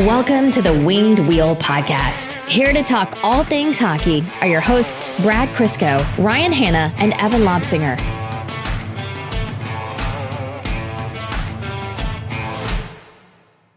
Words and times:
Welcome 0.00 0.52
to 0.52 0.62
the 0.62 0.72
Winged 0.72 1.18
Wheel 1.26 1.56
Podcast. 1.56 2.48
Here 2.48 2.72
to 2.72 2.84
talk 2.84 3.18
all 3.24 3.42
things 3.42 3.80
hockey 3.80 4.22
are 4.40 4.46
your 4.46 4.60
hosts, 4.60 5.20
Brad 5.22 5.48
Crisco, 5.56 5.98
Ryan 6.18 6.52
Hanna, 6.52 6.94
and 6.98 7.14
Evan 7.20 7.40
Lobsinger. 7.40 7.98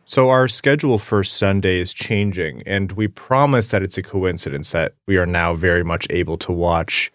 So, 0.06 0.30
our 0.30 0.48
schedule 0.48 1.00
for 1.00 1.24
Sunday 1.24 1.80
is 1.80 1.92
changing, 1.92 2.62
and 2.68 2.92
we 2.92 3.08
promise 3.08 3.72
that 3.72 3.82
it's 3.82 3.98
a 3.98 4.04
coincidence 4.04 4.74
that 4.74 4.94
we 5.08 5.18
are 5.18 5.26
now 5.26 5.56
very 5.56 5.84
much 5.84 6.06
able 6.12 6.38
to 6.38 6.52
watch 6.52 7.12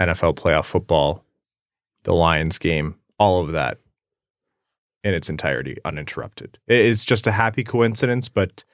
NFL 0.00 0.34
playoff 0.34 0.64
football, 0.64 1.24
the 2.02 2.12
Lions 2.12 2.58
game, 2.58 2.96
all 3.16 3.40
of 3.40 3.52
that 3.52 3.78
in 5.04 5.14
its 5.14 5.28
entirety, 5.28 5.76
uninterrupted. 5.84 6.58
It's 6.66 7.04
just 7.04 7.26
a 7.26 7.32
happy 7.32 7.62
coincidence, 7.62 8.28
but 8.28 8.64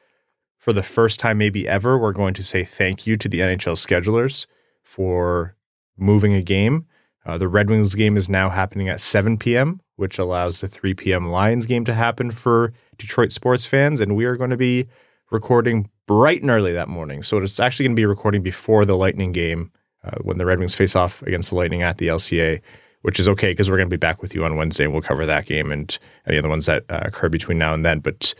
for 0.57 0.73
the 0.73 0.83
first 0.83 1.19
time, 1.19 1.38
maybe 1.38 1.66
ever, 1.66 1.98
we're 1.98 2.12
going 2.12 2.34
to 2.34 2.45
say 2.45 2.65
thank 2.65 3.07
you 3.07 3.16
to 3.16 3.29
the 3.29 3.41
NHL 3.41 3.77
schedulers 3.77 4.47
for 4.83 5.57
moving 5.98 6.35
a 6.35 6.43
game. 6.43 6.87
Uh, 7.27 7.37
the 7.37 7.48
Red 7.48 7.69
Wings 7.69 7.95
game 7.95 8.16
is 8.16 8.29
now 8.29 8.48
happening 8.48 8.88
at 8.88 9.01
7 9.01 9.38
p.m., 9.38 9.80
which 9.97 10.19
allows 10.19 10.61
the 10.61 10.69
3 10.69 10.95
p.m. 10.95 11.30
Lions 11.30 11.66
game 11.66 11.85
to 11.85 11.95
happen 11.95 12.30
for 12.30 12.73
Detroit 12.97 13.33
sports 13.33 13.66
fans. 13.66 14.01
And 14.01 14.16
we 14.16 14.24
are 14.24 14.37
going 14.37 14.51
to 14.51 14.57
be 14.57 14.87
recording 15.30 15.91
bright 16.07 16.43
and 16.43 16.51
early 16.51 16.73
that 16.73 16.88
morning. 16.88 17.23
So 17.23 17.38
it's 17.38 17.60
actually 17.60 17.87
going 17.87 17.97
to 17.97 18.01
be 18.01 18.07
recording 18.07 18.43
before 18.43 18.85
the 18.85 18.97
Lightning 18.97 19.33
game 19.33 19.73
uh, 20.05 20.16
when 20.23 20.38
the 20.38 20.47
Red 20.47 20.59
Wings 20.59 20.74
face 20.74 20.97
off 20.97 21.23
against 21.23 21.51
the 21.51 21.57
Lightning 21.57 21.83
at 21.83 21.99
the 21.99 22.09
LCA, 22.09 22.60
which 23.02 23.18
is 23.18 23.28
okay 23.28 23.52
because 23.52 23.70
we're 23.70 23.77
going 23.77 23.88
to 23.88 23.95
be 23.95 23.98
back 23.98 24.22
with 24.22 24.34
you 24.34 24.45
on 24.45 24.56
Wednesday 24.56 24.84
and 24.84 24.92
we'll 24.92 25.02
cover 25.02 25.27
that 25.27 25.46
game 25.46 25.72
and 25.72 25.98
any 26.27 26.38
other 26.38 26.48
ones 26.48 26.66
that 26.66 26.84
uh, 26.88 27.00
occur 27.04 27.28
between 27.28 27.59
now 27.59 27.74
and 27.74 27.84
then. 27.84 28.00
But 28.00 28.34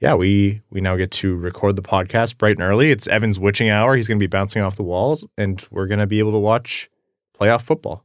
yeah, 0.00 0.14
we 0.14 0.62
we 0.70 0.80
now 0.80 0.96
get 0.96 1.10
to 1.12 1.34
record 1.34 1.76
the 1.76 1.82
podcast 1.82 2.38
bright 2.38 2.56
and 2.56 2.62
early. 2.62 2.90
It's 2.90 3.08
Evan's 3.08 3.38
witching 3.38 3.68
hour. 3.68 3.96
He's 3.96 4.08
going 4.08 4.18
to 4.18 4.22
be 4.22 4.28
bouncing 4.28 4.62
off 4.62 4.76
the 4.76 4.82
walls, 4.82 5.24
and 5.36 5.64
we're 5.70 5.86
going 5.86 6.00
to 6.00 6.06
be 6.06 6.18
able 6.18 6.32
to 6.32 6.38
watch 6.38 6.88
playoff 7.38 7.62
football. 7.62 8.04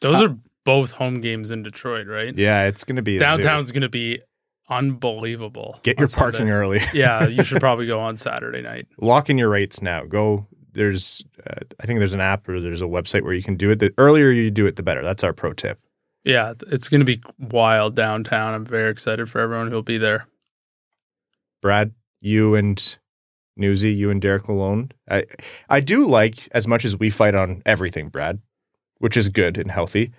Those 0.00 0.20
uh, 0.20 0.28
are 0.28 0.36
both 0.64 0.92
home 0.92 1.20
games 1.20 1.50
in 1.50 1.62
Detroit, 1.62 2.06
right? 2.06 2.36
Yeah, 2.36 2.64
it's 2.64 2.84
going 2.84 2.96
to 2.96 3.02
be 3.02 3.18
downtown's 3.18 3.70
going 3.70 3.82
to 3.82 3.88
be 3.88 4.20
unbelievable. 4.68 5.78
Get 5.82 5.98
your 5.98 6.08
parking 6.08 6.40
Sunday. 6.40 6.52
early. 6.52 6.80
yeah, 6.94 7.26
you 7.26 7.44
should 7.44 7.60
probably 7.60 7.86
go 7.86 8.00
on 8.00 8.16
Saturday 8.16 8.62
night. 8.62 8.88
Lock 8.98 9.30
in 9.30 9.38
your 9.38 9.48
rates 9.50 9.82
now. 9.82 10.04
Go. 10.04 10.46
There's, 10.74 11.24
uh, 11.46 11.60
I 11.80 11.86
think 11.86 11.98
there's 11.98 12.12
an 12.12 12.20
app 12.20 12.48
or 12.48 12.60
there's 12.60 12.82
a 12.82 12.86
website 12.86 13.22
where 13.22 13.32
you 13.34 13.42
can 13.42 13.56
do 13.56 13.70
it. 13.70 13.78
The 13.78 13.92
earlier 13.98 14.30
you 14.30 14.50
do 14.50 14.66
it, 14.66 14.76
the 14.76 14.82
better. 14.82 15.02
That's 15.02 15.24
our 15.24 15.32
pro 15.32 15.52
tip. 15.52 15.80
Yeah, 16.24 16.54
it's 16.68 16.88
going 16.88 17.00
to 17.00 17.04
be 17.04 17.22
wild 17.38 17.94
downtown. 17.94 18.54
I'm 18.54 18.64
very 18.64 18.90
excited 18.90 19.28
for 19.28 19.40
everyone 19.40 19.70
who'll 19.70 19.82
be 19.82 19.98
there. 19.98 20.26
Brad, 21.60 21.92
you 22.20 22.54
and 22.54 22.96
Newsy, 23.56 23.92
you 23.92 24.10
and 24.10 24.20
Derek 24.20 24.44
Lalonde. 24.44 24.92
I 25.08 25.24
I 25.68 25.80
do 25.80 26.06
like 26.06 26.48
as 26.52 26.66
much 26.66 26.84
as 26.84 26.98
we 26.98 27.10
fight 27.10 27.34
on 27.34 27.62
everything, 27.64 28.08
Brad, 28.08 28.40
which 28.98 29.16
is 29.16 29.28
good 29.28 29.58
and 29.58 29.70
healthy. 29.70 30.12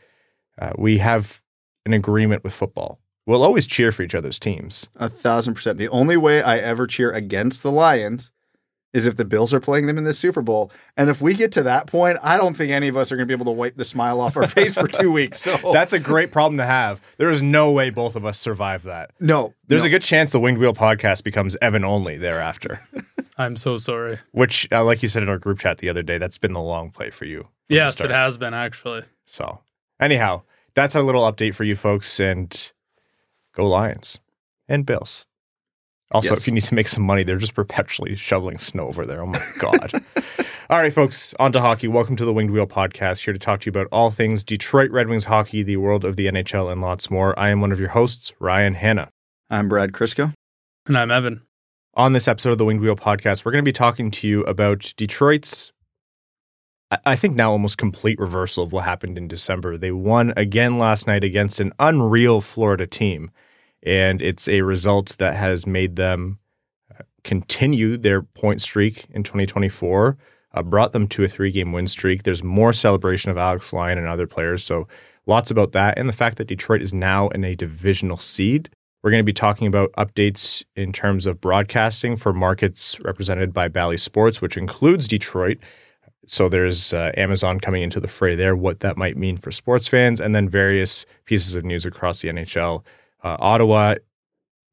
Uh, 0.59 0.73
we 0.78 1.00
have 1.00 1.42
an 1.86 1.94
agreement 1.94 2.44
with 2.44 2.53
football. 2.53 3.00
We'll 3.25 3.44
always 3.44 3.66
cheer 3.67 3.92
for 3.92 4.03
each 4.03 4.16
other's 4.16 4.40
teams. 4.40 4.88
A 4.95 5.09
thousand 5.09 5.56
percent. 5.56 5.80
The 5.80 5.90
only 5.90 6.17
way 6.17 6.42
I 6.42 6.58
ever 6.59 6.86
cheer 6.86 7.12
against 7.12 7.64
the 7.64 7.72
Lions 7.72 8.31
is 8.95 9.05
if 9.05 9.17
the 9.17 9.25
Bills 9.25 9.53
are 9.53 9.59
playing 9.59 9.88
them 9.88 9.97
in 9.97 10.05
the 10.05 10.13
Super 10.13 10.41
Bowl. 10.41 10.71
And 10.95 11.09
if 11.09 11.21
we 11.21 11.33
get 11.33 11.51
to 11.51 11.63
that 11.63 11.85
point, 11.85 12.17
I 12.23 12.38
don't 12.38 12.55
think 12.55 12.71
any 12.71 12.88
of 12.88 12.95
us 12.95 13.11
are 13.11 13.17
going 13.17 13.27
to 13.27 13.38
be 13.38 13.38
able 13.38 13.51
to 13.51 13.57
wipe 13.57 13.75
the 13.75 13.83
smile 13.83 14.21
off 14.21 14.38
our 14.38 14.47
face 14.47 14.75
for 14.75 14.88
two 14.88 15.11
weeks. 15.11 15.41
So 15.41 15.57
that's 15.73 15.91
a 15.91 15.99
great 15.99 16.31
problem 16.31 16.57
to 16.57 16.65
have. 16.65 17.01
There 17.17 17.29
is 17.29 17.41
no 17.41 17.71
way 17.71 17.89
both 17.89 18.16
of 18.16 18.25
us 18.25 18.39
survive 18.39 18.83
that. 18.83 19.11
No, 19.19 19.53
there's 19.67 19.81
no. 19.81 19.88
a 19.88 19.89
good 19.89 20.01
chance 20.01 20.31
the 20.31 20.39
Winged 20.39 20.59
Wheel 20.59 20.73
podcast 20.73 21.25
becomes 21.25 21.57
Evan 21.61 21.83
only 21.83 22.17
thereafter. 22.17 22.79
I'm 23.38 23.57
so 23.57 23.75
sorry. 23.75 24.19
Which, 24.31 24.66
uh, 24.72 24.85
like 24.85 25.03
you 25.03 25.09
said 25.09 25.23
in 25.23 25.28
our 25.29 25.38
group 25.38 25.59
chat 25.59 25.79
the 25.79 25.89
other 25.89 26.01
day, 26.01 26.17
that's 26.17 26.38
been 26.38 26.53
the 26.53 26.61
long 26.61 26.89
play 26.89 27.09
for 27.09 27.25
you. 27.25 27.50
Yes, 27.67 28.00
it 28.00 28.11
has 28.11 28.38
been 28.38 28.53
actually. 28.53 29.03
So, 29.25 29.59
anyhow, 30.00 30.44
that's 30.73 30.95
our 30.95 31.01
little 31.01 31.29
update 31.29 31.53
for 31.53 31.66
you 31.66 31.75
folks, 31.75 32.17
and 32.17 32.72
go 33.53 33.67
Lions 33.67 34.19
and 34.69 34.85
Bills. 34.85 35.25
Also, 36.11 36.31
yes. 36.31 36.39
if 36.39 36.47
you 36.47 36.53
need 36.53 36.63
to 36.63 36.75
make 36.75 36.88
some 36.88 37.03
money, 37.03 37.23
they're 37.23 37.38
just 37.38 37.55
perpetually 37.55 38.16
shoveling 38.16 38.59
snow 38.59 38.88
over 38.88 39.05
there. 39.05 39.23
Oh 39.23 39.25
my 39.25 39.41
God. 39.57 39.91
all 40.69 40.77
right, 40.79 40.93
folks, 40.93 41.33
on 41.39 41.51
to 41.53 41.61
hockey. 41.61 41.88
Welcome 41.88 42.16
to 42.17 42.25
the 42.25 42.31
Winged 42.31 42.51
Wheel 42.51 42.67
podcast, 42.67 43.25
here 43.25 43.33
to 43.33 43.39
talk 43.39 43.61
to 43.61 43.66
you 43.66 43.71
about 43.71 43.88
all 43.91 44.11
things 44.11 44.43
Detroit 44.43 44.91
Red 44.91 45.07
Wings 45.07 45.25
hockey, 45.25 45.63
the 45.63 45.77
world 45.77 46.05
of 46.05 46.16
the 46.16 46.27
NHL, 46.27 46.71
and 46.71 46.79
lots 46.79 47.09
more. 47.09 47.38
I 47.39 47.49
am 47.49 47.59
one 47.59 47.71
of 47.71 47.79
your 47.79 47.89
hosts, 47.89 48.33
Ryan 48.39 48.75
Hanna. 48.75 49.09
I'm 49.49 49.67
Brad 49.67 49.93
Crisco. 49.93 50.33
And 50.85 50.95
I'm 50.95 51.09
Evan. 51.09 51.41
On 51.95 52.13
this 52.13 52.27
episode 52.27 52.51
of 52.51 52.59
the 52.59 52.66
Winged 52.66 52.81
Wheel 52.81 52.95
podcast, 52.95 53.43
we're 53.43 53.51
going 53.51 53.63
to 53.63 53.67
be 53.67 53.73
talking 53.73 54.11
to 54.11 54.27
you 54.27 54.43
about 54.43 54.93
Detroit's, 54.97 55.72
I 57.03 57.16
think 57.16 57.35
now 57.35 57.51
almost 57.51 57.79
complete 57.79 58.19
reversal 58.19 58.63
of 58.63 58.72
what 58.72 58.83
happened 58.83 59.17
in 59.17 59.27
December. 59.27 59.75
They 59.75 59.91
won 59.91 60.33
again 60.37 60.77
last 60.77 61.07
night 61.07 61.23
against 61.23 61.59
an 61.59 61.73
unreal 61.79 62.41
Florida 62.41 62.85
team 62.85 63.31
and 63.85 64.22
it's 64.22 64.47
a 64.47 64.62
result 64.62 65.18
that 65.19 65.35
has 65.35 65.68
made 65.68 65.96
them 65.96 66.40
uh, 66.91 67.03
continue 67.23 67.97
their 67.97 68.22
point 68.22 68.62
streak 68.62 69.06
in 69.12 69.23
2024. 69.23 70.18
Uh, 70.53 70.63
brought 70.63 70.94
them 70.94 71.06
to 71.06 71.23
a 71.23 71.28
three-game 71.28 71.73
win 71.73 71.85
streak. 71.85 72.23
There's 72.23 72.41
more 72.41 72.72
celebration 72.72 73.29
of 73.29 73.38
Alex 73.38 73.73
Lyon 73.73 73.97
and 73.97 74.07
other 74.07 74.25
players, 74.25 74.63
so 74.63 74.88
lots 75.25 75.51
about 75.51 75.73
that, 75.73 76.00
and 76.00 76.07
the 76.07 76.13
fact 76.13 76.38
that 76.38 76.47
Detroit 76.47 76.81
is 76.81 76.94
now 76.94 77.28
in 77.29 77.44
a 77.44 77.56
divisional 77.56 78.18
seed. 78.18 78.69
We're 79.03 79.12
going 79.12 79.22
to 79.22 79.25
be 79.25 79.34
talking 79.34 79.68
about 79.68 79.91
updates 79.94 80.63
in 80.75 80.91
terms 80.91 81.28
of 81.28 81.40
broadcasting 81.40 82.16
for 82.16 82.34
markets 82.34 83.00
represented 83.02 83.53
by 83.53 83.67
Bally 83.67 83.97
Sports, 83.97 84.41
which 84.41 84.57
includes 84.57 85.07
Detroit. 85.07 85.59
So 86.25 86.50
there's 86.50 86.91
uh, 86.91 87.12
Amazon 87.16 87.59
coming 87.59 87.84
into 87.84 88.00
the 88.00 88.07
fray 88.07 88.35
there, 88.35 88.56
what 88.56 88.79
that 88.79 88.97
might 88.97 89.16
mean 89.16 89.38
for 89.38 89.52
sports 89.52 89.88
fans, 89.88 90.19
and 90.19 90.34
then 90.34 90.50
various 90.50 91.06
pieces 91.25 91.53
of 91.53 91.63
news 91.63 91.85
across 91.85 92.22
the 92.22 92.29
NHL 92.29 92.84
uh, 93.25 93.38
Ottawa, 93.40 93.96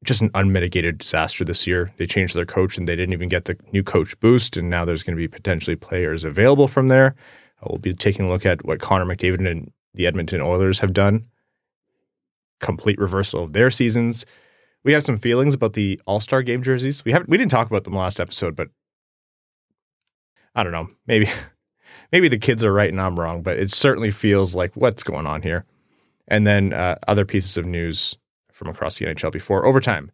just 0.03 0.21
an 0.21 0.29
unmitigated 0.35 0.99
disaster 0.99 1.43
this 1.43 1.65
year. 1.65 1.89
They 1.97 2.05
changed 2.05 2.35
their 2.35 2.45
coach 2.45 2.77
and 2.77 2.87
they 2.87 2.95
didn't 2.95 3.13
even 3.13 3.29
get 3.29 3.45
the 3.45 3.57
new 3.71 3.83
coach 3.83 4.17
boost. 4.19 4.55
And 4.55 4.69
now 4.69 4.85
there's 4.85 5.01
going 5.01 5.15
to 5.15 5.21
be 5.21 5.27
potentially 5.27 5.75
players 5.75 6.23
available 6.23 6.67
from 6.67 6.87
there. 6.87 7.15
Uh, 7.61 7.67
we'll 7.69 7.79
be 7.79 7.93
taking 7.93 8.25
a 8.25 8.29
look 8.29 8.45
at 8.45 8.63
what 8.63 8.79
Connor 8.79 9.05
McDavid 9.05 9.49
and 9.49 9.71
the 9.95 10.05
Edmonton 10.05 10.39
Oilers 10.39 10.79
have 10.79 10.93
done. 10.93 11.25
Complete 12.59 12.99
reversal 12.99 13.43
of 13.43 13.53
their 13.53 13.71
seasons. 13.71 14.25
We 14.83 14.93
have 14.93 15.03
some 15.03 15.17
feelings 15.17 15.55
about 15.55 15.73
the 15.73 15.99
All 16.05 16.19
Star 16.19 16.43
Game 16.43 16.61
jerseys. 16.61 17.03
We 17.03 17.11
haven't 17.11 17.29
we 17.29 17.37
didn't 17.37 17.51
talk 17.51 17.67
about 17.67 17.85
them 17.85 17.95
last 17.95 18.19
episode, 18.19 18.55
but 18.55 18.67
I 20.53 20.61
don't 20.61 20.71
know. 20.73 20.89
Maybe 21.07 21.27
maybe 22.11 22.27
the 22.27 22.37
kids 22.37 22.63
are 22.63 22.73
right 22.73 22.89
and 22.89 23.01
I'm 23.01 23.19
wrong, 23.19 23.41
but 23.41 23.57
it 23.57 23.71
certainly 23.71 24.11
feels 24.11 24.53
like 24.53 24.75
what's 24.75 25.03
going 25.03 25.25
on 25.25 25.41
here. 25.41 25.65
And 26.27 26.45
then 26.45 26.73
uh, 26.73 26.97
other 27.07 27.25
pieces 27.25 27.57
of 27.57 27.65
news 27.65 28.17
from 28.63 28.73
across 28.73 28.97
the 28.97 29.05
NHL 29.05 29.31
before 29.31 29.65
overtime. 29.65 30.11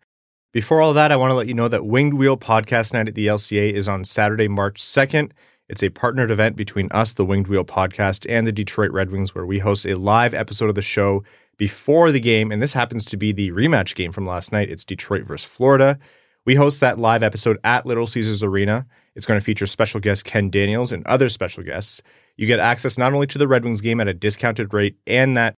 Before 0.51 0.81
all 0.81 0.93
that, 0.93 1.11
I 1.11 1.15
want 1.15 1.29
to 1.31 1.35
let 1.35 1.47
you 1.47 1.53
know 1.53 1.67
that 1.67 1.85
Winged 1.85 2.15
Wheel 2.15 2.35
Podcast 2.35 2.93
Night 2.93 3.07
at 3.07 3.13
the 3.13 3.27
LCA 3.27 3.71
is 3.71 3.87
on 3.87 4.03
Saturday, 4.03 4.47
March 4.47 4.81
2nd. 4.81 5.31
It's 5.67 5.83
a 5.83 5.89
partnered 5.89 6.31
event 6.31 6.55
between 6.55 6.89
us, 6.91 7.13
the 7.13 7.23
Winged 7.23 7.47
Wheel 7.47 7.63
Podcast, 7.63 8.25
and 8.27 8.47
the 8.47 8.51
Detroit 8.51 8.91
Red 8.91 9.11
Wings, 9.11 9.35
where 9.35 9.45
we 9.45 9.59
host 9.59 9.85
a 9.85 9.95
live 9.95 10.33
episode 10.33 10.69
of 10.69 10.73
the 10.73 10.81
show 10.81 11.23
before 11.57 12.11
the 12.11 12.19
game. 12.19 12.51
And 12.51 12.59
this 12.59 12.73
happens 12.73 13.05
to 13.05 13.17
be 13.17 13.31
the 13.31 13.51
rematch 13.51 13.93
game 13.93 14.11
from 14.11 14.25
last 14.25 14.51
night. 14.51 14.71
It's 14.71 14.83
Detroit 14.83 15.25
versus 15.25 15.47
Florida. 15.47 15.99
We 16.45 16.55
host 16.55 16.79
that 16.79 16.97
live 16.97 17.21
episode 17.21 17.59
at 17.63 17.85
Little 17.85 18.07
Caesars 18.07 18.41
Arena. 18.41 18.87
It's 19.13 19.27
going 19.27 19.39
to 19.39 19.45
feature 19.45 19.67
special 19.67 19.99
guest 19.99 20.25
Ken 20.25 20.49
Daniels 20.49 20.91
and 20.91 21.05
other 21.05 21.29
special 21.29 21.61
guests. 21.61 22.01
You 22.37 22.47
get 22.47 22.59
access 22.59 22.97
not 22.97 23.13
only 23.13 23.27
to 23.27 23.37
the 23.37 23.47
Red 23.47 23.63
Wings 23.63 23.81
game 23.81 24.01
at 24.01 24.07
a 24.07 24.13
discounted 24.15 24.73
rate 24.73 24.97
and 25.05 25.37
that 25.37 25.53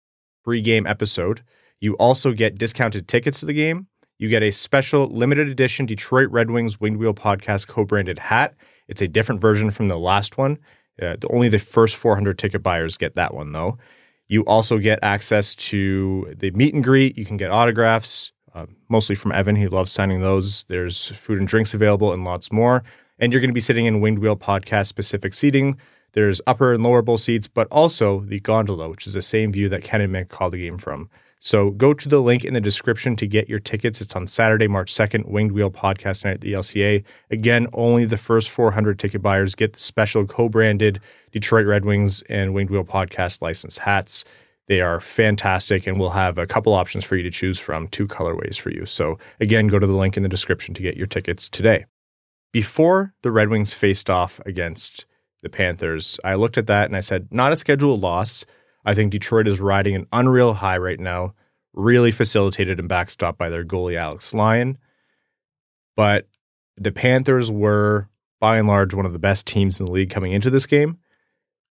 pre 0.44 0.62
game 0.62 0.88
episode, 0.88 1.44
you 1.80 1.94
also 1.94 2.34
get 2.34 2.58
discounted 2.58 3.08
tickets 3.08 3.40
to 3.40 3.46
the 3.46 3.54
game. 3.54 3.88
You 4.18 4.28
get 4.28 4.44
a 4.44 4.52
special 4.52 5.08
limited 5.08 5.48
edition 5.48 5.86
Detroit 5.86 6.30
Red 6.30 6.52
Wings 6.52 6.80
Winged 6.80 7.00
Wheel 7.00 7.14
Podcast 7.14 7.68
co 7.68 7.86
branded 7.86 8.20
hat. 8.20 8.54
It's 8.88 9.02
a 9.02 9.08
different 9.08 9.40
version 9.40 9.72
from 9.72 9.88
the 9.88 9.98
last 9.98 10.38
one. 10.38 10.58
Uh, 11.02 11.16
only 11.30 11.48
the 11.48 11.60
first 11.60 11.96
400 11.96 12.38
ticket 12.38 12.62
buyers 12.62 12.98
get 12.98 13.16
that 13.16 13.34
one, 13.34 13.54
though. 13.54 13.78
You 14.28 14.44
also 14.46 14.78
get 14.78 15.00
access 15.02 15.56
to 15.56 16.34
the 16.38 16.52
meet 16.52 16.74
and 16.74 16.84
greet. 16.84 17.18
You 17.18 17.26
can 17.26 17.38
get 17.38 17.52
autographs, 17.52 18.32
uh, 18.54 18.66
mostly 18.90 19.16
from 19.16 19.32
Evan. 19.32 19.56
He 19.56 19.68
loves 19.68 19.92
signing 19.92 20.20
those. 20.20 20.66
There's 20.66 21.08
food 21.08 21.40
and 21.40 21.48
drinks 21.48 21.74
available 21.74 22.12
and 22.12 22.26
lots 22.26 22.52
more. 22.52 22.84
And 23.18 23.32
you're 23.32 23.42
going 23.42 23.50
to 23.50 23.56
be 23.56 23.62
sitting 23.62 23.86
in 23.86 24.02
Winged 24.02 24.20
Wheel 24.20 24.36
Podcast 24.36 24.88
specific 24.88 25.34
seating. 25.34 25.78
There's 26.14 26.42
upper 26.46 26.74
and 26.74 26.84
lower 26.84 27.02
bowl 27.02 27.18
seats, 27.18 27.48
but 27.48 27.68
also 27.72 28.22
the 28.22 28.40
gondola, 28.40 28.90
which 28.90 29.08
is 29.08 29.14
the 29.14 29.22
same 29.22 29.52
view 29.52 29.70
that 29.70 29.84
Ken 29.84 30.02
and 30.02 30.14
Mick 30.14 30.28
called 30.30 30.54
the 30.54 30.58
game 30.58 30.78
from. 30.78 31.10
So 31.40 31.72
go 31.72 31.94
to 31.94 32.10
the 32.10 32.22
link 32.22 32.44
in 32.44 32.54
the 32.54 32.62
description 32.62 33.16
to 33.16 33.26
get 33.26 33.48
your 33.48 33.60
tickets. 33.60 34.02
It's 34.02 34.16
on 34.16 34.28
Saturday, 34.28 34.68
March 34.68 34.94
2nd, 34.94 35.26
Winged 35.26 35.54
Wheel 35.54 35.72
Podcast 35.72 36.26
Night 36.26 36.36
at 36.36 36.42
the 36.42 36.54
LCA. 36.54 37.04
Again, 37.32 37.68
only 37.74 38.04
the 38.04 38.18
first 38.18 38.50
400 38.50 39.00
ticket 39.00 39.22
buyers 39.22 39.56
get 39.56 39.74
the 39.74 39.80
special 39.80 40.26
co 40.26 40.50
branded 40.50 41.00
Detroit 41.32 41.66
Red 41.66 41.86
Wings 41.86 42.22
and 42.24 42.54
Winged 42.54 42.70
Wheel 42.70 42.84
Podcast 42.84 43.42
licensed 43.42 43.80
hats. 43.80 44.26
They 44.68 44.82
are 44.82 45.02
fantastic, 45.02 45.88
and 45.88 46.00
we'll 46.00 46.12
have 46.12 46.38
a 46.38 46.46
couple 46.46 46.74
options 46.74 47.04
for 47.04 47.16
you 47.16 47.24
to 47.24 47.32
choose 47.32 47.58
from, 47.58 47.88
two 47.88 48.08
colorways 48.08 48.60
for 48.60 48.70
you. 48.70 48.86
So, 48.86 49.18
again, 49.40 49.68
go 49.68 49.80
to 49.80 49.88
the 49.88 49.96
link 49.96 50.16
in 50.16 50.22
the 50.22 50.30
description 50.30 50.76
to 50.76 50.84
get 50.84 50.96
your 50.96 51.08
tickets 51.08 51.50
today. 51.50 51.86
Before 52.52 53.14
the 53.24 53.32
Red 53.32 53.50
Wings 53.50 53.74
faced 53.74 54.10
off 54.10 54.40
against 54.46 55.06
the 55.42 55.50
Panthers, 55.50 56.20
I 56.24 56.36
looked 56.36 56.58
at 56.58 56.68
that 56.68 56.86
and 56.86 56.96
I 56.96 57.00
said, 57.00 57.30
not 57.32 57.52
a 57.52 57.56
scheduled 57.56 58.02
loss. 58.02 58.46
I 58.86 58.94
think 58.94 59.12
Detroit 59.12 59.48
is 59.48 59.60
riding 59.60 59.96
an 59.96 60.08
unreal 60.12 60.56
high 60.56 60.78
right 60.78 61.00
now, 61.00 61.34
really 61.74 62.12
facilitated 62.12 62.80
and 62.80 62.90
backstopped 62.90 63.38
by 63.38 63.50
their 63.50 63.66
goalie, 63.66 63.98
Alex 63.98 64.34
Lyon. 64.34 64.78
But 65.96 66.28
the 66.78 66.92
Panthers 66.92 67.52
were, 67.52 68.08
by 68.40 68.58
and 68.58 68.68
large, 68.68 68.94
one 68.94 69.06
of 69.06 69.14
the 69.14 69.20
best 69.20 69.46
teams 69.46 69.80
in 69.80 69.86
the 69.86 69.92
league 69.92 70.10
coming 70.10 70.32
into 70.32 70.50
this 70.50 70.66
game. 70.66 70.98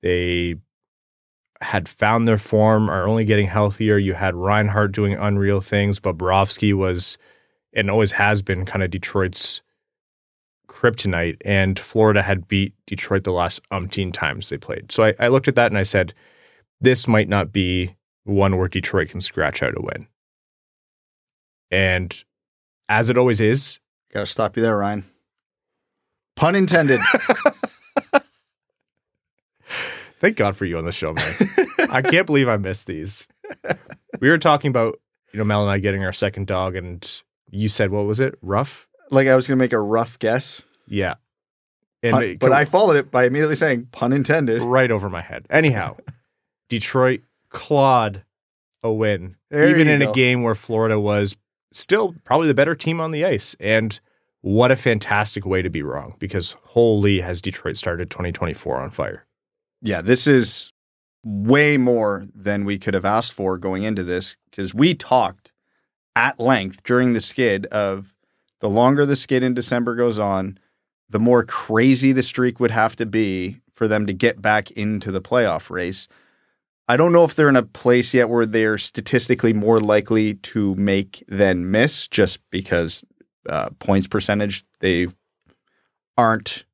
They 0.03 0.57
had 1.61 1.89
found 1.89 2.29
their 2.29 2.39
form, 2.39 2.89
are 2.89 3.09
only 3.09 3.25
getting 3.25 3.47
healthier. 3.47 3.97
You 3.97 4.15
had 4.15 4.35
Reinhart 4.35 4.93
doing 4.93 5.15
unreal 5.15 5.61
things. 5.61 5.99
Bobrovsky 5.99 6.75
was, 6.75 7.19
and 7.73 7.91
always 7.91 8.13
has 8.13 8.43
been, 8.43 8.65
kind 8.67 8.83
of 8.83 8.91
Detroit's 8.91 9.63
kryptonite. 10.69 11.39
And 11.45 11.79
Florida 11.79 12.23
had 12.23 12.47
beat 12.47 12.75
Detroit 12.87 13.25
the 13.25 13.33
last 13.33 13.67
umpteen 13.71 14.13
times 14.13 14.51
they 14.51 14.59
played. 14.59 14.93
So 14.93 15.05
I, 15.05 15.15
I 15.19 15.29
looked 15.29 15.49
at 15.49 15.57
that 15.57 15.73
and 15.73 15.79
I 15.79 15.83
said, 15.85 16.13
this 16.81 17.07
might 17.09 17.29
not 17.29 17.53
be 17.53 17.97
one 18.25 18.57
where 18.57 18.69
Detroit 18.69 19.09
can 19.11 19.21
scratch 19.21 19.63
out 19.63 19.75
a 19.77 19.81
win. 19.83 20.07
And 21.71 22.23
as 22.89 23.09
it 23.11 23.19
always 23.19 23.41
is, 23.41 23.79
Got 24.13 24.21
to 24.21 24.27
stop 24.27 24.57
you 24.57 24.63
there, 24.63 24.77
Ryan. 24.79 25.05
Pun 26.37 26.55
intended. 26.55 27.01
thank 30.21 30.37
God 30.37 30.57
for 30.57 30.65
you 30.65 30.79
on 30.79 30.85
the 30.85 30.93
show, 30.93 31.13
man. 31.13 31.35
I 31.91 32.03
can't 32.03 32.27
believe 32.27 32.49
I 32.49 32.57
missed 32.57 32.87
these. 32.87 33.29
We 34.21 34.29
were 34.31 34.39
talking 34.39 34.71
about, 34.71 34.99
you 35.33 35.39
know, 35.39 35.45
Mel 35.45 35.63
and 35.63 35.71
I 35.71 35.79
getting 35.79 36.05
our 36.05 36.13
second 36.13 36.47
dog, 36.47 36.75
and 36.77 37.23
you 37.51 37.69
said, 37.69 37.91
what 37.91 38.07
was 38.07 38.21
it? 38.21 38.37
Rough? 38.43 38.87
like 39.11 39.27
I 39.27 39.35
was 39.35 39.47
going 39.47 39.57
to 39.57 39.63
make 39.63 39.73
a 39.73 39.81
rough 39.81 40.19
guess, 40.19 40.61
Yeah. 40.87 41.15
And 42.03 42.13
pun- 42.13 42.23
it- 42.25 42.39
but 42.39 42.53
I 42.53 42.65
followed 42.67 42.97
it 42.97 43.11
by 43.11 43.25
immediately 43.25 43.57
saying 43.57 43.89
pun 43.91 44.13
intended. 44.13 44.63
right 44.63 44.91
over 44.91 45.09
my 45.11 45.23
head. 45.23 45.47
Anyhow, 45.51 45.97
Detroit 46.69 47.21
clawed 47.51 48.25
a 48.83 48.93
win, 48.93 49.37
There 49.51 49.69
even 49.69 49.89
in 49.89 50.01
go. 50.01 50.11
a 50.11 50.15
game 50.15 50.43
where 50.43 50.55
Florida 50.55 51.01
was 51.01 51.37
still 51.73 52.15
probably 52.25 52.49
the 52.49 52.55
better 52.55 52.75
team 52.75 53.01
on 53.01 53.11
the 53.11 53.25
ice. 53.25 53.57
And 53.59 53.99
what 54.41 54.71
a 54.71 54.77
fantastic 54.77 55.45
way 55.45 55.63
to 55.63 55.71
be 55.71 55.83
wrong 55.83 56.15
because 56.19 56.53
holy 56.63 57.21
has 57.21 57.43
Detroit 57.43 57.77
started 57.77 58.11
2024 58.11 58.77
on 58.77 58.91
fire. 58.91 59.27
Yeah, 59.83 60.01
this 60.01 60.27
is 60.27 60.73
way 61.25 61.77
more 61.77 62.27
than 62.35 62.65
we 62.65 62.79
could 62.79 62.95
have 62.95 63.05
asked 63.05 63.33
for 63.33 63.59
going 63.59 63.83
into 63.83 64.05
this 64.05 64.37
because 64.51 64.73
we 64.75 64.95
talked 64.95 65.53
at 66.15 66.39
length 66.39 66.83
during 66.85 67.13
the 67.13 67.21
skid 67.21 67.67
of 67.67 68.15
the 68.61 68.69
longer 68.69 69.05
the 69.07 69.17
skid 69.17 69.43
in 69.43 69.55
December 69.55 69.95
goes 69.95 70.19
on, 70.19 70.59
the 71.09 71.21
more 71.21 71.45
crazy 71.45 72.13
the 72.13 72.23
streak 72.23 72.59
would 72.61 72.71
have 72.71 72.97
to 72.97 73.07
be 73.07 73.61
for 73.75 73.87
them 73.87 74.07
to 74.07 74.13
get 74.13 74.43
back 74.43 74.71
into 74.73 75.11
the 75.13 75.21
playoff 75.21 75.71
race. 75.71 76.09
I 76.89 76.97
don't 76.97 77.13
know 77.13 77.25
if 77.25 77.35
they're 77.35 77.51
in 77.51 77.57
a 77.57 77.63
place 77.63 78.15
yet 78.15 78.31
where 78.31 78.47
they're 78.47 78.79
statistically 78.79 79.53
more 79.53 79.79
likely 79.79 80.35
to 80.35 80.75
make 80.77 81.23
than 81.29 81.71
miss 81.71 82.09
just 82.09 82.41
because 82.51 83.05
uh, 83.47 83.71
points 83.79 84.07
percentage, 84.07 84.65
they 84.81 85.09
aren't 86.17 86.65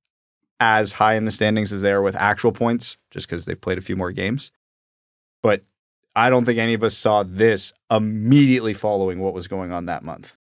as 0.60 0.92
high 0.92 1.14
in 1.14 1.24
the 1.24 1.32
standings 1.32 1.72
as 1.72 1.82
they 1.82 1.92
are 1.92 2.00
with 2.00 2.14
actual 2.14 2.52
points, 2.52 2.96
just 3.10 3.28
because 3.28 3.44
they've 3.44 3.60
played 3.60 3.76
a 3.76 3.82
few 3.82 3.96
more 3.96 4.12
games. 4.12 4.52
But 5.42 5.64
I 6.14 6.30
don't 6.30 6.44
think 6.44 6.58
any 6.58 6.74
of 6.74 6.84
us 6.84 6.96
saw 6.96 7.24
this 7.24 7.72
immediately 7.90 8.72
following 8.72 9.18
what 9.18 9.34
was 9.34 9.48
going 9.48 9.72
on 9.72 9.86
that 9.86 10.04
month. 10.04 10.36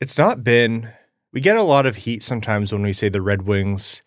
It's 0.00 0.18
not 0.18 0.42
been, 0.42 0.90
we 1.32 1.40
get 1.40 1.56
a 1.56 1.62
lot 1.62 1.86
of 1.86 1.96
heat 1.96 2.24
sometimes 2.24 2.72
when 2.72 2.82
we 2.82 2.92
say 2.92 3.08
the 3.08 3.22
Red 3.22 3.42
Wings 3.42 4.02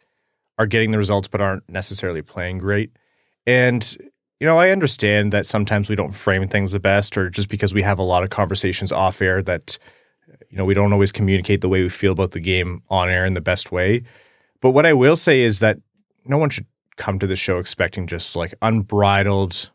are 0.58 0.66
getting 0.66 0.92
the 0.92 0.98
results 0.98 1.30
but 1.30 1.40
aren't 1.40 1.70
necessarily 1.70 2.22
playing 2.22 2.58
great. 2.58 2.92
And, 3.46 3.98
you 4.40 4.48
know, 4.48 4.58
I 4.58 4.70
understand 4.70 5.34
that 5.34 5.46
sometimes 5.46 5.90
we 5.90 5.96
don't 5.96 6.14
frame 6.14 6.48
things 6.48 6.72
the 6.72 6.80
best 6.80 7.18
or 7.18 7.30
just 7.30 7.50
because 7.50 7.74
we 7.74 7.82
have 7.82 8.00
a 8.00 8.04
lot 8.04 8.24
of 8.24 8.30
conversations 8.30 8.92
off 8.92 9.22
air 9.22 9.42
that, 9.44 9.78
you 10.50 10.58
know, 10.58 10.66
we 10.66 10.74
don't 10.74 10.94
always 10.94 11.12
communicate 11.12 11.62
the 11.62 11.70
way 11.70 11.82
we 11.82 11.90
feel 11.90 12.14
about 12.14 12.32
the 12.32 12.40
game 12.40 12.82
on 12.90 13.10
air 13.10 13.26
in 13.26 13.34
the 13.34 13.42
best 13.42 13.72
way. 13.72 14.04
But 14.62 14.72
what 14.72 14.86
I 14.86 14.94
will 14.94 15.16
say 15.16 15.42
is 15.42 15.60
that 15.60 15.78
no 16.26 16.38
one 16.38 16.50
should 16.50 16.68
come 16.96 17.20
to 17.20 17.28
the 17.28 17.36
show 17.36 17.58
expecting 17.58 18.08
just 18.08 18.36
like 18.36 18.54
unbridled, 18.62 19.72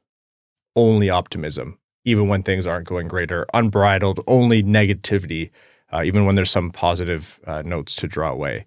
only 0.77 1.11
optimism, 1.11 1.79
even 2.05 2.29
when 2.29 2.43
things 2.43 2.67
aren't 2.67 2.87
going 2.87 3.09
great, 3.09 3.33
or 3.33 3.47
unbridled, 3.53 4.21
only 4.27 4.63
negativity, 4.63 5.51
uh, 5.93 6.03
even 6.05 6.25
when 6.25 6.37
there's 6.37 6.51
some 6.51 6.71
positive 6.71 7.41
uh, 7.47 7.63
notes 7.63 7.95
to 7.97 8.07
draw 8.07 8.31
away. 8.31 8.67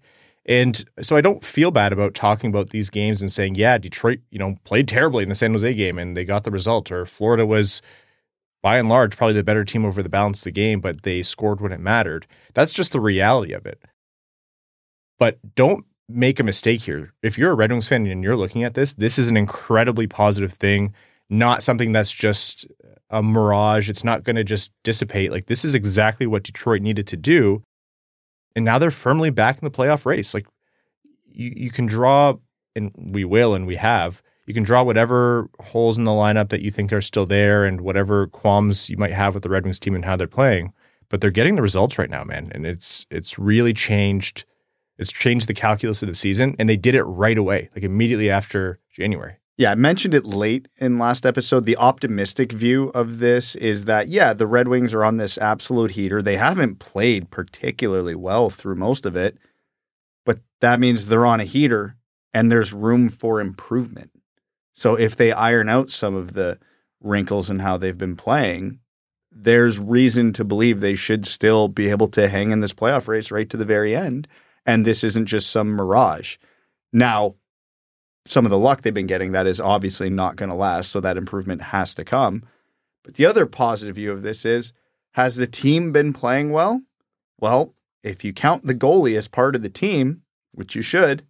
And 0.51 0.83
so 1.01 1.15
I 1.15 1.21
don't 1.21 1.45
feel 1.45 1.71
bad 1.71 1.94
about 1.94 2.13
talking 2.13 2.50
about 2.50 2.71
these 2.71 2.89
games 2.89 3.21
and 3.21 3.31
saying, 3.31 3.56
yeah, 3.56 3.77
Detroit, 3.77 4.19
you 4.31 4.38
know, 4.38 4.56
played 4.65 4.86
terribly 4.86 5.24
in 5.24 5.30
the 5.30 5.36
San 5.36 5.53
Jose 5.53 5.74
game 5.75 5.98
and 5.98 6.18
they 6.18 6.25
got 6.25 6.44
the 6.44 6.51
result, 6.51 6.92
or 6.92 7.06
Florida 7.06 7.45
was 7.45 7.81
by 8.62 8.77
and 8.77 8.89
large 8.89 9.15
probably 9.15 9.33
the 9.33 9.45
better 9.45 9.63
team 9.63 9.86
over 9.86 10.03
the 10.03 10.09
balance 10.09 10.42
of 10.42 10.44
the 10.44 10.51
game, 10.51 10.81
but 10.81 11.03
they 11.03 11.24
scored 11.24 11.62
when 11.62 11.71
it 11.71 11.80
mattered. 11.80 12.27
That's 12.53 12.74
just 12.74 12.92
the 12.92 13.00
reality 13.00 13.53
of 13.53 13.65
it. 13.65 13.81
But 15.18 15.39
don't 15.56 15.86
make 16.09 16.38
a 16.38 16.44
mistake 16.44 16.81
here. 16.81 17.13
If 17.24 17.38
you're 17.38 17.51
a 17.51 17.56
Red 17.56 17.71
Wings 17.71 17.88
fan 17.88 18.06
and 18.06 18.21
you're 18.21 18.36
looking 18.36 18.65
at 18.65 18.74
this, 18.74 18.94
this 18.94 19.18
is 19.18 19.30
an 19.30 19.38
incredibly 19.38 20.06
positive 20.06 20.51
thing, 20.51 20.94
not 21.30 21.63
something 21.63 21.94
that's 21.94 22.12
just 22.12 22.68
a 23.09 23.24
mirage. 23.24 23.89
It's 23.89 24.03
not 24.03 24.25
going 24.25 24.36
to 24.36 24.44
just 24.44 24.74
dissipate. 24.83 25.31
Like 25.31 25.45
this 25.45 25.63
is 25.63 25.75
exactly 25.75 26.27
what 26.27 26.44
Detroit 26.44 26.81
needed 26.81 27.07
to 27.07 27.15
do. 27.15 27.63
And 28.56 28.65
now 28.65 28.77
they're 28.80 28.92
firmly 28.92 29.30
back 29.30 29.57
in 29.57 29.63
the 29.63 29.71
playoff 29.71 30.06
race. 30.06 30.33
Like 30.33 30.48
you, 31.31 31.53
you 31.56 31.69
can 31.71 31.86
draw, 31.86 32.36
and 32.75 32.92
we 32.98 33.24
will, 33.24 33.53
and 33.53 33.65
we 33.65 33.77
have. 33.77 34.21
You 34.45 34.53
can 34.53 34.63
draw 34.63 34.83
whatever 34.83 35.50
holes 35.59 35.98
in 35.98 36.03
the 36.03 36.12
lineup 36.12 36.50
that 36.50 36.62
you 36.62 36.71
think 36.71 36.92
are 36.92 37.01
still 37.01 37.25
there, 37.25 37.63
and 37.65 37.81
whatever 37.81 38.27
qualms 38.27 38.89
you 38.89 38.98
might 38.98 39.13
have 39.13 39.33
with 39.33 39.44
the 39.44 39.50
Red 39.50 39.63
Wings 39.63 39.80
team 39.80 39.95
and 39.95 40.06
how 40.06 40.15
they're 40.15 40.27
playing. 40.27 40.74
But 41.09 41.21
they're 41.21 41.31
getting 41.31 41.56
the 41.56 41.62
results 41.62 41.98
right 41.98 42.09
now, 42.09 42.24
man, 42.24 42.51
and 42.53 42.65
it's 42.65 43.06
it's 43.09 43.38
really 43.38 43.74
changed. 43.74 44.45
It's 44.98 45.12
changed 45.12 45.48
the 45.48 45.53
calculus 45.53 46.03
of 46.03 46.09
the 46.09 46.15
season, 46.15 46.56
and 46.59 46.69
they 46.69 46.77
did 46.77 46.95
it 46.95 47.03
right 47.03 47.38
away, 47.38 47.69
like 47.75 47.83
immediately 47.83 48.30
after 48.30 48.80
January. 48.94 49.38
Yeah, 49.61 49.73
I 49.73 49.75
mentioned 49.75 50.15
it 50.15 50.25
late 50.25 50.69
in 50.77 50.97
last 50.97 51.23
episode. 51.23 51.65
The 51.65 51.77
optimistic 51.77 52.51
view 52.51 52.89
of 52.95 53.19
this 53.19 53.55
is 53.55 53.85
that, 53.85 54.07
yeah, 54.07 54.33
the 54.33 54.47
Red 54.47 54.67
Wings 54.67 54.91
are 54.91 55.03
on 55.03 55.17
this 55.17 55.38
absolute 55.38 55.91
heater. 55.91 56.19
They 56.19 56.38
haven't 56.38 56.79
played 56.79 57.29
particularly 57.29 58.15
well 58.15 58.50
through 58.50 58.74
most 58.74 59.05
of 59.05 59.15
it, 59.15 59.38
but 60.25 60.39
that 60.62 60.79
means 60.79 61.05
they're 61.05 61.27
on 61.27 61.39
a 61.39 61.43
heater 61.43 61.95
and 62.33 62.51
there's 62.51 62.74
room 62.74 63.09
for 63.09 63.39
improvement. 63.39 64.09
So 64.74 64.95
if 64.95 65.15
they 65.15 65.31
iron 65.31 65.69
out 65.69 65.91
some 65.91 66.15
of 66.15 66.33
the 66.33 66.57
wrinkles 67.00 67.51
in 67.51 67.59
how 67.59 67.77
they've 67.77 67.95
been 67.95 68.15
playing, 68.15 68.79
there's 69.31 69.77
reason 69.77 70.33
to 70.33 70.43
believe 70.43 70.79
they 70.79 70.95
should 70.95 71.27
still 71.27 71.67
be 71.67 71.91
able 71.91 72.07
to 72.07 72.29
hang 72.29 72.50
in 72.50 72.62
this 72.62 72.74
playoff 72.74 73.07
race 73.07 73.29
right 73.29 73.47
to 73.51 73.57
the 73.57 73.65
very 73.65 73.95
end. 73.95 74.27
And 74.65 74.88
this 74.88 75.03
isn't 75.03 75.27
just 75.27 75.51
some 75.51 75.67
mirage. 75.67 76.38
Now, 76.91 77.36
some 78.25 78.45
of 78.45 78.51
the 78.51 78.57
luck 78.57 78.81
they've 78.81 78.93
been 78.93 79.07
getting 79.07 79.31
that 79.31 79.47
is 79.47 79.59
obviously 79.59 80.09
not 80.09 80.35
going 80.35 80.49
to 80.49 80.55
last. 80.55 80.91
So 80.91 80.99
that 80.99 81.17
improvement 81.17 81.61
has 81.61 81.93
to 81.95 82.03
come. 82.03 82.43
But 83.03 83.15
the 83.15 83.25
other 83.25 83.45
positive 83.45 83.95
view 83.95 84.11
of 84.11 84.21
this 84.21 84.45
is 84.45 84.73
has 85.13 85.35
the 85.35 85.47
team 85.47 85.91
been 85.91 86.13
playing 86.13 86.51
well? 86.51 86.81
Well, 87.39 87.73
if 88.03 88.23
you 88.23 88.33
count 88.33 88.65
the 88.65 88.75
goalie 88.75 89.17
as 89.17 89.27
part 89.27 89.55
of 89.55 89.63
the 89.63 89.69
team, 89.69 90.21
which 90.51 90.75
you 90.75 90.81
should, 90.81 91.23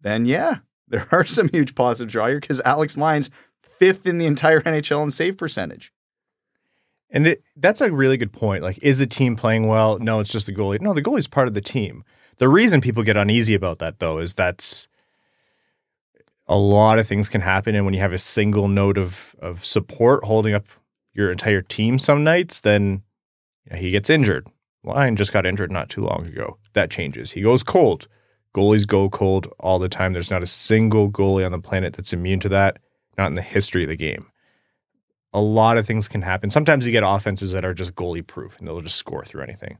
then 0.00 0.26
yeah, 0.26 0.58
there 0.88 1.06
are 1.10 1.24
some 1.24 1.48
huge 1.48 1.74
positives 1.74 2.12
draw 2.12 2.26
here 2.28 2.40
because 2.40 2.60
Alex 2.60 2.96
Lyons 2.96 3.30
fifth 3.62 4.06
in 4.06 4.18
the 4.18 4.26
entire 4.26 4.60
NHL 4.62 5.02
in 5.04 5.10
save 5.10 5.36
percentage. 5.36 5.92
And 7.08 7.26
it, 7.28 7.42
that's 7.56 7.80
a 7.80 7.90
really 7.90 8.16
good 8.16 8.32
point. 8.32 8.62
Like, 8.62 8.78
is 8.82 8.98
the 8.98 9.06
team 9.06 9.36
playing 9.36 9.68
well? 9.68 9.98
No, 9.98 10.20
it's 10.20 10.30
just 10.30 10.46
the 10.46 10.54
goalie. 10.54 10.80
No, 10.80 10.92
the 10.92 11.02
goalie's 11.02 11.28
part 11.28 11.48
of 11.48 11.54
the 11.54 11.60
team. 11.60 12.04
The 12.38 12.48
reason 12.48 12.80
people 12.80 13.04
get 13.04 13.16
uneasy 13.16 13.54
about 13.54 13.78
that, 13.78 14.00
though, 14.00 14.18
is 14.18 14.34
that's 14.34 14.88
a 16.48 16.56
lot 16.56 16.98
of 16.98 17.06
things 17.06 17.28
can 17.28 17.40
happen. 17.40 17.74
And 17.74 17.84
when 17.84 17.94
you 17.94 18.00
have 18.00 18.12
a 18.12 18.18
single 18.18 18.68
note 18.68 18.98
of 18.98 19.34
of 19.40 19.64
support 19.64 20.24
holding 20.24 20.54
up 20.54 20.66
your 21.12 21.30
entire 21.30 21.62
team 21.62 21.98
some 21.98 22.24
nights, 22.24 22.60
then 22.60 23.02
you 23.64 23.72
know, 23.72 23.78
he 23.78 23.90
gets 23.90 24.10
injured. 24.10 24.46
Lyon 24.84 25.16
just 25.16 25.32
got 25.32 25.46
injured 25.46 25.72
not 25.72 25.88
too 25.88 26.02
long 26.02 26.26
ago. 26.26 26.58
That 26.74 26.90
changes. 26.90 27.32
He 27.32 27.42
goes 27.42 27.62
cold. 27.62 28.06
Goalies 28.54 28.86
go 28.86 29.10
cold 29.10 29.52
all 29.58 29.78
the 29.78 29.88
time. 29.88 30.12
There's 30.12 30.30
not 30.30 30.42
a 30.42 30.46
single 30.46 31.10
goalie 31.10 31.44
on 31.44 31.52
the 31.52 31.58
planet 31.58 31.94
that's 31.94 32.12
immune 32.12 32.40
to 32.40 32.48
that, 32.50 32.78
not 33.18 33.28
in 33.28 33.34
the 33.34 33.42
history 33.42 33.82
of 33.82 33.88
the 33.88 33.96
game 33.96 34.26
a 35.36 35.40
lot 35.40 35.76
of 35.76 35.86
things 35.86 36.08
can 36.08 36.22
happen. 36.22 36.48
Sometimes 36.48 36.86
you 36.86 36.92
get 36.92 37.04
offenses 37.06 37.52
that 37.52 37.62
are 37.62 37.74
just 37.74 37.94
goalie 37.94 38.26
proof 38.26 38.58
and 38.58 38.66
they'll 38.66 38.80
just 38.80 38.96
score 38.96 39.22
through 39.22 39.42
anything. 39.42 39.76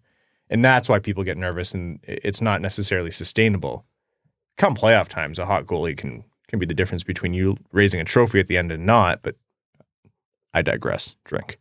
And 0.50 0.62
that's 0.62 0.86
why 0.86 0.98
people 0.98 1.24
get 1.24 1.38
nervous 1.38 1.72
and 1.72 1.98
it's 2.02 2.42
not 2.42 2.60
necessarily 2.60 3.10
sustainable. 3.10 3.86
Come 4.58 4.76
playoff 4.76 5.08
times, 5.08 5.38
a 5.38 5.46
hot 5.46 5.64
goalie 5.64 5.96
can 5.96 6.24
can 6.48 6.58
be 6.58 6.66
the 6.66 6.74
difference 6.74 7.04
between 7.04 7.34
you 7.34 7.56
raising 7.72 8.00
a 8.00 8.04
trophy 8.04 8.40
at 8.40 8.46
the 8.46 8.56
end 8.56 8.72
and 8.72 8.86
not, 8.86 9.22
but 9.22 9.36
I 10.54 10.62
digress. 10.62 11.16
Drink. 11.24 11.58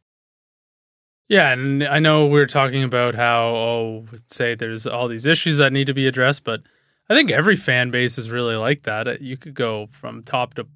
Yeah, 1.27 1.51
and 1.51 1.83
I 1.83 1.99
know 1.99 2.27
we 2.27 2.39
are 2.39 2.45
talking 2.45 2.83
about 2.83 3.15
how 3.15 3.47
oh, 3.47 4.05
say 4.27 4.53
there's 4.53 4.85
all 4.85 5.07
these 5.07 5.25
issues 5.25 5.57
that 5.57 5.73
need 5.73 5.87
to 5.87 5.93
be 5.93 6.05
addressed, 6.05 6.43
but 6.43 6.61
I 7.09 7.15
think 7.15 7.31
every 7.31 7.55
fan 7.55 7.89
base 7.91 8.17
is 8.17 8.29
really 8.29 8.55
like 8.55 8.83
that. 8.83 9.21
You 9.21 9.37
could 9.37 9.55
go 9.55 9.87
from 9.91 10.23
top 10.23 10.53
to 10.55 10.67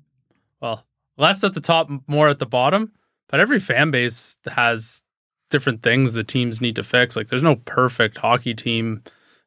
well, 0.60 0.86
less 1.18 1.44
at 1.44 1.54
the 1.54 1.62
top, 1.62 1.90
more 2.08 2.30
at 2.30 2.40
the 2.40 2.46
bottom, 2.46 2.92
but 3.28 3.40
every 3.40 3.60
fan 3.60 3.92
base 3.92 4.38
has 4.52 5.04
different 5.52 5.84
things 5.84 6.14
the 6.14 6.24
teams 6.24 6.62
need 6.62 6.76
to 6.76 6.84
fix. 6.84 7.16
Like 7.16 7.28
there's 7.28 7.44
no 7.44 7.56
perfect 7.56 8.18
hockey 8.18 8.54
team 8.54 9.04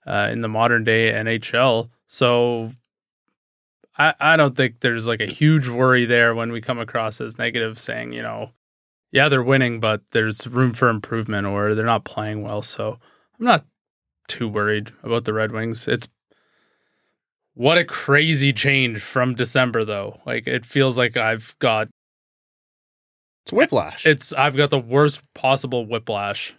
uh, 0.07 0.28
in 0.31 0.40
the 0.40 0.49
modern 0.49 0.85
day 0.85 1.12
NHL, 1.12 1.90
so 2.07 2.71
I 3.99 4.14
I 4.20 4.37
don't 4.37 4.56
think 4.56 4.80
there's 4.80 5.06
like 5.06 5.20
a 5.20 5.26
huge 5.26 5.68
worry 5.68 6.04
there 6.04 6.34
when 6.34 6.52
we 6.52 6.61
come 6.61 6.78
across 6.78 7.20
as 7.20 7.38
negative, 7.38 7.78
saying 7.78 8.12
you 8.12 8.22
know 8.22 8.52
yeah, 9.12 9.28
they're 9.28 9.42
winning, 9.42 9.78
but 9.78 10.00
there's 10.12 10.46
room 10.46 10.72
for 10.72 10.88
improvement 10.88 11.46
or 11.46 11.75
they're 11.75 11.84
not 11.84 12.04
playing 12.04 12.42
well. 12.42 12.62
So 12.62 12.99
I'm 13.38 13.44
not 13.44 13.64
too 14.26 14.49
worried 14.49 14.90
about 15.02 15.25
the 15.25 15.34
Red 15.34 15.52
Wings. 15.52 15.87
It's 15.87 16.08
what 17.54 17.76
a 17.76 17.84
crazy 17.84 18.52
change 18.52 19.00
from 19.00 19.34
December 19.34 19.84
though. 19.84 20.20
Like 20.25 20.46
it 20.46 20.64
feels 20.64 20.96
like 20.96 21.16
I've 21.16 21.54
got 21.58 21.88
it's 23.44 23.52
whiplash. 23.52 24.06
It's 24.06 24.32
I've 24.32 24.56
got 24.56 24.70
the 24.70 24.78
worst 24.78 25.22
possible 25.34 25.87
whiplash. 25.87 26.54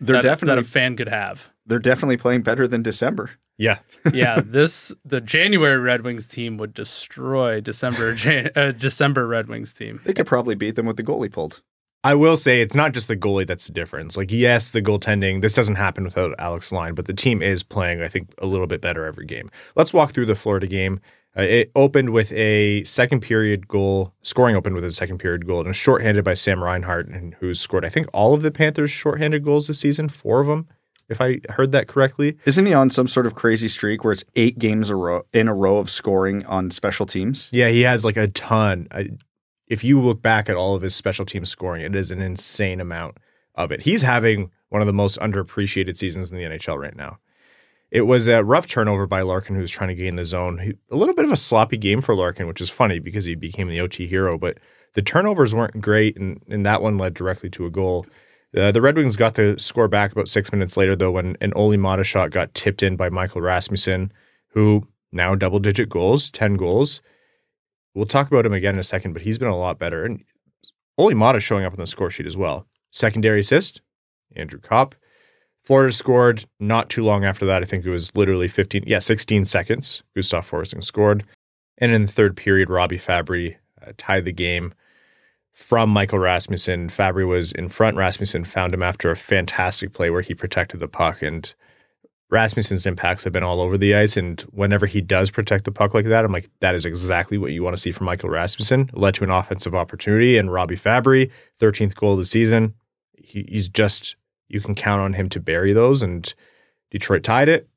They're 0.00 0.16
that, 0.16 0.22
definitely 0.22 0.62
that 0.62 0.68
a 0.68 0.70
fan 0.70 0.96
could 0.96 1.08
have. 1.08 1.50
They're 1.64 1.78
definitely 1.78 2.16
playing 2.16 2.42
better 2.42 2.66
than 2.66 2.82
December. 2.82 3.30
Yeah. 3.56 3.78
yeah, 4.12 4.40
this 4.44 4.92
the 5.04 5.20
January 5.20 5.78
Red 5.78 6.02
Wings 6.02 6.26
team 6.26 6.56
would 6.58 6.74
destroy 6.74 7.60
December 7.60 8.14
Jan, 8.16 8.50
uh, 8.56 8.72
December 8.72 9.26
Red 9.26 9.48
Wings 9.48 9.72
team. 9.72 10.00
They 10.04 10.12
could 10.12 10.26
probably 10.26 10.54
beat 10.54 10.76
them 10.76 10.86
with 10.86 10.96
the 10.96 11.04
goalie 11.04 11.32
pulled. 11.32 11.62
I 12.02 12.14
will 12.14 12.36
say 12.36 12.60
it's 12.60 12.76
not 12.76 12.92
just 12.92 13.08
the 13.08 13.16
goalie 13.16 13.46
that's 13.46 13.66
the 13.66 13.72
difference. 13.72 14.14
Like, 14.18 14.30
yes, 14.30 14.70
the 14.70 14.82
goaltending, 14.82 15.40
this 15.40 15.54
doesn't 15.54 15.76
happen 15.76 16.04
without 16.04 16.34
Alex 16.38 16.70
Lyon, 16.70 16.94
but 16.94 17.06
the 17.06 17.14
team 17.14 17.40
is 17.40 17.62
playing, 17.62 18.02
I 18.02 18.08
think, 18.08 18.34
a 18.36 18.46
little 18.46 18.66
bit 18.66 18.82
better 18.82 19.06
every 19.06 19.24
game. 19.24 19.50
Let's 19.74 19.94
walk 19.94 20.12
through 20.12 20.26
the 20.26 20.34
Florida 20.34 20.66
game. 20.66 21.00
Uh, 21.34 21.42
it 21.42 21.72
opened 21.74 22.10
with 22.10 22.30
a 22.32 22.84
second 22.84 23.20
period 23.20 23.68
goal, 23.68 24.12
scoring 24.20 24.54
opened 24.54 24.74
with 24.74 24.84
a 24.84 24.92
second 24.92 25.16
period 25.16 25.46
goal, 25.46 25.60
and 25.60 25.68
was 25.68 25.78
shorthanded 25.78 26.24
by 26.24 26.34
Sam 26.34 26.62
Reinhart, 26.62 27.08
and 27.08 27.34
who 27.40 27.54
scored, 27.54 27.86
I 27.86 27.88
think, 27.88 28.06
all 28.12 28.34
of 28.34 28.42
the 28.42 28.50
Panthers' 28.50 28.90
shorthanded 28.90 29.42
goals 29.42 29.66
this 29.66 29.80
season, 29.80 30.10
four 30.10 30.40
of 30.40 30.46
them, 30.46 30.68
if 31.08 31.20
I 31.20 31.40
heard 31.50 31.72
that 31.72 31.88
correctly. 31.88 32.38
Isn't 32.44 32.66
he 32.66 32.74
on 32.74 32.90
some 32.90 33.08
sort 33.08 33.26
of 33.26 33.34
crazy 33.34 33.68
streak 33.68 34.04
where 34.04 34.12
it's 34.12 34.24
eight 34.36 34.58
games 34.58 34.90
a 34.90 34.96
row, 34.96 35.22
in 35.32 35.48
a 35.48 35.54
row 35.54 35.78
of 35.78 35.90
scoring 35.90 36.44
on 36.46 36.70
special 36.70 37.06
teams? 37.06 37.48
Yeah, 37.52 37.68
he 37.68 37.82
has 37.82 38.04
like 38.04 38.16
a 38.16 38.28
ton. 38.28 38.88
I, 38.90 39.10
if 39.66 39.84
you 39.84 40.00
look 40.00 40.22
back 40.22 40.48
at 40.48 40.56
all 40.56 40.74
of 40.74 40.82
his 40.82 40.94
special 40.94 41.24
team 41.24 41.44
scoring, 41.44 41.82
it 41.82 41.94
is 41.94 42.10
an 42.10 42.20
insane 42.20 42.80
amount 42.80 43.18
of 43.54 43.72
it. 43.72 43.82
He's 43.82 44.02
having 44.02 44.50
one 44.68 44.82
of 44.82 44.86
the 44.86 44.92
most 44.92 45.18
underappreciated 45.20 45.96
seasons 45.96 46.30
in 46.30 46.38
the 46.38 46.44
NHL 46.44 46.80
right 46.80 46.96
now. 46.96 47.18
It 47.90 48.02
was 48.02 48.26
a 48.26 48.42
rough 48.42 48.66
turnover 48.66 49.06
by 49.06 49.22
Larkin, 49.22 49.54
who 49.54 49.60
was 49.60 49.70
trying 49.70 49.88
to 49.88 49.94
gain 49.94 50.16
the 50.16 50.24
zone. 50.24 50.58
He, 50.58 50.74
a 50.90 50.96
little 50.96 51.14
bit 51.14 51.24
of 51.24 51.30
a 51.30 51.36
sloppy 51.36 51.76
game 51.76 52.00
for 52.00 52.14
Larkin, 52.14 52.48
which 52.48 52.60
is 52.60 52.70
funny 52.70 52.98
because 52.98 53.24
he 53.24 53.36
became 53.36 53.68
the 53.68 53.80
OT 53.80 54.08
hero, 54.08 54.36
but 54.36 54.58
the 54.94 55.02
turnovers 55.02 55.54
weren't 55.54 55.80
great, 55.80 56.16
and, 56.16 56.42
and 56.48 56.66
that 56.66 56.82
one 56.82 56.98
led 56.98 57.14
directly 57.14 57.50
to 57.50 57.66
a 57.66 57.70
goal. 57.70 58.04
Uh, 58.56 58.70
the 58.70 58.80
Red 58.80 58.96
Wings 58.96 59.16
got 59.16 59.34
the 59.34 59.56
score 59.58 59.88
back 59.88 60.12
about 60.12 60.28
six 60.28 60.52
minutes 60.52 60.76
later, 60.76 60.94
though, 60.94 61.10
when 61.10 61.36
an 61.40 61.52
Olli 61.54 61.76
Maatta 61.76 62.04
shot 62.04 62.30
got 62.30 62.54
tipped 62.54 62.82
in 62.82 62.96
by 62.96 63.08
Michael 63.08 63.40
Rasmussen, 63.40 64.12
who 64.48 64.86
now 65.10 65.34
double 65.34 65.58
digit 65.58 65.88
goals, 65.88 66.30
10 66.30 66.54
goals. 66.54 67.00
We'll 67.94 68.06
talk 68.06 68.28
about 68.28 68.46
him 68.46 68.52
again 68.52 68.74
in 68.74 68.80
a 68.80 68.84
second, 68.84 69.12
but 69.12 69.22
he's 69.22 69.38
been 69.38 69.48
a 69.48 69.56
lot 69.56 69.78
better. 69.78 70.04
And 70.04 70.24
Olli 70.96 71.14
Maatta 71.14 71.40
showing 71.40 71.64
up 71.64 71.72
on 71.72 71.78
the 71.78 71.86
score 71.86 72.10
sheet 72.10 72.26
as 72.26 72.36
well. 72.36 72.66
Secondary 72.90 73.40
assist, 73.40 73.80
Andrew 74.36 74.60
Copp. 74.60 74.94
Florida 75.64 75.92
scored 75.92 76.44
not 76.60 76.90
too 76.90 77.02
long 77.02 77.24
after 77.24 77.46
that. 77.46 77.62
I 77.62 77.66
think 77.66 77.84
it 77.84 77.90
was 77.90 78.14
literally 78.14 78.48
15, 78.48 78.84
yeah, 78.86 78.98
16 78.98 79.46
seconds. 79.46 80.02
Gustav 80.14 80.48
Forsling 80.48 80.84
scored. 80.84 81.24
And 81.78 81.90
in 81.90 82.02
the 82.02 82.12
third 82.12 82.36
period, 82.36 82.70
Robbie 82.70 82.98
Fabbri 82.98 83.56
uh, 83.84 83.92
tied 83.96 84.26
the 84.26 84.32
game 84.32 84.74
from 85.54 85.88
Michael 85.88 86.18
Rasmussen. 86.18 86.88
Fabbri 86.88 87.26
was 87.26 87.52
in 87.52 87.70
front. 87.70 87.96
Rasmussen 87.96 88.44
found 88.44 88.74
him 88.74 88.82
after 88.82 89.10
a 89.10 89.16
fantastic 89.16 89.94
play 89.94 90.10
where 90.10 90.20
he 90.20 90.34
protected 90.34 90.80
the 90.80 90.88
puck 90.88 91.22
and 91.22 91.54
Rasmussen's 92.34 92.84
impacts 92.84 93.22
have 93.24 93.32
been 93.32 93.44
all 93.44 93.60
over 93.60 93.78
the 93.78 93.94
ice, 93.94 94.16
and 94.16 94.40
whenever 94.50 94.86
he 94.86 95.00
does 95.00 95.30
protect 95.30 95.64
the 95.64 95.70
puck 95.70 95.94
like 95.94 96.06
that, 96.06 96.24
I'm 96.24 96.32
like, 96.32 96.50
that 96.60 96.74
is 96.74 96.84
exactly 96.84 97.38
what 97.38 97.52
you 97.52 97.62
want 97.62 97.76
to 97.76 97.80
see 97.80 97.92
from 97.92 98.06
Michael 98.06 98.28
Rasmussen. 98.28 98.90
It 98.92 98.98
led 98.98 99.14
to 99.14 99.24
an 99.24 99.30
offensive 99.30 99.74
opportunity, 99.74 100.36
and 100.36 100.52
Robbie 100.52 100.76
Fabbri, 100.76 101.30
13th 101.60 101.94
goal 101.94 102.14
of 102.14 102.18
the 102.18 102.24
season. 102.24 102.74
He, 103.16 103.46
he's 103.48 103.68
just 103.68 104.16
you 104.48 104.60
can 104.60 104.74
count 104.74 105.00
on 105.00 105.12
him 105.12 105.28
to 105.30 105.40
bury 105.40 105.72
those, 105.72 106.02
and 106.02 106.32
Detroit 106.90 107.22
tied 107.22 107.48
it. 107.48 107.68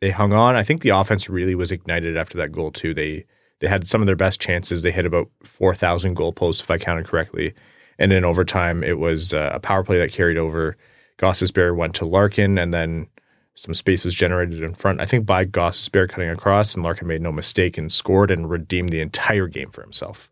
They 0.00 0.10
hung 0.10 0.32
on. 0.32 0.56
I 0.56 0.64
think 0.64 0.82
the 0.82 0.90
offense 0.90 1.30
really 1.30 1.54
was 1.54 1.70
ignited 1.70 2.16
after 2.16 2.36
that 2.38 2.50
goal 2.50 2.72
too. 2.72 2.94
They 2.94 3.26
they 3.62 3.68
had 3.68 3.86
some 3.86 4.02
of 4.02 4.06
their 4.06 4.16
best 4.16 4.40
chances. 4.40 4.82
They 4.82 4.90
hit 4.90 5.06
about 5.06 5.30
4,000 5.44 6.14
goal 6.14 6.32
posts 6.32 6.60
if 6.60 6.70
I 6.70 6.78
counted 6.78 7.06
correctly, 7.06 7.54
and 7.96 8.12
in 8.12 8.24
overtime 8.24 8.82
it 8.82 8.98
was 8.98 9.32
uh, 9.32 9.52
a 9.54 9.60
power 9.60 9.84
play 9.84 9.98
that 9.98 10.10
carried 10.10 10.36
over. 10.36 10.76
Gostisbehere 11.16 11.74
went 11.76 11.94
to 11.94 12.04
Larkin, 12.04 12.58
and 12.58 12.74
then 12.74 13.06
some 13.54 13.72
space 13.72 14.04
was 14.04 14.16
generated 14.16 14.64
in 14.64 14.74
front. 14.74 15.00
I 15.00 15.06
think 15.06 15.26
by 15.26 15.44
Gostisbehere 15.44 16.08
cutting 16.08 16.28
across, 16.28 16.74
and 16.74 16.82
Larkin 16.82 17.06
made 17.06 17.22
no 17.22 17.30
mistake 17.30 17.78
and 17.78 17.92
scored 17.92 18.32
and 18.32 18.50
redeemed 18.50 18.88
the 18.88 19.00
entire 19.00 19.46
game 19.46 19.70
for 19.70 19.82
himself. 19.82 20.28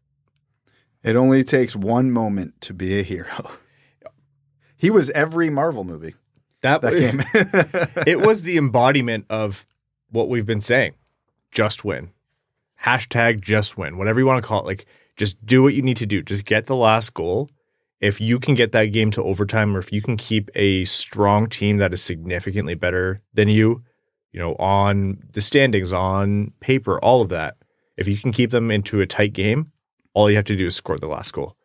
It 1.04 1.14
only 1.14 1.44
takes 1.44 1.76
one 1.76 2.10
moment 2.10 2.60
to 2.62 2.74
be 2.74 2.98
a 2.98 3.04
hero. 3.04 3.52
He 4.76 4.90
was 4.90 5.08
every 5.10 5.50
Marvel 5.50 5.84
movie. 5.84 6.16
That, 6.62 6.82
That 6.82 6.94
game. 6.94 7.22
it 8.08 8.20
was 8.20 8.42
the 8.42 8.58
embodiment 8.58 9.26
of 9.30 9.66
what 10.10 10.28
we've 10.28 10.46
been 10.46 10.60
saying. 10.60 10.94
Just 11.52 11.84
win. 11.84 12.10
Hashtag 12.84 13.40
just 13.40 13.76
win. 13.76 13.98
Whatever 13.98 14.20
you 14.20 14.26
want 14.26 14.42
to 14.42 14.46
call 14.46 14.60
it. 14.60 14.66
Like 14.66 14.86
just 15.16 15.44
do 15.44 15.62
what 15.62 15.74
you 15.74 15.82
need 15.82 15.98
to 15.98 16.06
do. 16.06 16.22
Just 16.22 16.44
get 16.44 16.66
the 16.66 16.76
last 16.76 17.14
goal 17.14 17.50
if 18.00 18.20
you 18.20 18.40
can 18.40 18.54
get 18.54 18.72
that 18.72 18.86
game 18.86 19.10
to 19.10 19.22
overtime 19.22 19.76
or 19.76 19.78
if 19.78 19.92
you 19.92 20.00
can 20.00 20.16
keep 20.16 20.50
a 20.54 20.84
strong 20.86 21.48
team 21.48 21.76
that 21.76 21.92
is 21.92 22.02
significantly 22.02 22.74
better 22.74 23.20
than 23.34 23.48
you, 23.48 23.82
you 24.32 24.40
know, 24.40 24.54
on 24.54 25.18
the 25.32 25.40
standings, 25.40 25.92
on 25.92 26.52
paper, 26.60 26.98
all 27.00 27.20
of 27.20 27.28
that, 27.28 27.56
if 27.96 28.08
you 28.08 28.16
can 28.16 28.32
keep 28.32 28.50
them 28.50 28.70
into 28.70 29.00
a 29.00 29.06
tight 29.06 29.34
game, 29.34 29.70
all 30.14 30.30
you 30.30 30.36
have 30.36 30.46
to 30.46 30.56
do 30.56 30.66
is 30.66 30.76
score 30.76 30.96
the 30.96 31.06
last 31.06 31.32
goal. 31.32 31.56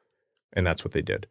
And 0.51 0.67
that's 0.67 0.84
what 0.84 0.91
they 0.91 1.01
did. 1.01 1.27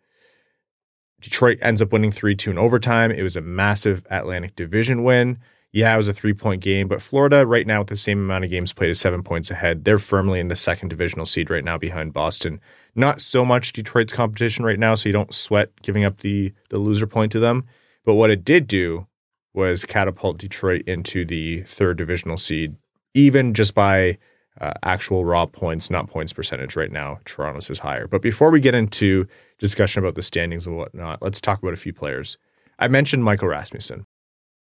Detroit 1.20 1.58
ends 1.60 1.80
up 1.82 1.92
winning 1.92 2.10
3 2.10 2.34
2 2.34 2.50
in 2.50 2.58
overtime. 2.58 3.10
It 3.10 3.22
was 3.22 3.36
a 3.36 3.40
massive 3.40 4.06
Atlantic 4.10 4.56
Division 4.56 5.04
win. 5.04 5.38
Yeah, 5.74 5.92
it 5.92 5.96
was 5.96 6.08
a 6.08 6.14
three 6.14 6.34
point 6.34 6.62
game, 6.62 6.86
but 6.86 7.02
Florida, 7.02 7.44
right 7.44 7.66
now, 7.66 7.80
with 7.80 7.88
the 7.88 7.96
same 7.96 8.20
amount 8.20 8.44
of 8.44 8.50
games 8.50 8.72
played, 8.72 8.90
is 8.90 9.00
seven 9.00 9.24
points 9.24 9.50
ahead. 9.50 9.84
They're 9.84 9.98
firmly 9.98 10.38
in 10.38 10.46
the 10.46 10.54
second 10.54 10.90
divisional 10.90 11.26
seed 11.26 11.50
right 11.50 11.64
now 11.64 11.76
behind 11.76 12.12
Boston. 12.12 12.60
Not 12.94 13.20
so 13.20 13.44
much 13.44 13.72
Detroit's 13.72 14.12
competition 14.12 14.64
right 14.64 14.78
now, 14.78 14.94
so 14.94 15.08
you 15.08 15.12
don't 15.12 15.34
sweat 15.34 15.72
giving 15.82 16.04
up 16.04 16.18
the, 16.20 16.52
the 16.70 16.78
loser 16.78 17.08
point 17.08 17.32
to 17.32 17.40
them. 17.40 17.64
But 18.04 18.14
what 18.14 18.30
it 18.30 18.44
did 18.44 18.68
do 18.68 19.08
was 19.52 19.84
catapult 19.84 20.38
Detroit 20.38 20.82
into 20.86 21.24
the 21.24 21.62
third 21.62 21.98
divisional 21.98 22.36
seed, 22.36 22.76
even 23.12 23.52
just 23.52 23.74
by 23.74 24.18
uh, 24.60 24.74
actual 24.84 25.24
raw 25.24 25.44
points, 25.44 25.90
not 25.90 26.08
points 26.08 26.32
percentage 26.32 26.76
right 26.76 26.92
now. 26.92 27.18
Toronto's 27.24 27.68
is 27.68 27.80
higher. 27.80 28.06
But 28.06 28.22
before 28.22 28.52
we 28.52 28.60
get 28.60 28.76
into 28.76 29.26
discussion 29.58 30.04
about 30.04 30.14
the 30.14 30.22
standings 30.22 30.68
and 30.68 30.76
whatnot, 30.76 31.20
let's 31.20 31.40
talk 31.40 31.60
about 31.60 31.74
a 31.74 31.76
few 31.78 31.92
players. 31.92 32.38
I 32.78 32.86
mentioned 32.86 33.24
Michael 33.24 33.48
Rasmussen. 33.48 34.06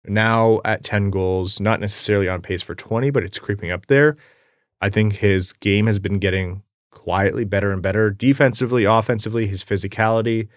Now 0.06 0.60
at 0.64 0.84
10 0.84 1.10
goals, 1.10 1.60
not 1.60 1.80
necessarily 1.80 2.28
on 2.28 2.42
pace 2.42 2.62
for 2.62 2.74
20, 2.74 3.10
but 3.10 3.22
it's 3.22 3.38
creeping 3.38 3.70
up 3.70 3.86
there. 3.86 4.16
I 4.80 4.90
think 4.90 5.14
his 5.14 5.52
game 5.52 5.86
has 5.86 5.98
been 5.98 6.18
getting 6.18 6.62
quietly 6.90 7.44
better 7.44 7.72
and 7.72 7.82
better 7.82 8.10
defensively, 8.10 8.84
offensively, 8.84 9.46
his 9.46 9.62
physicality. 9.62 10.48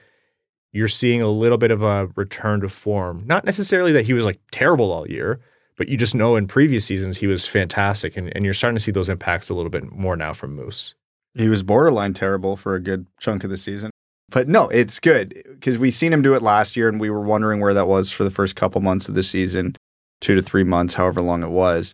You're 0.72 0.88
seeing 0.88 1.22
a 1.22 1.28
little 1.30 1.58
bit 1.58 1.72
of 1.72 1.84
a 1.84 2.08
return 2.16 2.62
to 2.62 2.70
form. 2.70 3.24
Not 3.26 3.46
necessarily 3.46 3.92
that 3.94 4.06
he 4.06 4.14
was 4.14 4.26
like 4.26 4.40
terrible 4.52 4.92
all 4.92 5.08
year, 5.08 5.40
but 5.78 5.90
you 5.90 5.98
just 5.98 6.16
know 6.16 6.36
in 6.36 6.48
previous 6.48 6.86
seasons 6.86 7.18
he 7.18 7.28
was 7.28 7.48
fantastic. 7.48 8.18
And, 8.18 8.32
and 8.36 8.44
you're 8.44 8.54
starting 8.54 8.76
to 8.76 8.84
see 8.84 8.92
those 8.92 9.10
impacts 9.10 9.50
a 9.50 9.54
little 9.54 9.70
bit 9.70 9.92
more 9.92 10.16
now 10.16 10.34
from 10.34 10.56
Moose. 10.56 10.96
he 11.36 11.48
was 11.48 11.64
borderline 11.64 12.14
terrible 12.14 12.58
for 12.58 12.76
a 12.76 12.80
good 12.80 13.08
chunk 13.20 13.44
of 13.44 13.50
the 13.50 13.58
season. 13.58 13.92
But 14.36 14.50
no, 14.50 14.68
it's 14.68 15.00
good 15.00 15.34
because 15.48 15.78
we 15.80 15.92
seen 15.92 16.12
him 16.12 16.22
do 16.22 16.34
it 16.34 16.42
last 16.42 16.76
year 16.76 16.90
and 16.90 17.00
we 17.00 17.10
were 17.10 17.22
wondering 17.22 17.62
where 17.62 17.74
that 17.74 17.88
was 17.88 18.12
for 18.12 18.26
the 18.26 18.30
first 18.30 18.58
couple 18.58 18.82
months 18.82 19.08
of 19.08 19.16
the 19.16 19.24
season, 19.24 19.78
two 20.20 20.36
to 20.36 20.42
three 20.42 20.66
months, 20.66 20.96
however 20.96 21.22
long 21.22 21.42
it 21.42 21.52
was. 21.52 21.94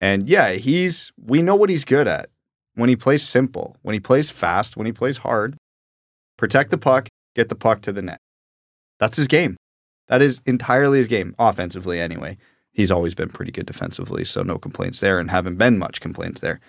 And 0.00 0.28
yeah, 0.28 0.52
he's 0.52 1.10
we 1.20 1.42
know 1.42 1.56
what 1.56 1.68
he's 1.68 1.84
good 1.84 2.06
at. 2.06 2.30
When 2.76 2.88
he 2.88 2.94
plays 2.94 3.24
simple, 3.24 3.74
when 3.82 3.94
he 3.94 3.98
plays 3.98 4.30
fast, 4.30 4.76
when 4.76 4.86
he 4.86 4.92
plays 4.92 5.16
hard, 5.18 5.56
protect 6.38 6.70
the 6.70 6.78
puck, 6.78 7.08
get 7.34 7.48
the 7.48 7.56
puck 7.56 7.80
to 7.80 7.90
the 7.90 8.02
net. 8.02 8.20
That's 9.00 9.16
his 9.16 9.26
game. 9.26 9.56
That 10.06 10.22
is 10.22 10.40
entirely 10.46 10.98
his 10.98 11.08
game, 11.08 11.34
offensively 11.36 11.98
anyway. 11.98 12.36
He's 12.74 12.92
always 12.92 13.16
been 13.16 13.30
pretty 13.30 13.50
good 13.50 13.66
defensively, 13.66 14.24
so 14.24 14.44
no 14.44 14.56
complaints 14.56 15.00
there 15.00 15.18
and 15.18 15.32
haven't 15.32 15.56
been 15.56 15.78
much 15.78 16.00
complaints 16.00 16.40
there. 16.40 16.60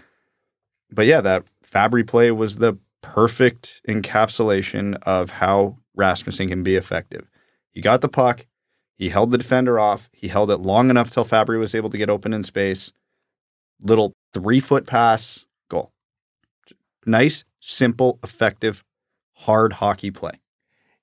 But 0.90 1.06
yeah, 1.06 1.22
that 1.22 1.44
Fabbri 1.64 2.08
play 2.08 2.32
was 2.32 2.56
the 2.56 2.80
perfect 3.14 3.82
encapsulation 3.88 4.98
of 5.04 5.32
how 5.32 5.78
Rasmussen 5.96 6.50
can 6.50 6.62
be 6.62 6.76
effective. 6.76 7.30
He 7.72 7.80
got 7.80 8.02
the 8.02 8.10
puck, 8.10 8.46
he 8.96 9.10
held 9.10 9.32
the 9.32 9.38
defender 9.38 9.80
off, 9.80 10.10
he 10.12 10.28
held 10.28 10.52
it 10.52 10.58
long 10.58 10.90
enough 10.90 11.10
till 11.10 11.26
Fabbri 11.26 11.58
was 11.58 11.74
able 11.74 11.90
to 11.90 11.98
get 11.98 12.10
open 12.10 12.34
in 12.34 12.44
space. 12.44 12.92
Little 13.82 14.14
three 14.34 14.60
foot 14.60 14.86
pass, 14.86 15.46
goal. 15.70 15.94
Nice, 17.06 17.46
simple, 17.62 18.20
effective, 18.24 18.84
hard 19.34 19.74
hockey 19.74 20.12
play. 20.12 20.34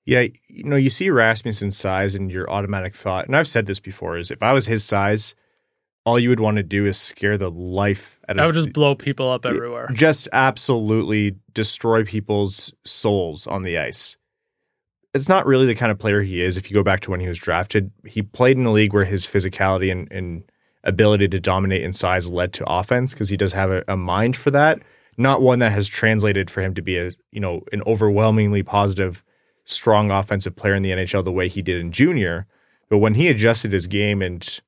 Yeah, 0.05 0.27
you 0.47 0.63
know, 0.63 0.75
you 0.75 0.91
see 0.91 1.09
Rasmussen's 1.09 1.77
size 1.77 2.13
and 2.13 2.31
your 2.31 2.49
automatic 2.49 2.93
thought, 2.93 3.25
and 3.25 3.35
I've 3.35 3.47
said 3.47 3.65
this 3.65 3.79
before, 3.79 4.17
is 4.17 4.29
if 4.29 4.43
I 4.43 4.53
was 4.53 4.67
his 4.67 4.83
size, 4.83 5.33
all 6.05 6.19
you 6.19 6.29
would 6.29 6.39
want 6.39 6.57
to 6.57 6.63
do 6.63 6.85
is 6.85 6.97
scare 6.97 7.37
the 7.37 7.49
life 7.49 8.19
out 8.29 8.37
of 8.37 8.43
I 8.43 8.45
would 8.45 8.55
just 8.55 8.73
blow 8.73 8.95
people 8.95 9.29
up 9.31 9.45
everywhere. 9.45 9.89
just 9.93 10.27
absolutely 10.31 11.35
destroy 11.53 12.03
people's 12.03 12.73
souls 12.83 13.47
on 13.47 13.63
the 13.63 13.77
ice. 13.77 14.15
It's 15.13 15.29
not 15.29 15.45
really 15.45 15.65
the 15.65 15.75
kind 15.75 15.91
of 15.91 15.97
player 15.97 16.21
he 16.21 16.41
is. 16.41 16.57
If 16.57 16.69
you 16.69 16.75
go 16.75 16.83
back 16.83 16.99
to 17.01 17.11
when 17.11 17.21
he 17.21 17.27
was 17.27 17.39
drafted, 17.39 17.91
he 18.05 18.21
played 18.21 18.57
in 18.57 18.65
a 18.65 18.71
league 18.71 18.93
where 18.93 19.05
his 19.05 19.25
physicality 19.25 19.91
and, 19.91 20.11
and 20.11 20.43
ability 20.83 21.27
to 21.29 21.39
dominate 21.39 21.83
in 21.83 21.93
size 21.93 22.29
led 22.29 22.53
to 22.53 22.69
offense 22.69 23.13
because 23.13 23.29
he 23.29 23.37
does 23.37 23.53
have 23.53 23.71
a, 23.71 23.83
a 23.87 23.97
mind 23.97 24.35
for 24.35 24.51
that. 24.51 24.79
Not 25.17 25.41
one 25.41 25.59
that 25.59 25.71
has 25.71 25.87
translated 25.87 26.51
for 26.51 26.61
him 26.61 26.73
to 26.75 26.81
be 26.81 26.97
a 26.97 27.11
you 27.31 27.39
know 27.39 27.61
an 27.71 27.81
overwhelmingly 27.87 28.61
positive, 28.61 29.23
strong 29.63 30.11
offensive 30.11 30.55
player 30.55 30.75
in 30.75 30.83
the 30.83 30.91
NHL 30.91 31.23
the 31.23 31.31
way 31.31 31.47
he 31.47 31.61
did 31.61 31.79
in 31.79 31.91
junior. 31.91 32.45
But 32.89 32.97
when 32.97 33.15
he 33.15 33.29
adjusted 33.29 33.71
his 33.71 33.87
game 33.87 34.21
and 34.21 34.59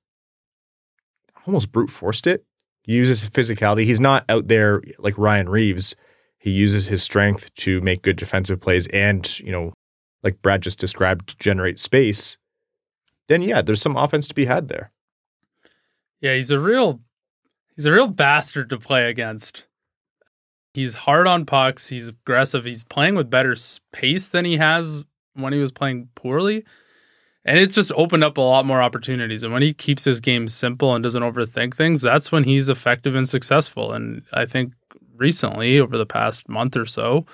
almost 1.48 1.72
brute 1.72 1.90
forced 1.90 2.28
it, 2.28 2.46
he 2.84 2.94
uses 2.94 3.30
physicality. 3.30 3.84
He's 3.84 4.00
not 4.00 4.26
out 4.30 4.48
there 4.48 4.82
like 5.00 5.18
Ryan 5.18 5.50
Reaves. 5.50 5.96
He 6.38 6.52
uses 6.52 6.88
his 6.88 7.02
strength 7.04 7.54
to 7.56 7.82
make 7.82 8.04
good 8.04 8.16
defensive 8.16 8.62
plays 8.62 8.88
and, 8.88 9.40
you 9.40 9.52
know, 9.52 9.74
like 10.24 10.42
Brad 10.42 10.62
just 10.62 10.80
described, 10.80 11.30
to 11.30 11.38
generate 11.38 11.80
space. 11.80 12.38
Then 13.28 13.42
yeah, 13.42 13.62
there's 13.62 13.82
some 13.82 13.98
offense 13.98 14.28
to 14.28 14.36
be 14.36 14.46
had 14.46 14.68
there. 14.68 14.92
Yeah, 16.22 16.36
he's 16.36 16.52
a 16.52 16.60
real 16.60 17.02
he's 17.76 17.86
a 17.86 17.92
real 17.92 18.08
bastard 18.08 18.70
to 18.70 18.78
play 18.78 19.10
against. 19.10 19.68
He's 20.74 20.96
hard 20.96 21.28
on 21.28 21.46
pucks, 21.46 21.90
he's 21.90 22.10
aggressive, 22.10 22.66
he's 22.66 22.84
playing 22.84 23.16
with 23.16 23.30
better 23.30 23.56
pace 23.92 24.28
than 24.28 24.46
he 24.46 24.58
has 24.58 25.06
when 25.34 25.52
he 25.54 25.60
was 25.60 25.72
playing 25.72 26.10
poorly. 26.16 26.66
And 27.48 27.58
it's 27.58 27.76
just 27.76 27.94
opened 27.96 28.26
up 28.26 28.38
a 28.38 28.42
lot 28.42 28.66
more 28.66 28.82
opportunities. 28.82 29.42
And 29.42 29.54
when 29.54 29.62
he 29.62 29.74
keeps 29.74 30.04
his 30.04 30.20
game 30.20 30.50
simple 30.50 30.94
and 30.94 31.02
doesn't 31.02 31.24
overthink 31.24 31.74
things, 31.74 32.02
that's 32.02 32.30
when 32.30 32.44
he's 32.44 32.68
effective 32.68 33.16
and 33.16 33.28
successful. 33.28 33.94
And 33.94 34.24
I 34.34 34.46
think 34.46 34.74
recently, 35.16 35.80
over 35.80 35.98
the 35.98 36.06
past 36.06 36.50
month 36.50 36.76
or 36.76 36.86
so, 36.86 37.26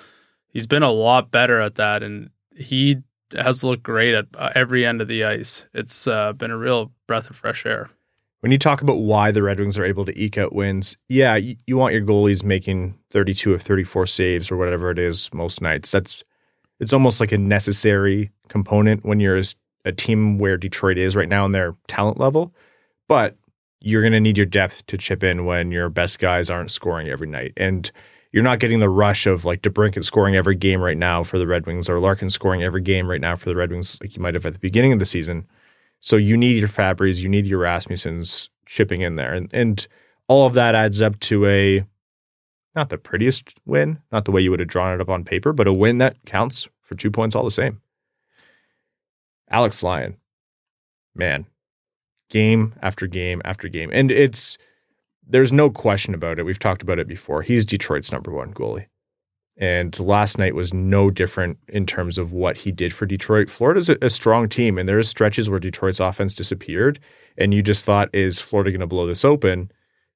he's 0.46 0.68
been 0.68 0.84
a 0.84 0.92
lot 0.92 1.32
better 1.32 1.60
at 1.60 1.74
that. 1.74 2.04
And 2.04 2.30
he 2.56 2.98
has 3.36 3.64
looked 3.64 3.82
great 3.82 4.14
at 4.14 4.26
uh, 4.38 4.50
every 4.54 4.86
end 4.86 5.00
of 5.00 5.08
the 5.08 5.24
ice. 5.24 5.66
It's 5.74 6.06
uh, 6.06 6.32
been 6.32 6.52
a 6.52 6.56
real 6.56 6.92
breath 7.08 7.28
of 7.28 7.34
fresh 7.34 7.66
air. 7.66 7.90
When 8.38 8.52
you 8.52 8.58
talk 8.58 8.82
about 8.82 8.98
why 8.98 9.32
the 9.32 9.42
Red 9.42 9.58
Wings 9.58 9.76
are 9.78 9.84
able 9.84 10.04
to 10.04 10.16
eke 10.16 10.38
out 10.38 10.54
wins, 10.54 10.96
yeah, 11.08 11.34
you, 11.34 11.56
you 11.66 11.76
want 11.76 11.94
your 11.94 12.04
goalies 12.04 12.44
making 12.44 12.96
32 13.10 13.52
of 13.54 13.62
34 13.62 14.06
saves 14.06 14.50
or 14.52 14.56
whatever 14.56 14.90
it 14.92 14.98
is 14.98 15.32
most 15.32 15.60
nights. 15.60 15.90
That's 15.90 16.22
it's 16.78 16.92
almost 16.92 17.20
like 17.20 17.32
a 17.32 17.38
necessary 17.38 18.30
component 18.48 19.04
when 19.04 19.18
you're 19.18 19.36
as 19.36 19.56
a 19.84 19.92
team 19.92 20.38
where 20.38 20.56
Detroit 20.56 20.98
is 20.98 21.16
right 21.16 21.28
now 21.28 21.44
in 21.44 21.52
their 21.52 21.76
talent 21.88 22.18
level, 22.18 22.54
but 23.08 23.36
you're 23.80 24.02
going 24.02 24.12
to 24.12 24.20
need 24.20 24.38
your 24.38 24.46
depth 24.46 24.86
to 24.86 24.96
chip 24.96 25.22
in 25.22 25.44
when 25.44 25.70
your 25.70 25.90
best 25.90 26.18
guys 26.18 26.48
aren't 26.48 26.70
scoring 26.70 27.08
every 27.08 27.26
night. 27.26 27.52
And 27.56 27.90
you're 28.32 28.42
not 28.42 28.58
getting 28.58 28.80
the 28.80 28.88
rush 28.88 29.26
of 29.26 29.44
like 29.44 29.62
DeBrincat 29.62 30.02
scoring 30.04 30.34
every 30.34 30.56
game 30.56 30.82
right 30.82 30.96
now 30.96 31.22
for 31.22 31.38
the 31.38 31.46
Red 31.46 31.66
Wings 31.66 31.88
or 31.88 32.00
Larkin 32.00 32.30
scoring 32.30 32.62
every 32.62 32.80
game 32.80 33.08
right 33.08 33.20
now 33.20 33.36
for 33.36 33.48
the 33.48 33.54
Red 33.54 33.70
Wings 33.70 33.98
like 34.00 34.16
you 34.16 34.22
might 34.22 34.34
have 34.34 34.46
at 34.46 34.54
the 34.54 34.58
beginning 34.58 34.92
of 34.92 34.98
the 34.98 35.04
season. 35.04 35.46
So 36.00 36.16
you 36.16 36.36
need 36.36 36.58
your 36.58 36.68
Fabbris, 36.68 37.20
you 37.20 37.28
need 37.28 37.46
your 37.46 37.60
Rasmussens 37.60 38.48
chipping 38.66 39.02
in 39.02 39.16
there. 39.16 39.34
And, 39.34 39.52
and 39.52 39.86
all 40.26 40.46
of 40.46 40.54
that 40.54 40.74
adds 40.74 41.00
up 41.02 41.20
to 41.20 41.46
a 41.46 41.84
not 42.74 42.88
the 42.88 42.98
prettiest 42.98 43.54
win, 43.64 44.00
not 44.10 44.24
the 44.24 44.32
way 44.32 44.40
you 44.40 44.50
would 44.50 44.60
have 44.60 44.68
drawn 44.68 44.94
it 44.94 45.00
up 45.00 45.08
on 45.08 45.24
paper, 45.24 45.52
but 45.52 45.68
a 45.68 45.72
win 45.72 45.98
that 45.98 46.16
counts 46.26 46.68
for 46.82 46.96
two 46.96 47.10
points 47.10 47.36
all 47.36 47.44
the 47.44 47.50
same. 47.50 47.80
Alex 49.50 49.82
Lyon, 49.82 50.16
man, 51.14 51.46
game 52.30 52.74
after 52.82 53.06
game 53.06 53.40
after 53.44 53.68
game. 53.68 53.90
And 53.92 54.10
it's, 54.10 54.58
there's 55.26 55.52
no 55.52 55.70
question 55.70 56.14
about 56.14 56.38
it. 56.38 56.44
We've 56.44 56.58
talked 56.58 56.82
about 56.82 56.98
it 56.98 57.08
before. 57.08 57.42
He's 57.42 57.64
Detroit's 57.64 58.12
number 58.12 58.30
one 58.30 58.52
goalie. 58.52 58.86
And 59.56 59.98
last 60.00 60.36
night 60.36 60.54
was 60.54 60.74
no 60.74 61.10
different 61.10 61.58
in 61.68 61.86
terms 61.86 62.18
of 62.18 62.32
what 62.32 62.58
he 62.58 62.72
did 62.72 62.92
for 62.92 63.06
Detroit. 63.06 63.48
Florida's 63.48 63.88
a, 63.88 63.96
a 64.02 64.10
strong 64.10 64.48
team, 64.48 64.78
and 64.78 64.88
there's 64.88 65.08
stretches 65.08 65.48
where 65.48 65.60
Detroit's 65.60 66.00
offense 66.00 66.34
disappeared, 66.34 66.98
and 67.38 67.54
you 67.54 67.62
just 67.62 67.84
thought, 67.84 68.12
is 68.12 68.40
Florida 68.40 68.72
going 68.72 68.80
to 68.80 68.86
blow 68.86 69.06
this 69.06 69.24
open? 69.24 69.70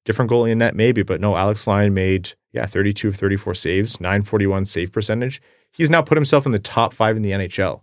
Different 0.04 0.30
goalie 0.30 0.50
in 0.50 0.58
net, 0.58 0.74
maybe, 0.74 1.02
but 1.02 1.20
no, 1.20 1.36
Alex 1.36 1.68
Lyon 1.68 1.94
made, 1.94 2.32
yeah, 2.52 2.66
32 2.66 3.08
of 3.08 3.14
34 3.14 3.54
saves, 3.54 4.00
941 4.00 4.64
save 4.64 4.90
percentage. 4.90 5.40
He's 5.70 5.90
now 5.90 6.02
put 6.02 6.16
himself 6.16 6.44
in 6.44 6.50
the 6.50 6.58
top 6.58 6.92
five 6.92 7.16
in 7.16 7.22
the 7.22 7.30
NHL 7.30 7.82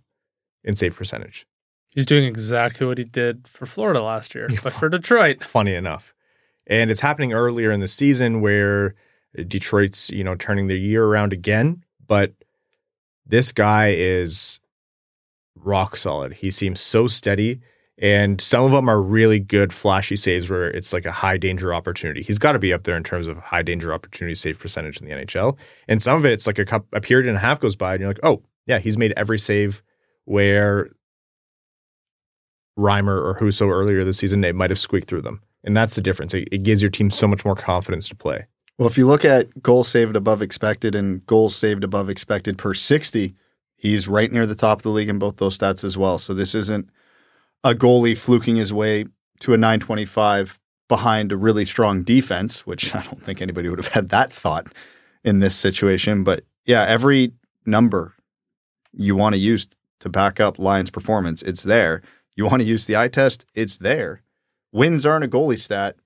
in 0.66 0.76
save 0.76 0.96
percentage. 0.96 1.46
He's 1.94 2.04
doing 2.04 2.24
exactly 2.24 2.86
what 2.86 2.98
he 2.98 3.04
did 3.04 3.48
for 3.48 3.64
Florida 3.64 4.02
last 4.02 4.34
year, 4.34 4.50
but 4.62 4.74
for 4.74 4.90
Detroit. 4.90 5.42
Funny 5.44 5.74
enough. 5.74 6.12
And 6.66 6.90
it's 6.90 7.00
happening 7.00 7.32
earlier 7.32 7.70
in 7.70 7.80
the 7.80 7.88
season 7.88 8.42
where 8.42 8.94
Detroit's, 9.46 10.10
you 10.10 10.22
know, 10.22 10.34
turning 10.34 10.66
their 10.66 10.76
year 10.76 11.04
around 11.04 11.32
again. 11.32 11.84
But 12.06 12.34
this 13.24 13.52
guy 13.52 13.94
is 13.96 14.60
rock 15.54 15.96
solid. 15.96 16.34
He 16.34 16.50
seems 16.50 16.80
so 16.80 17.06
steady. 17.06 17.60
And 17.98 18.42
some 18.42 18.64
of 18.64 18.72
them 18.72 18.90
are 18.90 19.00
really 19.00 19.38
good, 19.38 19.72
flashy 19.72 20.16
saves 20.16 20.50
where 20.50 20.68
it's 20.68 20.92
like 20.92 21.06
a 21.06 21.12
high 21.12 21.38
danger 21.38 21.72
opportunity. 21.72 22.22
He's 22.22 22.38
got 22.38 22.52
to 22.52 22.58
be 22.58 22.74
up 22.74 22.84
there 22.84 22.96
in 22.96 23.04
terms 23.04 23.26
of 23.26 23.38
high 23.38 23.62
danger 23.62 23.94
opportunity 23.94 24.34
save 24.34 24.58
percentage 24.58 25.00
in 25.00 25.08
the 25.08 25.14
NHL. 25.14 25.56
And 25.88 26.02
some 26.02 26.18
of 26.18 26.26
it, 26.26 26.32
it's 26.32 26.46
like 26.46 26.58
a, 26.58 26.66
cup, 26.66 26.84
a 26.92 27.00
period 27.00 27.26
and 27.26 27.38
a 27.38 27.40
half 27.40 27.58
goes 27.58 27.74
by, 27.74 27.94
and 27.94 28.00
you're 28.00 28.10
like, 28.10 28.20
oh, 28.22 28.42
yeah, 28.66 28.80
he's 28.80 28.98
made 28.98 29.14
every 29.16 29.38
save 29.38 29.82
where 30.26 30.90
Reimer 32.78 33.16
or 33.16 33.38
Husso 33.40 33.68
earlier 33.70 34.04
this 34.04 34.18
season, 34.18 34.42
they 34.42 34.52
might 34.52 34.70
have 34.70 34.78
squeaked 34.78 35.08
through 35.08 35.22
them. 35.22 35.40
And 35.64 35.76
that's 35.76 35.94
the 35.94 36.02
difference. 36.02 36.34
It, 36.34 36.48
it 36.52 36.62
gives 36.62 36.82
your 36.82 36.90
team 36.90 37.10
so 37.10 37.26
much 37.26 37.44
more 37.44 37.56
confidence 37.56 38.08
to 38.10 38.14
play. 38.14 38.46
Well, 38.78 38.88
if 38.88 38.98
you 38.98 39.06
look 39.06 39.24
at 39.24 39.62
goals 39.62 39.88
saved 39.88 40.16
above 40.16 40.42
expected 40.42 40.94
and 40.94 41.24
goals 41.24 41.56
saved 41.56 41.82
above 41.82 42.10
expected 42.10 42.58
per 42.58 42.74
60, 42.74 43.34
he's 43.74 44.06
right 44.06 44.30
near 44.30 44.46
the 44.46 44.54
top 44.54 44.80
of 44.80 44.82
the 44.82 44.90
league 44.90 45.08
in 45.08 45.18
both 45.18 45.38
those 45.38 45.56
stats 45.56 45.82
as 45.82 45.96
well. 45.96 46.18
So 46.18 46.34
this 46.34 46.54
isn't 46.54 46.90
a 47.64 47.74
goalie 47.74 48.16
fluking 48.16 48.56
his 48.56 48.72
way 48.72 49.06
to 49.40 49.54
a 49.54 49.56
925 49.56 50.60
behind 50.88 51.32
a 51.32 51.36
really 51.36 51.64
strong 51.64 52.02
defense, 52.02 52.66
which 52.66 52.94
I 52.94 53.02
don't 53.02 53.22
think 53.22 53.40
anybody 53.40 53.68
would 53.68 53.78
have 53.78 53.92
had 53.92 54.10
that 54.10 54.32
thought 54.32 54.72
in 55.24 55.40
this 55.40 55.56
situation. 55.56 56.22
But 56.22 56.44
yeah, 56.66 56.84
every 56.86 57.32
number 57.64 58.14
you 58.92 59.16
want 59.16 59.34
to 59.34 59.40
use 59.40 59.66
to 60.00 60.08
back 60.08 60.40
up 60.40 60.58
Lyon's 60.58 60.90
performance, 60.90 61.42
it's 61.42 61.62
there. 61.62 62.02
You 62.34 62.46
want 62.46 62.62
to 62.62 62.68
use 62.68 62.86
the 62.86 62.96
eye 62.96 63.08
test, 63.08 63.46
it's 63.54 63.78
there. 63.78 64.22
Wins 64.72 65.06
aren't 65.06 65.24
a 65.24 65.28
goalie 65.28 65.58
stat, 65.58 65.96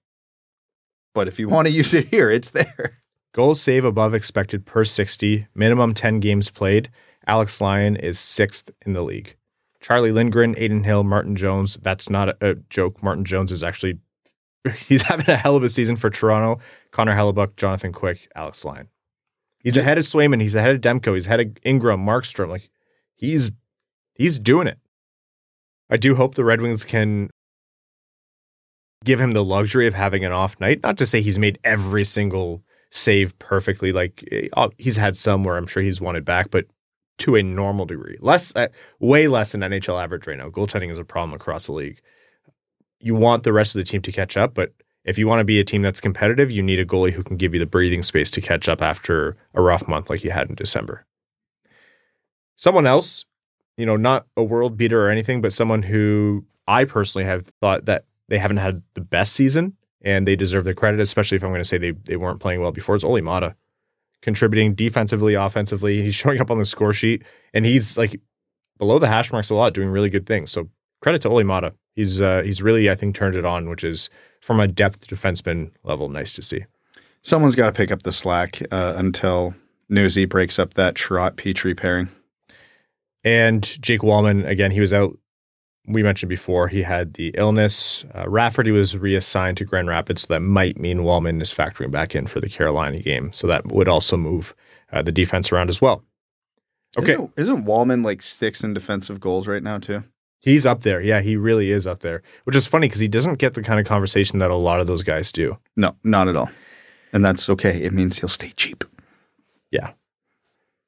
but 1.14 1.28
if 1.28 1.38
you 1.38 1.48
want 1.48 1.66
to 1.66 1.72
use 1.80 1.94
it 1.94 2.08
here, 2.08 2.30
it's 2.30 2.50
there. 2.50 3.02
Goals 3.32 3.60
save 3.60 3.84
above 3.84 4.14
expected 4.14 4.66
per 4.66 4.84
60, 4.84 5.46
minimum 5.54 5.94
10 5.94 6.20
games 6.20 6.50
played. 6.50 6.90
Alex 7.26 7.60
Lyon 7.60 7.96
is 7.96 8.18
sixth 8.18 8.70
in 8.84 8.92
the 8.92 9.02
league. 9.02 9.36
Charlie 9.80 10.12
Lindgren, 10.12 10.54
Adin 10.56 10.84
Hill, 10.84 11.04
Martin 11.04 11.36
Jones. 11.36 11.78
That's 11.80 12.10
not 12.10 12.28
a, 12.28 12.36
a, 12.40 12.54
joke. 12.68 13.02
Martin 13.02 13.24
Jones 13.24 13.50
is 13.50 13.62
actually 13.62 13.98
he's 14.86 15.02
having 15.02 15.28
a 15.30 15.36
hell 15.36 15.56
of 15.56 15.62
a 15.62 15.68
season 15.68 15.96
for 15.96 16.10
Toronto. 16.10 16.60
Connor 16.90 17.14
Hellebuyck, 17.14 17.56
Jonathan 17.56 17.92
Quick, 17.92 18.28
Alex 18.34 18.64
Lyon. 18.64 18.88
He's 19.60 19.76
ahead 19.76 19.98
of 19.98 20.04
Swayman. 20.04 20.40
He's 20.40 20.54
ahead 20.54 20.74
of 20.74 20.80
Demko. 20.80 21.14
He's 21.14 21.26
ahead 21.26 21.40
of 21.40 21.56
Ingram, 21.62 22.04
Markstrom. 22.04 22.48
Like 22.48 22.70
he's 23.14 23.50
he's 24.20 24.38
doing 24.38 24.66
it. 24.66 24.78
I 25.88 25.96
do 25.96 26.14
hope 26.14 26.34
the 26.34 26.44
Red 26.44 26.60
Wings 26.60 26.84
can 26.84 27.30
give 29.02 29.18
him 29.18 29.32
the 29.32 29.44
luxury 29.44 29.86
of 29.86 29.94
having 29.94 30.24
an 30.24 30.32
off 30.32 30.60
night. 30.60 30.82
Not 30.82 30.98
to 30.98 31.06
say 31.06 31.22
he's 31.22 31.38
made 31.38 31.58
every 31.64 32.04
single 32.04 32.62
save 32.90 33.38
perfectly. 33.38 33.92
Like 33.92 34.28
eh, 34.30 34.48
he's 34.76 34.98
had 34.98 35.16
some 35.16 35.42
where 35.42 35.56
I'm 35.56 35.66
sure 35.66 35.82
he's 35.82 36.00
wanted 36.00 36.24
back, 36.24 36.50
but 36.50 36.66
to 37.20 37.34
a 37.34 37.42
normal 37.42 37.86
degree, 37.86 38.18
less, 38.20 38.54
uh, 38.54 38.68
way 38.98 39.26
less 39.26 39.52
than 39.52 39.62
NHL 39.62 40.02
average 40.02 40.26
right 40.26 40.38
now. 40.38 40.48
Goaltending 40.50 40.90
is 40.90 40.98
a 40.98 41.04
problem 41.04 41.34
across 41.34 41.66
the 41.66 41.72
league. 41.72 42.00
You 42.98 43.14
want 43.14 43.42
the 43.42 43.52
rest 43.52 43.74
of 43.74 43.80
the 43.80 43.84
team 43.84 44.02
to 44.02 44.12
catch 44.12 44.36
up, 44.36 44.54
but 44.54 44.72
if 45.04 45.16
you 45.16 45.26
want 45.26 45.40
to 45.40 45.44
be 45.44 45.60
a 45.60 45.64
team 45.64 45.80
that's 45.80 46.00
competitive, 46.00 46.50
you 46.50 46.62
need 46.62 46.78
a 46.78 46.84
goalie 46.84 47.12
who 47.12 47.22
can 47.22 47.38
give 47.38 47.54
you 47.54 47.60
the 47.60 47.66
breathing 47.66 48.02
space 48.02 48.30
to 48.32 48.40
catch 48.42 48.68
up 48.68 48.82
after 48.82 49.36
a 49.54 49.62
rough 49.62 49.88
month 49.88 50.10
like 50.10 50.22
you 50.22 50.30
had 50.30 50.50
in 50.50 50.54
December. 50.54 51.06
Someone 52.56 52.86
else, 52.86 53.24
you 53.80 53.86
know, 53.86 53.96
not 53.96 54.26
a 54.36 54.42
world 54.42 54.76
beater 54.76 55.06
or 55.06 55.10
anything, 55.10 55.40
but 55.40 55.52
someone 55.52 55.82
who 55.82 56.44
I 56.68 56.84
personally 56.84 57.24
have 57.24 57.46
thought 57.60 57.86
that 57.86 58.04
they 58.28 58.38
haven't 58.38 58.58
had 58.58 58.82
the 58.94 59.00
best 59.00 59.32
season 59.34 59.76
and 60.02 60.26
they 60.26 60.36
deserve 60.36 60.64
the 60.64 60.74
credit, 60.74 61.00
especially 61.00 61.36
if 61.36 61.42
I'm 61.42 61.50
going 61.50 61.60
to 61.60 61.64
say 61.64 61.78
they, 61.78 61.92
they 61.92 62.16
weren't 62.16 62.40
playing 62.40 62.60
well 62.60 62.72
before. 62.72 62.94
It's 62.94 63.04
Olli 63.04 63.22
Maatta. 63.22 63.54
contributing 64.22 64.74
defensively, 64.74 65.34
offensively. 65.34 66.02
He's 66.02 66.14
showing 66.22 66.40
up 66.40 66.50
on 66.50 66.58
the 66.58 66.64
score 66.64 66.92
sheet, 66.92 67.22
and 67.54 67.64
he's 67.66 67.96
like 67.96 68.20
below 68.78 68.98
the 68.98 69.08
hash 69.08 69.32
marks 69.32 69.50
a 69.50 69.54
lot, 69.54 69.74
doing 69.74 69.88
really 69.88 70.10
good 70.10 70.26
things. 70.26 70.50
So 70.50 70.68
credit 71.00 71.22
to 71.22 71.28
Olli 71.28 71.44
Maatta. 71.44 71.74
He's 71.94 72.20
uh, 72.20 72.42
he's 72.42 72.62
really 72.62 72.88
I 72.90 72.94
think 72.94 73.14
turned 73.14 73.36
it 73.36 73.44
on, 73.44 73.68
which 73.68 73.84
is 73.84 74.10
from 74.40 74.60
a 74.60 74.68
depth 74.68 75.06
defenseman 75.08 75.72
level 75.82 76.08
nice 76.08 76.32
to 76.34 76.42
see. 76.42 76.64
Someone's 77.22 77.56
got 77.56 77.66
to 77.66 77.72
pick 77.72 77.90
up 77.90 78.02
the 78.02 78.12
slack 78.12 78.62
uh, 78.70 78.94
until 78.96 79.54
Newsy 79.88 80.24
breaks 80.24 80.58
up 80.58 80.74
that 80.74 80.94
Trot 80.94 81.36
Petry 81.36 81.76
pairing. 81.76 82.08
And 83.24 83.62
Jake 83.82 84.00
Walman, 84.00 84.46
again, 84.46 84.70
he 84.70 84.80
was 84.80 84.92
out. 84.92 85.16
We 85.86 86.02
mentioned 86.02 86.28
before 86.28 86.68
he 86.68 86.82
had 86.82 87.14
the 87.14 87.34
illness. 87.36 88.04
Uh, 88.14 88.28
Rafferty 88.28 88.70
was 88.70 88.96
reassigned 88.96 89.56
to 89.56 89.64
Grand 89.64 89.88
Rapids, 89.88 90.22
so 90.22 90.34
that 90.34 90.40
might 90.40 90.78
mean 90.78 90.98
Walman 90.98 91.40
is 91.42 91.52
factoring 91.52 91.90
back 91.90 92.14
in 92.14 92.26
for 92.26 92.40
the 92.40 92.48
Carolina 92.48 93.00
game. 93.00 93.32
So 93.32 93.46
that 93.46 93.66
would 93.66 93.88
also 93.88 94.16
move 94.16 94.54
uh, 94.92 95.02
the 95.02 95.12
defense 95.12 95.50
around 95.50 95.68
as 95.68 95.80
well. 95.80 96.04
Okay, 96.98 97.14
Isn't, 97.14 97.32
isn't 97.36 97.64
Walman 97.66 98.04
like 98.04 98.20
sticks 98.20 98.62
in 98.62 98.74
defensive 98.74 99.20
goals 99.20 99.46
right 99.48 99.62
now 99.62 99.78
too? 99.78 100.04
He's 100.40 100.64
up 100.64 100.82
there. 100.82 101.00
Yeah, 101.00 101.20
he 101.20 101.36
really 101.36 101.70
is 101.70 101.86
up 101.86 102.00
there, 102.00 102.22
which 102.44 102.56
is 102.56 102.66
funny 102.66 102.88
because 102.88 103.00
he 103.00 103.08
doesn't 103.08 103.38
get 103.38 103.54
the 103.54 103.62
kind 103.62 103.78
of 103.78 103.86
conversation 103.86 104.38
that 104.38 104.50
a 104.50 104.56
lot 104.56 104.80
of 104.80 104.86
those 104.86 105.02
guys 105.02 105.30
do. 105.32 105.58
No, 105.76 105.96
not 106.02 106.28
at 106.28 106.36
all. 106.36 106.50
And 107.12 107.24
that's 107.24 107.48
okay. 107.50 107.82
It 107.82 107.92
means 107.92 108.18
he'll 108.18 108.28
stay 108.28 108.52
cheap. 108.56 108.84
Yeah. 109.70 109.92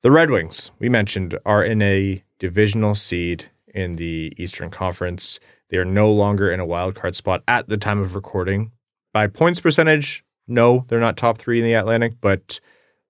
The 0.03 0.11
Red 0.11 0.33
Wings, 0.33 0.73
we 0.81 0.89
mentioned, 0.89 1.39
are 1.47 1.63
in 1.63 1.81
a 1.81 2.25
divisional 2.41 2.97
seed 2.97 3.53
in 3.73 3.93
the 3.93 4.33
Eastern 4.37 4.69
Conference. 4.69 5.39
They 5.69 5.77
are 5.77 5.85
no 5.85 6.11
longer 6.11 6.51
in 6.51 6.59
a 6.59 6.67
wild 6.67 6.97
card 6.97 7.15
spot 7.15 7.45
at 7.47 7.69
the 7.69 7.77
time 7.77 8.01
of 8.01 8.17
recording. 8.17 8.73
By 9.13 9.29
points 9.29 9.61
percentage, 9.61 10.25
no, 10.49 10.87
they're 10.89 10.99
not 10.99 11.17
top 11.17 11.39
three 11.39 11.61
in 11.61 11.65
the 11.65 11.75
Atlantic, 11.75 12.15
but 12.21 12.59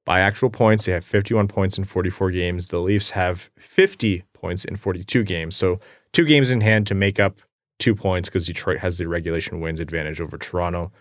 by 0.04 0.20
actual 0.20 0.50
points, 0.50 0.84
they 0.84 0.92
have 0.92 1.02
51 1.02 1.48
points 1.48 1.78
in 1.78 1.84
44 1.84 2.30
games. 2.30 2.68
The 2.68 2.78
Leafs 2.78 3.10
have 3.10 3.48
50 3.56 4.24
points 4.34 4.66
in 4.66 4.76
42 4.76 5.24
games. 5.24 5.56
So 5.56 5.80
two 6.12 6.26
games 6.26 6.50
in 6.50 6.60
hand 6.60 6.86
to 6.88 6.94
make 6.94 7.18
up 7.18 7.40
two 7.78 7.94
points 7.94 8.28
because 8.28 8.46
Detroit 8.46 8.80
has 8.80 8.98
the 8.98 9.08
regulation 9.08 9.60
wins 9.60 9.80
advantage 9.80 10.20
over 10.20 10.36
Toronto. 10.36 10.92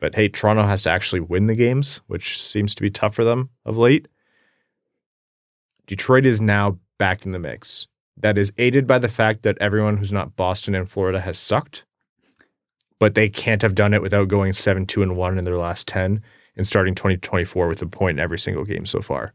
But 0.00 0.14
hey, 0.14 0.30
Toronto 0.30 0.62
has 0.62 0.84
to 0.84 0.90
actually 0.90 1.20
win 1.20 1.48
the 1.48 1.54
games, 1.54 2.00
which 2.06 2.42
seems 2.42 2.74
to 2.76 2.80
be 2.80 2.90
tough 2.90 3.14
for 3.14 3.24
them 3.24 3.50
of 3.66 3.76
late. 3.76 4.08
Detroit 5.86 6.26
is 6.26 6.40
now 6.40 6.78
back 6.98 7.26
in 7.26 7.32
the 7.32 7.38
mix. 7.38 7.86
That 8.16 8.38
is 8.38 8.52
aided 8.58 8.86
by 8.86 8.98
the 8.98 9.08
fact 9.08 9.42
that 9.42 9.58
everyone 9.60 9.96
who's 9.96 10.12
not 10.12 10.36
Boston 10.36 10.74
and 10.74 10.88
Florida 10.88 11.20
has 11.20 11.38
sucked, 11.38 11.84
but 12.98 13.14
they 13.14 13.28
can't 13.28 13.62
have 13.62 13.74
done 13.74 13.92
it 13.92 14.02
without 14.02 14.28
going 14.28 14.52
7 14.52 14.86
2 14.86 15.02
and 15.02 15.16
1 15.16 15.38
in 15.38 15.44
their 15.44 15.56
last 15.56 15.88
10 15.88 16.22
and 16.56 16.66
starting 16.66 16.94
2024 16.94 17.68
with 17.68 17.82
a 17.82 17.86
point 17.86 18.18
in 18.18 18.22
every 18.22 18.38
single 18.38 18.64
game 18.64 18.86
so 18.86 19.00
far. 19.00 19.34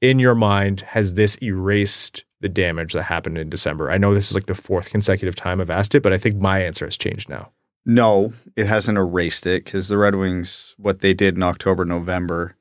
In 0.00 0.18
your 0.18 0.34
mind, 0.34 0.80
has 0.80 1.14
this 1.14 1.36
erased 1.42 2.24
the 2.40 2.48
damage 2.48 2.92
that 2.92 3.04
happened 3.04 3.38
in 3.38 3.48
December? 3.48 3.90
I 3.90 3.98
know 3.98 4.12
this 4.12 4.30
is 4.30 4.34
like 4.34 4.46
the 4.46 4.54
fourth 4.54 4.90
consecutive 4.90 5.36
time 5.36 5.60
I've 5.60 5.70
asked 5.70 5.94
it, 5.94 6.02
but 6.02 6.12
I 6.12 6.18
think 6.18 6.36
my 6.36 6.62
answer 6.62 6.84
has 6.84 6.96
changed 6.96 7.28
now. 7.28 7.52
No, 7.86 8.32
it 8.56 8.66
hasn't 8.66 8.98
erased 8.98 9.46
it 9.46 9.64
because 9.64 9.88
the 9.88 9.96
Red 9.96 10.16
Wings, 10.16 10.74
what 10.76 11.00
they 11.00 11.14
did 11.14 11.36
in 11.36 11.42
October, 11.42 11.84
November, 11.84 12.55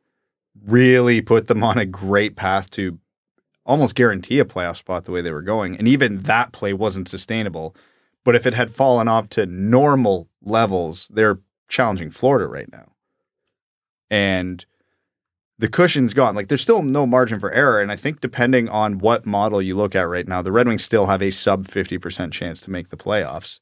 really 0.63 1.21
put 1.21 1.47
them 1.47 1.63
on 1.63 1.77
a 1.77 1.85
great 1.85 2.35
path 2.35 2.69
to 2.71 2.99
almost 3.65 3.95
guarantee 3.95 4.39
a 4.39 4.45
playoff 4.45 4.77
spot 4.77 5.05
the 5.05 5.11
way 5.11 5.21
they 5.21 5.31
were 5.31 5.41
going. 5.41 5.75
And 5.77 5.87
even 5.87 6.21
that 6.23 6.51
play 6.51 6.73
wasn't 6.73 7.09
sustainable. 7.09 7.75
But 8.23 8.35
if 8.35 8.45
it 8.45 8.53
had 8.53 8.71
fallen 8.71 9.07
off 9.07 9.29
to 9.29 9.45
normal 9.45 10.29
levels, 10.41 11.07
they're 11.09 11.39
challenging 11.67 12.11
Florida 12.11 12.47
right 12.47 12.71
now. 12.71 12.93
And 14.09 14.65
the 15.57 15.67
cushion's 15.67 16.13
gone. 16.13 16.35
Like 16.35 16.47
there's 16.47 16.61
still 16.61 16.81
no 16.81 17.05
margin 17.05 17.39
for 17.39 17.51
error. 17.51 17.81
And 17.81 17.91
I 17.91 17.95
think 17.95 18.21
depending 18.21 18.69
on 18.69 18.99
what 18.99 19.25
model 19.25 19.61
you 19.61 19.75
look 19.75 19.95
at 19.95 20.07
right 20.07 20.27
now, 20.27 20.41
the 20.41 20.51
Red 20.51 20.67
Wings 20.67 20.83
still 20.83 21.07
have 21.07 21.21
a 21.21 21.31
sub 21.31 21.67
50% 21.67 22.31
chance 22.31 22.61
to 22.61 22.71
make 22.71 22.89
the 22.89 22.97
playoffs. 22.97 23.59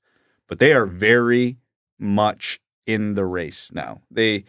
But 0.47 0.59
they 0.59 0.73
are 0.73 0.85
very 0.85 1.57
much 1.99 2.59
in 2.85 3.15
the 3.15 3.25
race 3.25 3.71
now. 3.73 4.01
They 4.11 4.43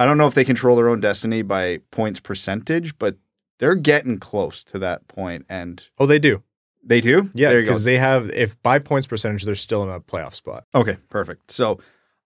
I 0.00 0.06
don't 0.06 0.16
know 0.18 0.26
if 0.26 0.34
they 0.34 0.44
control 0.44 0.76
their 0.76 0.88
own 0.88 1.00
destiny 1.00 1.42
by 1.42 1.80
points 1.90 2.20
percentage, 2.20 2.98
but 2.98 3.16
they're 3.58 3.74
getting 3.74 4.18
close 4.18 4.64
to 4.64 4.78
that 4.78 5.06
point 5.08 5.44
and 5.48 5.86
Oh, 5.98 6.06
they 6.06 6.18
do. 6.18 6.42
they 6.82 7.00
do? 7.02 7.30
Yeah, 7.34 7.50
there 7.50 7.60
you 7.60 7.66
go. 7.66 7.70
because 7.72 7.84
they 7.84 7.98
have, 7.98 8.30
if 8.30 8.60
by 8.62 8.78
points 8.78 9.06
percentage, 9.06 9.44
they're 9.44 9.54
still 9.54 9.82
in 9.82 9.90
a 9.90 10.00
playoff 10.00 10.34
spot. 10.34 10.64
Okay, 10.74 10.96
perfect. 11.10 11.50
So 11.52 11.80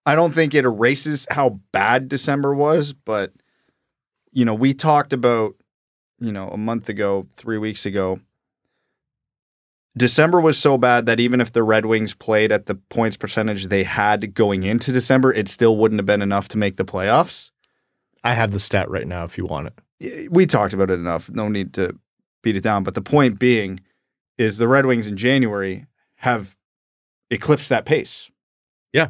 I 0.06 0.14
don't 0.14 0.32
think 0.32 0.54
it 0.54 0.64
erases 0.64 1.26
how 1.30 1.60
bad 1.72 2.08
December 2.08 2.54
was, 2.54 2.92
but 2.92 3.32
you 4.30 4.44
know, 4.44 4.54
we 4.54 4.72
talked 4.74 5.12
about, 5.12 5.54
you 6.20 6.30
know, 6.32 6.48
a 6.50 6.56
month 6.56 6.88
ago, 6.88 7.26
three 7.34 7.58
weeks 7.58 7.84
ago. 7.86 8.20
December 9.96 10.40
was 10.40 10.58
so 10.58 10.76
bad 10.76 11.06
that 11.06 11.20
even 11.20 11.40
if 11.40 11.52
the 11.52 11.62
Red 11.62 11.86
Wings 11.86 12.14
played 12.14 12.50
at 12.50 12.66
the 12.66 12.74
points 12.74 13.16
percentage 13.16 13.66
they 13.66 13.84
had 13.84 14.34
going 14.34 14.64
into 14.64 14.90
December, 14.92 15.32
it 15.32 15.48
still 15.48 15.76
wouldn't 15.76 16.00
have 16.00 16.06
been 16.06 16.22
enough 16.22 16.48
to 16.48 16.58
make 16.58 16.76
the 16.76 16.84
playoffs. 16.84 17.50
I 18.24 18.34
have 18.34 18.50
the 18.50 18.58
stat 18.58 18.90
right 18.90 19.06
now 19.06 19.24
if 19.24 19.36
you 19.38 19.44
want 19.46 19.68
it. 20.00 20.30
We 20.32 20.46
talked 20.46 20.72
about 20.74 20.90
it 20.90 20.94
enough. 20.94 21.30
No 21.30 21.48
need 21.48 21.74
to 21.74 21.96
beat 22.42 22.56
it 22.56 22.62
down. 22.62 22.82
But 22.82 22.94
the 22.94 23.02
point 23.02 23.38
being 23.38 23.80
is 24.38 24.56
the 24.58 24.66
Red 24.66 24.86
Wings 24.86 25.06
in 25.06 25.16
January 25.16 25.86
have 26.16 26.56
eclipsed 27.30 27.68
that 27.68 27.84
pace. 27.84 28.30
Yeah. 28.92 29.08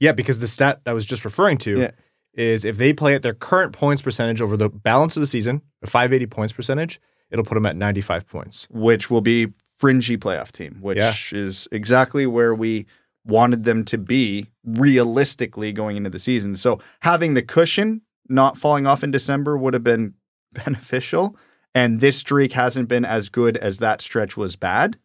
Yeah, 0.00 0.12
because 0.12 0.40
the 0.40 0.46
stat 0.48 0.80
I 0.84 0.92
was 0.92 1.06
just 1.06 1.24
referring 1.24 1.58
to 1.58 1.78
Yeah. 1.78 1.90
is 2.34 2.64
if 2.64 2.76
they 2.76 2.92
play 2.92 3.14
at 3.14 3.22
their 3.22 3.34
current 3.34 3.72
points 3.72 4.02
percentage 4.02 4.40
over 4.42 4.56
the 4.56 4.68
balance 4.68 5.16
of 5.16 5.20
the 5.20 5.26
season, 5.26 5.62
a 5.82 5.86
580 5.86 6.26
points 6.26 6.52
percentage, 6.52 7.00
it'll 7.30 7.44
put 7.44 7.54
them 7.54 7.66
at 7.66 7.76
95 7.76 8.26
points. 8.28 8.66
which 8.70 9.10
will 9.10 9.20
be 9.22 9.48
fringy 9.78 10.16
playoff 10.16 10.52
team, 10.52 10.74
which 10.80 10.98
Yeah. 10.98 11.12
is 11.32 11.68
exactly 11.72 12.26
where 12.26 12.54
we 12.54 12.86
wanted 13.24 13.64
them 13.64 13.84
to 13.84 13.98
be 13.98 14.46
realistically 14.64 15.72
going 15.72 15.96
into 15.96 16.10
the 16.10 16.18
season. 16.18 16.56
So 16.56 16.80
having 17.02 17.34
the 17.34 17.42
cushion 17.42 18.02
not 18.28 18.56
falling 18.56 18.86
off 18.86 19.02
in 19.04 19.10
December 19.10 19.56
would 19.56 19.74
have 19.74 19.84
been 19.84 20.14
beneficial. 20.52 21.36
And 21.74 22.00
this 22.00 22.16
streak 22.18 22.52
hasn't 22.52 22.88
been 22.88 23.04
as 23.04 23.28
good 23.28 23.56
as 23.58 23.78
that 23.78 24.00
stretch 24.00 24.36
was 24.36 24.56
bad, 24.56 24.96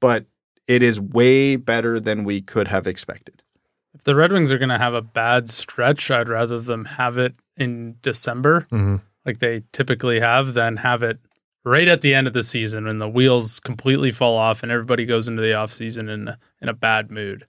but 0.00 0.26
it 0.66 0.82
is 0.82 1.00
way 1.00 1.56
better 1.56 1.98
than 1.98 2.22
we 2.24 2.40
could 2.40 2.68
have 2.68 2.86
expected. 2.86 3.42
If 3.94 4.04
the 4.04 4.14
Red 4.14 4.32
Wings 4.32 4.52
are 4.52 4.58
going 4.58 4.68
to 4.68 4.78
have 4.78 4.94
a 4.94 5.02
bad 5.02 5.50
stretch, 5.50 6.10
I'd 6.10 6.28
rather 6.28 6.60
them 6.60 6.84
have 6.84 7.18
it 7.18 7.34
in 7.56 7.96
December, 8.02 8.68
Mm-hmm. 8.70 8.96
like 9.26 9.40
they 9.40 9.62
typically 9.72 10.20
have, 10.20 10.54
than 10.54 10.76
have 10.78 11.02
it 11.02 11.18
right 11.64 11.88
at 11.88 12.00
the 12.00 12.14
end 12.14 12.26
of 12.28 12.32
the 12.32 12.44
season 12.44 12.86
when 12.86 12.98
the 12.98 13.08
wheels 13.08 13.58
completely 13.60 14.12
fall 14.12 14.36
off 14.36 14.62
and 14.62 14.70
everybody 14.70 15.04
goes 15.04 15.26
into 15.28 15.42
the 15.42 15.48
offseason 15.48 16.08
in 16.08 16.34
in 16.62 16.68
a 16.68 16.72
bad 16.72 17.10
mood. 17.10 17.46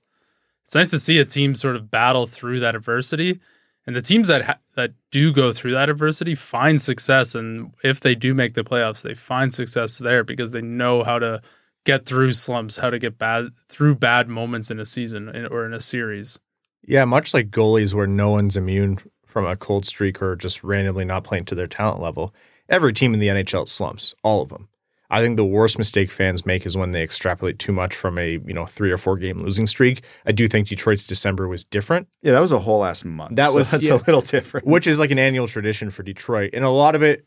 It's 0.66 0.76
nice 0.76 0.90
to 0.90 1.00
see 1.00 1.20
a 1.20 1.26
team 1.26 1.54
sort 1.54 1.76
of 1.76 1.92
battle 1.92 2.26
through 2.28 2.60
that 2.62 2.76
adversity, 2.76 3.40
and 3.88 3.96
the 3.96 4.02
teams 4.02 4.28
that 4.28 4.44
ha- 4.44 4.60
that 4.76 4.94
do 5.12 5.34
go 5.34 5.52
through 5.52 5.72
that 5.72 5.90
adversity 5.90 6.36
find 6.36 6.82
success, 6.82 7.36
and 7.36 7.74
if 7.84 8.00
they 8.00 8.16
do 8.16 8.34
make 8.34 8.54
the 8.54 8.64
playoffs, 8.64 9.02
they 9.02 9.14
find 9.14 9.54
success 9.54 9.98
there 9.98 10.24
because 10.24 10.52
they 10.52 10.62
know 10.62 11.04
how 11.04 11.20
to 11.20 11.42
get 11.86 12.06
through 12.06 12.34
slumps, 12.34 12.78
how 12.78 12.90
to 12.90 13.00
get 13.00 13.18
bad 13.18 13.50
through 13.68 13.96
bad 13.96 14.28
moments 14.28 14.70
in 14.70 14.80
a 14.80 14.86
season 14.86 15.48
or 15.48 15.66
in 15.66 15.74
a 15.74 15.82
series. 15.82 16.40
Yeah, 16.84 17.06
much 17.06 17.34
like 17.34 17.50
goalies 17.50 17.94
where 17.94 18.08
no 18.08 18.30
one's 18.32 18.58
immune 18.58 19.00
from 19.26 19.46
a 19.46 19.56
cold 19.56 19.86
streak 19.86 20.22
or 20.22 20.36
just 20.36 20.64
randomly 20.64 21.06
not 21.06 21.24
playing 21.24 21.46
to 21.46 21.56
their 21.56 21.68
talent 21.68 22.02
level. 22.02 22.34
Every 22.70 22.94
team 22.94 23.14
in 23.14 23.20
the 23.20 23.28
NHL 23.28 23.68
slumps, 23.68 24.16
all 24.24 24.42
of 24.42 24.50
them. 24.50 24.68
I 25.12 25.22
think 25.22 25.36
the 25.36 25.46
worst 25.46 25.78
mistake 25.78 26.10
fans 26.10 26.46
make 26.46 26.66
is 26.66 26.76
when 26.78 26.92
they 26.92 27.04
extrapolate 27.04 27.60
too 27.60 27.72
much 27.74 27.96
from 27.96 28.18
a, 28.18 28.32
you 28.46 28.54
know, 28.54 28.66
3 28.66 28.90
or 28.92 28.98
4 28.98 29.18
game 29.18 29.42
losing 29.44 29.68
streak. 29.68 30.02
I 30.26 30.32
do 30.32 30.48
think 30.48 30.68
Detroit's 30.70 31.04
December 31.04 31.48
was 31.48 31.64
different, 31.64 32.08
Yeah, 32.22 32.32
that 32.32 32.40
was 32.40 32.52
a 32.54 32.60
whole 32.60 32.86
ass 32.86 33.04
month. 33.04 33.36
That 33.36 33.50
so 33.50 33.56
was- 33.58 33.72
that's 33.72 33.84
yeah. 33.84 33.94
a 33.94 33.96
little 34.08 34.22
different. 34.22 34.66
which 34.66 34.88
is 34.88 34.98
like 35.00 35.12
an 35.12 35.20
annual 35.20 35.48
tradition 35.48 35.90
for 35.92 36.02
Detroit. 36.04 36.52
And 36.54 36.64
a 36.64 36.70
lot 36.70 36.96
of 36.96 37.04
it 37.04 37.26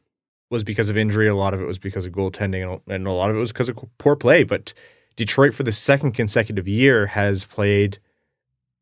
was 0.50 0.64
because 0.64 0.88
of 0.90 0.96
injury, 0.96 1.28
a 1.28 1.34
lot 1.34 1.52
of 1.54 1.60
it 1.60 1.66
was 1.66 1.78
because 1.78 2.06
of 2.06 2.12
goaltending, 2.12 2.62
and- 2.72 2.80
and 2.94 3.06
a 3.06 3.12
lot 3.12 3.28
of 3.30 3.36
it 3.36 3.38
was 3.38 3.52
because 3.52 3.68
of 3.68 3.78
poor 3.98 4.16
play. 4.16 4.44
But 4.44 4.72
Detroit, 5.16 5.52
for 5.54 5.62
the 5.62 5.70
second 5.72 6.12
consecutive 6.12 6.66
year, 6.66 7.06
has 7.08 7.44
played 7.44 7.98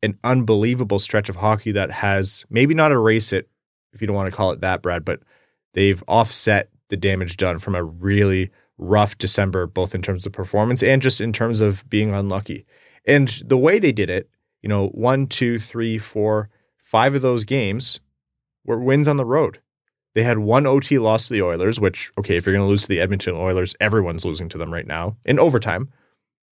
an 0.01 0.17
unbelievable 0.23 0.99
stretch 0.99 1.29
of 1.29 1.37
hockey 1.37 1.71
that 1.73 1.91
has 1.91 2.45
maybe 2.49 2.73
not 2.73 2.91
erased 2.91 3.33
it, 3.33 3.49
if 3.93 4.01
you 4.01 4.07
don't 4.07 4.15
want 4.15 4.29
to 4.31 4.35
call 4.35 4.51
it 4.51 4.61
that, 4.61 4.81
Brad, 4.81 5.05
but 5.05 5.19
they've 5.73 6.03
offset 6.07 6.69
the 6.89 6.97
damage 6.97 7.37
done 7.37 7.57
from 7.59 7.75
a 7.75 7.83
really 7.83 8.49
rough 8.77 9.17
December, 9.17 9.67
both 9.67 9.93
in 9.93 10.01
terms 10.01 10.25
of 10.25 10.31
performance 10.31 10.81
and 10.81 11.01
just 11.01 11.21
in 11.21 11.33
terms 11.33 11.61
of 11.61 11.87
being 11.89 12.13
unlucky. 12.13 12.65
And 13.05 13.27
the 13.45 13.57
way 13.57 13.79
they 13.79 13.91
did 13.91 14.09
it, 14.09 14.29
you 14.61 14.69
know, 14.69 14.87
one, 14.87 15.27
two, 15.27 15.59
three, 15.59 15.97
four, 15.97 16.49
five 16.77 17.15
of 17.15 17.21
those 17.21 17.43
games 17.43 17.99
were 18.65 18.79
wins 18.79 19.07
on 19.07 19.17
the 19.17 19.25
road. 19.25 19.59
They 20.15 20.23
had 20.23 20.39
one 20.39 20.65
OT 20.65 20.99
loss 20.99 21.27
to 21.27 21.33
the 21.33 21.41
Oilers, 21.41 21.79
which, 21.79 22.11
okay, 22.19 22.37
if 22.37 22.45
you're 22.45 22.55
going 22.55 22.65
to 22.65 22.69
lose 22.69 22.83
to 22.83 22.87
the 22.87 22.99
Edmonton 22.99 23.35
Oilers, 23.35 23.75
everyone's 23.79 24.25
losing 24.25 24.47
to 24.49 24.57
them 24.57 24.71
right 24.71 24.87
now 24.87 25.17
in 25.25 25.39
overtime. 25.39 25.89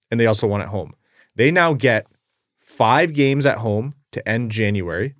And 0.10 0.19
they 0.19 0.25
also 0.25 0.47
won 0.47 0.62
at 0.62 0.69
home. 0.69 0.93
They 1.36 1.51
now 1.51 1.73
get 1.73 2.07
five 2.60 3.13
games 3.13 3.45
at 3.45 3.60
home 3.60 3.93
to 4.12 4.27
end 4.27 4.51
January 4.51 5.15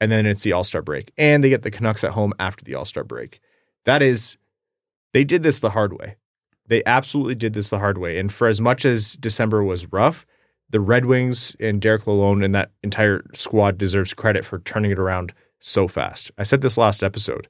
and 0.00 0.10
then 0.10 0.26
it's 0.26 0.42
the 0.42 0.52
All 0.52 0.64
Star 0.64 0.82
break, 0.82 1.12
and 1.18 1.44
they 1.44 1.50
get 1.50 1.62
the 1.62 1.70
Canucks 1.70 2.02
at 2.02 2.12
home 2.12 2.32
after 2.38 2.64
the 2.64 2.74
All 2.74 2.84
Star 2.84 3.04
break. 3.04 3.40
That 3.84 4.02
is, 4.02 4.38
they 5.12 5.24
did 5.24 5.42
this 5.42 5.60
the 5.60 5.70
hard 5.70 5.98
way. 5.98 6.16
They 6.66 6.82
absolutely 6.86 7.34
did 7.34 7.54
this 7.54 7.70
the 7.70 7.78
hard 7.78 7.98
way. 7.98 8.18
And 8.18 8.32
for 8.32 8.46
as 8.46 8.60
much 8.60 8.84
as 8.84 9.14
December 9.14 9.62
was 9.62 9.92
rough, 9.92 10.24
the 10.68 10.80
Red 10.80 11.06
Wings 11.06 11.56
and 11.58 11.80
Derek 11.80 12.04
Lalonde 12.04 12.44
and 12.44 12.54
that 12.54 12.70
entire 12.82 13.24
squad 13.34 13.76
deserves 13.76 14.14
credit 14.14 14.44
for 14.44 14.60
turning 14.60 14.92
it 14.92 14.98
around 14.98 15.34
so 15.58 15.88
fast. 15.88 16.30
I 16.38 16.44
said 16.44 16.60
this 16.60 16.78
last 16.78 17.02
episode. 17.02 17.48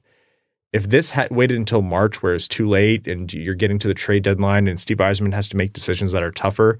If 0.73 0.89
this 0.89 1.11
had 1.11 1.29
waited 1.31 1.57
until 1.57 1.81
March, 1.81 2.23
where 2.23 2.33
it's 2.33 2.47
too 2.47 2.67
late 2.67 3.07
and 3.07 3.31
you're 3.31 3.55
getting 3.55 3.77
to 3.79 3.87
the 3.87 3.93
trade 3.93 4.23
deadline 4.23 4.67
and 4.67 4.79
Steve 4.79 4.97
Yzerman 4.97 5.33
has 5.33 5.47
to 5.49 5.57
make 5.57 5.73
decisions 5.73 6.13
that 6.13 6.23
are 6.23 6.31
tougher, 6.31 6.79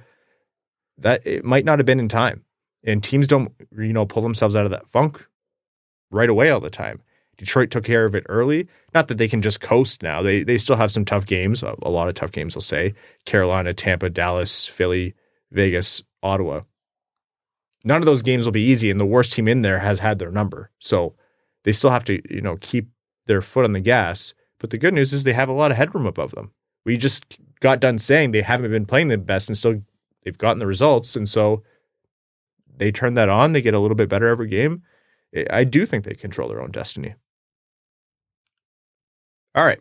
that 0.97 1.25
it 1.27 1.43
might 1.43 1.65
not 1.65 1.77
have 1.79 1.85
been 1.85 1.99
in 1.99 2.07
time. 2.07 2.43
And 2.83 3.03
teams 3.03 3.27
don't, 3.27 3.51
you 3.77 3.93
know, 3.93 4.05
pull 4.05 4.23
themselves 4.23 4.55
out 4.55 4.65
of 4.65 4.71
that 4.71 4.87
funk 4.87 5.25
right 6.09 6.29
away 6.29 6.49
all 6.49 6.59
the 6.59 6.69
time. 6.69 7.01
Detroit 7.41 7.71
took 7.71 7.83
care 7.83 8.05
of 8.05 8.13
it 8.13 8.23
early. 8.29 8.67
Not 8.93 9.07
that 9.07 9.17
they 9.17 9.27
can 9.27 9.41
just 9.41 9.61
coast 9.61 10.03
now. 10.03 10.21
They 10.21 10.43
they 10.43 10.59
still 10.59 10.75
have 10.75 10.91
some 10.91 11.05
tough 11.05 11.25
games, 11.25 11.63
a, 11.63 11.75
lot 11.89 12.07
of 12.07 12.13
tough 12.13 12.31
games. 12.31 12.55
I'll 12.55 12.61
say 12.61 12.93
Carolina, 13.25 13.73
Tampa, 13.73 14.11
Dallas, 14.11 14.67
Philly, 14.67 15.15
Vegas, 15.49 16.03
Ottawa. 16.21 16.61
None 17.83 17.99
of 17.99 18.05
those 18.05 18.21
games 18.21 18.45
will 18.45 18.51
be 18.51 18.61
easy, 18.61 18.91
and 18.91 18.99
the 18.99 19.07
worst 19.07 19.33
team 19.33 19.47
in 19.47 19.63
there 19.63 19.79
has 19.79 19.97
had 19.97 20.19
their 20.19 20.29
number. 20.29 20.69
So 20.77 21.15
they 21.63 21.71
still 21.71 21.89
have 21.89 22.03
to, 22.03 22.21
you 22.31 22.41
know, 22.41 22.57
keep 22.61 22.91
their 23.25 23.41
foot 23.41 23.65
on 23.65 23.73
the 23.73 23.79
gas. 23.79 24.35
But 24.59 24.69
the 24.69 24.77
good 24.77 24.93
news 24.93 25.11
is 25.11 25.23
they 25.23 25.33
have 25.33 25.49
a 25.49 25.53
lot 25.53 25.71
of 25.71 25.77
headroom 25.77 26.05
above 26.05 26.35
them. 26.35 26.51
We 26.85 26.95
just 26.95 27.39
got 27.59 27.79
done 27.79 27.97
saying 27.97 28.31
they 28.31 28.43
haven't 28.43 28.69
been 28.69 28.85
playing 28.85 29.07
the 29.07 29.17
best, 29.17 29.49
and 29.49 29.57
still 29.57 29.81
they've 30.23 30.37
gotten 30.37 30.59
the 30.59 30.67
results, 30.67 31.15
and 31.15 31.27
so 31.27 31.63
they 32.77 32.91
turn 32.91 33.15
that 33.15 33.29
on. 33.29 33.53
They 33.53 33.61
get 33.61 33.73
a 33.73 33.79
little 33.79 33.95
bit 33.95 34.09
better 34.09 34.27
every 34.27 34.47
game. 34.47 34.83
I 35.49 35.63
do 35.63 35.87
think 35.87 36.03
they 36.03 36.13
control 36.13 36.49
their 36.49 36.61
own 36.61 36.69
destiny. 36.69 37.15
All 39.53 39.65
right. 39.65 39.79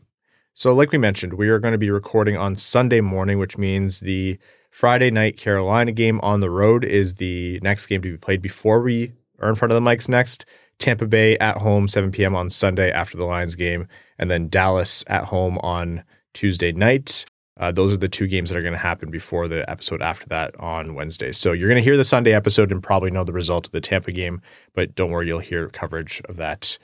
So, 0.52 0.74
like 0.74 0.90
we 0.90 0.98
mentioned, 0.98 1.35
we 1.35 1.48
are 1.48 1.61
going 1.61 1.72
to 1.72 1.78
be 1.78 1.90
recording 1.90 2.37
on 2.37 2.56
Sunday 2.56 3.00
morning, 3.00 3.38
which 3.38 3.56
means 3.56 4.00
the 4.00 4.38
Friday 4.70 5.11
night 5.11 5.37
Carolina 5.37 5.92
game 5.92 6.20
on 6.22 6.40
the 6.40 6.50
road 6.50 6.85
is 6.85 7.14
the 7.14 7.61
next 7.62 7.87
game 7.87 8.02
to 8.02 8.12
be 8.12 8.18
played 8.18 8.42
before 8.42 8.80
we 8.80 9.12
are 9.38 9.48
in 9.48 9.54
front 9.54 9.72
of 9.72 9.83
the 9.83 9.90
mics 9.90 10.09
next. 10.09 10.44
Tampa 10.78 11.06
Bay 11.06 11.37
at 11.38 11.59
home, 11.59 11.87
7 11.87 12.11
p.m. 12.11 12.35
on 12.35 12.50
Sunday 12.50 12.90
after 12.90 13.16
the 13.16 13.24
Lions 13.24 13.54
game, 13.54 13.87
and 14.18 14.30
then 14.30 14.48
Dallas 14.48 15.04
at 15.06 15.24
home 15.24 15.59
on 15.59 16.02
Tuesday 16.35 16.72
night. 16.72 17.26
Uh, 17.59 17.70
those 17.70 17.92
are 17.92 17.98
the 17.98 18.09
two 18.09 18.26
games 18.26 18.48
that 18.48 18.56
are 18.59 18.62
going 18.62 18.72
to 18.72 18.78
happen 18.78 19.11
before 19.11 19.46
the 19.46 19.68
episode 19.70 20.00
after 20.00 20.26
that 20.26 20.59
on 20.59 20.94
Wednesday. 20.94 21.30
So 21.30 21.52
you're 21.52 21.68
going 21.68 21.80
to 21.80 21.85
hear 21.85 21.98
the 21.98 22.04
Sunday 22.04 22.33
episode 22.33 22.72
and 22.72 22.83
probably 22.83 23.11
know 23.11 23.22
the 23.22 23.33
result 23.33 23.66
of 23.66 23.72
the 23.72 23.83
Tampa 23.83 24.12
game, 24.12 24.40
but 24.72 24.94
don't 24.94 25.11
worry, 25.11 25.26
you'll 25.26 25.40
hear 25.40 25.68
coverage 25.68 26.22
of 26.28 26.38
that 26.38 26.78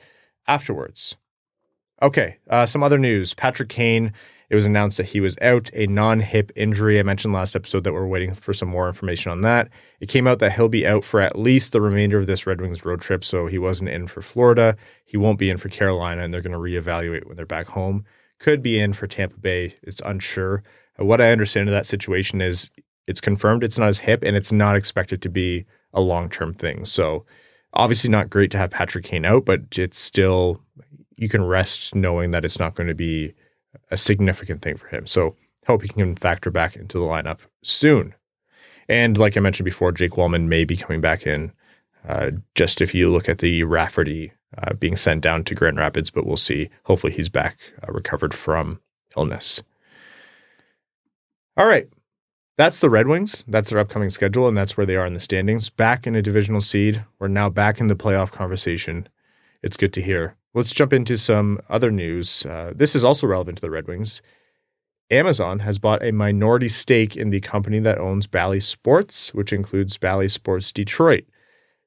afterwards. 0.46 1.16
Okay, 2.02 2.37
uh, 2.50 2.66
some 2.66 2.82
other 2.82 2.98
news. 2.98 3.32
Patrick 3.32 3.70
Kane, 3.70 4.12
it 4.50 4.54
was 4.54 4.66
announced 4.66 4.98
that 4.98 5.06
he 5.06 5.20
was 5.20 5.37
out, 5.40 5.70
a 5.72 5.87
non 5.87 6.20
hip 6.20 6.52
injury. 6.54 7.00
I 7.00 7.02
mentioned 7.02 7.32
last 7.32 7.56
episode 7.56 7.85
that 7.85 7.94
we're 7.94 8.06
waiting 8.06 8.35
for 8.35 8.52
some 8.52 8.68
more 8.68 8.87
information 8.87 9.32
on 9.32 9.40
that. 9.42 9.70
It 9.98 10.09
came 10.11 10.26
out 10.26 10.38
that 10.40 10.52
he'll 10.52 10.68
be 10.68 10.87
out 10.87 11.04
for 11.04 11.20
at 11.20 11.38
least 11.38 11.72
the 11.72 11.80
remainder 11.80 12.18
of 12.18 12.26
this 12.26 12.46
Red 12.46 12.61
Wings 12.61 12.85
road 12.85 13.00
trip, 13.00 13.24
so 13.24 13.46
he 13.46 13.59
wasn't 13.59 13.90
in 13.90 14.09
for 14.09 14.20
Florida. 14.20 14.76
He 15.04 15.16
won't 15.16 15.38
be 15.38 15.48
in 15.48 15.56
for 15.56 15.70
Carolina, 15.70 16.22
and 16.22 16.35
they're 16.35 16.42
going 16.42 16.52
to 16.52 16.59
reevaluate 16.59 17.26
when 17.26 17.37
they're 17.37 17.46
back 17.46 17.68
home. 17.68 18.04
Could 18.38 18.62
be 18.62 18.78
in 18.78 18.92
for 18.92 19.06
Tampa 19.06 19.38
Bay. 19.38 19.76
It's 19.82 20.02
unsure. 20.04 20.62
Uh, 21.00 21.06
what 21.06 21.22
I 21.22 21.32
understand 21.32 21.68
of 21.70 21.72
that 21.72 21.87
situation 21.87 22.42
is 22.42 22.68
it's 23.06 23.22
confirmed 23.22 23.64
it's 23.64 23.78
not 23.78 23.88
his 23.88 24.00
hip, 24.00 24.22
and 24.22 24.37
it's 24.37 24.52
not 24.52 24.76
expected 24.76 25.22
to 25.22 25.30
be 25.30 25.64
a 25.94 26.02
long 26.02 26.28
term 26.28 26.52
thing. 26.52 26.85
So, 26.85 27.24
obviously, 27.72 28.11
not 28.11 28.28
great 28.28 28.50
to 28.50 28.59
have 28.59 28.70
Patrick 28.70 29.06
Kane 29.06 29.24
out, 29.24 29.46
but 29.46 29.78
it's 29.78 29.98
still 29.98 30.61
you 31.16 31.29
can 31.29 31.44
rest 31.44 31.94
knowing 31.94 32.31
that 32.31 32.44
it's 32.44 32.59
not 32.59 32.74
going 32.74 32.88
to 32.88 32.94
be 32.94 33.35
a 33.90 33.96
significant 33.96 34.62
thing 34.62 34.76
for 34.76 34.88
him. 34.88 35.07
So 35.07 35.37
hope 35.66 35.83
he 35.83 35.88
can 35.88 36.14
factor 36.14 36.50
back 36.50 36.76
into 36.76 36.98
the 36.98 37.05
lineup 37.05 37.40
soon. 37.62 38.14
And 38.88 39.18
like 39.18 39.37
I 39.37 39.40
mentioned 39.40 39.64
before, 39.64 39.92
Jake 39.92 40.12
Walman 40.12 40.46
may 40.46 40.64
be 40.64 40.76
coming 40.76 41.00
back 41.00 41.26
in. 41.26 41.52
Uh, 42.09 42.31
just 42.55 42.81
if 42.81 42.94
you 42.94 43.11
look 43.11 43.29
at 43.29 43.38
the 43.38 43.64
Rafferty 43.64 44.33
uh, 44.57 44.74
being 44.74 44.94
sent 44.94 45.22
down 45.22 45.42
to 45.44 45.55
Grand 45.57 45.76
Rapids, 45.76 46.11
but 46.11 46.24
we'll 46.24 46.37
see. 46.37 46.70
Hopefully, 46.85 47.12
he's 47.12 47.29
back 47.29 47.59
uh, 47.83 47.92
recovered 47.92 48.33
from 48.33 48.81
illness. 49.16 49.62
All 51.57 51.66
right. 51.66 51.88
That's 52.57 52.81
the 52.81 52.88
Red 52.88 53.07
Wings. 53.07 53.44
That's 53.46 53.70
their 53.70 53.81
upcoming 53.81 54.09
schedule, 54.09 54.48
and 54.48 54.57
that's 54.57 54.76
where 54.76 54.87
they 54.87 54.96
are 54.96 55.05
in 55.05 55.14
the 55.14 55.20
standings. 55.20 55.68
Back 55.68 56.07
in 56.07 56.14
a 56.14 56.22
divisional 56.22 56.62
seed. 56.62 57.05
We're 57.18 57.29
now 57.29 57.50
back 57.50 57.81
in 57.81 57.88
the 57.88 57.94
playoff 57.94 58.31
conversation. 58.31 59.09
It's 59.62 59.76
good 59.76 59.92
to 59.94 60.02
hear. 60.02 60.37
Let's 60.57 60.73
jump 60.73 60.95
into 60.95 61.19
some 61.19 61.61
other 61.69 61.90
news. 61.90 62.47
Uh, 62.47 62.73
this 62.75 62.97
is 62.97 63.05
also 63.05 63.27
relevant 63.27 63.59
to 63.59 63.61
the 63.61 63.71
Red 63.71 63.87
Wings. 63.87 64.23
Amazon 65.11 65.59
has 65.59 65.79
bought 65.79 66.03
a 66.03 66.12
minority 66.12 66.71
stake 66.71 67.14
in 67.14 67.29
the 67.29 67.42
company 67.42 67.79
that 67.81 67.99
owns 67.99 68.27
Bally 68.27 68.61
Sports, 68.61 69.35
which 69.35 69.53
includes 69.53 69.99
Bally 69.99 70.29
Sports 70.29 70.73
Detroit. 70.73 71.27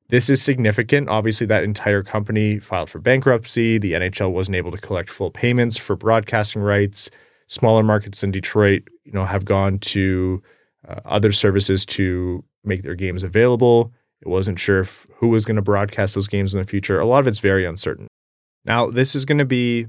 This 0.10 0.30
is 0.30 0.44
significant. 0.44 1.10
Obviously, 1.10 1.48
that 1.48 1.64
entire 1.64 2.04
company 2.04 2.60
filed 2.60 2.92
for 2.92 3.00
bankruptcy. 3.00 3.80
The 3.80 3.94
NHL 3.94 4.32
wasn't 4.32 4.58
able 4.58 4.72
to 4.72 4.78
collect 4.78 5.10
full 5.10 5.32
payments 5.32 5.76
for 5.76 5.96
broadcasting 5.96 6.62
rights. 6.62 7.10
Smaller 7.48 7.82
markets 7.82 8.22
in 8.22 8.30
Detroit, 8.30 8.84
you 9.04 9.14
know, 9.14 9.26
have 9.26 9.46
gone 9.46 9.80
to 9.80 10.44
uh, 10.88 11.00
other 11.06 11.32
services 11.32 11.88
to 11.88 12.44
make 12.64 12.84
their 12.84 12.94
games 12.94 13.24
available. 13.24 13.92
It 14.22 14.28
wasn't 14.28 14.60
sure 14.60 14.82
if, 14.82 15.08
who 15.16 15.30
was 15.30 15.44
going 15.44 15.56
to 15.56 15.64
broadcast 15.64 16.14
those 16.14 16.28
games 16.28 16.54
in 16.54 16.62
the 16.62 16.68
future. 16.68 17.00
A 17.00 17.06
lot 17.08 17.22
of 17.22 17.28
it's 17.28 17.40
very 17.40 17.66
uncertain. 17.66 18.09
Now, 18.66 18.90
this 18.90 19.16
is 19.16 19.26
going 19.26 19.38
to 19.38 19.46
be, 19.46 19.88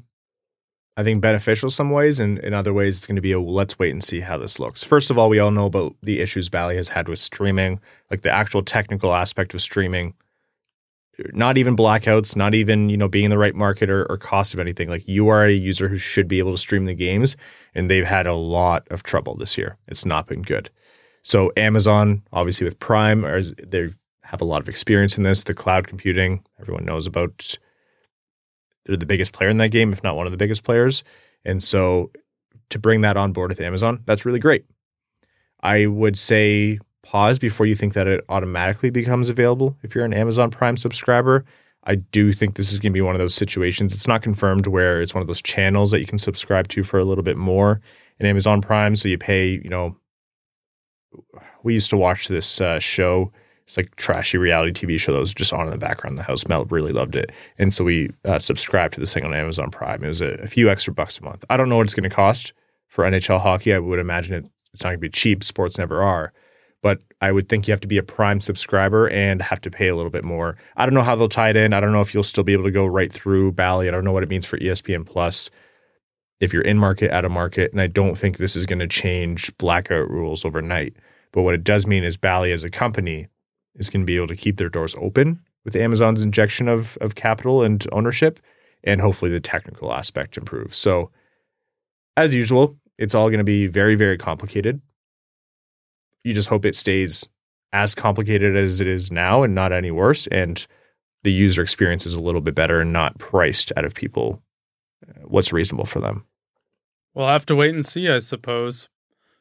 I 0.97 1.03
think, 1.03 1.21
beneficial 1.21 1.71
some 1.71 1.91
ways, 1.91 2.21
and 2.21 2.39
in 2.39 2.55
other 2.55 2.73
ways, 2.73 2.99
it's 2.99 3.07
going 3.07 3.17
to 3.17 3.23
be 3.23 3.33
a 3.33 3.41
let's 3.41 3.79
wait 3.79 3.91
and 3.91 4.03
see 4.03 4.21
how 4.21 4.39
this 4.39 4.61
looks. 4.61 4.85
First 4.85 5.11
of 5.11 5.19
all, 5.19 5.29
we 5.29 5.39
all 5.39 5.51
know 5.51 5.67
about 5.67 5.97
the 6.03 6.21
issues 6.21 6.49
Bally 6.49 6.77
has 6.77 6.91
had 6.91 7.09
with 7.09 7.19
streaming, 7.19 7.81
like 8.11 8.23
the 8.23 8.31
actual 8.31 8.63
technical 8.63 9.15
aspect 9.15 9.55
of 9.55 9.61
streaming. 9.61 10.15
Not 11.33 11.59
even 11.59 11.77
blackouts, 11.77 12.35
not 12.35 12.55
even 12.55 12.89
you 12.89 12.97
know 12.97 13.09
being 13.09 13.27
in 13.27 13.31
the 13.31 13.37
right 13.37 13.55
market 13.55 13.91
or, 13.91 14.07
or 14.07 14.17
cost 14.17 14.55
of 14.55 14.61
anything. 14.61 14.89
Like 14.89 15.07
you 15.07 15.29
are 15.29 15.45
a 15.45 15.53
user 15.53 15.89
who 15.89 15.99
should 15.99 16.29
be 16.29 16.39
able 16.39 16.53
to 16.53 16.59
stream 16.59 16.87
the 16.87 16.95
games, 16.95 17.37
and 17.75 17.91
they've 17.91 18.07
had 18.07 18.27
a 18.27 18.35
lot 18.35 18.87
of 18.91 19.03
trouble 19.03 19.37
this 19.37 19.59
year. 19.59 19.77
It's 19.87 20.07
not 20.07 20.27
been 20.27 20.43
good. 20.43 20.71
So 21.23 21.53
Amazon, 21.57 22.23
obviously 22.33 22.65
with 22.65 22.79
Prime, 22.79 23.23
they 23.63 23.91
have 24.23 24.41
a 24.41 24.45
lot 24.45 24.63
of 24.63 24.69
experience 24.69 25.19
in 25.19 25.25
this. 25.25 25.45
The 25.45 25.55
cloud 25.55 25.89
computing, 25.89 26.45
everyone 26.59 26.85
knows 26.85 27.07
about 27.07 27.59
they're 28.91 28.97
the 28.97 29.07
biggest 29.07 29.33
player 29.33 29.49
in 29.49 29.59
that 29.59 29.71
game, 29.71 29.93
if 29.93 30.03
not 30.03 30.17
one 30.17 30.27
of 30.27 30.33
the 30.33 30.37
biggest 30.37 30.65
players. 30.65 31.05
And 31.45 31.63
so 31.63 32.11
to 32.71 32.79
bring 32.79 33.03
that 33.03 33.17
on 33.17 33.33
board 33.33 33.51
with 33.51 33.61
Amazon, 33.61 34.03
that's 34.05 34.27
really 34.27 34.41
great. 34.41 34.65
I 35.63 35.87
would 35.87 36.19
say 36.19 36.81
pause 37.03 37.39
before 37.39 37.67
you 37.67 37.77
think 37.77 37.95
that 37.95 38.09
it 38.09 38.25
automatically 38.29 38.91
becomes 38.91 39.29
available 39.29 39.77
if 39.85 39.95
you're 39.95 40.05
an 40.05 40.13
Amazon 40.13 40.51
Prime 40.51 40.77
subscriber. 40.77 41.45
I 41.85 41.95
do 41.95 42.33
think 42.33 42.57
this 42.57 42.73
is 42.73 42.81
going 42.81 42.93
to 42.93 42.97
be 42.97 43.01
one 43.01 43.15
of 43.15 43.21
those 43.21 43.35
situations. 43.35 43.95
It's 43.95 44.09
not 44.09 44.23
confirmed 44.23 44.67
where 44.67 45.01
it's 45.01 45.15
one 45.15 45.21
of 45.23 45.29
those 45.29 45.41
channels 45.41 45.93
that 45.93 46.01
you 46.01 46.07
can 46.07 46.19
subscribe 46.19 46.67
to 46.69 46.83
for 46.83 46.99
a 46.99 47.05
little 47.05 47.25
bit 47.25 47.37
more 47.37 47.81
in 48.19 48.27
Amazon 48.27 48.61
Prime. 48.61 48.97
So 48.97 49.09
you 49.09 49.19
pay, 49.19 49.51
you 49.51 49.71
know, 49.71 49.97
we 51.63 51.75
used 51.75 51.91
to 51.91 51.97
watch 51.97 52.27
this 52.27 52.61
uh, 52.61 52.81
show 52.81 53.31
it's 53.71 53.77
like 53.77 53.95
trashy 53.95 54.37
reality 54.37 54.73
TV 54.73 54.99
show 54.99 55.13
that 55.13 55.21
was 55.21 55.33
just 55.33 55.53
on 55.53 55.67
in 55.67 55.71
the 55.71 55.79
background 55.79 56.19
the 56.19 56.25
house. 56.25 56.49
Mel 56.49 56.65
really 56.65 56.91
loved 56.91 57.15
it, 57.15 57.31
and 57.57 57.73
so 57.73 57.85
we 57.85 58.11
uh, 58.25 58.37
subscribed 58.41 58.95
to 58.95 59.01
this 59.01 59.15
thing 59.15 59.25
on 59.25 59.33
Amazon 59.33 59.71
Prime. 59.71 60.03
It 60.03 60.09
was 60.09 60.21
a, 60.21 60.31
a 60.43 60.49
few 60.49 60.69
extra 60.69 60.93
bucks 60.93 61.21
a 61.21 61.23
month. 61.23 61.45
I 61.49 61.57
don't 61.57 61.69
know 61.69 61.77
what 61.77 61.87
it's 61.87 61.95
going 61.95 62.11
to 62.11 62.15
cost 62.15 62.53
for 62.89 63.05
NHL 63.05 63.41
hockey. 63.41 63.73
I 63.73 63.79
would 63.79 64.01
imagine 64.01 64.35
it, 64.35 64.51
it's 64.75 64.83
not 64.83 64.89
going 64.89 64.97
to 64.97 65.03
be 65.03 65.09
cheap. 65.09 65.45
Sports 65.45 65.79
never 65.79 66.03
are, 66.03 66.33
but 66.83 67.01
I 67.21 67.31
would 67.31 67.49
think 67.49 67.69
you 67.69 67.73
have 67.73 67.81
to 67.83 67.87
be 67.87 67.97
a 67.97 68.03
Prime 68.03 68.41
subscriber 68.41 69.09
and 69.09 69.41
have 69.41 69.61
to 69.61 69.71
pay 69.71 69.87
a 69.87 69.95
little 69.95 70.11
bit 70.11 70.25
more. 70.25 70.57
I 70.77 70.85
don't 70.85 70.95
know 70.95 71.03
how 71.03 71.15
they'll 71.15 71.29
tie 71.29 71.51
it 71.51 71.57
in. 71.57 71.73
I 71.73 71.79
don't 71.79 71.93
know 71.93 72.01
if 72.01 72.13
you'll 72.13 72.25
still 72.25 72.43
be 72.43 72.55
able 72.55 72.65
to 72.65 72.73
go 72.73 72.87
right 72.87 73.13
through 73.13 73.53
Bally. 73.53 73.87
I 73.87 73.93
don't 73.93 74.05
know 74.05 74.11
what 74.11 74.25
it 74.25 74.29
means 74.29 74.47
for 74.47 74.59
ESPN 74.59 75.07
Plus 75.07 75.49
if 76.41 76.53
you're 76.53 76.63
in 76.63 76.77
market, 76.77 77.13
out 77.13 77.25
of 77.25 77.31
market, 77.31 77.71
and 77.71 77.81
I 77.81 77.87
don't 77.87 78.19
think 78.19 78.39
this 78.39 78.57
is 78.57 78.67
going 78.67 78.81
to 78.81 78.89
change 78.89 79.57
blackout 79.59 80.11
rules 80.11 80.45
overnight. 80.45 80.97
But 81.31 81.43
what 81.43 81.55
it 81.55 81.63
does 81.63 81.87
mean 81.87 82.03
is 82.03 82.17
Bally 82.17 82.51
as 82.51 82.65
a 82.65 82.71
company 82.71 83.29
is 83.77 83.91
going 83.91 84.03
to 84.03 84.07
be 84.07 84.17
able 84.17 84.29
to 84.29 84.37
keep 84.37 84.57
their 84.57 84.69
doors 84.69 84.95
open 84.99 85.41
with 85.65 85.77
Amazon's 85.77 86.23
injection 86.23 86.69
of 86.69 86.97
of 87.01 87.15
capital 87.15 87.63
and 87.63 87.87
ownership, 87.93 88.41
and 88.85 89.01
hopefully 89.01 89.31
the 89.31 89.41
technical 89.41 89.93
aspect 89.93 90.37
improves. 90.37 90.77
So, 90.77 91.11
as 92.17 92.35
usual, 92.35 92.77
it's 92.99 93.15
all 93.15 93.29
going 93.29 93.39
to 93.39 93.45
be 93.45 93.67
very 93.67 93.95
very 93.95 94.19
complicated. 94.19 94.81
You 96.25 96.35
just 96.35 96.49
hope 96.49 96.65
it 96.65 96.75
stays 96.77 97.27
as 97.73 97.95
complicated 97.95 98.57
as 98.57 98.81
it 98.81 98.87
is 98.87 99.11
now 99.11 99.43
and 99.43 99.55
not 99.55 99.73
any 99.73 99.91
worse, 99.91 100.27
and 100.27 100.67
the 101.23 101.33
user 101.33 101.63
experience 101.63 102.07
is 102.07 102.15
a 102.15 102.21
little 102.21 102.41
bit 102.41 102.55
better 102.55 102.81
and 102.81 102.93
not 102.93 103.19
priced 103.19 103.73
out 103.77 103.85
of 103.85 103.95
people 103.95 104.43
uh, 105.07 105.21
what's 105.25 105.53
reasonable 105.53 105.85
for 105.85 106.01
them. 106.01 106.25
We'll 107.15 107.29
have 107.29 107.47
to 107.47 107.57
wait 107.57 107.75
and 107.75 107.85
see, 107.85 108.09
I 108.09 108.19
suppose. 108.19 108.89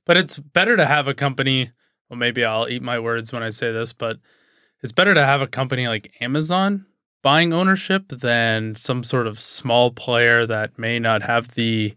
But 0.06 0.18
it's 0.18 0.40
better 0.40 0.76
to 0.76 0.86
have 0.86 1.08
a 1.08 1.14
company 1.14 1.72
well, 2.10 2.18
maybe 2.18 2.44
I'll 2.44 2.68
eat 2.68 2.82
my 2.82 3.00
words 3.00 3.32
when 3.32 3.44
I 3.44 3.50
say 3.52 3.72
this, 3.72 3.94
but 3.94 4.18
it's 4.82 4.92
better 4.92 5.14
to 5.14 5.26
have 5.26 5.42
a 5.42 5.48
company 5.48 5.88
like 5.88 6.14
Amazon 6.22 6.86
buying 7.22 7.54
ownership 7.54 8.08
than 8.10 8.76
some 8.76 9.04
sort 9.04 9.28
of 9.28 9.40
small 9.40 9.92
player 9.92 10.46
that 10.46 10.80
may 10.80 11.00
not 11.00 11.22
have 11.24 11.56
the 11.56 11.96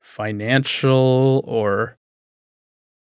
financial 0.00 1.42
or 1.46 1.98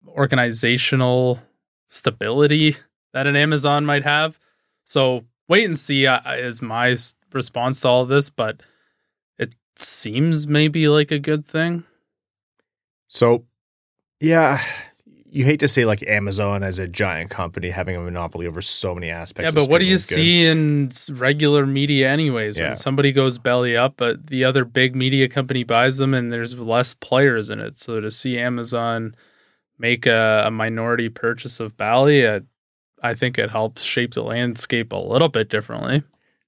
organizational 0.08 1.40
stability 1.86 2.76
that 3.12 3.26
an 3.26 3.36
Amazon 3.36 3.86
might 3.86 4.04
have. 4.04 4.38
So 4.84 5.24
wait 5.48 5.64
and 5.64 5.78
see 5.78 6.06
uh, 6.06 6.20
is 6.34 6.60
my 6.60 6.96
response 7.32 7.80
to 7.80 7.88
all 7.88 8.02
of 8.02 8.08
this, 8.08 8.30
but 8.30 8.60
it 9.38 9.54
seems 9.76 10.46
maybe 10.46 10.88
like 10.88 11.10
a 11.10 11.18
good 11.18 11.46
thing. 11.46 11.84
So, 13.08 13.44
yeah, 14.20 14.62
you 15.32 15.44
hate 15.44 15.60
to 15.60 15.68
say 15.68 15.84
like 15.84 16.02
Amazon 16.06 16.62
as 16.62 16.78
a 16.78 16.88
giant 16.88 17.30
company 17.30 17.70
having 17.70 17.96
a 17.96 18.00
monopoly 18.00 18.46
over 18.46 18.60
so 18.60 18.94
many 18.94 19.10
aspects. 19.10 19.52
Yeah, 19.52 19.60
but 19.60 19.70
what 19.70 19.78
do 19.78 19.84
you 19.84 19.96
good. 19.96 20.00
see 20.00 20.46
in 20.46 20.90
regular 21.10 21.66
media, 21.66 22.08
anyways? 22.10 22.58
Yeah. 22.58 22.68
When 22.68 22.76
somebody 22.76 23.12
goes 23.12 23.38
belly 23.38 23.76
up, 23.76 23.94
but 23.96 24.26
the 24.26 24.44
other 24.44 24.64
big 24.64 24.96
media 24.96 25.28
company 25.28 25.64
buys 25.64 25.98
them, 25.98 26.14
and 26.14 26.32
there's 26.32 26.58
less 26.58 26.94
players 26.94 27.48
in 27.48 27.60
it. 27.60 27.78
So 27.78 28.00
to 28.00 28.10
see 28.10 28.38
Amazon 28.38 29.14
make 29.78 30.06
a, 30.06 30.44
a 30.46 30.50
minority 30.50 31.08
purchase 31.08 31.60
of 31.60 31.76
Bally, 31.76 32.26
uh, 32.26 32.40
I 33.02 33.14
think 33.14 33.38
it 33.38 33.50
helps 33.50 33.82
shape 33.82 34.14
the 34.14 34.22
landscape 34.22 34.92
a 34.92 34.96
little 34.96 35.28
bit 35.28 35.48
differently. 35.48 36.02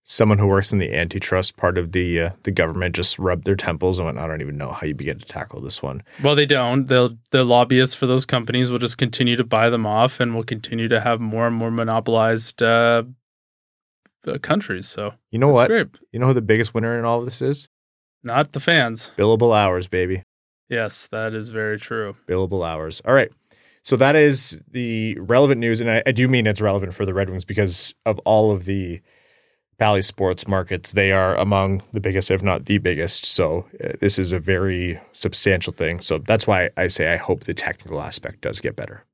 Someone 0.04 0.38
who 0.38 0.48
works 0.48 0.72
in 0.72 0.78
the 0.80 0.92
antitrust 0.92 1.56
part 1.56 1.78
of 1.78 1.92
the 1.92 2.20
uh, 2.20 2.30
the 2.42 2.50
government 2.50 2.94
just 2.96 3.18
rubbed 3.20 3.44
their 3.44 3.54
temples 3.54 3.98
and 3.98 4.06
went, 4.06 4.18
"I 4.18 4.26
don't 4.26 4.40
even 4.40 4.56
know 4.58 4.72
how 4.72 4.84
you 4.86 4.94
begin 4.94 5.18
to 5.18 5.24
tackle 5.24 5.60
this 5.60 5.80
one." 5.80 6.02
Well, 6.22 6.34
they 6.34 6.44
don't. 6.46 6.86
They'll 6.86 7.16
the 7.30 7.44
lobbyists 7.44 7.94
for 7.94 8.06
those 8.06 8.26
companies 8.26 8.68
will 8.70 8.80
just 8.80 8.98
continue 8.98 9.36
to 9.36 9.44
buy 9.44 9.70
them 9.70 9.86
off, 9.86 10.18
and 10.18 10.34
we'll 10.34 10.42
continue 10.44 10.88
to 10.88 11.00
have 11.00 11.20
more 11.20 11.46
and 11.46 11.54
more 11.54 11.70
monopolized 11.70 12.60
uh, 12.62 13.04
uh, 14.26 14.38
countries. 14.38 14.88
So 14.88 15.14
You 15.30 15.38
know 15.38 15.48
what? 15.48 15.68
great. 15.68 15.86
You 16.10 16.18
know 16.18 16.26
who 16.26 16.34
the 16.34 16.42
biggest 16.42 16.74
winner 16.74 16.98
in 16.98 17.04
all 17.04 17.20
of 17.20 17.24
this 17.24 17.40
is? 17.40 17.68
Not 18.24 18.52
the 18.52 18.60
fans. 18.60 19.12
Billable 19.16 19.56
hours, 19.56 19.86
baby. 19.86 20.24
Yes, 20.68 21.06
that 21.08 21.32
is 21.34 21.50
very 21.50 21.78
true. 21.78 22.16
billable 22.28 22.66
hours. 22.66 23.02
All 23.04 23.14
right. 23.14 23.30
So 23.84 23.96
that 23.96 24.14
is 24.16 24.62
the 24.70 25.16
relevant 25.18 25.60
news. 25.60 25.80
And 25.80 25.90
I, 25.90 26.02
I 26.06 26.12
do 26.12 26.28
mean 26.28 26.46
it's 26.46 26.60
relevant 26.60 26.94
for 26.94 27.04
the 27.04 27.12
Red 27.14 27.28
Wings 27.30 27.44
because 27.44 27.94
of 28.06 28.18
all 28.20 28.50
of 28.52 28.64
the 28.64 29.00
Bally 29.82 30.02
sports 30.02 30.46
markets. 30.46 30.92
They 30.92 31.10
are 31.10 31.34
among 31.34 31.82
the 31.92 31.98
biggest, 31.98 32.30
if 32.30 32.40
not 32.40 32.66
the 32.66 32.78
biggest. 32.78 33.24
So 33.24 33.66
uh, 33.82 33.94
this 33.98 34.16
is 34.16 34.30
a 34.30 34.38
very 34.38 35.00
substantial 35.12 35.72
thing. 35.72 36.00
So 36.00 36.18
that's 36.18 36.46
why 36.46 36.70
I 36.76 36.86
say 36.86 37.12
I 37.12 37.16
hope 37.16 37.42
the 37.42 37.52
technical 37.52 38.00
aspect 38.00 38.42
does 38.42 38.60
get 38.60 38.76
better. 38.76 39.04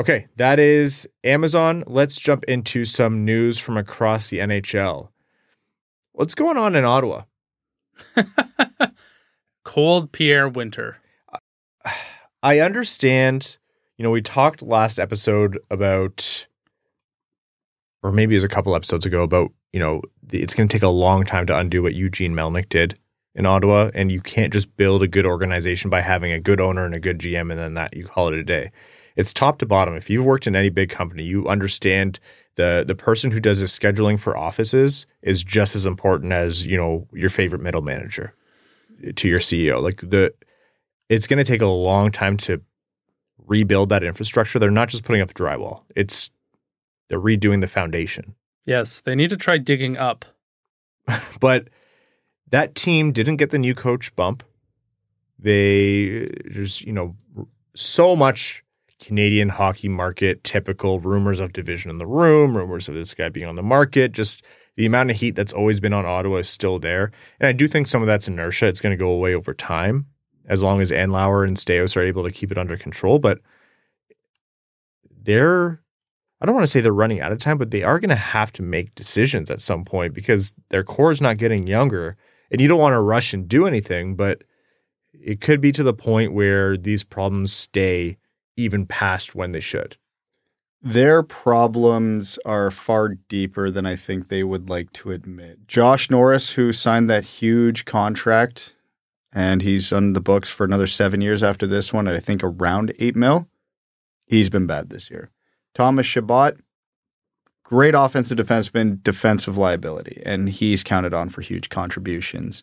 Okay, 0.00 0.26
that 0.34 0.58
is 0.58 1.08
Amazon. 1.22 1.84
Let's 1.86 2.18
jump 2.18 2.42
into 2.48 2.84
some 2.84 3.24
news 3.24 3.60
from 3.60 3.76
across 3.76 4.26
the 4.26 4.38
NHL. 4.38 5.10
What's 6.10 6.34
going 6.34 6.56
on 6.56 6.74
in 6.74 6.84
Ottawa? 6.84 7.22
Cold 9.64 10.10
Pierre 10.10 10.48
Winter. 10.48 10.96
I 12.42 12.58
understand, 12.58 13.58
you 13.96 14.02
know, 14.02 14.10
we 14.10 14.22
talked 14.22 14.60
last 14.60 14.98
episode 14.98 15.56
about, 15.70 16.48
or 18.02 18.12
maybe 18.12 18.34
it 18.34 18.38
was 18.38 18.44
a 18.44 18.48
couple 18.48 18.74
episodes 18.74 19.06
ago 19.06 19.22
about, 19.22 19.50
you 19.72 19.80
know, 19.80 20.00
it's 20.32 20.54
going 20.54 20.68
to 20.68 20.72
take 20.72 20.82
a 20.82 20.88
long 20.88 21.24
time 21.24 21.46
to 21.46 21.56
undo 21.56 21.82
what 21.82 21.94
Eugene 21.94 22.34
Melnyk 22.34 22.68
did 22.68 22.98
in 23.34 23.46
Ottawa. 23.46 23.90
And 23.94 24.10
you 24.10 24.20
can't 24.20 24.52
just 24.52 24.76
build 24.76 25.02
a 25.02 25.08
good 25.08 25.26
organization 25.26 25.90
by 25.90 26.00
having 26.00 26.32
a 26.32 26.40
good 26.40 26.60
owner 26.60 26.84
and 26.84 26.94
a 26.94 27.00
good 27.00 27.18
GM 27.18 27.50
and 27.50 27.58
then 27.58 27.74
that 27.74 27.96
you 27.96 28.04
call 28.04 28.28
it 28.28 28.34
a 28.34 28.44
day. 28.44 28.70
It's 29.16 29.34
top 29.34 29.58
to 29.58 29.66
bottom. 29.66 29.94
If 29.94 30.08
you've 30.08 30.24
worked 30.24 30.46
in 30.46 30.56
any 30.56 30.70
big 30.70 30.88
company, 30.88 31.24
you 31.24 31.46
understand 31.48 32.20
the 32.56 32.84
the 32.86 32.94
person 32.94 33.30
who 33.30 33.40
does 33.40 33.60
the 33.60 33.66
scheduling 33.66 34.18
for 34.18 34.36
offices 34.36 35.06
is 35.22 35.42
just 35.42 35.76
as 35.76 35.84
important 35.86 36.32
as, 36.32 36.66
you 36.66 36.76
know, 36.76 37.06
your 37.12 37.28
favorite 37.28 37.60
middle 37.60 37.82
manager 37.82 38.34
to 39.16 39.28
your 39.28 39.38
CEO. 39.38 39.82
Like 39.82 40.00
the 40.00 40.32
it's 41.08 41.26
going 41.26 41.38
to 41.38 41.44
take 41.44 41.60
a 41.60 41.66
long 41.66 42.12
time 42.12 42.36
to 42.38 42.62
rebuild 43.46 43.88
that 43.88 44.04
infrastructure. 44.04 44.58
They're 44.58 44.70
not 44.70 44.88
just 44.88 45.04
putting 45.04 45.22
up 45.22 45.30
a 45.30 45.34
drywall. 45.34 45.82
It's 45.96 46.30
they're 47.10 47.20
redoing 47.20 47.60
the 47.60 47.66
foundation. 47.66 48.36
Yes, 48.64 49.00
they 49.00 49.14
need 49.14 49.28
to 49.30 49.36
try 49.36 49.58
digging 49.58 49.98
up. 49.98 50.24
But 51.40 51.68
that 52.50 52.74
team 52.74 53.12
didn't 53.12 53.36
get 53.36 53.50
the 53.50 53.58
new 53.58 53.74
coach 53.74 54.14
bump. 54.14 54.44
They 55.38 56.28
there's, 56.44 56.82
you 56.82 56.92
know, 56.92 57.16
so 57.74 58.14
much 58.14 58.62
Canadian 59.00 59.48
hockey 59.48 59.88
market 59.88 60.44
typical 60.44 61.00
rumors 61.00 61.40
of 61.40 61.52
division 61.52 61.90
in 61.90 61.98
the 61.98 62.06
room, 62.06 62.56
rumors 62.56 62.88
of 62.88 62.94
this 62.94 63.14
guy 63.14 63.28
being 63.28 63.46
on 63.46 63.54
the 63.56 63.62
market, 63.62 64.12
just 64.12 64.44
the 64.76 64.86
amount 64.86 65.10
of 65.10 65.16
heat 65.16 65.34
that's 65.34 65.52
always 65.52 65.80
been 65.80 65.92
on 65.92 66.06
Ottawa 66.06 66.36
is 66.36 66.48
still 66.48 66.78
there. 66.78 67.10
And 67.40 67.48
I 67.48 67.52
do 67.52 67.66
think 67.66 67.88
some 67.88 68.02
of 68.02 68.06
that's 68.06 68.28
inertia. 68.28 68.66
It's 68.66 68.80
going 68.80 68.96
to 68.96 69.02
go 69.02 69.10
away 69.10 69.34
over 69.34 69.54
time 69.54 70.06
as 70.46 70.62
long 70.62 70.80
as 70.80 70.90
Andlauer 70.90 71.46
and 71.46 71.56
Staios 71.56 71.96
are 71.96 72.02
able 72.02 72.24
to 72.24 72.30
keep 72.30 72.52
it 72.52 72.58
under 72.58 72.76
control. 72.76 73.18
But 73.18 73.40
they're, 75.22 75.82
I 76.40 76.46
don't 76.46 76.54
want 76.54 76.64
to 76.64 76.70
say 76.70 76.80
they're 76.80 76.92
running 76.92 77.20
out 77.20 77.32
of 77.32 77.38
time, 77.38 77.58
but 77.58 77.70
they 77.70 77.82
are 77.82 78.00
going 78.00 78.10
to 78.10 78.16
have 78.16 78.52
to 78.52 78.62
make 78.62 78.94
decisions 78.94 79.50
at 79.50 79.60
some 79.60 79.84
point 79.84 80.14
because 80.14 80.54
their 80.70 80.82
core 80.82 81.12
is 81.12 81.20
not 81.20 81.36
getting 81.36 81.66
younger. 81.66 82.16
And 82.50 82.60
you 82.60 82.68
don't 82.68 82.80
want 82.80 82.94
to 82.94 83.00
rush 83.00 83.34
and 83.34 83.46
do 83.46 83.66
anything, 83.66 84.16
but 84.16 84.42
it 85.12 85.40
could 85.40 85.60
be 85.60 85.70
to 85.72 85.82
the 85.82 85.92
point 85.92 86.32
where 86.32 86.76
these 86.76 87.04
problems 87.04 87.52
stay 87.52 88.16
even 88.56 88.86
past 88.86 89.34
when 89.34 89.52
they 89.52 89.60
should. 89.60 89.96
Their 90.82 91.22
problems 91.22 92.38
are 92.46 92.70
far 92.70 93.10
deeper 93.10 93.70
than 93.70 93.84
I 93.84 93.96
think 93.96 94.28
they 94.28 94.42
would 94.42 94.70
like 94.70 94.92
to 94.94 95.10
admit. 95.10 95.66
Josh 95.68 96.08
Norris, 96.08 96.52
who 96.52 96.72
signed 96.72 97.10
that 97.10 97.24
huge 97.24 97.84
contract, 97.84 98.74
and 99.30 99.60
he's 99.60 99.92
on 99.92 100.14
the 100.14 100.22
books 100.22 100.48
for 100.48 100.64
another 100.64 100.86
seven 100.86 101.20
years 101.20 101.42
after 101.42 101.66
this 101.66 101.92
one, 101.92 102.08
I 102.08 102.18
think 102.18 102.42
around 102.42 102.94
eight 102.98 103.14
mil. 103.14 103.46
He's 104.26 104.48
been 104.48 104.66
bad 104.66 104.88
this 104.88 105.10
year. 105.10 105.30
Thomas 105.74 106.06
Chabot, 106.06 106.56
great 107.64 107.94
offensive 107.94 108.38
defenseman, 108.38 109.02
defensive 109.02 109.56
liability, 109.56 110.22
and 110.26 110.48
he's 110.48 110.82
counted 110.82 111.14
on 111.14 111.30
for 111.30 111.40
huge 111.40 111.68
contributions. 111.68 112.62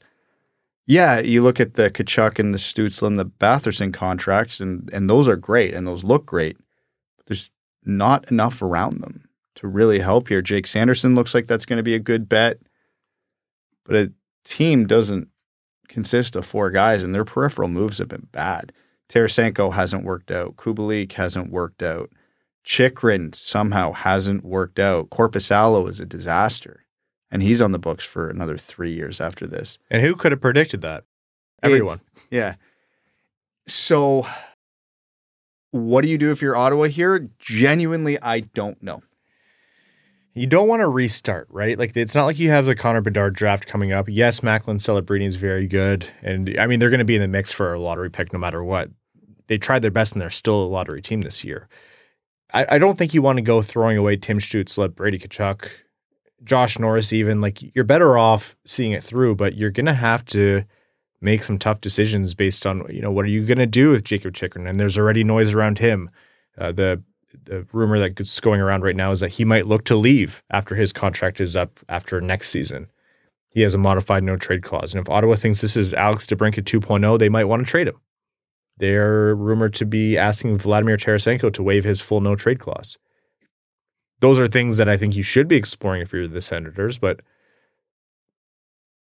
Yeah, 0.86 1.20
you 1.20 1.44
look 1.44 1.60
at 1.60 1.74
the 1.74 1.90
Tkachuk 1.90 2.40
and 2.40 2.54
the 2.54 2.58
Stützle 2.58 3.08
and 3.08 3.20
the 3.20 3.26
Batherson 3.26 3.94
contracts, 3.94 4.60
and 4.60 4.90
and 4.94 5.10
those 5.10 5.28
are 5.28 5.36
great 5.36 5.74
and 5.74 5.86
those 5.86 6.04
look 6.04 6.26
great. 6.26 6.58
There's 7.26 7.52
not 7.84 8.32
enough 8.32 8.62
around 8.62 9.02
them 9.02 9.30
to 9.56 9.68
really 9.68 10.00
help 10.00 10.30
here. 10.30 10.42
Jake 10.42 10.68
Sanderson 10.68 11.16
looks 11.16 11.34
like 11.34 11.48
that's 11.48 11.66
going 11.66 11.78
to 11.78 11.84
be 11.84 11.96
a 11.96 12.00
good 12.00 12.30
bet, 12.30 12.60
but 13.84 13.96
a 13.96 14.14
team 14.46 14.88
doesn't 14.88 15.30
consist 15.88 16.36
of 16.36 16.46
four 16.46 16.70
guys, 16.70 17.04
and 17.04 17.14
their 17.14 17.26
peripheral 17.26 17.68
moves 17.68 17.98
have 17.98 18.08
been 18.08 18.28
bad. 18.32 18.72
Tarasenko 19.10 19.74
hasn't 19.74 20.04
worked 20.04 20.32
out. 20.32 20.56
Kubalik 20.58 21.14
hasn't 21.14 21.52
worked 21.52 21.82
out. 21.82 22.12
Chychrun 22.68 23.32
somehow 23.32 23.94
hasn't 23.94 24.44
worked 24.44 24.78
out. 24.78 25.10
Korpisalo 25.10 25.88
is 25.88 26.02
a 26.02 26.06
disaster, 26.06 26.84
and 27.32 27.42
he's 27.42 27.62
on 27.62 27.72
the 27.72 27.80
books 27.80 28.04
for 28.04 28.30
another 28.30 28.58
three 28.58 28.92
years 28.92 29.22
after 29.22 29.48
this. 29.48 29.78
And 29.90 30.02
who 30.02 30.16
could 30.16 30.34
have 30.34 30.42
predicted 30.42 30.82
that? 30.82 31.06
Everyone. 31.64 31.96
It's- 31.96 32.28
yeah. 32.30 32.56
So, 33.68 34.28
what 35.72 36.02
do 36.02 36.10
you 36.10 36.18
do 36.18 36.30
if 36.32 36.42
you're 36.42 36.58
Ottawa 36.58 36.88
here? 36.88 37.30
Genuinely, 37.40 38.22
I 38.22 38.42
don't 38.42 38.84
know. 38.84 39.02
You 40.34 40.46
don't 40.46 40.68
want 40.68 40.82
to 40.82 40.88
restart, 40.90 41.48
right? 41.50 41.80
Like 41.80 41.96
it's 41.96 42.16
not 42.16 42.26
like 42.26 42.38
you 42.38 42.50
have 42.50 42.66
the 42.66 42.76
Connor 42.76 43.02
Bedard 43.02 43.34
draft 43.34 43.66
coming 43.66 43.94
up. 43.94 44.08
Yes, 44.10 44.44
Macklin 44.44 44.78
Celebrini 44.78 45.26
is 45.26 45.36
very 45.38 45.68
good, 45.68 46.06
and 46.22 46.54
I 46.60 46.68
mean 46.68 46.80
they're 46.80 46.90
going 46.90 47.00
to 47.00 47.06
be 47.06 47.16
in 47.16 47.22
the 47.22 47.28
mix 47.30 47.54
for 47.54 47.74
a 47.74 47.80
lottery 47.80 48.10
pick 48.10 48.34
no 48.34 48.40
matter 48.40 48.62
what. 48.62 48.90
They 49.48 49.58
tried 49.58 49.82
their 49.84 49.90
best, 49.92 50.14
and 50.14 50.22
they're 50.22 50.30
still 50.30 50.62
a 50.64 50.68
lottery 50.68 51.02
team 51.02 51.22
this 51.22 51.46
year. 51.46 51.70
I, 52.54 52.66
I 52.72 52.78
don't 52.78 52.98
think 52.98 53.14
you 53.14 53.22
want 53.22 53.38
to 53.38 53.44
go 53.44 53.62
throwing 53.62 53.98
away 53.98 54.18
Tim 54.18 54.40
Stützle, 54.40 54.94
Brady 54.94 55.20
Tkachuk, 55.20 55.70
Josh 56.44 56.80
Norris. 56.80 57.14
Even 57.14 57.42
like 57.42 57.76
you're 57.76 57.84
better 57.84 58.18
off 58.18 58.56
seeing 58.66 58.92
it 58.92 59.04
through, 59.04 59.36
but 59.36 59.56
you're 59.56 59.72
to 59.72 59.94
have 59.94 60.26
to 60.26 60.64
make 61.20 61.44
some 61.44 61.58
tough 61.58 61.82
decisions 61.82 62.34
based 62.34 62.66
on 62.66 62.86
you 62.90 63.02
know 63.02 63.12
what 63.12 63.26
are 63.26 63.30
you 63.30 63.46
going 63.46 63.58
to 63.58 63.66
do 63.66 63.90
with 63.90 64.04
Jakob 64.04 64.34
Chychrun, 64.34 64.68
and 64.68 64.80
there's 64.80 64.98
already 64.98 65.24
noise 65.24 65.52
around 65.52 65.80
him. 65.80 66.10
Uh, 66.58 66.72
the 66.72 67.02
the 67.44 67.68
rumor 67.72 68.00
that's 68.00 68.40
going 68.40 68.62
around 68.62 68.84
right 68.84 68.96
now 68.96 69.12
is 69.12 69.20
that 69.20 69.32
he 69.32 69.46
might 69.46 69.68
look 69.68 69.84
to 69.86 69.96
leave 69.96 70.44
after 70.50 70.76
his 70.76 70.94
contract 70.94 71.40
is 71.40 71.56
up 71.56 71.80
after 71.90 72.20
next 72.22 72.50
season. 72.50 72.88
He 73.50 73.62
has 73.62 73.74
a 73.74 73.78
modified 73.78 74.24
no 74.24 74.38
trade 74.38 74.64
clause. 74.64 74.94
And 74.94 75.02
if 75.02 75.10
Ottawa 75.10 75.36
thinks 75.36 75.62
this 75.62 75.76
is 75.76 75.94
Alex 75.94 76.26
DeBrincat 76.28 76.64
2.0, 76.64 77.18
they 77.20 77.30
might 77.30 77.46
want 77.46 77.66
to 77.66 77.70
trade 77.70 77.88
him. 77.88 78.00
They're 78.78 79.36
rumored 79.36 79.74
to 79.76 79.86
be 79.86 80.18
asking 80.18 80.58
Vladimir 80.58 80.98
Tarasenko 80.98 81.52
to 81.54 81.64
waive 81.64 81.84
his 81.84 82.02
full 82.02 82.22
no 82.22 82.36
trade 82.36 82.60
clause. 82.60 82.98
Those 84.20 84.40
are 84.40 84.48
things 84.48 84.78
that 84.78 84.90
I 84.90 84.98
think 84.98 85.16
you 85.16 85.24
should 85.24 85.48
be 85.48 85.56
exploring 85.56 86.02
if 86.02 86.12
you're 86.12 86.28
the 86.28 86.42
Senators, 86.42 86.98
but 86.98 87.22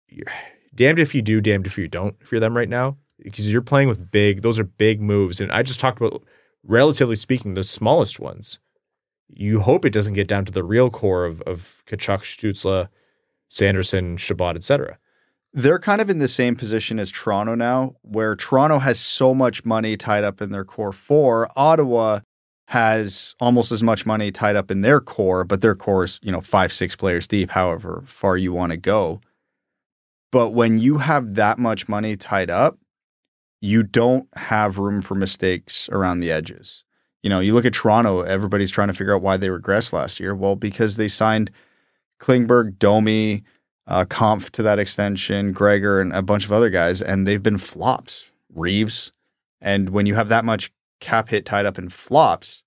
you're 0.07 0.31
damned 0.73 0.99
if 0.99 1.15
you 1.15 1.21
do, 1.21 1.41
damned 1.41 1.67
if 1.67 1.77
you 1.77 1.87
don't, 1.87 2.15
if 2.21 2.31
you're 2.31 2.41
them 2.41 2.55
right 2.55 2.69
now, 2.69 2.97
because 3.21 3.51
you're 3.51 3.61
playing 3.61 3.87
with 3.87 4.11
big, 4.11 4.41
those 4.41 4.59
are 4.59 4.65
big 4.65 5.01
moves. 5.01 5.39
And 5.39 5.51
I 5.51 5.63
just 5.63 5.79
talked 5.79 6.01
about 6.01 6.23
relatively 6.63 7.15
speaking, 7.15 7.53
the 7.53 7.63
smallest 7.63 8.19
ones. 8.19 8.59
You 9.27 9.61
hope 9.61 9.85
it 9.85 9.93
doesn't 9.93 10.13
get 10.13 10.27
down 10.27 10.45
to 10.45 10.51
the 10.51 10.63
real 10.63 10.89
core 10.89 11.25
of, 11.25 11.41
of 11.43 11.81
Tkachuk, 11.87 12.21
Stützle, 12.21 12.89
Sanderson, 13.49 14.17
Chabot, 14.17 14.55
etc. 14.55 14.97
They're 15.57 15.79
kind 15.79 16.01
of 16.01 16.09
in 16.09 16.17
the 16.17 16.27
same 16.27 16.57
position 16.57 16.99
as 16.99 17.09
Toronto 17.09 17.55
now, 17.55 17.95
where 18.01 18.35
Toronto 18.35 18.79
has 18.79 18.99
so 18.99 19.33
much 19.33 19.63
money 19.63 19.95
tied 19.95 20.25
up 20.25 20.41
in 20.41 20.51
their 20.51 20.65
core 20.65 20.91
four. 20.91 21.49
Ottawa 21.55 22.19
has 22.67 23.35
almost 23.39 23.71
as 23.71 23.81
much 23.81 24.05
money 24.05 24.31
tied 24.31 24.57
up 24.57 24.69
in 24.69 24.81
their 24.81 24.99
core, 24.99 25.45
but 25.45 25.61
their 25.61 25.73
core 25.73 26.03
is, 26.03 26.19
you 26.21 26.29
know, 26.29 26.41
five, 26.41 26.73
six 26.73 26.97
players 26.97 27.25
deep, 27.25 27.51
however 27.51 28.03
far 28.05 28.35
you 28.35 28.51
want 28.51 28.71
to 28.71 28.77
go. 28.77 29.21
But 30.29 30.49
when 30.49 30.77
you 30.77 30.97
have 30.97 31.35
that 31.35 31.57
much 31.57 31.87
money 31.87 32.17
tied 32.17 32.49
up, 32.49 32.77
you 33.61 33.81
don't 33.81 34.27
have 34.35 34.77
room 34.77 35.01
for 35.01 35.15
mistakes 35.15 35.87
around 35.87 36.19
the 36.19 36.33
edges. 36.33 36.83
You 37.23 37.29
know, 37.29 37.39
you 37.39 37.53
look 37.53 37.65
at 37.65 37.73
Toronto, 37.73 38.23
everybody's 38.23 38.71
trying 38.71 38.89
to 38.89 38.93
figure 38.93 39.15
out 39.15 39.21
why 39.21 39.37
they 39.37 39.47
regressed 39.47 39.93
last 39.93 40.19
year. 40.19 40.35
Well, 40.35 40.57
because 40.57 40.97
they 40.97 41.07
signed 41.07 41.49
Klingberg, 42.19 42.77
Domi, 42.77 43.43
uh, 43.87 44.05
to 44.05 44.63
that 44.63 44.79
extension, 44.79 45.51
Gregor, 45.51 46.01
and 46.01 46.11
a 46.13 46.21
bunch 46.21 46.45
of 46.45 46.51
other 46.51 46.69
guys, 46.69 47.01
and 47.01 47.27
they've 47.27 47.43
been 47.43 47.57
flops. 47.57 48.29
Reaves. 48.53 49.11
And 49.61 49.89
when 49.89 50.05
you 50.05 50.15
have 50.15 50.29
that 50.29 50.45
much 50.45 50.71
cap 50.99 51.29
hit 51.29 51.45
tied 51.45 51.65
up 51.65 51.77
in 51.77 51.89
flops, 51.89 52.63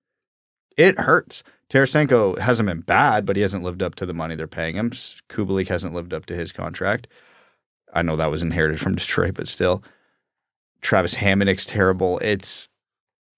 it 0.76 0.98
hurts. 0.98 1.42
Tarasenko 1.70 2.38
hasn't 2.38 2.68
been 2.68 2.80
bad, 2.80 3.26
but 3.26 3.36
he 3.36 3.42
hasn't 3.42 3.64
lived 3.64 3.82
up 3.82 3.94
to 3.96 4.06
the 4.06 4.14
money 4.14 4.34
they're 4.34 4.46
paying 4.46 4.76
him. 4.76 4.90
Kubalik 4.90 5.68
hasn't 5.68 5.94
lived 5.94 6.14
up 6.14 6.26
to 6.26 6.34
his 6.34 6.52
contract. 6.52 7.08
I 7.92 8.02
know 8.02 8.16
that 8.16 8.30
was 8.30 8.42
inherited 8.42 8.80
from 8.80 8.94
Detroit, 8.96 9.34
but 9.34 9.48
still. 9.48 9.82
Travis 10.80 11.16
Hamonic's 11.16 11.66
terrible. 11.66 12.18
It's 12.18 12.68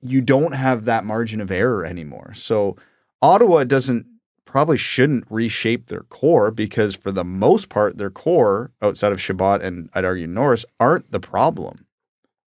you 0.01 0.20
don't 0.20 0.55
have 0.55 0.85
that 0.85 1.05
margin 1.05 1.41
of 1.41 1.51
error 1.51 1.85
anymore. 1.85 2.33
So 2.35 2.76
Ottawa 3.22 3.64
doesn't 3.64 4.07
probably 4.51 4.76
shouldn't 4.76 5.30
reshape 5.30 5.86
their 5.86 6.01
core 6.01 6.51
because 6.51 6.96
for 6.96 7.12
the 7.12 7.22
most 7.22 7.68
part, 7.68 7.98
their 7.98 8.11
core 8.11 8.72
outside 8.82 9.12
of 9.12 9.20
Chabot 9.20 9.62
and 9.62 9.88
I'd 9.94 10.05
argue 10.05 10.26
Norris 10.26 10.64
aren't 10.80 11.12
the 11.12 11.20
problem. 11.20 11.86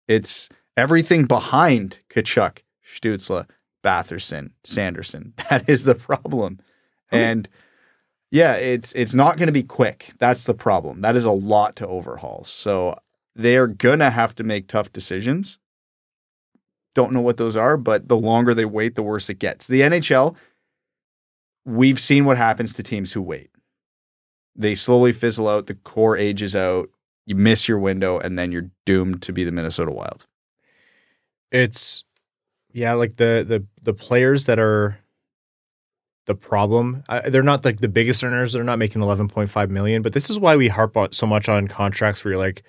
It's 0.07 0.49
everything 0.77 1.25
behind 1.25 1.99
Tkachuk, 2.09 2.59
Stützle, 2.87 3.49
Batherson, 3.83 4.53
Sanderson. 4.63 5.35
That 5.51 5.69
is 5.69 5.83
the 5.83 5.97
problem. 5.97 6.61
And 7.11 7.49
yeah, 8.31 8.55
it's 8.55 8.93
it's 8.93 9.15
not 9.15 9.37
going 9.37 9.49
to 9.49 9.53
be 9.53 9.65
quick. 9.65 10.11
That's 10.21 10.45
the 10.45 10.55
problem. 10.55 11.01
That 11.01 11.17
is 11.17 11.25
a 11.25 11.33
lot 11.33 11.75
to 11.77 11.89
overhaul. 11.89 12.45
So 12.45 12.97
they're 13.35 13.67
gonna 13.67 14.11
have 14.11 14.37
to 14.37 14.45
make 14.45 14.69
tough 14.69 14.93
decisions. 14.93 15.59
Don't 16.95 17.13
know 17.13 17.21
what 17.21 17.37
those 17.37 17.57
are, 17.57 17.77
but 17.77 18.07
the 18.07 18.17
longer 18.17 18.55
they 18.55 18.65
wait, 18.65 18.95
the 18.95 19.03
worse 19.03 19.29
it 19.29 19.41
gets. 19.41 19.67
The 19.67 19.81
NHL, 19.81 20.37
we've 21.65 22.01
seen 22.01 22.25
what 22.25 22.37
happens 22.37 22.73
to 22.75 22.83
teams 22.83 23.13
who 23.13 23.23
wait. 23.23 23.51
They 24.57 24.75
slowly 24.75 25.13
fizzle 25.13 25.49
out, 25.49 25.67
the 25.67 25.75
core 25.75 26.17
ages 26.17 26.57
out, 26.57 26.91
you 27.27 27.35
miss 27.35 27.69
your 27.69 27.79
window, 27.79 28.19
and 28.19 28.39
then 28.39 28.53
you're 28.53 28.71
doomed 28.85 29.23
to 29.23 29.33
be 29.33 29.45
the 29.45 29.53
Minnesota 29.53 29.93
Wild. 29.93 30.27
It's 31.53 32.05
yeah, 32.73 32.95
like 32.95 33.17
the 33.17 33.45
the 33.47 33.67
the 33.83 33.95
players 33.95 34.47
that 34.47 34.59
are 34.59 34.99
the 36.27 36.35
problem. 36.35 37.03
they're 37.27 37.43
not 37.43 37.65
like 37.65 37.79
the 37.79 37.89
biggest 37.89 38.23
earners. 38.23 38.53
They're 38.53 38.63
not 38.63 38.79
making 38.79 39.03
11.5 39.03 39.69
million, 39.71 40.03
but 40.03 40.13
this 40.13 40.31
is 40.31 40.39
why 40.39 40.55
we 40.55 40.69
harp 40.69 40.97
on 40.97 41.13
so 41.13 41.27
much 41.27 41.49
on 41.49 41.67
contracts 41.67 42.25
where 42.25 42.33
you're 42.33 42.41
like, 42.41 42.63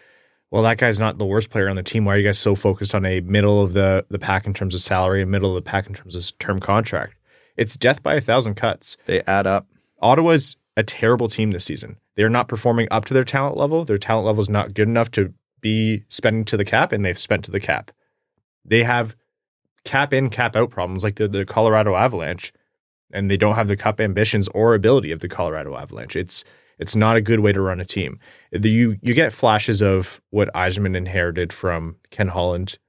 well, 0.49 0.63
that 0.63 0.79
guy's 0.79 0.99
not 0.99 1.17
the 1.17 1.25
worst 1.25 1.49
player 1.51 1.69
on 1.69 1.75
the 1.75 1.83
team. 1.83 2.03
Why 2.05 2.15
are 2.15 2.17
you 2.17 2.23
guys 2.27 2.39
so 2.39 2.55
focused 2.55 2.95
on 2.95 3.05
a 3.05 3.19
middle 3.21 3.61
of 3.61 3.73
the 3.73 4.05
the 4.09 4.19
pack 4.19 4.45
in 4.47 4.53
terms 4.53 4.75
of 4.75 4.81
salary 4.81 5.21
and 5.21 5.31
middle 5.31 5.55
of 5.55 5.63
the 5.63 5.69
pack 5.69 5.87
in 5.87 5.93
terms 5.93 6.15
of 6.15 6.37
term 6.39 6.59
contract? 6.59 7.15
It's 7.57 7.75
death 7.75 8.01
by 8.01 8.15
a 8.15 8.21
thousand 8.21 8.55
cuts. 8.55 8.97
They 9.05 9.21
add 9.23 9.47
up. 9.47 9.67
Ottawa's 10.01 10.55
a 10.77 10.83
terrible 10.83 11.27
team 11.27 11.51
this 11.51 11.65
season. 11.65 11.97
They're 12.15 12.29
not 12.29 12.47
performing 12.47 12.87
up 12.91 13.05
to 13.05 13.13
their 13.13 13.23
talent 13.23 13.57
level. 13.57 13.85
Their 13.85 13.97
talent 13.97 14.25
level 14.25 14.41
is 14.41 14.49
not 14.49 14.73
good 14.73 14.87
enough 14.87 15.11
to 15.11 15.33
be 15.61 16.03
spending 16.09 16.45
to 16.45 16.57
the 16.57 16.65
cap, 16.65 16.91
and 16.91 17.05
they've 17.05 17.17
spent 17.17 17.45
to 17.45 17.51
the 17.51 17.59
cap. 17.59 17.91
They 18.65 18.83
have 18.83 19.15
cap 19.83 20.13
in, 20.13 20.29
cap 20.29 20.55
out 20.55 20.69
problems 20.69 21.03
like 21.03 21.15
the, 21.15 21.27
the 21.27 21.45
Colorado 21.45 21.95
Avalanche, 21.95 22.53
and 23.13 23.29
they 23.29 23.37
don't 23.37 23.55
have 23.55 23.67
the 23.67 23.77
cup 23.77 23.99
ambitions 23.99 24.47
or 24.49 24.73
ability 24.73 25.11
of 25.11 25.19
the 25.19 25.29
Colorado 25.29 25.75
Avalanche. 25.75 26.15
It's 26.15 26.43
it's 26.79 26.95
not 26.95 27.15
a 27.15 27.21
good 27.21 27.41
way 27.41 27.51
to 27.51 27.61
run 27.61 27.79
a 27.79 27.85
team. 27.85 28.19
You 28.51 28.97
you 29.01 29.13
get 29.13 29.33
flashes 29.33 29.81
of 29.81 30.21
what 30.31 30.53
Yzerman 30.53 30.95
inherited 30.95 31.53
from 31.53 31.97
Ken 32.09 32.29
Holland 32.29 32.79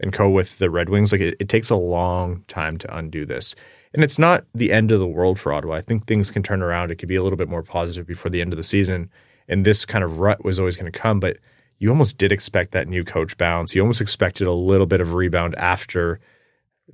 and 0.00 0.12
co 0.12 0.28
with 0.28 0.58
the 0.58 0.70
Red 0.70 0.88
Wings. 0.88 1.12
Like 1.12 1.20
it, 1.20 1.36
it 1.38 1.48
takes 1.48 1.70
a 1.70 1.76
long 1.76 2.44
time 2.48 2.76
to 2.78 2.96
undo 2.96 3.24
this. 3.24 3.54
And 3.96 4.04
it's 4.04 4.18
not 4.18 4.44
the 4.54 4.72
end 4.72 4.92
of 4.92 5.00
the 5.00 5.06
world 5.06 5.40
for 5.40 5.54
Ottawa. 5.54 5.76
I 5.76 5.80
think 5.80 6.06
things 6.06 6.30
can 6.30 6.42
turn 6.42 6.60
around. 6.60 6.90
It 6.90 6.96
could 6.96 7.08
be 7.08 7.16
a 7.16 7.22
little 7.22 7.38
bit 7.38 7.48
more 7.48 7.62
positive 7.62 8.06
before 8.06 8.30
the 8.30 8.42
end 8.42 8.52
of 8.52 8.58
the 8.58 8.62
season. 8.62 9.10
And 9.48 9.64
this 9.64 9.86
kind 9.86 10.04
of 10.04 10.20
rut 10.20 10.44
was 10.44 10.58
always 10.58 10.76
going 10.76 10.92
to 10.92 10.98
come, 10.98 11.18
but 11.18 11.38
you 11.78 11.88
almost 11.88 12.18
did 12.18 12.30
expect 12.30 12.72
that 12.72 12.88
new 12.88 13.04
coach 13.04 13.38
bounce. 13.38 13.74
You 13.74 13.80
almost 13.80 14.02
expected 14.02 14.46
a 14.46 14.52
little 14.52 14.84
bit 14.84 15.00
of 15.00 15.14
rebound 15.14 15.54
after 15.54 16.20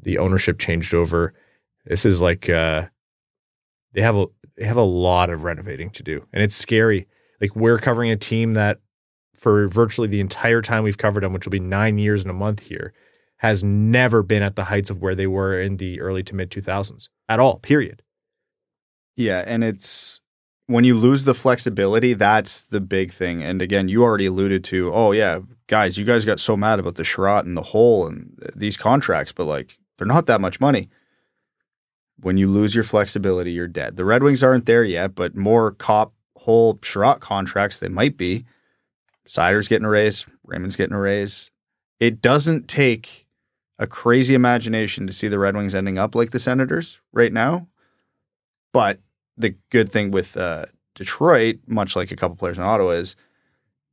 the 0.00 0.16
ownership 0.16 0.60
changed 0.60 0.94
over. 0.94 1.34
This 1.86 2.04
is 2.04 2.20
like 2.20 2.48
uh, 2.48 2.86
they 3.94 4.02
have 4.02 4.14
a 4.14 4.26
they 4.56 4.64
have 4.64 4.76
a 4.76 4.82
lot 4.82 5.28
of 5.28 5.42
renovating 5.42 5.90
to 5.90 6.04
do, 6.04 6.28
and 6.32 6.40
it's 6.40 6.54
scary. 6.54 7.08
Like 7.40 7.56
we're 7.56 7.78
covering 7.78 8.12
a 8.12 8.16
team 8.16 8.54
that, 8.54 8.78
for 9.36 9.66
virtually 9.66 10.06
the 10.06 10.20
entire 10.20 10.62
time 10.62 10.84
we've 10.84 10.98
covered 10.98 11.24
them, 11.24 11.32
which 11.32 11.46
will 11.46 11.50
be 11.50 11.58
nine 11.58 11.98
years 11.98 12.22
and 12.22 12.30
a 12.30 12.34
month 12.34 12.60
here, 12.60 12.92
has 13.42 13.64
never 13.64 14.22
been 14.22 14.40
at 14.40 14.54
the 14.54 14.64
heights 14.64 14.88
of 14.88 15.02
where 15.02 15.16
they 15.16 15.26
were 15.26 15.60
in 15.60 15.76
the 15.78 16.00
early 16.00 16.22
to 16.22 16.32
mid 16.32 16.48
two 16.48 16.62
thousands 16.62 17.10
at 17.28 17.40
all. 17.40 17.58
Period. 17.58 18.00
Yeah, 19.16 19.42
and 19.44 19.64
it's 19.64 20.20
when 20.68 20.84
you 20.84 20.96
lose 20.96 21.24
the 21.24 21.34
flexibility, 21.34 22.14
that's 22.14 22.62
the 22.62 22.80
big 22.80 23.10
thing. 23.10 23.42
And 23.42 23.60
again, 23.60 23.88
you 23.88 24.04
already 24.04 24.26
alluded 24.26 24.62
to, 24.64 24.94
oh 24.94 25.10
yeah, 25.10 25.40
guys, 25.66 25.98
you 25.98 26.04
guys 26.04 26.24
got 26.24 26.38
so 26.38 26.56
mad 26.56 26.78
about 26.78 26.94
the 26.94 27.02
Chiarot 27.02 27.44
and 27.44 27.56
the 27.56 27.62
Holl 27.62 28.06
and 28.06 28.40
these 28.54 28.76
contracts, 28.76 29.32
but 29.32 29.46
like 29.46 29.76
they're 29.98 30.06
not 30.06 30.26
that 30.26 30.40
much 30.40 30.60
money. 30.60 30.88
When 32.20 32.36
you 32.36 32.48
lose 32.48 32.76
your 32.76 32.84
flexibility, 32.84 33.50
you're 33.50 33.66
dead. 33.66 33.96
The 33.96 34.04
Red 34.04 34.22
Wings 34.22 34.44
aren't 34.44 34.66
there 34.66 34.84
yet, 34.84 35.16
but 35.16 35.34
more 35.34 35.72
Copp 35.72 36.12
Holl 36.38 36.76
Chiarot 36.76 37.18
contracts 37.18 37.80
they 37.80 37.88
might 37.88 38.16
be. 38.16 38.44
Seider's 39.26 39.66
getting 39.66 39.86
a 39.86 39.90
raise, 39.90 40.26
Raymond's 40.44 40.76
getting 40.76 40.94
a 40.94 41.00
raise. 41.00 41.50
It 41.98 42.22
doesn't 42.22 42.68
take 42.68 43.22
a 43.78 43.86
crazy 43.86 44.34
imagination 44.34 45.06
to 45.06 45.12
see 45.12 45.28
the 45.28 45.38
Red 45.38 45.56
Wings 45.56 45.74
ending 45.74 45.98
up 45.98 46.14
like 46.14 46.30
the 46.30 46.38
Senators 46.38 47.00
right 47.12 47.32
now. 47.32 47.68
But 48.72 49.00
the 49.36 49.56
good 49.70 49.90
thing 49.90 50.10
with 50.10 50.36
uh, 50.36 50.66
Detroit, 50.94 51.60
much 51.66 51.96
like 51.96 52.10
a 52.10 52.16
couple 52.16 52.36
players 52.36 52.58
in 52.58 52.64
Ottawa, 52.64 52.90
is 52.90 53.16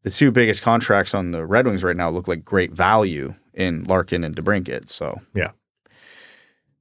the 0.03 0.09
two 0.09 0.31
biggest 0.31 0.61
contracts 0.61 1.13
on 1.13 1.31
the 1.31 1.45
Red 1.45 1.65
Wings 1.65 1.83
right 1.83 1.97
now 1.97 2.09
look 2.09 2.27
like 2.27 2.45
great 2.45 2.71
value 2.71 3.35
in 3.53 3.83
Larkin 3.83 4.23
and 4.23 4.35
DeBrincat. 4.35 4.89
So 4.89 5.15
yeah, 5.33 5.51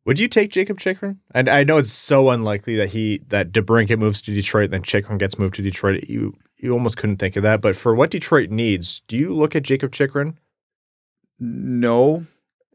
would 0.05 0.19
you 0.19 0.29
take 0.29 0.53
Jakob 0.53 0.79
Chychrun? 0.79 1.19
And 1.35 1.49
I 1.49 1.65
know 1.65 1.77
it's 1.77 1.93
so 1.93 2.31
unlikely 2.31 2.77
that 2.77 2.91
he 2.91 3.19
that 3.29 3.53
DeBrincat 3.53 3.99
moves 3.99 4.23
to 4.23 4.35
Detroit, 4.35 4.67
and 4.67 4.73
then 4.73 4.83
Chychrun 4.83 5.19
gets 5.19 5.39
moved 5.39 5.57
to 5.57 5.63
Detroit. 5.63 6.05
You 6.09 6.35
you 6.57 6.73
almost 6.73 6.97
couldn't 6.97 7.19
think 7.19 7.37
of 7.37 7.43
that. 7.43 7.61
But 7.61 7.77
for 7.77 7.95
what 7.95 8.11
Detroit 8.11 8.51
needs, 8.51 9.03
do 9.09 9.17
you 9.17 9.35
look 9.35 9.55
at 9.55 9.65
Jakob 9.65 9.93
Chychrun? 9.93 10.39
No, 11.39 12.25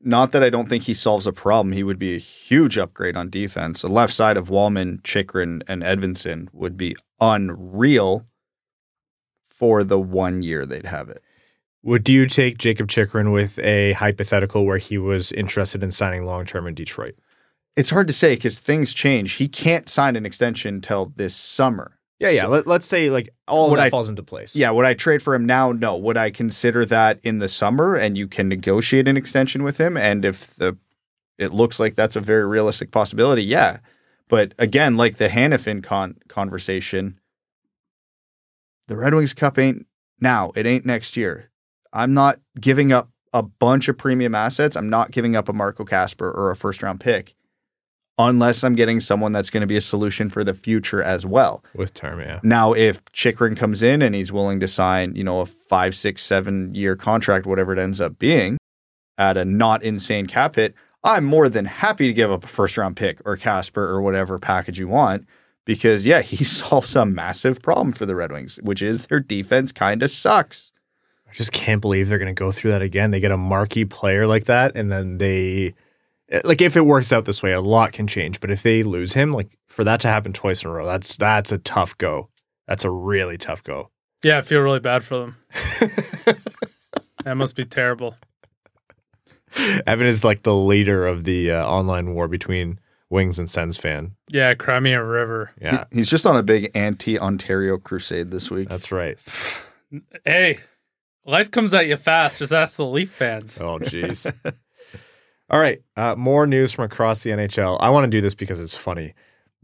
not 0.04 0.32
that 0.32 0.43
I 0.43 0.49
don't 0.49 0.68
think 0.68 0.84
he 0.84 0.93
solves 0.93 1.26
a 1.26 1.34
problem. 1.34 1.74
He 1.74 1.84
would 1.84 1.99
be 1.99 2.16
a 2.16 2.20
huge 2.20 2.78
upgrade 2.78 3.16
on 3.16 3.30
defense. 3.30 3.82
The 3.82 3.88
left 3.88 4.14
side 4.14 4.38
of 4.38 4.49
Walman, 4.49 5.01
Chychrun, 5.04 5.64
and 5.68 5.82
Edvinsson 5.82 6.49
would 6.54 6.78
be 6.78 6.95
unreal 7.22 8.26
for 9.49 9.84
the 9.84 9.99
one 9.99 10.43
year 10.43 10.66
they'd 10.66 10.86
have 10.86 11.10
it. 11.10 11.24
Would 11.84 12.08
you 12.08 12.26
take 12.26 12.58
Jakob 12.58 12.88
Chychrun 12.88 13.32
with 13.32 13.60
a 13.60 13.93
hypothetical 13.93 14.66
where 14.66 14.78
he 14.78 14.97
was 14.97 15.32
interested 15.32 15.84
in 15.84 15.91
signing 15.91 16.26
long 16.26 16.45
term 16.45 16.68
in 16.68 16.76
Detroit? 16.76 17.16
It's 17.76 17.89
hard 17.89 18.08
to 18.08 18.14
say 18.14 18.36
because 18.36 18.60
things 18.60 18.93
change. 18.93 19.34
He 19.34 19.47
can't 19.47 19.89
sign 19.89 20.16
an 20.16 20.26
extension 20.26 20.76
until 20.76 21.14
this 21.16 21.36
summer. 21.36 21.97
Yeah, 22.20 22.30
yeah. 22.30 22.43
So, 22.43 22.49
Let, 22.49 22.68
us 22.68 22.86
say 22.86 23.09
like 23.09 23.30
all 23.47 23.70
that 23.72 23.80
I, 23.80 23.89
falls 23.89 24.09
into 24.09 24.24
place. 24.24 24.55
Yeah. 24.55 24.72
Would 24.72 24.86
I 24.86 24.93
trade 24.93 25.22
for 25.22 25.36
him 25.36 25.45
now? 25.45 25.72
No. 25.72 25.97
Would 25.97 26.18
I 26.18 26.32
consider 26.32 26.86
that 26.86 27.20
in 27.24 27.39
the 27.39 27.49
summer 27.49 27.95
and 27.95 28.18
you 28.18 28.28
can 28.28 28.47
negotiate 28.47 29.07
an 29.07 29.18
extension 29.18 29.64
with 29.64 29.78
him? 29.80 29.97
And 29.97 30.24
if 30.24 30.55
the 30.55 30.78
it 31.38 31.51
looks 31.51 31.80
like 31.80 31.95
that's 31.95 32.16
a 32.16 32.22
very 32.22 32.45
realistic 32.45 32.91
possibility, 32.91 33.43
yeah. 33.43 33.80
But 34.30 34.53
again, 34.57 34.95
like 34.95 35.18
the 35.18 35.28
Hanifin 35.28 35.84
con- 35.84 36.18
conversation, 36.28 37.20
the 38.88 38.95
Red 38.95 39.14
Wings 39.14 39.34
Cup 39.34 39.57
ain't 39.57 39.88
now. 40.20 40.51
It 40.55 40.66
ain't 40.66 40.86
next 40.86 41.18
year. 41.18 41.51
I'm 41.91 42.14
not 42.14 42.39
giving 42.59 42.91
up 42.91 43.09
a 43.34 43.43
bunch 43.43 43.89
of 43.89 43.97
premium 43.97 44.36
assets. 44.36 44.76
I'm 44.76 44.89
not 44.89 45.11
giving 45.11 45.36
up 45.36 45.49
a 45.49 45.53
Marco 45.53 45.84
Kasper 45.84 46.32
or 46.32 46.51
a 46.51 46.55
first 46.55 46.82
round 46.84 46.99
pick 46.99 47.36
unless 48.18 48.64
I'm 48.64 48.76
getting 48.76 48.99
someone 48.99 49.32
that's 49.32 49.49
going 49.49 49.61
to 49.61 49.68
be 49.68 49.76
a 49.76 49.82
solution 49.82 50.30
for 50.30 50.43
the 50.43 50.53
future 50.53 51.01
as 51.01 51.26
well. 51.26 51.64
With 51.76 51.93
term, 51.93 52.20
yeah. 52.20 52.39
Now, 52.43 52.74
if 52.74 53.03
Chychrun 53.11 53.55
comes 53.55 53.82
in 53.82 54.01
and 54.01 54.14
he's 54.14 54.32
willing 54.32 54.59
to 54.59 54.68
sign, 54.68 55.16
you 55.16 55.24
know, 55.24 55.41
a 55.41 55.45
five, 55.45 55.95
six, 55.95 56.24
seven 56.24 56.74
year 56.76 56.95
contract, 56.95 57.45
whatever 57.45 57.74
it 57.74 57.80
ends 57.80 57.99
up 57.99 58.20
being, 58.20 58.57
at 59.18 59.38
a 59.38 59.45
not 59.45 59.84
insane 59.84 60.28
cap 60.28 60.55
hit, 60.55 60.74
I'm 61.03 61.26
more 61.26 61.49
than 61.49 61.66
happy 61.66 62.07
to 62.07 62.14
give 62.14 62.32
up 62.32 62.45
a 62.45 62.47
first 62.47 62.78
round 62.78 62.95
pick 62.95 63.22
or 63.26 63.36
Kasper 63.36 63.84
or 63.84 64.01
whatever 64.01 64.39
package 64.39 64.80
you 64.80 64.88
want 64.88 65.28
because 65.66 66.05
yeah, 66.05 66.22
he 66.22 66.43
solves 66.43 66.95
a 66.95 67.05
massive 67.05 67.61
problem 67.61 67.93
for 67.93 68.05
the 68.05 68.16
Red 68.16 68.32
Wings, 68.32 68.59
which 68.64 68.82
is 68.82 69.07
their 69.07 69.20
defense 69.20 69.72
kind 69.72 70.03
of 70.03 70.09
sucks. 70.09 70.72
I 71.28 71.34
just 71.34 71.51
can't 71.51 71.82
believe 71.82 72.09
they're 72.09 72.20
going 72.20 72.28
to 72.28 72.39
go 72.39 72.51
through 72.51 72.72
that 72.72 72.84
again. 72.84 73.11
They 73.11 73.20
get 73.20 73.32
a 73.32 73.38
marquee 73.38 73.86
player 73.86 74.28
like 74.28 74.45
that, 74.45 74.76
and 74.76 74.91
then 74.91 75.18
they 75.18 75.74
like 76.43 76.61
if 76.61 76.75
it 76.75 76.86
works 76.86 77.11
out 77.11 77.25
this 77.25 77.43
way, 77.43 77.51
a 77.51 77.61
lot 77.61 77.91
can 77.93 78.07
change. 78.07 78.39
But 78.39 78.51
if 78.51 78.61
they 78.63 78.84
lose 78.84 79.13
him, 79.13 79.31
like 79.34 79.57
for 79.67 79.84
that 79.84 79.99
to 80.01 80.07
happen 80.07 80.34
twice 80.34 80.63
in 80.63 80.69
a 80.69 80.73
row, 80.73 80.86
that's 80.86 81.15
that's 81.17 81.51
a 81.51 81.57
tough 81.57 81.97
go. 81.97 82.29
That's 82.67 82.86
a 82.86 82.89
really 82.91 83.38
tough 83.38 83.63
go. 83.63 83.89
Yeah, 84.23 84.38
I 84.38 84.41
feel 84.41 84.61
really 84.61 84.79
bad 84.79 85.03
for 85.03 85.17
them. 85.17 85.36
that 87.25 87.36
must 87.36 87.55
be 87.55 87.65
terrible. 87.65 88.15
Evan 89.86 90.07
is 90.07 90.23
like 90.23 90.43
the 90.43 90.55
leader 90.55 91.05
of 91.05 91.25
the 91.25 91.51
uh, 91.51 91.65
online 91.65 92.13
war 92.15 92.27
between 92.27 92.79
Wings 93.09 93.38
and 93.38 93.49
Sens 93.49 93.77
fan. 93.77 94.15
Yeah, 94.29 94.53
Crimea 94.55 95.03
River. 95.03 95.51
Yeah, 95.61 95.84
He- 95.91 95.97
he's 95.97 96.09
just 96.09 96.25
on 96.25 96.36
a 96.38 96.41
big 96.43 96.71
anti-Ontario 96.73 97.77
crusade 97.77 98.31
this 98.31 98.49
week. 98.49 98.67
that's 98.69 98.91
right. 98.91 99.19
Hey, 100.25 100.57
life 101.25 101.51
comes 101.51 101.73
at 101.75 101.86
you 101.86 101.97
fast. 101.97 102.39
Just 102.39 102.51
ask 102.53 102.77
the 102.77 102.86
Leaf 102.86 103.11
fans. 103.11 103.61
Oh, 103.61 103.77
jeez. 103.77 104.34
All 105.49 105.59
right. 105.59 105.81
Uh, 105.95 106.15
more 106.15 106.47
news 106.47 106.73
from 106.73 106.85
across 106.85 107.23
the 107.23 107.29
NHL. 107.31 107.77
I 107.79 107.89
want 107.89 108.05
to 108.05 108.09
do 108.09 108.21
this 108.21 108.35
because 108.35 108.59
it's 108.59 108.75
funny. 108.75 109.13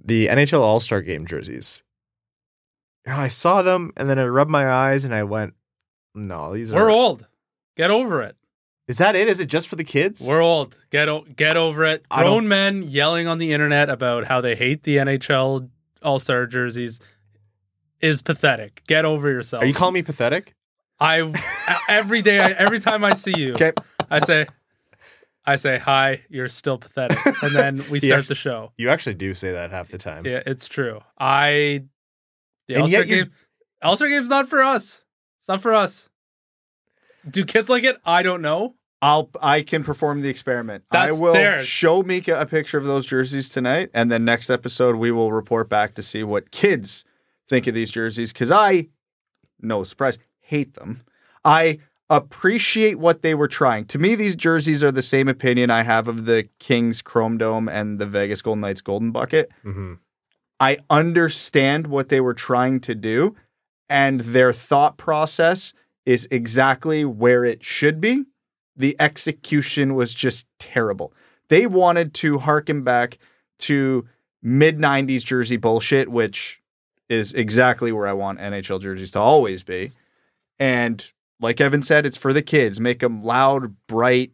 The 0.04 0.28
NHL 0.28 0.60
All 0.60 0.80
Star 0.80 1.02
Game 1.02 1.26
jerseys. 1.26 1.84
You 3.06 3.14
know, 3.14 3.20
I 3.20 3.28
saw 3.28 3.62
them 3.62 3.92
and 3.98 4.10
then 4.10 4.20
I 4.20 4.26
rubbed 4.26 4.52
my 4.52 4.70
eyes 4.70 5.06
and 5.06 5.14
I 5.16 5.24
went, 5.24 5.54
"No, 6.14 6.54
these 6.54 6.74
are." 6.74 6.76
We're 6.78 6.92
old. 6.92 7.28
Get 7.76 7.92
over 7.92 8.22
it. 8.22 8.36
Is 8.88 8.98
that 8.98 9.16
it? 9.16 9.28
Is 9.30 9.40
it 9.40 9.48
just 9.48 9.68
for 9.68 9.76
the 9.76 9.84
kids? 9.84 10.26
We're 10.28 10.42
old. 10.42 10.76
Get 10.90 11.08
o- 11.08 11.26
get 11.36 11.56
over 11.58 11.86
it. 11.86 12.08
Grown 12.10 12.48
men 12.48 12.84
yelling 12.84 13.28
on 13.28 13.38
the 13.38 13.54
internet 13.54 13.90
about 13.90 14.26
how 14.26 14.42
they 14.42 14.56
hate 14.56 14.84
the 14.84 14.98
NHL 14.98 15.70
All 16.04 16.20
Star 16.20 16.46
jerseys 16.46 17.00
is 18.02 18.22
pathetic. 18.22 18.82
Get 18.88 19.06
over 19.06 19.30
yourself. 19.30 19.64
Are 19.64 19.66
you 19.66 19.74
calling 19.74 19.94
me 19.94 20.02
pathetic? 20.02 20.56
I 21.00 21.32
every 21.88 22.22
day, 22.22 22.40
I, 22.40 22.52
every 22.52 22.80
time 22.80 23.04
I 23.04 23.14
see 23.14 23.34
you, 23.38 23.54
Okay, 23.56 23.72
I 24.10 24.20
say, 24.20 24.48
I 25.46 25.56
say 25.56 25.78
hi. 25.80 26.24
You're 26.30 26.48
still 26.50 26.78
pathetic, 26.78 27.18
and 27.42 27.56
then 27.56 27.84
we 27.90 28.00
Yeah. 28.02 28.10
start 28.10 28.28
the 28.28 28.36
show. 28.36 28.72
You 28.78 28.90
actually 28.90 29.16
do 29.16 29.34
say 29.34 29.52
that 29.52 29.72
half 29.72 29.90
the 29.90 29.98
time. 29.98 30.26
Yeah, 30.26 30.44
it's 30.46 30.68
true. 30.68 31.02
I 31.20 31.86
the 32.68 32.76
And 32.76 32.82
All 32.84 32.88
Star 32.88 33.04
game. 33.04 33.32
All 33.82 33.96
Star 33.98 34.10
game's 34.10 34.30
not 34.30 34.48
for 34.50 34.62
us. 34.62 35.04
It's 35.40 35.48
not 35.48 35.62
for 35.62 35.74
us. 35.74 36.10
Do 37.30 37.44
kids 37.46 37.70
like 37.70 37.84
it? 37.84 37.98
I 38.06 38.22
don't 38.24 38.42
know. 38.42 38.76
I'll 39.02 39.30
I 39.42 39.62
can 39.62 39.84
perform 39.84 40.22
the 40.22 40.30
experiment. 40.30 40.84
That's 40.92 41.18
I 41.18 41.22
will 41.22 41.34
there. 41.34 41.64
show 41.64 42.04
Mika 42.04 42.40
a 42.40 42.46
picture 42.46 42.78
of 42.78 42.86
those 42.86 43.06
jerseys 43.06 43.48
tonight, 43.50 43.90
and 43.94 44.12
then 44.12 44.26
next 44.26 44.50
episode 44.50 44.98
we 44.98 45.10
will 45.12 45.32
report 45.32 45.70
back 45.70 45.96
to 45.96 46.02
see 46.02 46.22
what 46.24 46.52
kids 46.52 47.06
think 47.48 47.66
of 47.66 47.74
these 47.74 47.92
jerseys. 47.92 48.34
Because 48.34 48.52
I, 48.52 48.90
no 49.62 49.84
surprise, 49.86 50.20
hate 50.42 50.74
them. 50.76 51.04
I 51.46 51.80
appreciate 52.10 52.98
what 53.00 53.22
they 53.22 53.36
were 53.36 53.48
trying. 53.48 53.86
To 53.86 54.00
me, 54.00 54.16
these 54.16 54.36
jerseys 54.36 54.84
are 54.84 54.92
the 54.92 55.04
same 55.04 55.28
opinion 55.28 55.70
I 55.70 55.84
have 55.84 56.08
of 56.08 56.26
the 56.26 56.50
Kings 56.60 57.02
Chrome 57.02 57.38
Dome 57.38 57.70
and 57.70 58.00
the 58.00 58.06
Vegas 58.06 58.42
Golden 58.42 58.62
Knights 58.62 58.82
Golden 58.82 59.12
Bucket. 59.12 59.50
hmm 59.64 59.96
I 60.62 60.80
understand 60.90 61.88
what 61.88 62.10
they 62.10 62.20
were 62.20 62.34
trying 62.34 62.82
to 62.82 62.94
do, 62.94 63.34
and 63.88 64.20
their 64.20 64.52
thought 64.52 64.98
process 64.98 65.74
is 66.06 66.28
exactly 66.32 67.06
where 67.06 67.46
it 67.46 67.64
should 67.64 68.02
be. 68.02 68.26
The 68.76 68.94
execution 69.00 69.96
was 69.96 70.14
just 70.14 70.48
terrible. 70.60 71.14
They 71.48 71.66
wanted 71.66 72.14
to 72.16 72.40
harken 72.40 72.84
back 72.84 73.20
to 73.60 74.06
mid 74.44 74.80
90s 74.80 75.24
jersey 75.24 75.56
bullshit, 75.56 76.10
which 76.10 76.62
is 77.08 77.34
exactly 77.34 77.94
where 77.94 78.08
I 78.08 78.14
want 78.14 78.40
NHL 78.40 78.82
jerseys 78.82 79.12
to 79.12 79.20
always 79.20 79.64
be. 79.64 79.92
And 80.60 81.10
like 81.40 81.62
Evan 81.62 81.82
said, 81.82 82.06
it's 82.06 82.18
for 82.18 82.34
the 82.34 82.42
kids. 82.42 82.80
Make 82.80 83.00
them 83.00 83.22
loud, 83.24 83.76
bright, 83.88 84.32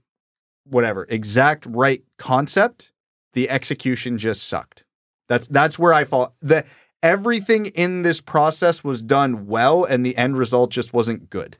whatever. 0.65 1.05
Exact 1.09 1.65
right 1.67 2.03
concept. 2.17 2.91
The 3.33 3.49
execution 3.49 4.17
just 4.17 4.47
sucked. 4.47 4.85
That's 5.27 5.47
that's 5.47 5.77
where 5.77 5.93
I 5.93 6.05
fall. 6.05 6.35
The 6.41 6.65
everything 7.03 7.67
in 7.67 8.01
this 8.03 8.21
process 8.21 8.83
was 8.83 9.01
done 9.01 9.45
well, 9.47 9.83
and 9.83 10.05
the 10.05 10.15
end 10.17 10.37
result 10.37 10.71
just 10.71 10.93
wasn't 10.93 11.29
good. 11.29 11.57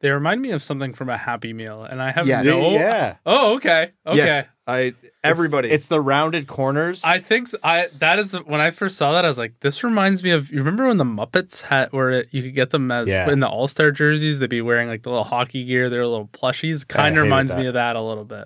They 0.00 0.10
remind 0.10 0.42
me 0.42 0.50
of 0.52 0.62
something 0.62 0.92
from 0.94 1.08
a 1.10 1.16
Happy 1.16 1.52
Meal, 1.52 1.82
and 1.82 2.00
I 2.00 2.12
have 2.12 2.26
Yes. 2.26 2.44
no. 2.46 2.70
Yeah. 2.70 3.16
Oh, 3.26 3.56
okay. 3.56 3.92
Okay. 4.06 4.16
Yes, 4.16 4.46
I 4.68 4.92
everybody. 5.24 5.68
It's, 5.68 5.74
it's 5.76 5.86
the 5.88 6.00
rounded 6.00 6.46
corners. 6.46 7.02
I 7.02 7.20
think 7.20 7.48
so. 7.48 7.58
I 7.64 7.88
that 7.98 8.18
is 8.18 8.34
when 8.34 8.60
I 8.60 8.70
first 8.70 8.96
saw 8.98 9.12
that 9.12 9.24
I 9.24 9.28
was 9.28 9.38
like, 9.38 9.58
this 9.60 9.82
reminds 9.82 10.22
me 10.22 10.30
of 10.30 10.50
you 10.52 10.58
remember 10.58 10.86
when 10.86 10.98
the 10.98 11.04
Muppets 11.04 11.62
had 11.62 11.90
where 11.92 12.10
it, 12.10 12.28
you 12.32 12.42
could 12.42 12.54
get 12.54 12.70
them 12.70 12.90
as 12.90 13.08
Yeah. 13.08 13.30
in 13.30 13.40
the 13.40 13.48
All 13.48 13.66
Star 13.66 13.90
jerseys 13.90 14.38
they'd 14.38 14.50
be 14.50 14.60
wearing 14.60 14.86
like 14.88 15.02
the 15.02 15.08
little 15.10 15.24
hockey 15.24 15.64
gear, 15.64 15.88
their 15.88 16.06
little 16.06 16.28
plushies. 16.28 16.86
Kinda 16.86 17.02
Kind 17.02 17.14
of 17.16 17.22
hated 17.22 17.22
reminds 17.24 17.50
that. 17.52 17.60
me 17.60 17.66
of 17.66 17.74
that 17.74 17.96
a 17.96 18.02
little 18.02 18.24
bit. 18.26 18.44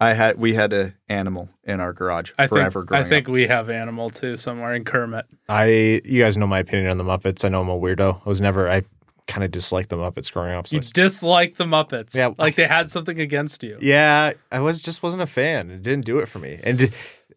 I 0.00 0.12
had 0.14 0.38
we 0.38 0.54
had 0.54 0.72
an 0.72 0.94
animal 1.08 1.50
in 1.64 1.80
our 1.80 1.92
garage 1.92 2.32
I 2.38 2.46
forever. 2.46 2.80
think 2.80 2.86
growing 2.88 3.04
I 3.04 3.08
think 3.08 3.26
up. 3.28 3.32
we 3.32 3.48
have 3.48 3.68
animal 3.68 4.10
too 4.10 4.36
somewhere 4.36 4.72
in 4.74 4.84
Kermit. 4.84 5.26
I, 5.48 6.00
you 6.04 6.22
guys 6.22 6.38
know 6.38 6.46
my 6.46 6.60
opinion 6.60 6.90
on 6.90 6.98
the 6.98 7.04
Muppets. 7.04 7.44
I 7.44 7.48
know 7.48 7.60
I'm 7.60 7.68
a 7.68 7.78
weirdo. 7.78 8.22
I 8.24 8.28
was 8.28 8.40
never. 8.40 8.70
I 8.70 8.82
kind 9.28 9.44
of 9.44 9.50
disliked 9.52 9.90
the 9.90 9.96
Muppets 9.96 10.32
growing 10.32 10.52
up. 10.52 10.66
So 10.66 10.74
You 10.76 10.80
I 10.80 10.90
dislike 10.92 11.54
the 11.56 11.64
Muppets, 11.64 12.14
Yeah. 12.14 12.32
like 12.38 12.56
they 12.56 12.66
had 12.66 12.90
something 12.90 13.20
against 13.20 13.62
you. 13.62 13.78
Yeah, 13.80 14.32
I 14.50 14.60
was 14.60 14.82
just 14.82 15.02
wasn't 15.02 15.22
a 15.22 15.26
fan. 15.26 15.70
It 15.70 15.82
didn't 15.82 16.04
do 16.06 16.18
it 16.18 16.26
for 16.28 16.38
me. 16.40 16.58
And 16.64 16.90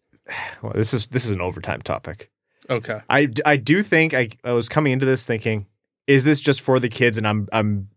well, 0.62 0.72
this 0.74 0.92
is 0.92 1.06
this 1.08 1.24
is 1.26 1.32
an 1.32 1.40
overtime 1.40 1.82
topic. 1.82 2.30
Okay, 2.70 3.00
I, 3.10 3.28
I 3.44 3.56
do 3.56 3.82
think 3.82 4.14
I, 4.14 4.30
I 4.44 4.52
was 4.52 4.68
coming 4.68 4.92
into 4.92 5.04
this 5.04 5.26
thinking, 5.26 5.66
is 6.06 6.24
this 6.24 6.40
just 6.40 6.60
for 6.62 6.80
the 6.80 6.88
kids? 6.88 7.18
And 7.18 7.26
I'm 7.28 7.48
I'm 7.52 7.88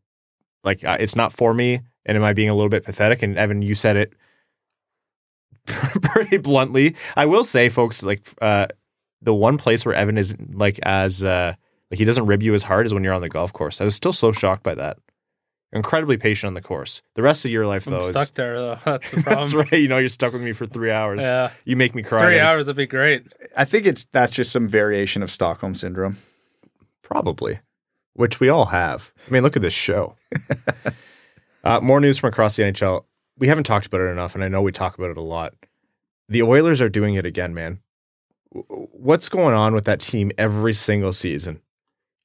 like 0.63 0.83
uh, 0.85 0.97
it's 0.99 1.15
not 1.15 1.31
for 1.33 1.53
me. 1.53 1.81
And 2.05 2.15
am 2.17 2.23
I 2.23 2.33
being 2.33 2.49
a 2.49 2.53
little 2.55 2.69
bit 2.69 2.83
pathetic? 2.83 3.23
And 3.23 3.37
Evan, 3.37 3.61
you 3.63 3.73
said 3.75 3.95
it 3.97 4.13
pretty 5.65 6.37
bluntly. 6.37 6.95
I 7.15 7.25
will 7.25 7.43
say, 7.43 7.69
folks, 7.69 8.03
like 8.03 8.21
uh, 8.41 8.67
the 9.21 9.33
one 9.33 9.57
place 9.57 9.85
where 9.85 9.95
Evan 9.95 10.17
is 10.17 10.35
like 10.53 10.79
as 10.83 11.23
uh, 11.23 11.55
like 11.95 11.99
he 11.99 12.05
doesn't 12.05 12.25
rib 12.25 12.43
you 12.43 12.53
as 12.53 12.63
hard 12.63 12.85
as 12.85 12.93
when 12.93 13.03
you're 13.03 13.13
on 13.13 13.21
the 13.21 13.29
golf 13.29 13.53
course. 13.53 13.79
I 13.79 13.85
was 13.85 13.95
still 13.95 14.13
so 14.13 14.31
shocked 14.31 14.63
by 14.63 14.75
that. 14.75 14.97
Incredibly 15.73 16.17
patient 16.17 16.47
on 16.49 16.53
the 16.53 16.61
course. 16.61 17.01
The 17.15 17.21
rest 17.21 17.43
of 17.45 17.51
your 17.51 17.65
life, 17.67 17.85
I'm 17.87 17.91
though, 17.93 17.97
is 17.99 18.07
stuck 18.07 18.33
there 18.35 18.59
though. 18.59 18.77
That's 18.85 19.11
the 19.11 19.21
problem. 19.23 19.43
that's 19.51 19.53
right. 19.71 19.81
You 19.81 19.87
know, 19.87 19.97
you're 19.97 20.09
stuck 20.09 20.33
with 20.33 20.41
me 20.41 20.53
for 20.53 20.65
three 20.65 20.91
hours. 20.91 21.21
Yeah, 21.21 21.51
You 21.65 21.75
make 21.75 21.95
me 21.95 22.03
cry. 22.03 22.19
three 22.19 22.27
and 22.27 22.35
it's- 22.35 22.53
hours 22.55 22.67
would 22.67 22.75
be 22.75 22.85
great. 22.87 23.23
I 23.57 23.65
think 23.65 23.85
it's 23.85 24.05
that's 24.11 24.31
just 24.31 24.51
some 24.51 24.67
variation 24.67 25.21
of 25.23 25.29
Stockholm 25.31 25.75
syndrome. 25.75 26.17
Probably, 27.01 27.59
which 28.13 28.39
we 28.39 28.49
all 28.49 28.65
have. 28.65 29.11
I 29.27 29.31
mean, 29.31 29.43
look 29.43 29.55
at 29.55 29.61
this 29.61 29.73
show. 29.73 30.15
uh, 31.63 31.79
more 31.81 31.99
news 31.99 32.17
from 32.19 32.29
across 32.29 32.55
the 32.55 32.63
NHL. 32.63 33.05
We 33.37 33.47
haven't 33.47 33.65
talked 33.65 33.85
about 33.85 34.01
it 34.01 34.05
enough, 34.11 34.33
and 34.35 34.43
I 34.43 34.47
know 34.47 34.61
we 34.61 34.71
talk 34.71 34.97
about 34.97 35.09
it 35.11 35.17
a 35.17 35.21
lot. 35.21 35.53
The 36.29 36.41
Oilers 36.41 36.79
are 36.81 36.89
doing 36.89 37.15
it 37.15 37.25
again, 37.25 37.53
man. 37.53 37.79
W- 38.53 38.87
What's 38.93 39.27
going 39.29 39.53
on 39.55 39.73
with 39.75 39.85
that 39.85 39.99
team 39.99 40.31
every 40.37 40.73
single 40.73 41.11
season? 41.13 41.61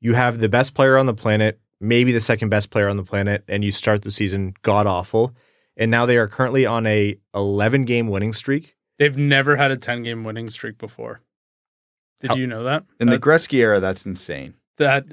You 0.00 0.14
have 0.14 0.38
the 0.38 0.48
best 0.48 0.74
player 0.74 0.96
on 0.96 1.06
the 1.06 1.14
planet, 1.14 1.60
maybe 1.80 2.12
the 2.12 2.20
second 2.20 2.48
best 2.48 2.70
player 2.70 2.88
on 2.88 2.96
the 2.96 3.02
planet, 3.04 3.44
and 3.48 3.64
you 3.64 3.70
start 3.72 4.02
the 4.02 4.10
season 4.10 4.54
god 4.62 4.86
awful. 4.86 5.34
And 5.76 5.90
now 5.90 6.04
they 6.06 6.16
are 6.16 6.26
currently 6.28 6.66
on 6.66 6.86
a 6.86 7.16
11 7.34 7.84
game 7.84 8.08
winning 8.08 8.32
streak. 8.32 8.76
They've 8.98 9.16
never 9.16 9.56
had 9.56 9.70
a 9.70 9.76
ten 9.78 10.02
game 10.02 10.24
winning 10.24 10.48
streak 10.50 10.76
before. 10.78 11.20
Did 12.20 12.30
How- 12.30 12.36
you 12.36 12.46
know 12.46 12.64
that? 12.64 12.84
In 12.98 13.08
the 13.08 13.18
Gretzky 13.18 13.58
era, 13.60 13.80
that's 13.80 14.04
insane. 14.04 14.54
that 14.76 15.04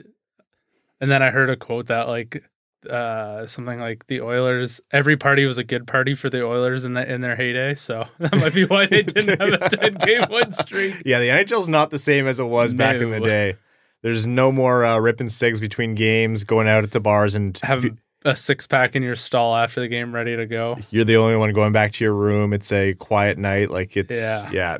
and 1.00 1.12
then 1.12 1.22
I 1.22 1.30
heard 1.30 1.50
a 1.50 1.56
quote 1.56 1.86
that 1.88 2.08
like 2.08 2.44
uh 2.90 3.46
something 3.46 3.80
like 3.80 4.08
the 4.08 4.22
Oilers 4.22 4.82
every 4.92 5.16
party 5.18 5.46
was 5.46 5.58
a 5.58 5.64
good 5.64 5.88
party 5.88 6.14
for 6.14 6.30
the 6.30 6.44
Oilers 6.46 6.84
in 6.86 6.94
the 6.96 7.10
in 7.14 7.22
their 7.22 7.36
heyday. 7.36 7.76
So 7.76 8.06
that 8.20 8.36
might 8.36 8.54
be 8.54 8.66
why 8.66 8.88
they 8.88 9.04
didn't 9.04 9.40
have 9.40 9.62
a 9.62 9.70
10 9.78 9.94
game 9.96 10.26
win 10.30 10.52
streak. 10.54 11.02
Yeah, 11.06 11.20
the 11.20 11.28
NHL's 11.30 11.68
not 11.70 11.90
the 11.92 12.00
same 12.00 12.28
as 12.28 12.40
it 12.40 12.46
was 12.46 12.74
back 12.74 12.98
in 12.98 13.12
the 13.12 13.20
day. 13.22 13.56
There's 14.04 14.26
no 14.28 14.52
more 14.52 14.86
uh, 14.86 14.98
ripping 15.00 15.30
cigs 15.30 15.60
between 15.60 15.96
games, 15.96 16.44
going 16.44 16.68
out 16.68 16.84
at 16.84 16.92
the 16.92 17.00
bars, 17.00 17.36
and 17.36 17.58
Have 17.64 17.86
a 18.26 18.36
six 18.36 18.68
pack 18.68 18.96
in 18.96 19.04
your 19.04 19.16
stall 19.16 19.56
after 19.56 19.80
the 19.82 19.88
game 19.88 20.14
ready 20.14 20.36
to 20.36 20.46
go. 20.46 20.78
you're 20.92 21.06
the 21.06 21.18
only 21.18 21.36
one 21.36 21.52
going 21.54 21.72
back 21.72 21.94
to 21.94 22.04
your 22.04 22.14
room. 22.14 22.54
It's 22.54 22.72
a 22.72 22.94
quiet 22.96 23.38
night. 23.38 23.72
Like 23.72 23.96
it's 23.98 24.22
Yeah. 24.22 24.50
yeah. 24.52 24.78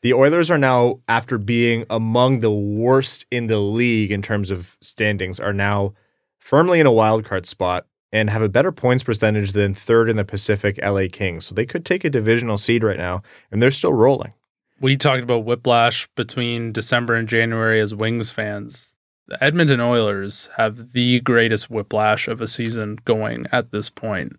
The 0.00 0.14
Oilers 0.14 0.48
are 0.50 0.58
now, 0.58 1.00
after 1.08 1.38
being 1.38 1.84
among 1.90 2.38
the 2.40 2.52
worst 2.52 3.26
in 3.32 3.48
the 3.48 3.58
league 3.58 4.12
in 4.12 4.22
terms 4.22 4.50
of 4.52 4.76
standings, 4.80 5.40
are 5.40 5.52
now 5.52 5.94
firmly 6.38 6.78
in 6.78 6.86
a 6.86 6.92
wild 6.92 7.24
card 7.24 7.46
spot 7.46 7.84
and 8.12 8.30
have 8.30 8.40
a 8.40 8.48
better 8.48 8.70
points 8.72 9.02
percentage 9.02 9.52
than 9.52 9.74
third 9.74 10.08
in 10.08 10.16
the 10.16 10.24
Pacific 10.24 10.78
LA 10.82 11.06
Kings. 11.10 11.46
So 11.46 11.54
they 11.54 11.66
could 11.66 11.84
take 11.84 12.04
a 12.04 12.10
divisional 12.10 12.58
seed 12.58 12.84
right 12.84 12.96
now, 12.96 13.22
and 13.50 13.60
they're 13.62 13.72
still 13.72 13.92
rolling. 13.92 14.32
We 14.80 14.96
talked 14.96 15.24
about 15.24 15.44
whiplash 15.44 16.08
between 16.14 16.72
December 16.72 17.14
and 17.14 17.28
January 17.28 17.80
as 17.80 17.94
Wings 17.94 18.30
fans. 18.30 18.96
The 19.26 19.42
Edmonton 19.42 19.80
Oilers 19.80 20.48
have 20.56 20.92
the 20.92 21.20
greatest 21.20 21.68
whiplash 21.68 22.28
of 22.28 22.40
a 22.40 22.46
season 22.46 22.98
going 23.04 23.46
at 23.52 23.72
this 23.72 23.90
point. 23.90 24.36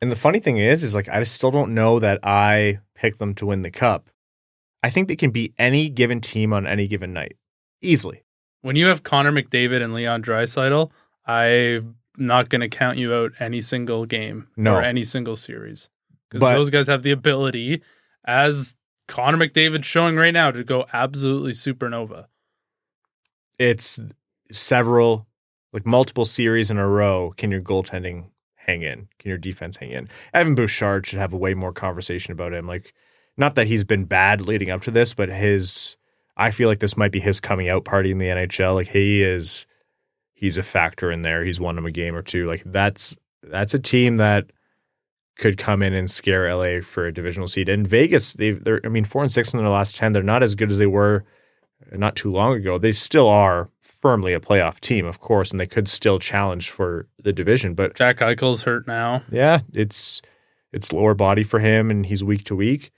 And 0.00 0.10
the 0.12 0.16
funny 0.16 0.38
thing 0.38 0.58
is, 0.58 0.82
is 0.82 0.94
like 0.94 1.08
I 1.08 1.22
still 1.24 1.50
don't 1.50 1.74
know 1.74 1.98
that 1.98 2.20
I 2.22 2.80
picked 2.94 3.18
them 3.18 3.34
to 3.36 3.46
win 3.46 3.62
the 3.62 3.70
cup. 3.70 4.08
I 4.82 4.90
think 4.90 5.08
they 5.08 5.16
can 5.16 5.30
beat 5.30 5.52
any 5.58 5.88
given 5.88 6.20
team 6.20 6.52
on 6.52 6.66
any 6.66 6.86
given 6.86 7.12
night 7.12 7.36
easily. 7.82 8.22
When 8.62 8.76
you 8.76 8.86
have 8.86 9.02
Connor 9.02 9.32
McDavid 9.32 9.82
and 9.82 9.92
Leon 9.94 10.22
Draisaitl, 10.22 10.90
I'm 11.26 11.96
not 12.16 12.48
going 12.50 12.60
to 12.60 12.68
count 12.68 12.98
you 12.98 13.14
out 13.14 13.32
any 13.40 13.60
single 13.60 14.04
game 14.06 14.48
No. 14.56 14.76
or 14.76 14.82
any 14.82 15.02
single 15.02 15.36
series 15.36 15.90
because 16.30 16.48
those 16.52 16.70
guys 16.70 16.86
have 16.86 17.02
the 17.02 17.10
ability, 17.10 17.82
as 18.24 18.76
Connor 19.10 19.38
McDavid's 19.38 19.86
showing 19.86 20.14
right 20.14 20.32
now, 20.32 20.52
to 20.52 20.62
go 20.62 20.86
absolutely 20.92 21.50
supernova. 21.50 22.26
It's 23.58 23.98
several, 24.52 25.26
like 25.72 25.84
multiple 25.84 26.24
series 26.24 26.70
in 26.70 26.78
a 26.78 26.86
row. 26.86 27.34
Can 27.36 27.50
your 27.50 27.60
goaltending 27.60 28.26
hang 28.54 28.82
in? 28.82 29.08
Can 29.18 29.28
your 29.28 29.36
defense 29.36 29.78
hang 29.78 29.90
in? 29.90 30.08
Evan 30.32 30.54
Bouchard 30.54 31.08
should 31.08 31.18
have 31.18 31.32
a 31.32 31.36
way 31.36 31.54
more 31.54 31.72
conversation 31.72 32.30
about 32.30 32.54
him. 32.54 32.68
Like, 32.68 32.94
not 33.36 33.56
that 33.56 33.66
he's 33.66 33.82
been 33.82 34.04
bad 34.04 34.40
leading 34.40 34.70
up 34.70 34.82
to 34.82 34.92
this, 34.92 35.12
but 35.12 35.28
his, 35.28 35.96
I 36.36 36.52
feel 36.52 36.68
like 36.68 36.78
this 36.78 36.96
might 36.96 37.12
be 37.12 37.20
his 37.20 37.40
coming 37.40 37.68
out 37.68 37.84
party 37.84 38.12
in 38.12 38.18
the 38.18 38.26
NHL. 38.26 38.76
Like, 38.76 38.88
he 38.90 39.24
is, 39.24 39.66
he's 40.34 40.56
a 40.56 40.62
factor 40.62 41.10
in 41.10 41.22
there. 41.22 41.44
He's 41.44 41.58
won 41.58 41.76
him 41.76 41.84
a 41.84 41.90
game 41.90 42.14
or 42.14 42.22
two. 42.22 42.46
Like, 42.46 42.62
that's, 42.64 43.16
that's 43.42 43.74
a 43.74 43.80
team 43.80 44.18
that 44.18 44.52
could 45.40 45.58
come 45.58 45.82
in 45.82 45.94
and 45.94 46.08
scare 46.08 46.54
LA 46.54 46.82
for 46.82 47.06
a 47.06 47.12
divisional 47.12 47.48
seed. 47.48 47.68
And 47.68 47.86
Vegas, 47.86 48.34
they've, 48.34 48.62
they're, 48.62 48.80
I 48.84 48.88
mean, 48.88 49.04
four 49.04 49.22
and 49.22 49.32
six 49.32 49.52
in 49.52 49.58
their 49.58 49.68
last 49.68 49.96
10. 49.96 50.12
They're 50.12 50.22
not 50.22 50.42
as 50.42 50.54
good 50.54 50.70
as 50.70 50.78
they 50.78 50.86
were 50.86 51.24
not 51.92 52.14
too 52.14 52.30
long 52.30 52.54
ago. 52.54 52.78
They 52.78 52.92
still 52.92 53.26
are 53.26 53.70
firmly 53.80 54.34
a 54.34 54.40
playoff 54.40 54.80
team, 54.80 55.06
of 55.06 55.18
course, 55.18 55.50
and 55.50 55.58
they 55.58 55.66
could 55.66 55.88
still 55.88 56.18
challenge 56.18 56.70
for 56.70 57.08
the 57.22 57.32
division. 57.32 57.74
But 57.74 57.94
Jack 57.94 58.18
Eichel's 58.18 58.62
hurt 58.62 58.86
now. 58.86 59.22
yeah, 59.30 59.60
it's 59.72 60.20
it's 60.72 60.92
lower 60.92 61.14
body 61.14 61.42
for 61.42 61.58
him, 61.58 61.90
and 61.90 62.06
he's 62.06 62.22
week 62.22 62.44
to 62.44 62.54
week. 62.54 62.92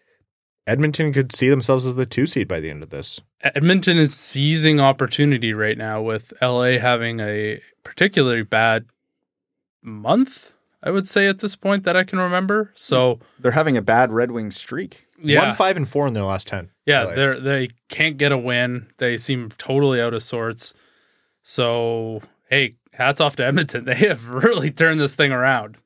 Edmonton 0.67 1.13
could 1.13 1.35
see 1.35 1.49
themselves 1.49 1.85
as 1.87 1.95
the 1.95 2.07
two 2.07 2.27
seed 2.27 2.47
by 2.47 2.61
the 2.61 2.71
end 2.71 2.83
of 2.83 2.91
this. 2.91 3.21
Edmonton 3.41 3.99
is 3.99 4.15
seizing 4.15 4.79
opportunity 4.79 5.53
right 5.55 5.79
now 5.79 6.01
with 6.03 6.33
LA 6.41 6.79
having 6.79 7.21
a 7.21 7.61
particularly 7.83 8.43
bad 8.43 8.87
month, 9.83 10.55
I 10.83 10.91
would 10.91 11.07
say 11.07 11.27
at 11.29 11.39
this 11.39 11.55
point 11.57 11.85
that 11.85 11.97
I 11.97 12.03
can 12.05 12.19
remember. 12.19 12.73
So, 12.75 13.21
They're 13.39 13.53
having 13.53 13.77
a 13.77 13.83
bad 13.83 14.11
Red 14.13 14.33
Wings 14.33 14.57
streak. 14.57 15.07
yeah. 15.23 15.45
One 15.47 15.55
five 15.55 15.77
and 15.77 15.89
four 15.89 16.07
in 16.07 16.13
their 16.15 16.25
last 16.25 16.49
ten. 16.49 16.71
Yeah, 16.87 17.05
LA. 17.05 17.15
they're 17.15 17.41
they 17.41 17.69
can't 17.89 18.17
get 18.17 18.33
a 18.33 18.39
win. 18.39 18.89
They 18.99 19.17
seem 19.17 19.51
totally 19.59 20.01
out 20.01 20.15
of 20.15 20.23
sorts. 20.23 20.75
So 21.43 22.23
hey, 22.51 22.77
hats 22.93 23.21
off 23.21 23.37
to 23.37 23.45
Edmonton. 23.45 23.85
They 23.87 23.95
have 23.95 24.29
really 24.29 24.71
turned 24.71 25.01
this 25.01 25.15
thing 25.15 25.33
around. 25.33 25.77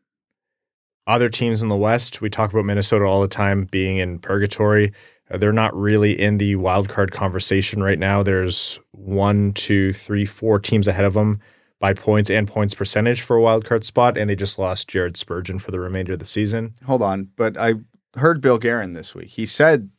Other 1.07 1.29
teams 1.29 1.63
in 1.63 1.69
the 1.69 1.77
West, 1.77 2.21
we 2.21 2.29
talk 2.31 2.53
about 2.53 2.65
Minnesota 2.65 3.05
all 3.05 3.21
the 3.21 3.29
time 3.29 3.65
being 3.65 3.99
in 3.99 4.19
purgatory. 4.19 4.93
Uh, 5.31 5.39
They're 5.39 5.53
not 5.53 5.75
really 5.77 6.19
in 6.19 6.39
the 6.39 6.57
wild 6.57 6.89
card 6.89 7.13
conversation 7.13 7.81
right 7.83 7.99
now. 7.99 8.23
There's 8.25 8.81
one, 8.91 9.53
two, 9.53 9.93
three, 9.93 10.27
four 10.27 10.59
teams 10.59 10.89
ahead 10.89 11.05
of 11.05 11.15
them 11.15 11.41
by 11.79 11.93
points 11.93 12.31
and 12.31 12.49
points 12.49 12.75
percentage 12.75 13.21
for 13.23 13.37
a 13.37 13.43
wild 13.43 13.65
card 13.65 13.85
spot, 13.85 14.17
and 14.17 14.29
they 14.31 14.37
just 14.37 14.59
lost 14.59 14.89
Jared 14.89 15.17
Spurgeon 15.17 15.59
for 15.59 15.71
the 15.71 15.81
remainder 15.81 16.15
of 16.15 16.19
the 16.19 16.27
season. 16.27 16.75
Hold 16.87 17.03
on, 17.03 17.31
but 17.37 17.57
I 17.59 17.75
heard 18.17 18.41
Bill 18.41 18.59
Guerin 18.59 18.95
this 18.95 19.15
week. 19.15 19.29
He 19.31 19.45
said 19.47 19.91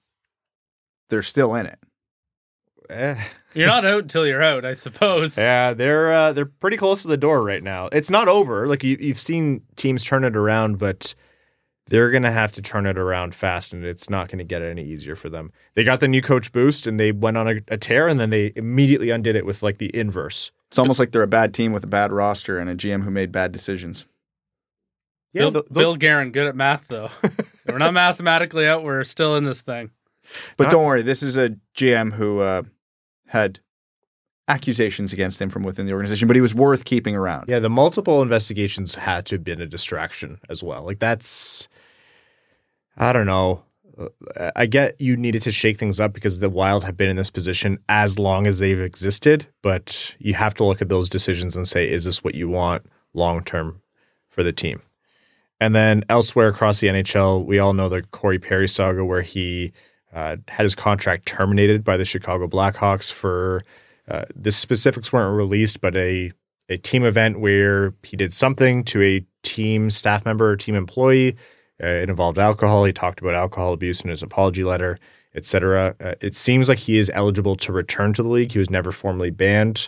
they're 1.09 1.21
still 1.21 1.53
in 1.55 1.65
it. 1.67 1.79
Eh, 2.89 3.21
You're 3.53 3.67
not 3.67 3.85
out 3.85 4.03
until 4.03 4.25
you're 4.25 4.41
out, 4.41 4.63
I 4.65 4.73
suppose. 4.73 5.37
yeah, 5.37 5.73
they're 5.73 6.11
uh, 6.13 6.33
they're 6.33 6.45
pretty 6.45 6.77
close 6.77 7.01
to 7.01 7.07
the 7.09 7.17
door 7.17 7.43
right 7.43 7.61
now. 7.63 7.87
It's 7.91 8.09
not 8.09 8.27
over. 8.27 8.65
Like 8.67 8.83
you, 8.83 8.97
you've 8.99 9.19
seen 9.19 9.61
teams 9.75 10.03
turn 10.03 10.23
it 10.23 10.35
around, 10.37 10.79
but 10.79 11.13
they're 11.87 12.11
gonna 12.11 12.31
have 12.31 12.53
to 12.53 12.61
turn 12.61 12.85
it 12.85 12.97
around 12.97 13.35
fast, 13.35 13.73
and 13.73 13.83
it's 13.85 14.09
not 14.09 14.29
gonna 14.29 14.43
get 14.45 14.61
any 14.61 14.83
easier 14.83 15.15
for 15.15 15.29
them. 15.29 15.51
They 15.75 15.83
got 15.83 15.99
the 15.99 16.07
new 16.07 16.21
coach 16.21 16.51
boost, 16.51 16.87
and 16.87 16.99
they 16.99 17.11
went 17.11 17.37
on 17.37 17.47
a, 17.47 17.55
a 17.67 17.77
tear, 17.77 18.07
and 18.07 18.19
then 18.19 18.29
they 18.29 18.51
immediately 18.55 19.09
undid 19.09 19.35
it 19.35 19.45
with 19.45 19.61
like 19.61 19.77
the 19.79 19.93
inverse. 19.95 20.51
It's 20.69 20.77
almost 20.79 20.99
like 20.99 21.11
they're 21.11 21.23
a 21.23 21.27
bad 21.27 21.53
team 21.53 21.71
with 21.71 21.83
a 21.83 21.87
bad 21.87 22.11
roster 22.11 22.57
and 22.57 22.69
a 22.69 22.75
GM 22.75 23.03
who 23.03 23.11
made 23.11 23.31
bad 23.31 23.51
decisions. 23.51 24.05
Bill, 25.33 25.51
th- 25.51 25.65
those- 25.69 25.83
Bill 25.83 25.95
Guerin, 25.95 26.31
good 26.31 26.47
at 26.47 26.55
math 26.55 26.87
though. 26.87 27.09
we're 27.69 27.77
not 27.77 27.93
mathematically 27.93 28.67
out. 28.67 28.83
We're 28.83 29.03
still 29.03 29.35
in 29.35 29.43
this 29.45 29.61
thing. 29.61 29.91
But 30.57 30.65
Not- 30.65 30.71
don't 30.71 30.85
worry, 30.85 31.01
this 31.03 31.23
is 31.23 31.37
a 31.37 31.55
GM 31.75 32.13
who 32.13 32.39
uh, 32.39 32.63
had 33.27 33.59
accusations 34.49 35.13
against 35.13 35.41
him 35.41 35.49
from 35.49 35.63
within 35.63 35.85
the 35.85 35.93
organization, 35.93 36.27
but 36.27 36.35
he 36.35 36.41
was 36.41 36.55
worth 36.55 36.85
keeping 36.85 37.15
around. 37.15 37.45
Yeah, 37.47 37.59
the 37.59 37.69
multiple 37.69 38.21
investigations 38.21 38.95
had 38.95 39.25
to 39.27 39.35
have 39.35 39.43
been 39.43 39.61
a 39.61 39.65
distraction 39.67 40.39
as 40.49 40.63
well. 40.63 40.83
Like 40.83 40.99
that's, 40.99 41.67
I 42.97 43.13
don't 43.13 43.25
know. 43.25 43.63
I 44.55 44.67
get 44.67 44.99
you 45.01 45.17
needed 45.17 45.41
to 45.43 45.51
shake 45.51 45.79
things 45.79 45.99
up 45.99 46.13
because 46.13 46.39
the 46.39 46.49
Wild 46.49 46.83
have 46.83 46.97
been 46.97 47.09
in 47.09 47.15
this 47.15 47.31
position 47.31 47.79
as 47.89 48.19
long 48.19 48.45
as 48.45 48.59
they've 48.59 48.79
existed, 48.79 49.47
but 49.61 50.15
you 50.19 50.35
have 50.35 50.53
to 50.55 50.63
look 50.63 50.81
at 50.81 50.89
those 50.89 51.09
decisions 51.09 51.55
and 51.55 51.67
say, 51.67 51.89
is 51.89 52.05
this 52.05 52.23
what 52.23 52.35
you 52.35 52.47
want 52.47 52.85
long 53.13 53.43
term 53.43 53.81
for 54.29 54.43
the 54.43 54.53
team? 54.53 54.81
And 55.59 55.73
then 55.73 56.03
elsewhere 56.09 56.47
across 56.47 56.79
the 56.79 56.87
NHL, 56.87 57.43
we 57.45 57.57
all 57.57 57.73
know 57.73 57.89
the 57.89 58.03
Corey 58.03 58.37
Perry 58.37 58.67
saga 58.67 59.03
where 59.03 59.23
he 59.23 59.73
uh, 60.13 60.37
had 60.47 60.63
his 60.63 60.75
contract 60.75 61.25
terminated 61.25 61.83
by 61.83 61.97
the 61.97 62.05
Chicago 62.05 62.47
Blackhawks 62.47 63.11
for 63.11 63.63
uh, 64.07 64.25
the 64.35 64.51
specifics 64.51 65.11
weren't 65.11 65.35
released, 65.35 65.81
but 65.81 65.97
a 65.97 66.31
a 66.69 66.77
team 66.77 67.05
event 67.05 67.39
where 67.39 67.93
he 68.03 68.17
did 68.17 68.33
something 68.33 68.83
to 68.83 69.01
a 69.01 69.25
team 69.41 69.89
staff 69.89 70.25
member 70.25 70.49
or 70.49 70.57
team 70.57 70.75
employee. 70.75 71.35
Uh, 71.81 71.87
it 71.87 72.09
involved 72.09 72.39
alcohol. 72.39 72.85
He 72.85 72.93
talked 72.93 73.21
about 73.21 73.35
alcohol 73.35 73.73
abuse 73.73 74.01
in 74.01 74.09
his 74.09 74.23
apology 74.23 74.63
letter, 74.63 74.97
etc. 75.35 75.95
Uh, 75.99 76.13
it 76.21 76.35
seems 76.35 76.69
like 76.69 76.79
he 76.79 76.97
is 76.97 77.11
eligible 77.13 77.55
to 77.57 77.71
return 77.71 78.13
to 78.13 78.23
the 78.23 78.29
league. 78.29 78.51
He 78.51 78.59
was 78.59 78.69
never 78.69 78.91
formally 78.91 79.29
banned, 79.29 79.87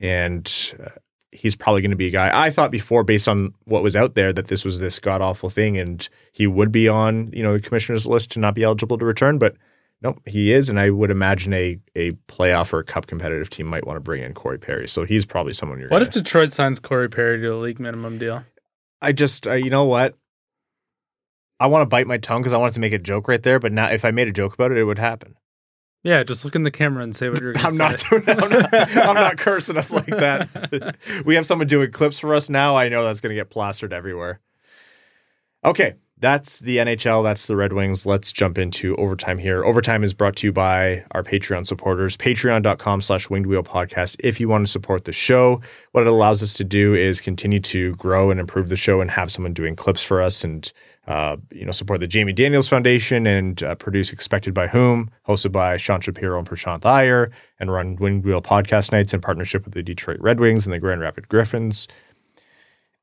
and 0.00 0.74
uh, 0.82 0.90
he's 1.32 1.56
probably 1.56 1.82
going 1.82 1.90
to 1.90 1.96
be 1.96 2.06
a 2.06 2.10
guy. 2.10 2.30
I 2.32 2.50
thought 2.50 2.70
before, 2.70 3.02
based 3.02 3.26
on 3.26 3.54
what 3.64 3.82
was 3.82 3.96
out 3.96 4.14
there, 4.14 4.32
that 4.32 4.46
this 4.46 4.64
was 4.64 4.78
this 4.78 5.00
god 5.00 5.20
awful 5.20 5.50
thing, 5.50 5.76
and 5.76 6.08
he 6.32 6.46
would 6.46 6.70
be 6.70 6.88
on 6.88 7.32
you 7.32 7.42
know 7.42 7.54
the 7.54 7.60
commissioner's 7.60 8.06
list 8.06 8.30
to 8.32 8.38
not 8.38 8.54
be 8.54 8.62
eligible 8.62 8.98
to 8.98 9.04
return, 9.04 9.38
but. 9.38 9.56
Nope, 10.02 10.20
he 10.26 10.52
is, 10.52 10.68
and 10.68 10.78
I 10.78 10.90
would 10.90 11.10
imagine 11.10 11.54
a 11.54 11.78
a 11.94 12.10
playoff 12.28 12.74
or 12.74 12.80
a 12.80 12.84
cup 12.84 13.06
competitive 13.06 13.48
team 13.48 13.64
might 13.64 13.86
want 13.86 13.96
to 13.96 14.00
bring 14.00 14.22
in 14.22 14.34
Corey 14.34 14.58
Perry. 14.58 14.86
So 14.86 15.04
he's 15.06 15.24
probably 15.24 15.54
someone 15.54 15.78
you're. 15.78 15.88
What 15.88 16.00
gonna, 16.00 16.08
if 16.08 16.12
Detroit 16.12 16.52
signs 16.52 16.78
Corey 16.78 17.08
Perry 17.08 17.40
to 17.40 17.54
a 17.54 17.56
league 17.56 17.80
minimum 17.80 18.18
deal? 18.18 18.44
I 19.00 19.12
just, 19.12 19.46
uh, 19.46 19.54
you 19.54 19.70
know 19.70 19.84
what? 19.84 20.18
I 21.60 21.66
want 21.66 21.82
to 21.82 21.86
bite 21.86 22.06
my 22.06 22.18
tongue 22.18 22.42
because 22.42 22.52
I 22.52 22.58
wanted 22.58 22.74
to 22.74 22.80
make 22.80 22.92
a 22.92 22.98
joke 22.98 23.28
right 23.28 23.42
there, 23.42 23.58
but 23.58 23.72
now 23.72 23.86
if 23.90 24.04
I 24.04 24.10
made 24.10 24.28
a 24.28 24.32
joke 24.32 24.54
about 24.54 24.72
it, 24.72 24.78
it 24.78 24.84
would 24.84 24.98
happen. 24.98 25.36
Yeah, 26.02 26.22
just 26.22 26.44
look 26.44 26.54
in 26.54 26.64
the 26.64 26.70
camera 26.70 27.02
and 27.02 27.16
say 27.16 27.30
what 27.30 27.40
you're 27.40 27.54
I'm 27.56 27.72
say. 27.72 27.76
not 27.78 28.04
doing. 28.10 28.22
I'm 28.28 28.50
not, 28.50 28.74
I'm 28.74 29.14
not 29.14 29.38
cursing 29.38 29.76
us 29.78 29.92
like 29.92 30.06
that. 30.06 30.96
we 31.24 31.34
have 31.34 31.46
someone 31.46 31.66
doing 31.66 31.90
clips 31.90 32.18
for 32.18 32.34
us 32.34 32.50
now. 32.50 32.76
I 32.76 32.88
know 32.88 33.04
that's 33.04 33.20
going 33.20 33.34
to 33.34 33.40
get 33.40 33.48
plastered 33.50 33.92
everywhere. 33.92 34.40
Okay, 35.64 35.94
that's 36.18 36.60
the 36.60 36.76
NHL. 36.76 37.22
That's 37.24 37.46
the 37.46 37.56
Red 37.56 37.72
Wings. 37.72 38.04
Let's 38.04 38.32
jump 38.32 38.58
into 38.58 38.94
overtime 38.96 39.38
here. 39.38 39.64
Overtime 39.64 40.04
is 40.04 40.12
brought 40.12 40.36
to 40.36 40.46
you 40.46 40.52
by 40.52 41.06
our 41.12 41.22
Patreon 41.22 41.66
supporters. 41.66 42.18
Patreon.com 42.18 43.00
slash 43.00 43.30
winged 43.30 43.46
wheel 43.46 43.62
podcast. 43.62 44.16
If 44.20 44.40
you 44.40 44.48
want 44.48 44.66
to 44.66 44.70
support 44.70 45.06
the 45.06 45.12
show, 45.12 45.62
what 45.92 46.02
it 46.02 46.06
allows 46.06 46.42
us 46.42 46.52
to 46.54 46.64
do 46.64 46.92
is 46.92 47.22
continue 47.22 47.60
to 47.60 47.94
grow 47.94 48.30
and 48.30 48.38
improve 48.38 48.68
the 48.68 48.76
show 48.76 49.00
and 49.00 49.10
have 49.12 49.32
someone 49.32 49.54
doing 49.54 49.74
clips 49.74 50.02
for 50.02 50.20
us 50.20 50.44
and 50.44 50.70
uh, 51.06 51.36
you 51.50 51.64
know, 51.64 51.72
support 51.72 52.00
the 52.00 52.06
Jamie 52.06 52.32
Daniels 52.32 52.68
Foundation 52.68 53.26
and 53.26 53.62
uh, 53.62 53.74
produce 53.74 54.12
Expected 54.12 54.54
by 54.54 54.68
Whom, 54.68 55.10
hosted 55.28 55.52
by 55.52 55.76
Sean 55.76 56.00
Shapiro 56.00 56.38
and 56.38 56.48
Prashant 56.48 56.84
Iyer, 56.84 57.30
and 57.60 57.72
run 57.72 57.96
Winged 57.96 58.24
Wheel 58.24 58.40
podcast 58.40 58.92
nights 58.92 59.12
in 59.12 59.20
partnership 59.20 59.64
with 59.64 59.74
the 59.74 59.82
Detroit 59.82 60.18
Red 60.20 60.40
Wings 60.40 60.66
and 60.66 60.72
the 60.72 60.78
Grand 60.78 61.00
Rapids 61.00 61.26
Griffins 61.28 61.88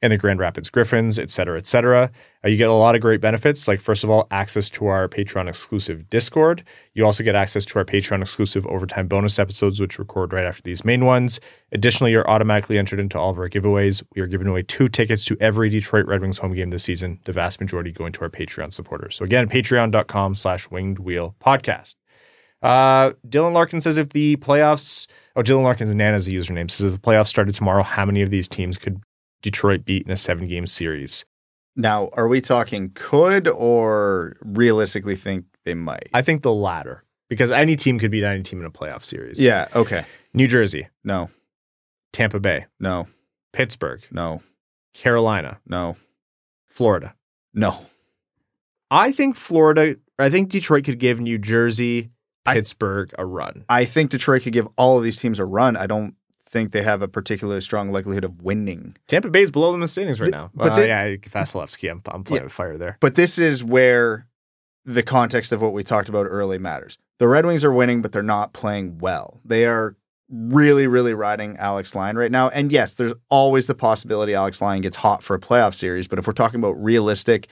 and 0.01 0.11
the 0.11 0.17
Grand 0.17 0.39
Rapids 0.39 0.69
Griffins, 0.69 1.19
et 1.19 1.29
cetera, 1.29 1.57
et 1.57 1.67
cetera. 1.67 2.11
Uh, 2.43 2.47
you 2.49 2.57
get 2.57 2.69
a 2.69 2.73
lot 2.73 2.95
of 2.95 3.01
great 3.01 3.21
benefits. 3.21 3.67
Like, 3.67 3.79
first 3.79 4.03
of 4.03 4.09
all, 4.09 4.27
access 4.31 4.69
to 4.71 4.87
our 4.87 5.07
Patreon 5.07 5.47
exclusive 5.47 6.09
Discord. 6.09 6.63
You 6.93 7.05
also 7.05 7.23
get 7.23 7.35
access 7.35 7.65
to 7.65 7.79
our 7.79 7.85
Patreon 7.85 8.21
exclusive 8.21 8.65
overtime 8.65 9.07
bonus 9.07 9.37
episodes, 9.37 9.79
which 9.79 9.99
record 9.99 10.33
right 10.33 10.45
after 10.45 10.63
these 10.63 10.83
main 10.83 11.05
ones. 11.05 11.39
Additionally, 11.71 12.11
you're 12.11 12.29
automatically 12.29 12.79
entered 12.79 12.99
into 12.99 13.19
all 13.19 13.29
of 13.29 13.37
our 13.37 13.47
giveaways. 13.47 14.03
We 14.15 14.21
are 14.21 14.27
giving 14.27 14.47
away 14.47 14.63
two 14.63 14.89
tickets 14.89 15.23
to 15.25 15.37
every 15.39 15.69
Detroit 15.69 16.07
Red 16.07 16.21
Wings 16.21 16.39
home 16.39 16.53
game 16.53 16.71
this 16.71 16.83
season, 16.83 17.19
the 17.25 17.31
vast 17.31 17.61
majority 17.61 17.91
going 17.91 18.11
to 18.13 18.21
our 18.21 18.29
Patreon 18.29 18.73
supporters. 18.73 19.15
So, 19.15 19.23
again, 19.23 19.47
patreon.com 19.47 20.35
slash 20.35 20.69
winged 20.71 20.99
wheel 20.99 21.35
podcast. 21.39 21.95
Uh, 22.63 23.13
Dylan 23.27 23.53
Larkin 23.53 23.81
says 23.81 23.97
if 23.97 24.09
the 24.09 24.35
playoffs, 24.37 25.07
oh, 25.35 25.41
Dylan 25.41 25.63
Larkin's 25.63 25.95
Nana's 25.95 26.27
a 26.27 26.31
username, 26.31 26.69
says 26.69 26.87
if 26.87 26.93
the 26.93 26.99
playoffs 26.99 27.27
started 27.27 27.55
tomorrow, 27.55 27.81
how 27.81 28.05
many 28.05 28.21
of 28.21 28.29
these 28.29 28.47
teams 28.47 28.77
could 28.77 29.01
Detroit 29.41 29.85
beat 29.85 30.05
in 30.05 30.11
a 30.11 30.17
seven 30.17 30.47
game 30.47 30.67
series? 30.67 31.25
Now, 31.75 32.09
are 32.13 32.27
we 32.27 32.41
talking 32.41 32.91
could 32.93 33.47
or 33.47 34.35
realistically 34.43 35.15
think 35.15 35.45
they 35.65 35.73
might? 35.73 36.09
I 36.13 36.21
think 36.21 36.41
the 36.41 36.51
latter 36.53 37.03
because 37.29 37.49
any 37.51 37.75
team 37.75 37.97
could 37.97 38.11
beat 38.11 38.23
any 38.23 38.43
team 38.43 38.59
in 38.59 38.65
a 38.65 38.71
playoff 38.71 39.03
series. 39.05 39.39
yeah, 39.39 39.67
okay. 39.75 40.03
New 40.33 40.47
Jersey, 40.47 40.87
No, 41.03 41.29
Tampa 42.13 42.39
Bay, 42.39 42.65
no, 42.79 43.07
Pittsburgh, 43.53 44.01
no, 44.11 44.41
Carolina, 44.93 45.59
no, 45.65 45.95
Florida. 46.69 47.15
no. 47.53 47.85
I 48.93 49.13
think 49.13 49.37
Florida, 49.37 49.95
I 50.19 50.29
think 50.29 50.49
Detroit 50.49 50.83
could 50.83 50.99
give 50.99 51.21
New 51.21 51.37
Jersey 51.37 52.11
Pittsburgh 52.45 53.13
a 53.17 53.25
run. 53.25 53.63
I 53.69 53.85
think 53.85 54.11
Detroit 54.11 54.41
could 54.43 54.51
give 54.53 54.67
all 54.75 54.97
of 54.97 55.03
these 55.05 55.17
teams 55.17 55.39
a 55.39 55.45
run. 55.45 55.77
I 55.77 55.87
don't 55.87 56.15
think 56.51 56.71
they 56.71 56.83
have 56.83 57.01
a 57.01 57.07
particularly 57.07 57.61
strong 57.61 57.89
likelihood 57.89 58.23
of 58.25 58.41
winning. 58.41 58.95
Tampa 59.07 59.29
Bay's 59.29 59.49
below 59.51 59.67
them 59.67 59.75
in 59.75 59.81
the 59.81 59.87
standings 59.87 60.19
right 60.19 60.25
Th- 60.27 60.33
now. 60.33 60.51
but 60.53 60.69
But 60.69 60.75
they- 60.75 60.87
yeah, 60.87 61.15
Vasilevskiy, 61.15 61.89
I'm, 61.89 62.01
I'm 62.07 62.23
playing 62.23 62.41
Yeah. 62.41 62.45
with 62.45 62.53
fire 62.53 62.77
there. 62.77 62.97
But 62.99 63.15
this 63.15 63.39
is 63.39 63.63
where 63.63 64.27
the 64.85 65.03
context 65.03 65.51
of 65.51 65.61
what 65.61 65.73
we 65.73 65.83
talked 65.83 66.09
about 66.09 66.25
early 66.29 66.57
matters. 66.57 66.97
The 67.19 67.27
Red 67.27 67.45
Wings 67.45 67.63
are 67.63 67.71
winning, 67.71 68.01
but 68.01 68.11
they're 68.11 68.23
not 68.23 68.51
playing 68.53 68.97
well. 68.97 69.39
They 69.45 69.65
are 69.65 69.95
really, 70.29 70.87
really 70.87 71.13
riding 71.13 71.55
Alex 71.57 71.93
Lyon 71.93 72.17
right 72.17 72.31
now. 72.31 72.49
And 72.49 72.71
yes, 72.71 72.95
there's 72.95 73.13
always 73.29 73.67
the 73.67 73.75
possibility 73.75 74.33
Alex 74.33 74.61
Lyon 74.61 74.81
gets 74.81 74.95
hot 74.97 75.21
for 75.23 75.35
a 75.35 75.39
playoff 75.39 75.73
series. 75.75 76.07
But 76.07 76.19
if 76.19 76.25
we're 76.27 76.33
talking 76.33 76.59
about 76.59 76.81
realistic, 76.81 77.47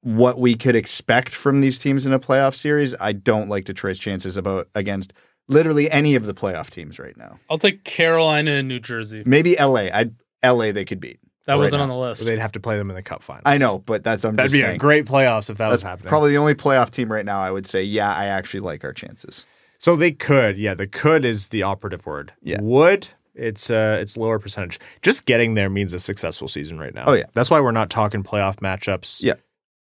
what 0.00 0.38
we 0.38 0.54
could 0.54 0.76
expect 0.76 1.30
from 1.34 1.60
these 1.60 1.78
teams 1.78 2.04
in 2.04 2.12
a 2.12 2.18
playoff 2.18 2.54
series, 2.54 2.94
I 3.00 3.12
don't 3.12 3.48
like 3.48 3.64
Detroit's 3.64 3.98
chances 3.98 4.36
about 4.36 4.68
against 4.74 5.12
literally 5.48 5.90
any 5.90 6.14
of 6.14 6.26
the 6.26 6.34
playoff 6.34 6.70
teams 6.70 6.98
right 6.98 7.16
now. 7.16 7.38
I'll 7.50 7.58
take 7.58 7.84
Carolina 7.84 8.52
and 8.52 8.68
New 8.68 8.80
Jersey. 8.80 9.22
Maybe 9.26 9.56
LA. 9.58 9.88
I 9.92 10.10
LA 10.44 10.72
they 10.72 10.84
could 10.84 11.00
beat. 11.00 11.20
That 11.46 11.54
right 11.54 11.58
wasn't 11.58 11.80
now. 11.80 11.82
on 11.84 11.88
the 11.90 11.96
list. 11.96 12.22
So 12.22 12.26
they'd 12.26 12.38
have 12.38 12.52
to 12.52 12.60
play 12.60 12.78
them 12.78 12.88
in 12.90 12.96
the 12.96 13.02
Cup 13.02 13.22
finals. 13.22 13.42
I 13.44 13.58
know, 13.58 13.78
but 13.78 14.02
that's 14.02 14.24
I'm 14.24 14.36
That'd 14.36 14.50
just 14.50 14.58
be 14.58 14.62
saying. 14.62 14.76
a 14.76 14.78
great 14.78 15.04
playoffs 15.04 15.50
if 15.50 15.58
that 15.58 15.68
was 15.68 15.82
happening. 15.82 16.08
probably 16.08 16.30
the 16.30 16.38
only 16.38 16.54
playoff 16.54 16.90
team 16.90 17.12
right 17.12 17.24
now 17.24 17.40
I 17.40 17.50
would 17.50 17.66
say, 17.66 17.82
yeah, 17.82 18.14
I 18.14 18.26
actually 18.26 18.60
like 18.60 18.82
our 18.84 18.94
chances. 18.94 19.44
So 19.78 19.96
they 19.96 20.12
could, 20.12 20.56
yeah. 20.56 20.72
The 20.72 20.86
could 20.86 21.24
is 21.24 21.48
the 21.48 21.62
operative 21.62 22.06
word. 22.06 22.32
Yeah. 22.42 22.60
Would 22.62 23.08
it's 23.34 23.68
uh 23.68 23.98
it's 24.00 24.16
lower 24.16 24.38
percentage. 24.38 24.78
Just 25.02 25.26
getting 25.26 25.54
there 25.54 25.68
means 25.68 25.92
a 25.92 25.98
successful 25.98 26.48
season 26.48 26.78
right 26.78 26.94
now. 26.94 27.04
Oh, 27.06 27.12
yeah. 27.14 27.24
That's 27.34 27.50
why 27.50 27.60
we're 27.60 27.72
not 27.72 27.90
talking 27.90 28.22
playoff 28.22 28.56
matchups. 28.60 29.22
Yeah. 29.22 29.34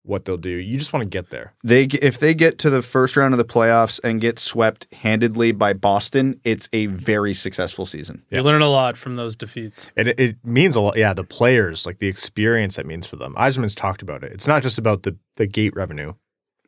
What 0.06 0.26
they'll 0.26 0.36
do. 0.36 0.50
You 0.50 0.78
just 0.78 0.92
want 0.92 1.04
to 1.04 1.10
get 1.10 1.30
there. 1.30 1.54
They 1.64 1.84
if 1.84 2.20
they 2.20 2.34
get 2.34 2.58
to 2.60 2.70
the 2.70 2.82
first 2.82 3.16
round 3.16 3.34
of 3.34 3.38
the 3.38 3.46
playoffs 3.46 4.02
and 4.04 4.20
get 4.20 4.38
swept 4.38 4.94
handedly 4.94 5.54
by 5.54 5.72
Boston, 5.72 6.42
it's 6.44 6.68
a 6.74 6.88
very 6.88 7.34
successful 7.34 7.86
season. 7.86 8.24
You 8.30 8.42
learn 8.42 8.62
a 8.62 8.68
lot 8.68 8.98
from 8.98 9.16
those 9.16 9.36
defeats. 9.36 9.92
And 9.96 10.10
it, 10.10 10.20
it 10.20 10.38
means 10.44 10.76
a 10.76 10.82
lot. 10.82 10.98
Yeah, 10.98 11.14
the 11.14 11.24
players, 11.24 11.86
like 11.86 12.00
the 12.00 12.08
experience 12.08 12.76
that 12.76 12.86
means 12.86 13.08
for 13.08 13.16
them. 13.16 13.34
Yzerman's 13.36 13.76
talked 13.76 14.02
about 14.02 14.24
it. 14.24 14.34
It's 14.34 14.48
not 14.48 14.62
just 14.62 14.78
about 14.78 15.04
the 15.04 15.16
the 15.38 15.48
gate 15.48 15.74
revenue. 15.74 16.14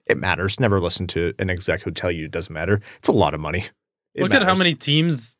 It 0.07 0.17
matters. 0.17 0.59
Never 0.59 0.79
listen 0.79 1.07
to 1.07 1.33
an 1.38 1.49
exec 1.49 1.81
who 1.81 1.91
tell 1.91 2.11
you 2.11 2.25
it 2.25 2.31
doesn't 2.31 2.53
matter. 2.53 2.79
It's 2.99 3.09
a 3.09 3.13
lot 3.13 3.33
of 3.33 3.41
money. 3.41 3.65
It 4.13 4.23
Look 4.23 4.33
at 4.33 4.43
how 4.43 4.55
many 4.55 4.75
teams 4.75 5.34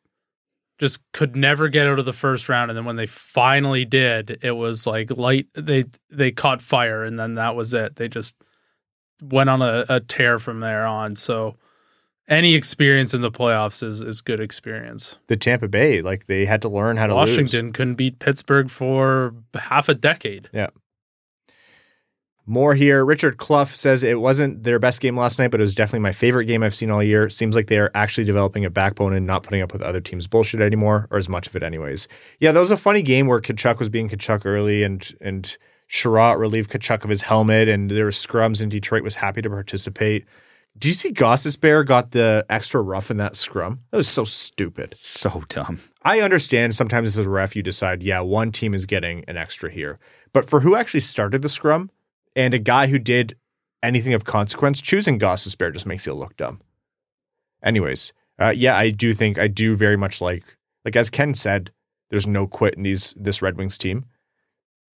just 0.78 1.00
could 1.12 1.36
never 1.36 1.68
get 1.68 1.86
out 1.86 1.98
of 1.98 2.04
the 2.04 2.12
first 2.12 2.48
round, 2.48 2.70
and 2.70 2.76
then 2.76 2.84
when 2.84 2.96
they 2.96 3.06
finally 3.06 3.84
did, 3.84 4.38
it 4.42 4.52
was 4.52 4.86
like 4.86 5.10
light. 5.10 5.46
They 5.54 5.84
they 6.10 6.30
caught 6.30 6.60
fire, 6.60 7.02
and 7.02 7.18
then 7.18 7.34
that 7.34 7.56
was 7.56 7.72
it. 7.74 7.96
They 7.96 8.08
just 8.08 8.34
went 9.22 9.48
on 9.50 9.62
a, 9.62 9.84
a 9.88 10.00
tear 10.00 10.38
from 10.38 10.60
there 10.60 10.86
on. 10.86 11.16
So 11.16 11.56
any 12.28 12.54
experience 12.54 13.14
in 13.14 13.22
the 13.22 13.30
playoffs 13.30 13.82
is 13.82 14.00
is 14.00 14.20
good 14.20 14.40
experience. 14.40 15.18
the 15.28 15.36
Tampa 15.36 15.68
Bay, 15.68 16.02
like 16.02 16.26
they 16.26 16.44
had 16.44 16.62
to 16.62 16.68
learn 16.68 16.96
how 16.96 17.06
to 17.06 17.14
lose. 17.14 17.30
Washington 17.30 17.72
couldn't 17.72 17.94
beat 17.94 18.18
Pittsburgh 18.18 18.68
for 18.68 19.34
half 19.54 19.88
a 19.88 19.94
decade. 19.94 20.50
More 22.48 22.74
here. 22.74 23.04
Richard 23.04 23.38
Clough 23.38 23.64
says 23.64 24.04
it 24.04 24.20
wasn't 24.20 24.62
their 24.62 24.78
best 24.78 25.00
game 25.00 25.16
last 25.16 25.40
night, 25.40 25.50
but 25.50 25.60
it 25.60 25.64
was 25.64 25.74
definitely 25.74 26.00
my 26.00 26.12
favorite 26.12 26.44
game 26.44 26.62
I've 26.62 26.76
seen 26.76 26.92
all 26.92 27.02
year. 27.02 27.28
Seems 27.28 27.56
like 27.56 27.66
they 27.66 27.78
are 27.78 27.90
actually 27.92 28.22
developing 28.22 28.64
a 28.64 28.70
backbone 28.70 29.12
and 29.14 29.26
not 29.26 29.42
putting 29.42 29.62
up 29.62 29.72
with 29.72 29.82
other 29.82 30.00
teams' 30.00 30.28
bullshit 30.28 30.60
anymore, 30.60 31.08
or 31.10 31.18
as 31.18 31.28
much 31.28 31.48
of 31.48 31.56
it, 31.56 31.64
anyways. 31.64 32.06
Yeah, 32.38 32.52
that 32.52 32.60
was 32.60 32.70
a 32.70 32.76
funny 32.76 33.02
game 33.02 33.26
where 33.26 33.40
Tkachuk 33.40 33.80
was 33.80 33.88
being 33.88 34.08
Tkachuk 34.08 34.46
early, 34.46 34.84
and 34.84 35.12
and 35.20 35.56
Sherratt 35.90 36.38
relieved 36.38 36.70
Tkachuk 36.70 37.02
of 37.02 37.10
his 37.10 37.22
helmet, 37.22 37.68
and 37.68 37.90
there 37.90 38.04
were 38.04 38.10
scrums, 38.12 38.62
and 38.62 38.70
Detroit 38.70 39.02
was 39.02 39.16
happy 39.16 39.42
to 39.42 39.50
participate. 39.50 40.24
Do 40.78 40.88
you 40.88 40.94
see 40.94 41.10
Gostisbehere 41.10 41.86
got 41.86 42.10
the 42.10 42.44
extra 42.50 42.82
rough 42.82 43.10
in 43.10 43.16
that 43.16 43.34
scrum? 43.34 43.80
That 43.90 43.96
was 43.96 44.08
so 44.08 44.24
stupid. 44.24 44.94
So 44.94 45.42
dumb. 45.48 45.80
I 46.02 46.20
understand 46.20 46.74
sometimes 46.74 47.18
as 47.18 47.26
a 47.26 47.30
ref 47.30 47.56
you 47.56 47.62
decide, 47.62 48.02
yeah, 48.02 48.20
one 48.20 48.52
team 48.52 48.74
is 48.74 48.84
getting 48.84 49.24
an 49.26 49.38
extra 49.38 49.70
here. 49.70 49.98
But 50.34 50.48
for 50.48 50.60
who 50.60 50.76
actually 50.76 51.00
started 51.00 51.40
the 51.40 51.48
scrum 51.48 51.90
and 52.36 52.54
a 52.54 52.58
guy 52.58 52.86
who 52.86 52.98
did 52.98 53.36
anything 53.82 54.14
of 54.14 54.24
consequence, 54.24 54.80
choosing 54.80 55.18
Gostisbehere 55.18 55.72
just 55.72 55.86
makes 55.86 56.06
you 56.06 56.14
look 56.14 56.36
dumb. 56.36 56.60
Anyways, 57.62 58.12
uh, 58.38 58.52
yeah, 58.54 58.76
I 58.76 58.90
do 58.90 59.14
think 59.14 59.38
I 59.38 59.48
do 59.48 59.74
very 59.74 59.96
much 59.96 60.20
like 60.20 60.56
like 60.84 60.94
as 60.94 61.10
Ken 61.10 61.34
said, 61.34 61.72
there's 62.10 62.26
no 62.26 62.46
quit 62.46 62.74
in 62.74 62.82
these 62.82 63.14
this 63.16 63.42
Red 63.42 63.56
Wings 63.56 63.78
team. 63.78 64.04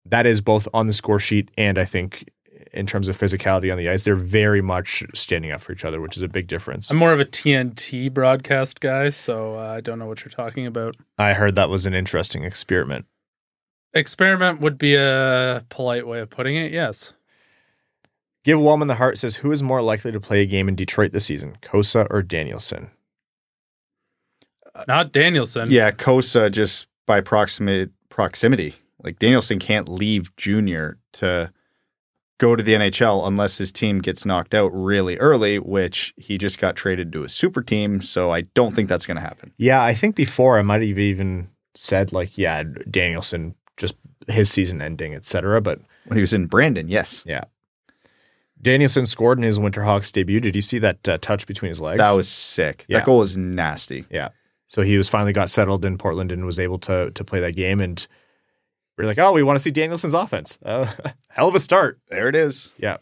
That 0.06 0.28
is 0.28 0.42
both 0.42 0.68
on 0.74 0.88
the 0.88 0.94
score 0.94 1.20
sheet 1.20 1.50
and 1.58 1.80
I 1.80 1.86
think 1.86 2.30
in 2.74 2.86
terms 2.86 3.10
of 3.10 3.18
physicality 3.18 3.72
on 3.72 3.78
the 3.78 3.90
ice, 3.90 4.04
they're 4.04 4.16
very 4.16 4.62
much 4.62 5.04
standing 5.16 5.52
up 5.52 5.62
for 5.62 5.72
each 5.72 5.86
other, 5.86 6.00
which 6.00 6.16
is 6.16 6.22
a 6.22 6.28
big 6.28 6.48
difference. 6.48 6.92
I'm 6.92 6.98
more 6.98 7.14
of 7.14 7.20
a 7.20 7.26
TNT 7.26 8.14
broadcast 8.14 8.80
guy, 8.80 9.10
so 9.10 9.56
uh, 9.56 9.74
I 9.76 9.82
don't 9.82 9.98
know 9.98 10.06
what 10.06 10.24
you're 10.24 10.30
talking 10.30 10.68
about. 10.68 10.96
I 11.18 11.34
heard 11.34 11.56
that 11.56 11.70
was 11.70 11.86
an 11.86 11.96
interesting 11.96 12.44
experiment. 12.44 13.06
Experiment 13.94 14.62
would 14.62 14.78
be 14.78 14.96
a 14.96 15.66
polite 15.70 16.06
way 16.06 16.20
of 16.20 16.30
putting 16.30 16.56
it. 16.56 16.72
Yes. 16.72 17.14
Give 18.44 18.60
Walman 18.60 18.88
the 18.88 18.96
Heart 18.96 19.18
says, 19.18 19.38
Who 19.38 19.52
is 19.52 19.62
more 19.62 19.82
likely 19.82 20.12
to 20.12 20.20
play 20.20 20.42
a 20.42 20.46
game 20.46 20.68
in 20.68 20.76
Detroit 20.76 21.12
this 21.12 21.26
season, 21.26 21.58
Cossa 21.62 22.08
or 22.10 22.22
Danielson? 22.22 22.90
Not 24.88 25.12
Danielson. 25.12 25.72
Yeah, 25.72 25.92
Cossa 25.92 26.52
just 26.52 26.88
by 27.06 27.22
proximate 27.22 27.92
proximity. 28.10 28.76
Like 29.04 29.20
Danielson 29.20 29.60
can't 29.60 29.90
leave 29.90 30.36
Junior 30.36 30.98
to 31.14 31.52
go 32.40 32.56
to 32.56 32.64
the 32.64 32.74
NHL 32.74 33.28
unless 33.28 33.58
his 33.58 33.72
team 33.72 34.00
gets 34.00 34.26
knocked 34.26 34.54
out 34.54 34.70
really 34.74 35.18
early, 35.18 35.60
which 35.60 36.14
he 36.18 36.38
just 36.38 36.60
got 36.60 36.76
traded 36.76 37.12
to 37.14 37.24
a 37.24 37.30
super 37.30 37.62
team. 37.62 38.02
So 38.02 38.32
I 38.32 38.42
don't 38.42 38.74
think 38.74 38.90
that's 38.90 39.06
going 39.06 39.16
to 39.18 39.22
happen. 39.22 39.54
Yeah, 39.58 39.84
I 39.84 39.94
think 39.94 40.16
before 40.16 40.58
I 40.58 40.62
might 40.62 40.82
have 40.82 41.00
even 41.00 41.50
said, 41.76 42.12
like, 42.14 42.38
yeah, 42.38 42.64
Danielson, 42.90 43.56
just 43.78 43.96
his 44.28 44.50
season 44.50 44.82
ending, 44.82 45.14
etc. 45.14 45.62
But 45.62 45.80
When 46.06 46.18
he 46.18 46.22
was 46.22 46.34
in 46.34 46.48
Brandon, 46.48 46.88
yes, 46.88 47.24
yeah. 47.26 47.44
Danielson 48.62 49.06
scored 49.06 49.38
in 49.38 49.44
his 49.44 49.60
Winterhawks 49.60 50.12
debut. 50.12 50.40
Did 50.40 50.56
you 50.56 50.62
see 50.62 50.80
that 50.80 51.08
uh, 51.08 51.18
touch 51.20 51.48
between 51.48 51.70
his 51.70 51.80
legs? 51.82 52.00
that 52.00 52.12
was 52.12 52.30
sick. 52.30 52.86
Yeah. 52.88 53.00
That 53.00 53.06
goal 53.06 53.20
was 53.20 53.38
nasty. 53.38 54.06
Yeah. 54.10 54.30
So 54.68 54.82
he 54.82 54.98
was 54.98 55.08
finally 55.08 55.34
got 55.34 55.50
settled 55.50 55.86
in 55.86 55.98
Portland 55.98 56.32
and 56.32 56.46
was 56.46 56.60
able 56.60 56.78
to 56.80 57.12
to 57.12 57.24
play 57.24 57.40
that 57.40 57.56
game. 57.56 57.82
And 57.82 58.06
we're 58.98 59.06
like, 59.06 59.18
oh, 59.18 59.34
we 59.34 59.44
want 59.44 59.58
to 59.58 59.64
see 59.64 59.72
Danielson's 59.72 60.14
offense. 60.14 60.60
Uh, 60.64 60.92
hell 61.30 61.48
of 61.48 61.56
a 61.56 61.60
start. 61.60 62.00
There 62.10 62.28
it 62.28 62.36
is. 62.36 62.72
Yeah. 62.78 62.98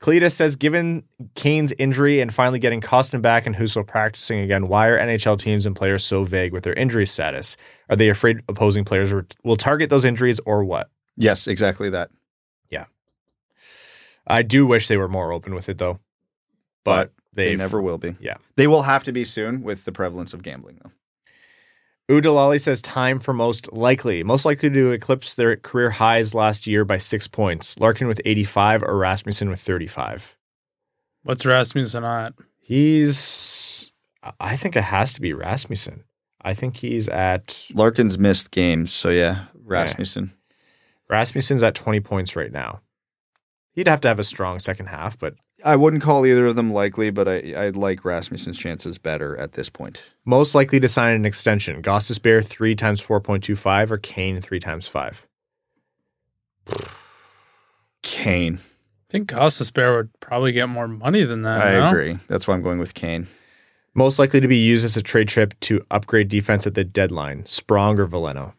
Cletus 0.00 0.32
says, 0.32 0.56
given 0.56 1.04
Kane's 1.34 1.72
injury 1.78 2.20
and 2.20 2.32
finally 2.32 2.58
getting 2.58 2.82
Kostin 2.82 3.22
back 3.22 3.46
and 3.46 3.56
Husso 3.56 3.86
practicing 3.86 4.40
again, 4.40 4.68
why 4.68 4.88
are 4.88 4.98
NHL 4.98 5.38
teams 5.38 5.64
and 5.64 5.74
players 5.74 6.04
so 6.04 6.22
vague 6.22 6.52
with 6.52 6.64
their 6.64 6.74
injury 6.74 7.06
status? 7.06 7.56
Are 7.88 7.96
they 7.96 8.10
afraid 8.10 8.40
opposing 8.46 8.84
players 8.84 9.14
will 9.42 9.56
target 9.56 9.88
those 9.88 10.04
injuries 10.04 10.38
or 10.44 10.64
what? 10.64 10.90
Yes, 11.16 11.46
exactly 11.46 11.88
that. 11.90 12.10
I 14.26 14.42
do 14.42 14.66
wish 14.66 14.88
they 14.88 14.96
were 14.96 15.08
more 15.08 15.32
open 15.32 15.54
with 15.54 15.68
it 15.68 15.78
though, 15.78 16.00
but, 16.84 17.12
They 17.32 17.50
they've 17.50 17.58
never 17.58 17.80
will 17.80 17.98
be. 17.98 18.16
Yeah. 18.20 18.36
They 18.56 18.66
will 18.66 18.82
have 18.82 19.04
to 19.04 19.12
be 19.12 19.24
soon 19.24 19.62
with 19.62 19.84
the 19.84 19.92
prevalence 19.92 20.32
of 20.34 20.42
gambling, 20.42 20.80
though. 20.82 20.90
Udalali 22.08 22.60
says 22.60 22.80
time 22.80 23.18
for 23.18 23.32
most 23.32 23.72
likely, 23.72 24.22
most 24.22 24.44
likely 24.44 24.70
to 24.70 24.92
eclipse 24.92 25.34
their 25.34 25.56
career 25.56 25.90
highs 25.90 26.34
last 26.34 26.66
year 26.66 26.84
by 26.84 26.98
six 26.98 27.26
points. 27.26 27.78
Larkin 27.80 28.06
with 28.06 28.20
85 28.24 28.84
or 28.84 28.96
Rasmussen 28.96 29.50
with 29.50 29.60
35. 29.60 30.36
What's 31.24 31.44
Rasmussen 31.44 32.04
at? 32.04 32.34
He's, 32.60 33.90
I 34.38 34.56
think 34.56 34.76
it 34.76 34.84
has 34.84 35.12
to 35.14 35.20
be 35.20 35.32
Rasmussen. 35.32 36.04
I 36.42 36.54
think 36.54 36.76
he's 36.76 37.08
at, 37.08 37.66
Larkin's 37.74 38.18
missed 38.18 38.52
games, 38.52 38.92
so 38.92 39.08
yeah, 39.10 39.46
Rasmussen. 39.64 40.32
Rasmussen's 41.10 41.64
at 41.64 41.74
20 41.74 41.98
points 42.00 42.36
right 42.36 42.52
now. 42.52 42.82
He'd 43.76 43.88
have 43.88 44.00
to 44.00 44.08
have 44.08 44.18
a 44.18 44.24
strong 44.24 44.58
second 44.58 44.86
half, 44.86 45.18
but 45.18 45.34
I 45.62 45.76
wouldn't 45.76 46.02
call 46.02 46.24
either 46.24 46.46
of 46.46 46.56
them 46.56 46.72
likely, 46.72 47.10
but 47.10 47.28
I, 47.28 47.52
I 47.54 47.68
like 47.68 48.06
Rasmussen's 48.06 48.58
chances 48.58 48.96
better 48.96 49.36
at 49.36 49.52
this 49.52 49.68
point. 49.68 50.02
most 50.24 50.54
likely 50.54 50.80
to 50.80 50.88
sign 50.88 51.14
an 51.14 51.26
extension. 51.26 51.82
Gostisbehere 51.82 52.44
3 52.44 52.74
times 52.74 53.02
4.25 53.02 53.90
or 53.90 53.98
Kane 53.98 54.40
3 54.40 54.60
times 54.60 54.88
5. 54.88 55.26
Kane. 58.02 58.54
I 58.54 59.10
think 59.10 59.28
Gostisbehere 59.28 59.96
would 59.96 60.20
probably 60.20 60.52
get 60.52 60.68
more 60.68 60.88
money 60.88 61.24
than 61.24 61.42
that. 61.42 61.60
I 61.60 61.72
no? 61.72 61.88
agree. 61.88 62.18
That's 62.28 62.48
why 62.48 62.54
I'm 62.54 62.62
going 62.62 62.78
with 62.78 62.94
Kane. 62.94 63.26
Most 63.94 64.18
likely 64.18 64.40
to 64.40 64.48
be 64.48 64.56
used 64.56 64.84
as 64.84 64.96
a 64.96 65.02
trade 65.02 65.28
chip 65.28 65.58
to 65.60 65.80
upgrade 65.90 66.28
defense 66.28 66.66
at 66.66 66.74
the 66.74 66.84
deadline. 66.84 67.44
Sprong 67.46 67.98
or 67.98 68.06
Veleno? 68.06 68.54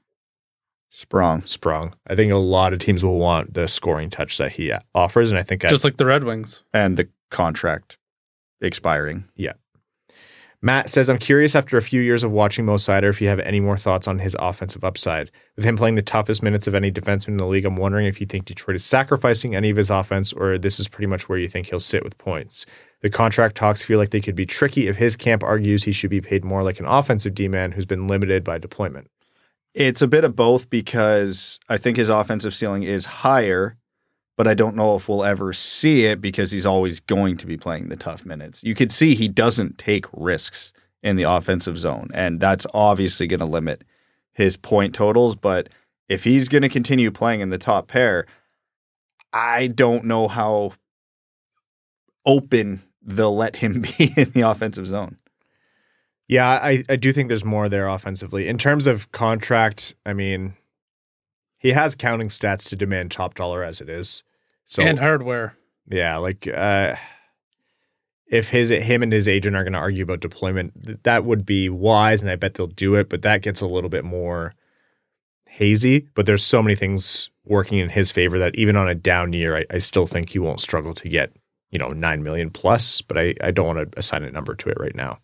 Sprong. 0.90 1.44
Sprong. 1.44 1.96
I 2.08 2.16
think 2.16 2.32
a 2.32 2.38
lot 2.38 2.74
of 2.74 2.80
teams 2.80 3.04
will 3.04 3.20
want 3.20 3.54
the 3.54 3.68
scoring 3.68 4.10
touch 4.10 4.38
that 4.38 4.54
he 4.54 4.74
offers, 4.96 5.32
and 5.32 5.40
I 5.40 5.44
think 5.44 5.64
at 5.64 5.70
Just 5.70 5.84
like 5.84 5.98
the 5.98 6.06
Red 6.06 6.24
Wings. 6.24 6.64
And 6.74 6.98
the 6.98 7.10
contract 7.30 7.98
expiring. 8.62 9.26
Yeah. 9.36 9.54
Matt 10.60 10.90
says, 10.90 11.08
I'm 11.08 11.20
curious 11.20 11.56
after 11.56 11.78
a 11.78 11.84
few 11.84 12.02
years 12.02 12.24
of 12.24 12.32
watching 12.32 12.66
Mo 12.66 12.76
Seider 12.76 13.10
if 13.10 13.22
you 13.22 13.28
have 13.28 13.40
any 13.42 13.60
more 13.60 13.78
thoughts 13.78 14.08
on 14.08 14.18
his 14.18 14.36
offensive 14.40 14.84
upside. 14.84 15.30
With 15.56 15.66
him 15.66 15.78
playing 15.78 15.96
the 15.96 16.02
toughest 16.02 16.42
minutes 16.42 16.66
of 16.66 16.74
any 16.74 16.92
defenseman 16.92 17.28
in 17.30 17.38
the 17.38 17.46
league, 17.46 17.66
I'm 17.66 17.76
wondering 17.76 18.08
if 18.08 18.20
you 18.20 18.26
think 18.26 18.46
Detroit 18.46 18.76
is 18.76 18.84
sacrificing 18.84 19.56
any 19.56 19.70
of 19.70 19.78
his 19.78 19.92
offense 19.92 20.34
or 20.34 20.58
this 20.58 20.80
is 20.80 20.88
pretty 20.88 21.06
much 21.06 21.30
where 21.30 21.38
you 21.38 21.48
think 21.48 21.68
he'll 21.68 21.80
sit 21.80 22.04
with 22.04 22.18
points. 22.18 22.66
The 23.02 23.12
contract 23.12 23.56
talks 23.56 23.84
feel 23.84 24.00
like 24.00 24.10
they 24.10 24.20
could 24.20 24.36
be 24.36 24.48
tricky 24.48 24.88
if 24.88 24.98
his 24.98 25.16
camp 25.16 25.44
argues 25.44 25.84
he 25.84 25.92
should 25.92 26.10
be 26.10 26.22
paid 26.22 26.44
more 26.44 26.64
like 26.64 26.80
an 26.80 26.88
offensive 26.88 27.36
D 27.36 27.48
man 27.48 27.74
who's 27.74 27.86
been 27.86 28.08
limited 28.08 28.44
by 28.44 28.58
deployment. 28.58 29.12
It's 29.74 30.02
a 30.02 30.08
bit 30.08 30.24
of 30.24 30.36
both 30.36 30.70
because 30.70 31.60
I 31.70 31.78
think 31.78 31.98
his 31.98 32.10
offensive 32.10 32.54
ceiling 32.54 32.84
is 32.84 33.06
higher, 33.06 33.78
but 34.36 34.48
I 34.48 34.54
don't 34.54 34.76
know 34.76 34.96
if 34.96 35.08
we'll 35.08 35.24
ever 35.24 35.54
see 35.54 36.06
it 36.06 36.20
because 36.22 36.52
he's 36.52 36.66
always 36.66 37.00
going 37.00 37.38
to 37.38 37.48
be 37.48 37.58
playing 37.58 37.90
the 37.90 37.96
tough 37.96 38.26
minutes. 38.26 38.64
You 38.64 38.76
could 38.76 38.92
see 38.92 39.14
he 39.14 39.28
doesn't 39.28 39.78
take 39.78 40.06
risks 40.14 40.74
in 41.04 41.16
the 41.16 41.24
offensive 41.24 41.78
zone, 41.78 42.10
and 42.14 42.40
that's 42.40 42.66
obviously 42.74 43.28
going 43.28 43.40
to 43.40 43.46
limit 43.46 43.84
his 44.34 44.58
point 44.58 44.96
totals. 44.96 45.36
But 45.36 45.70
if 46.10 46.24
he's 46.24 46.50
going 46.50 46.64
to 46.64 46.70
continue 46.70 47.12
playing 47.12 47.42
in 47.42 47.50
the 47.50 47.58
top 47.58 47.88
pair, 47.88 48.26
I 49.34 49.68
don't 49.68 50.06
know 50.06 50.28
how 50.28 50.74
open 52.26 52.82
they'll 53.02 53.36
let 53.36 53.58
him 53.58 53.82
be 53.98 54.14
in 54.16 54.32
the 54.32 54.42
offensive 54.42 54.88
zone. 54.88 55.18
Yeah, 56.28 56.48
I, 56.48 56.84
I 56.90 56.98
do 56.98 57.14
think 57.14 57.30
there's 57.30 57.46
more 57.46 57.70
there 57.70 57.88
offensively. 57.88 58.48
In 58.48 58.58
terms 58.58 58.86
of 58.86 59.12
contract, 59.12 59.96
I 60.06 60.14
mean, 60.14 60.56
he 61.58 61.72
has 61.72 61.96
counting 61.96 62.28
stats 62.28 62.68
to 62.70 62.76
demand 62.76 63.12
top 63.12 63.36
dollar 63.36 63.64
as 63.64 63.80
it 63.80 63.90
is. 63.90 64.24
So 64.66 64.84
and 64.84 65.00
hardware. 65.00 65.58
yeah, 65.90 66.18
like 66.18 66.48
uh, 66.48 66.96
if 68.28 68.50
his 68.50 68.70
him 68.70 69.02
and 69.02 69.14
his 69.14 69.30
agent 69.30 69.56
are 69.56 69.64
going 69.64 69.74
to 69.74 69.80
argue 69.80 70.04
about 70.04 70.20
deployment, 70.20 70.84
th- 70.86 71.00
that 71.04 71.24
would 71.24 71.46
be 71.46 71.70
wise, 71.70 72.22
and 72.22 72.30
I 72.30 72.36
bet 72.36 72.56
they'll 72.56 72.68
do 72.68 72.96
it. 72.96 73.08
But 73.08 73.22
that 73.22 73.42
gets 73.42 73.62
a 73.62 73.68
little 73.68 73.90
bit 73.90 74.04
more 74.04 74.54
hazy. 75.46 76.10
But 76.14 76.26
there's 76.26 76.44
so 76.44 76.62
many 76.62 76.76
things 76.76 77.30
working 77.46 77.80
in 77.80 77.90
his 77.90 78.12
favor 78.12 78.38
that 78.40 78.56
even 78.56 78.76
on 78.76 78.90
a 78.90 78.96
down 78.96 79.32
year, 79.32 79.58
I, 79.58 79.66
I 79.72 79.78
still 79.78 80.06
think 80.06 80.32
he 80.32 80.40
won't 80.40 80.60
struggle 80.60 80.94
to 80.96 81.08
get 81.08 81.32
you 81.72 81.80
know 81.80 81.90
nine 81.90 82.22
million 82.22 82.50
plus. 82.50 83.02
But 83.02 83.18
I 83.18 83.36
I 83.42 83.52
don't 83.52 83.68
want 83.68 83.92
to 83.92 83.98
assign 83.98 84.24
a 84.24 84.32
number 84.32 84.54
to 84.56 84.70
it 84.70 84.78
right 84.78 84.96
now. 84.96 85.20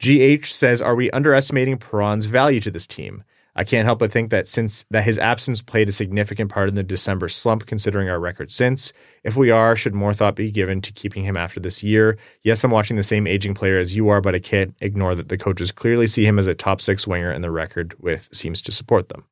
GH 0.00 0.46
says, 0.46 0.80
"Are 0.80 0.94
we 0.94 1.10
underestimating 1.10 1.78
Perron's 1.78 2.26
value 2.26 2.60
to 2.60 2.70
this 2.70 2.86
team? 2.86 3.22
I 3.56 3.64
can't 3.64 3.84
help 3.84 3.98
but 3.98 4.12
think 4.12 4.30
that 4.30 4.46
since 4.46 4.84
that 4.90 5.04
his 5.04 5.18
absence 5.18 5.60
played 5.60 5.88
a 5.88 5.92
significant 5.92 6.50
part 6.50 6.68
in 6.68 6.76
the 6.76 6.82
December 6.82 7.28
slump, 7.28 7.66
considering 7.66 8.08
our 8.08 8.20
record 8.20 8.50
since. 8.50 8.92
If 9.24 9.36
we 9.36 9.50
are, 9.50 9.74
should 9.74 9.94
more 9.94 10.14
thought 10.14 10.36
be 10.36 10.50
given 10.50 10.80
to 10.82 10.92
keeping 10.92 11.24
him 11.24 11.36
after 11.36 11.60
this 11.60 11.82
year? 11.82 12.16
Yes, 12.42 12.62
I'm 12.62 12.70
watching 12.70 12.96
the 12.96 13.02
same 13.02 13.26
aging 13.26 13.54
player 13.54 13.78
as 13.78 13.96
you 13.96 14.08
are, 14.08 14.20
but 14.20 14.34
I 14.34 14.38
can't 14.38 14.74
ignore 14.80 15.14
that 15.14 15.28
the 15.28 15.36
coaches 15.36 15.72
clearly 15.72 16.06
see 16.06 16.24
him 16.24 16.38
as 16.38 16.46
a 16.46 16.54
top 16.54 16.80
six 16.80 17.06
winger, 17.06 17.30
and 17.30 17.42
the 17.42 17.50
record 17.50 17.94
with 17.98 18.28
seems 18.32 18.62
to 18.62 18.72
support 18.72 19.08
them. 19.08 19.24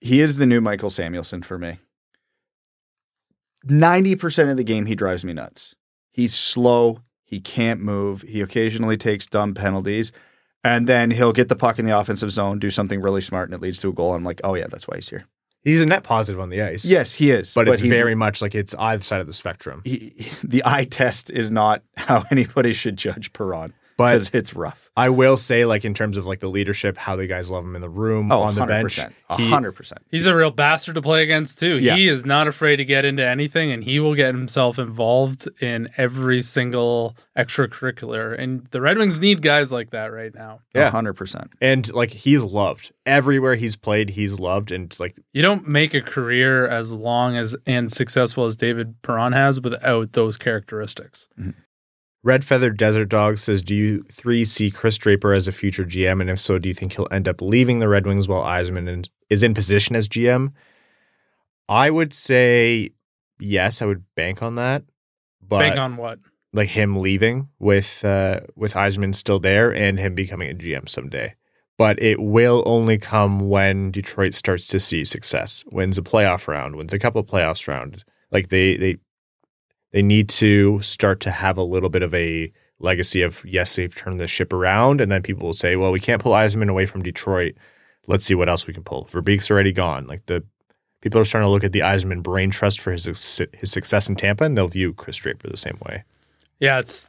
He 0.00 0.20
is 0.20 0.38
the 0.38 0.46
new 0.46 0.60
Mikael 0.60 0.90
Samuelsson 0.90 1.44
for 1.44 1.58
me. 1.58 1.76
90% 3.66 4.50
of 4.50 4.56
the 4.56 4.64
game, 4.64 4.86
he 4.86 4.94
drives 4.94 5.24
me 5.24 5.34
nuts. 5.34 5.74
He's 6.10 6.34
slow. 6.34 7.02
He 7.30 7.40
can't 7.40 7.80
move. 7.80 8.22
He 8.22 8.40
occasionally 8.40 8.96
takes 8.96 9.28
dumb 9.28 9.54
penalties. 9.54 10.10
And 10.64 10.88
then 10.88 11.12
he'll 11.12 11.32
get 11.32 11.48
the 11.48 11.54
puck 11.56 11.78
in 11.78 11.86
the 11.86 11.96
offensive 11.96 12.32
zone, 12.32 12.58
do 12.58 12.70
something 12.70 13.00
really 13.00 13.20
smart, 13.20 13.48
and 13.48 13.54
it 13.54 13.62
leads 13.62 13.78
to 13.78 13.88
a 13.88 13.92
goal. 13.92 14.14
I'm 14.14 14.24
like, 14.24 14.40
oh, 14.42 14.56
yeah, 14.56 14.66
that's 14.68 14.88
why 14.88 14.96
he's 14.96 15.08
here. 15.08 15.26
He's 15.62 15.80
a 15.80 15.86
net 15.86 16.02
positive 16.02 16.40
on 16.40 16.50
the 16.50 16.60
ice. 16.60 16.84
Yes, 16.84 17.14
he 17.14 17.30
is. 17.30 17.54
but, 17.54 17.68
it's 17.68 17.80
he- 17.80 17.88
very 17.88 18.14
much 18.14 18.42
like 18.42 18.54
it's 18.54 18.74
either 18.74 19.02
side 19.02 19.20
of 19.20 19.26
the 19.28 19.32
spectrum. 19.32 19.82
He, 19.84 20.12
the 20.44 20.62
eye 20.64 20.84
test 20.84 21.30
is 21.30 21.50
not 21.50 21.82
how 21.96 22.24
anybody 22.32 22.72
should 22.72 22.96
judge 22.96 23.32
Perron 23.32 23.72
But 24.00 24.30
it's 24.34 24.54
rough. 24.54 24.90
I 24.96 25.08
will 25.08 25.36
say, 25.36 25.64
like 25.64 25.84
in 25.84 25.94
terms 25.94 26.16
of 26.16 26.26
like 26.26 26.40
the 26.40 26.48
leadership, 26.48 26.96
how 26.96 27.16
the 27.16 27.26
guys 27.26 27.50
love 27.50 27.64
him 27.64 27.74
in 27.74 27.80
the 27.80 27.88
room, 27.88 28.30
Oh, 28.32 28.40
on 28.42 28.54
the 28.54 28.62
100%. 28.62 28.66
bench, 28.68 28.96
he- 29.36 29.50
100%. 29.50 29.92
He's 30.10 30.26
a 30.26 30.34
real 30.34 30.50
bastard 30.50 30.96
to 30.96 31.02
play 31.02 31.22
against 31.22 31.58
too. 31.58 31.78
Yeah. 31.78 31.96
He 31.96 32.08
is 32.08 32.26
not 32.26 32.48
afraid 32.48 32.76
to 32.76 32.84
get 32.84 33.04
into 33.04 33.24
anything, 33.26 33.70
and 33.70 33.84
he 33.84 34.00
will 34.00 34.14
get 34.14 34.34
himself 34.34 34.78
involved 34.78 35.48
in 35.62 35.88
every 35.96 36.42
single 36.42 37.16
extracurricular. 37.36 38.38
And 38.38 38.66
the 38.70 38.80
Red 38.80 38.98
Wings 38.98 39.18
need 39.18 39.42
guys 39.42 39.72
like 39.72 39.90
that 39.90 40.06
right 40.12 40.34
now. 40.34 40.60
Yeah. 40.74 40.90
100%. 40.90 41.48
and 41.60 41.92
like 41.92 42.10
he's 42.10 42.42
loved 42.42 42.92
everywhere 43.06 43.54
he's 43.54 43.76
played. 43.76 44.10
He's 44.10 44.38
loved, 44.38 44.70
and 44.72 44.94
like 45.00 45.16
You 45.32 45.42
don't 45.42 45.66
make 45.68 45.94
a 45.94 46.00
career 46.00 46.66
as 46.66 46.92
long 46.92 47.36
as 47.36 47.56
and 47.66 47.90
successful 47.90 48.44
as 48.44 48.56
David 48.56 49.00
Perron 49.02 49.32
has 49.32 49.60
without 49.60 50.12
those 50.12 50.36
characteristics. 50.36 51.28
Red 52.22 52.44
Feathered 52.44 52.76
Desert 52.76 53.06
Dog 53.06 53.38
says, 53.38 53.62
Do 53.62 53.74
you 53.74 54.02
three 54.12 54.44
see 54.44 54.70
Chris 54.70 54.98
Draper 54.98 55.32
as 55.32 55.48
a 55.48 55.52
future 55.52 55.84
GM? 55.84 56.20
And 56.20 56.28
if 56.28 56.38
so, 56.38 56.58
do 56.58 56.68
you 56.68 56.74
think 56.74 56.92
he'll 56.92 57.08
end 57.10 57.26
up 57.26 57.40
leaving 57.40 57.78
the 57.78 57.88
Red 57.88 58.06
Wings 58.06 58.28
while 58.28 58.44
Yzerman 58.44 59.08
is 59.30 59.42
in 59.42 59.54
position 59.54 59.96
as 59.96 60.08
GM? 60.08 60.52
I 61.68 61.88
would 61.88 62.12
say 62.12 62.90
yes, 63.38 63.80
I 63.80 63.86
would 63.86 64.04
bank 64.14 64.42
on 64.42 64.56
that. 64.56 64.84
But 65.46 65.60
Bank 65.60 65.78
on 65.78 65.96
what? 65.96 66.18
like 66.52 66.70
him 66.70 66.98
leaving 66.98 67.48
with 67.58 68.04
uh 68.04 68.40
with 68.56 68.74
Yzerman 68.74 69.14
still 69.14 69.38
there 69.38 69.74
and 69.74 69.98
him 69.98 70.14
becoming 70.14 70.50
a 70.50 70.54
GM 70.54 70.88
someday. 70.88 71.34
But 71.78 72.02
it 72.02 72.20
will 72.20 72.62
only 72.66 72.98
come 72.98 73.48
when 73.48 73.90
Detroit 73.90 74.34
starts 74.34 74.66
to 74.68 74.78
see 74.78 75.04
success, 75.04 75.64
wins 75.70 75.96
a 75.96 76.02
playoff 76.02 76.46
round, 76.46 76.76
wins 76.76 76.92
a 76.92 76.98
couple 76.98 77.20
of 77.20 77.26
playoffs 77.26 77.66
round. 77.66 78.04
Like 78.30 78.48
they 78.48 78.76
they 78.76 78.98
they 79.92 80.02
need 80.02 80.28
to 80.28 80.80
start 80.80 81.20
to 81.20 81.30
have 81.30 81.58
a 81.58 81.62
little 81.62 81.88
bit 81.88 82.02
of 82.02 82.14
a 82.14 82.52
legacy 82.78 83.22
of 83.22 83.44
yes, 83.44 83.76
they've 83.76 83.94
turned 83.94 84.20
the 84.20 84.26
ship 84.26 84.52
around, 84.52 85.00
and 85.00 85.10
then 85.10 85.22
people 85.22 85.46
will 85.46 85.54
say, 85.54 85.76
well, 85.76 85.92
we 85.92 86.00
can't 86.00 86.22
pull 86.22 86.32
Yzerman 86.32 86.70
away 86.70 86.86
from 86.86 87.02
Detroit. 87.02 87.54
Let's 88.06 88.24
see 88.24 88.34
what 88.34 88.48
else 88.48 88.66
we 88.66 88.74
can 88.74 88.82
pull. 88.82 89.06
Verbeek's 89.06 89.50
already 89.50 89.72
gone. 89.72 90.06
Like 90.06 90.26
the 90.26 90.44
people 91.00 91.20
are 91.20 91.24
starting 91.24 91.46
to 91.46 91.50
look 91.50 91.64
at 91.64 91.72
the 91.72 91.80
Yzerman 91.80 92.22
brain 92.22 92.50
trust 92.50 92.80
for 92.80 92.92
his 92.92 93.04
his 93.04 93.70
success 93.70 94.08
in 94.08 94.16
Tampa, 94.16 94.44
and 94.44 94.56
they'll 94.56 94.68
view 94.68 94.92
Chris 94.92 95.18
Draper 95.18 95.48
the 95.48 95.56
same 95.56 95.78
way. 95.86 96.04
Yeah, 96.58 96.78
it's 96.78 97.08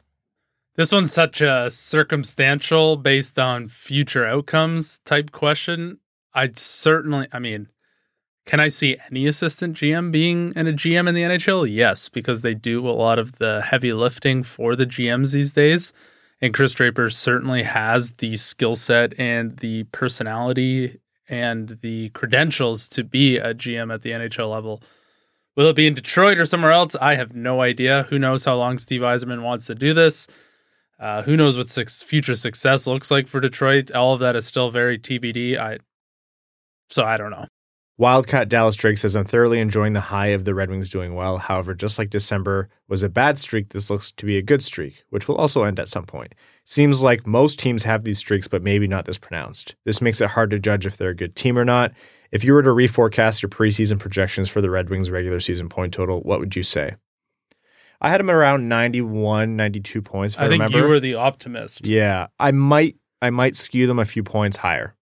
this 0.76 0.92
one's 0.92 1.12
such 1.12 1.40
a 1.40 1.70
circumstantial 1.70 2.96
based 2.96 3.38
on 3.38 3.68
future 3.68 4.26
outcomes 4.26 4.98
type 4.98 5.32
question. 5.32 5.98
I'd 6.34 6.58
certainly 6.58 7.26
I 7.32 7.38
mean, 7.38 7.68
can 8.44 8.60
I 8.60 8.68
see 8.68 8.96
any 9.10 9.26
assistant 9.26 9.76
GM 9.76 10.10
being 10.10 10.52
in 10.56 10.66
a 10.66 10.72
GM 10.72 11.08
in 11.08 11.14
the 11.14 11.22
NHL? 11.22 11.68
Yes, 11.70 12.08
because 12.08 12.42
they 12.42 12.54
do 12.54 12.86
a 12.88 12.90
lot 12.90 13.18
of 13.18 13.38
the 13.38 13.62
heavy 13.62 13.92
lifting 13.92 14.42
for 14.42 14.74
the 14.74 14.86
GMs 14.86 15.32
these 15.32 15.52
days. 15.52 15.92
And 16.40 16.52
Chris 16.52 16.72
Draper 16.72 17.08
certainly 17.08 17.62
has 17.62 18.12
the 18.14 18.36
skill 18.36 18.74
set 18.74 19.18
and 19.18 19.58
the 19.58 19.84
personality 19.84 20.98
and 21.28 21.78
the 21.82 22.08
credentials 22.10 22.88
to 22.88 23.04
be 23.04 23.36
a 23.36 23.54
GM 23.54 23.94
at 23.94 24.02
the 24.02 24.10
NHL 24.10 24.50
level. 24.50 24.82
Will 25.54 25.68
it 25.68 25.76
be 25.76 25.86
in 25.86 25.94
Detroit 25.94 26.38
or 26.38 26.46
somewhere 26.46 26.72
else? 26.72 26.96
I 27.00 27.14
have 27.14 27.36
no 27.36 27.60
idea. 27.60 28.04
Who 28.10 28.18
knows 28.18 28.44
how 28.44 28.56
long 28.56 28.78
Steve 28.78 29.02
Yzerman 29.02 29.42
wants 29.42 29.66
to 29.66 29.74
do 29.74 29.94
this? 29.94 30.26
Uh, 30.98 31.22
who 31.22 31.36
knows 31.36 31.56
what 31.56 31.68
future 31.68 32.34
success 32.34 32.86
looks 32.86 33.10
like 33.10 33.28
for 33.28 33.40
Detroit? 33.40 33.92
All 33.92 34.14
of 34.14 34.20
that 34.20 34.34
is 34.34 34.46
still 34.46 34.70
very 34.70 34.98
TBD. 34.98 35.58
I 35.58 35.78
so 36.88 37.04
I 37.04 37.16
don't 37.16 37.30
know. 37.30 37.46
Wildcat 38.02 38.48
Dallas 38.48 38.74
Drake 38.74 38.98
says, 38.98 39.14
I'm 39.14 39.24
thoroughly 39.24 39.60
enjoying 39.60 39.92
the 39.92 40.00
high 40.00 40.26
of 40.30 40.44
the 40.44 40.56
Red 40.56 40.70
Wings 40.70 40.90
doing 40.90 41.14
well. 41.14 41.38
However, 41.38 41.72
just 41.72 42.00
like 42.00 42.10
December 42.10 42.68
was 42.88 43.04
a 43.04 43.08
bad 43.08 43.38
streak, 43.38 43.68
this 43.68 43.90
looks 43.90 44.10
to 44.10 44.26
be 44.26 44.36
a 44.36 44.42
good 44.42 44.60
streak, 44.60 45.04
which 45.10 45.28
will 45.28 45.36
also 45.36 45.62
end 45.62 45.78
at 45.78 45.88
some 45.88 46.04
point. 46.04 46.34
Seems 46.64 47.04
like 47.04 47.28
most 47.28 47.60
teams 47.60 47.84
have 47.84 48.02
these 48.02 48.18
streaks, 48.18 48.48
but 48.48 48.60
maybe 48.60 48.88
not 48.88 49.04
this 49.04 49.18
pronounced. 49.18 49.76
This 49.84 50.02
makes 50.02 50.20
it 50.20 50.30
hard 50.30 50.50
to 50.50 50.58
judge 50.58 50.84
if 50.84 50.96
they're 50.96 51.10
a 51.10 51.14
good 51.14 51.36
team 51.36 51.56
or 51.56 51.64
not. 51.64 51.92
If 52.32 52.42
you 52.42 52.54
were 52.54 52.64
to 52.64 52.70
reforecast 52.70 53.40
your 53.40 53.50
preseason 53.50 54.00
projections 54.00 54.48
for 54.48 54.60
the 54.60 54.68
Red 54.68 54.90
Wings 54.90 55.08
regular 55.08 55.38
season 55.38 55.68
point 55.68 55.94
total, 55.94 56.22
what 56.22 56.40
would 56.40 56.56
you 56.56 56.64
say? 56.64 56.96
I 58.00 58.08
had 58.08 58.18
them 58.18 58.32
around 58.32 58.68
91, 58.68 59.54
92 59.54 60.02
points, 60.02 60.34
if 60.34 60.40
I, 60.40 60.46
I, 60.46 60.48
think 60.48 60.62
remember. 60.62 60.78
you 60.78 60.88
were 60.88 60.98
the 60.98 61.14
optimist. 61.14 61.86
Yeah, 61.86 62.26
I 62.40 62.50
might 62.50 62.96
I 63.20 63.30
might 63.30 63.54
skew 63.54 63.86
them 63.86 64.00
a 64.00 64.04
few 64.04 64.24
points 64.24 64.56
higher, 64.56 64.96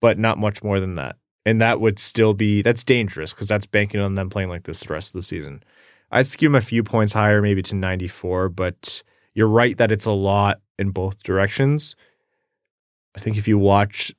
but 0.00 0.18
not 0.18 0.38
much 0.38 0.62
more 0.62 0.80
than 0.80 0.94
that. 0.94 1.16
And 1.46 1.60
that 1.60 1.80
would 1.80 2.00
still 2.00 2.34
be 2.34 2.60
that's 2.60 2.82
dangerous 2.84 3.32
because 3.32 3.46
that's 3.46 3.66
banking 3.66 4.00
on 4.00 4.16
them 4.16 4.28
playing 4.28 4.48
like 4.48 4.64
this 4.64 4.80
the 4.80 4.92
rest 4.92 5.14
of 5.14 5.20
the 5.20 5.22
season. 5.22 5.62
I'd 6.10 6.26
skew 6.26 6.48
them 6.48 6.56
a 6.56 6.60
few 6.60 6.82
points 6.82 7.12
higher, 7.12 7.40
maybe 7.40 7.62
to 7.62 7.74
94, 7.74 8.48
but 8.48 9.02
you're 9.32 9.48
right 9.48 9.76
that 9.78 9.92
it's 9.92 10.04
a 10.06 10.12
lot 10.12 10.60
in 10.78 10.90
both 10.90 11.22
directions. 11.22 11.94
I 13.16 13.20
think 13.20 13.38
if 13.38 13.46
you 13.46 13.58
watch 13.58 14.12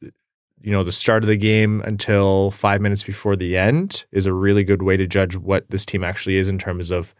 you 0.62 0.72
know 0.72 0.84
the 0.84 0.92
start 0.92 1.22
of 1.22 1.28
the 1.28 1.38
game 1.38 1.82
until 1.82 2.50
5 2.50 2.82
minutes 2.82 3.04
before 3.04 3.36
the 3.36 3.58
end 3.58 4.06
is 4.12 4.26
a 4.26 4.34
really 4.34 4.64
good 4.64 4.82
way 4.82 4.98
to 4.98 5.06
judge 5.06 5.36
what 5.36 5.70
this 5.70 5.86
team 5.86 6.04
actually 6.04 6.38
is 6.38 6.48
in 6.48 6.58
terms 6.58 6.90
of 6.92 7.14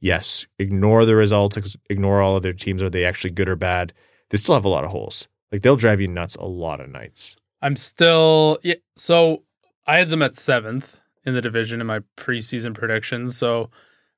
yes, 0.00 0.46
ignore 0.58 1.04
the 1.04 1.14
results, 1.14 1.58
ignore 1.90 2.22
all 2.22 2.36
of 2.36 2.42
their 2.42 2.54
teams. 2.54 2.82
Are 2.82 2.90
they 2.90 3.04
actually 3.04 3.30
good 3.30 3.48
or 3.48 3.56
bad? 3.56 3.92
They 4.30 4.38
still 4.38 4.54
have 4.54 4.64
a 4.64 4.70
lot 4.70 4.84
of 4.84 4.90
holes. 4.90 5.28
Like 5.52 5.60
they'll 5.60 5.76
drive 5.76 6.00
you 6.00 6.08
nuts 6.08 6.36
a 6.36 6.46
lot 6.46 6.80
of 6.80 6.88
nights. 6.88 7.36
I'm 7.62 7.76
still 7.76 8.58
yeah, 8.62 8.76
so 8.96 9.42
I 9.90 9.98
had 9.98 10.10
them 10.10 10.22
at 10.22 10.36
seventh 10.36 11.00
in 11.26 11.34
the 11.34 11.40
division 11.40 11.80
in 11.80 11.86
my 11.88 11.98
preseason 12.16 12.74
predictions. 12.74 13.36
So 13.36 13.70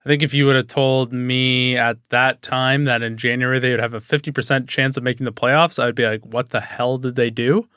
I 0.04 0.08
think 0.08 0.22
if 0.22 0.34
you 0.34 0.44
would 0.44 0.54
have 0.56 0.66
told 0.66 1.14
me 1.14 1.78
at 1.78 1.96
that 2.10 2.42
time 2.42 2.84
that 2.84 3.00
in 3.00 3.16
January 3.16 3.58
they 3.58 3.70
would 3.70 3.80
have 3.80 3.94
a 3.94 4.00
50% 4.00 4.68
chance 4.68 4.98
of 4.98 5.02
making 5.02 5.24
the 5.24 5.32
playoffs, 5.32 5.82
I 5.82 5.86
would 5.86 5.94
be 5.94 6.04
like, 6.04 6.26
what 6.26 6.50
the 6.50 6.60
hell 6.60 6.98
did 6.98 7.14
they 7.14 7.30
do? 7.30 7.70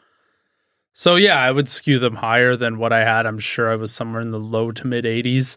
So, 0.92 1.16
yeah, 1.16 1.40
I 1.40 1.52
would 1.52 1.70
skew 1.70 1.98
them 1.98 2.16
higher 2.16 2.58
than 2.58 2.80
what 2.80 2.92
I 2.92 3.06
had. 3.06 3.26
I'm 3.26 3.40
sure 3.40 3.72
I 3.72 3.78
was 3.78 3.94
somewhere 3.94 4.22
in 4.22 4.32
the 4.32 4.42
low 4.42 4.74
to 4.74 4.86
mid 4.86 5.06
80s. 5.06 5.56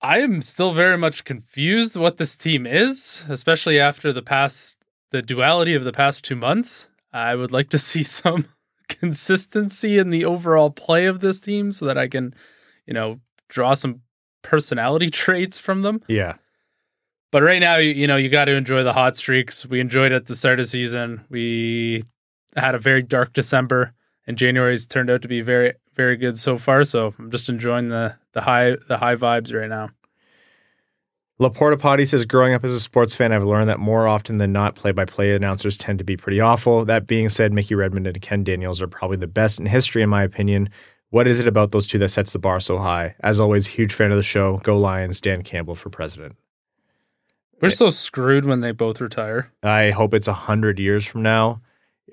I 0.00 0.20
am 0.20 0.40
still 0.40 0.72
very 0.72 0.96
much 0.96 1.24
confused 1.24 1.94
what 1.94 2.16
this 2.16 2.36
team 2.36 2.66
is, 2.66 3.26
especially 3.28 3.78
after 3.78 4.14
the 4.14 4.22
past, 4.22 4.78
the 5.10 5.20
duality 5.20 5.74
of 5.74 5.84
the 5.84 5.92
past 5.92 6.24
two 6.24 6.36
months. 6.36 6.88
I 7.12 7.34
would 7.34 7.52
like 7.52 7.68
to 7.68 7.78
see 7.90 8.02
some 8.02 8.46
consistency 9.00 9.98
in 9.98 10.10
the 10.10 10.24
overall 10.24 10.70
play 10.70 11.06
of 11.06 11.20
this 11.20 11.40
team 11.40 11.72
so 11.72 11.86
that 11.86 11.98
I 11.98 12.08
can, 12.08 12.34
you 12.86 12.94
know, 12.94 13.20
draw 13.48 13.74
some 13.74 14.02
personality 14.42 15.08
traits 15.10 15.58
from 15.58 15.82
them. 15.82 16.02
Yeah. 16.08 16.34
But 17.30 17.42
right 17.42 17.60
now, 17.60 17.76
you, 17.76 17.92
you 17.92 18.06
know, 18.06 18.16
you 18.16 18.28
got 18.28 18.44
to 18.44 18.54
enjoy 18.54 18.82
the 18.82 18.92
hot 18.92 19.16
streaks. 19.16 19.64
We 19.64 19.80
enjoyed 19.80 20.12
it 20.12 20.16
at 20.16 20.26
the 20.26 20.36
start 20.36 20.60
of 20.60 20.68
season. 20.68 21.24
We 21.30 22.04
had 22.56 22.74
a 22.74 22.78
very 22.78 23.02
dark 23.02 23.32
December, 23.32 23.94
and 24.26 24.36
January's 24.36 24.86
turned 24.86 25.08
out 25.08 25.22
to 25.22 25.28
be 25.28 25.40
very, 25.40 25.72
very 25.94 26.16
good 26.16 26.38
so 26.38 26.58
far. 26.58 26.84
So 26.84 27.14
I'm 27.18 27.30
just 27.30 27.48
enjoying 27.48 27.88
the 27.88 28.16
the 28.32 28.42
high 28.42 28.76
the 28.86 28.98
high 28.98 29.16
vibes 29.16 29.58
right 29.58 29.68
now. 29.68 29.88
Laporta 31.42 31.78
Potty 31.78 32.06
says, 32.06 32.24
growing 32.24 32.54
up 32.54 32.64
as 32.64 32.74
a 32.74 32.80
sports 32.80 33.14
fan, 33.14 33.32
I've 33.32 33.44
learned 33.44 33.68
that 33.68 33.80
more 33.80 34.06
often 34.06 34.38
than 34.38 34.52
not, 34.52 34.74
play 34.74 34.92
by 34.92 35.04
play 35.04 35.34
announcers 35.34 35.76
tend 35.76 35.98
to 35.98 36.04
be 36.04 36.16
pretty 36.16 36.40
awful. 36.40 36.84
That 36.84 37.06
being 37.06 37.28
said, 37.28 37.52
Mickey 37.52 37.74
Redmond 37.74 38.06
and 38.06 38.22
Ken 38.22 38.44
Daniels 38.44 38.80
are 38.80 38.86
probably 38.86 39.16
the 39.16 39.26
best 39.26 39.58
in 39.58 39.66
history, 39.66 40.02
in 40.02 40.08
my 40.08 40.22
opinion. 40.22 40.70
What 41.10 41.26
is 41.26 41.40
it 41.40 41.48
about 41.48 41.72
those 41.72 41.86
two 41.86 41.98
that 41.98 42.10
sets 42.10 42.32
the 42.32 42.38
bar 42.38 42.60
so 42.60 42.78
high? 42.78 43.16
As 43.20 43.40
always, 43.40 43.66
huge 43.66 43.92
fan 43.92 44.12
of 44.12 44.16
the 44.16 44.22
show. 44.22 44.58
Go 44.58 44.78
Lions, 44.78 45.20
Dan 45.20 45.42
Campbell 45.42 45.74
for 45.74 45.90
president. 45.90 46.36
We're 47.60 47.70
so 47.70 47.90
screwed 47.90 48.44
when 48.44 48.60
they 48.60 48.72
both 48.72 49.00
retire. 49.00 49.52
I 49.62 49.90
hope 49.90 50.14
it's 50.14 50.26
a 50.26 50.32
hundred 50.32 50.80
years 50.80 51.06
from 51.06 51.22
now. 51.22 51.60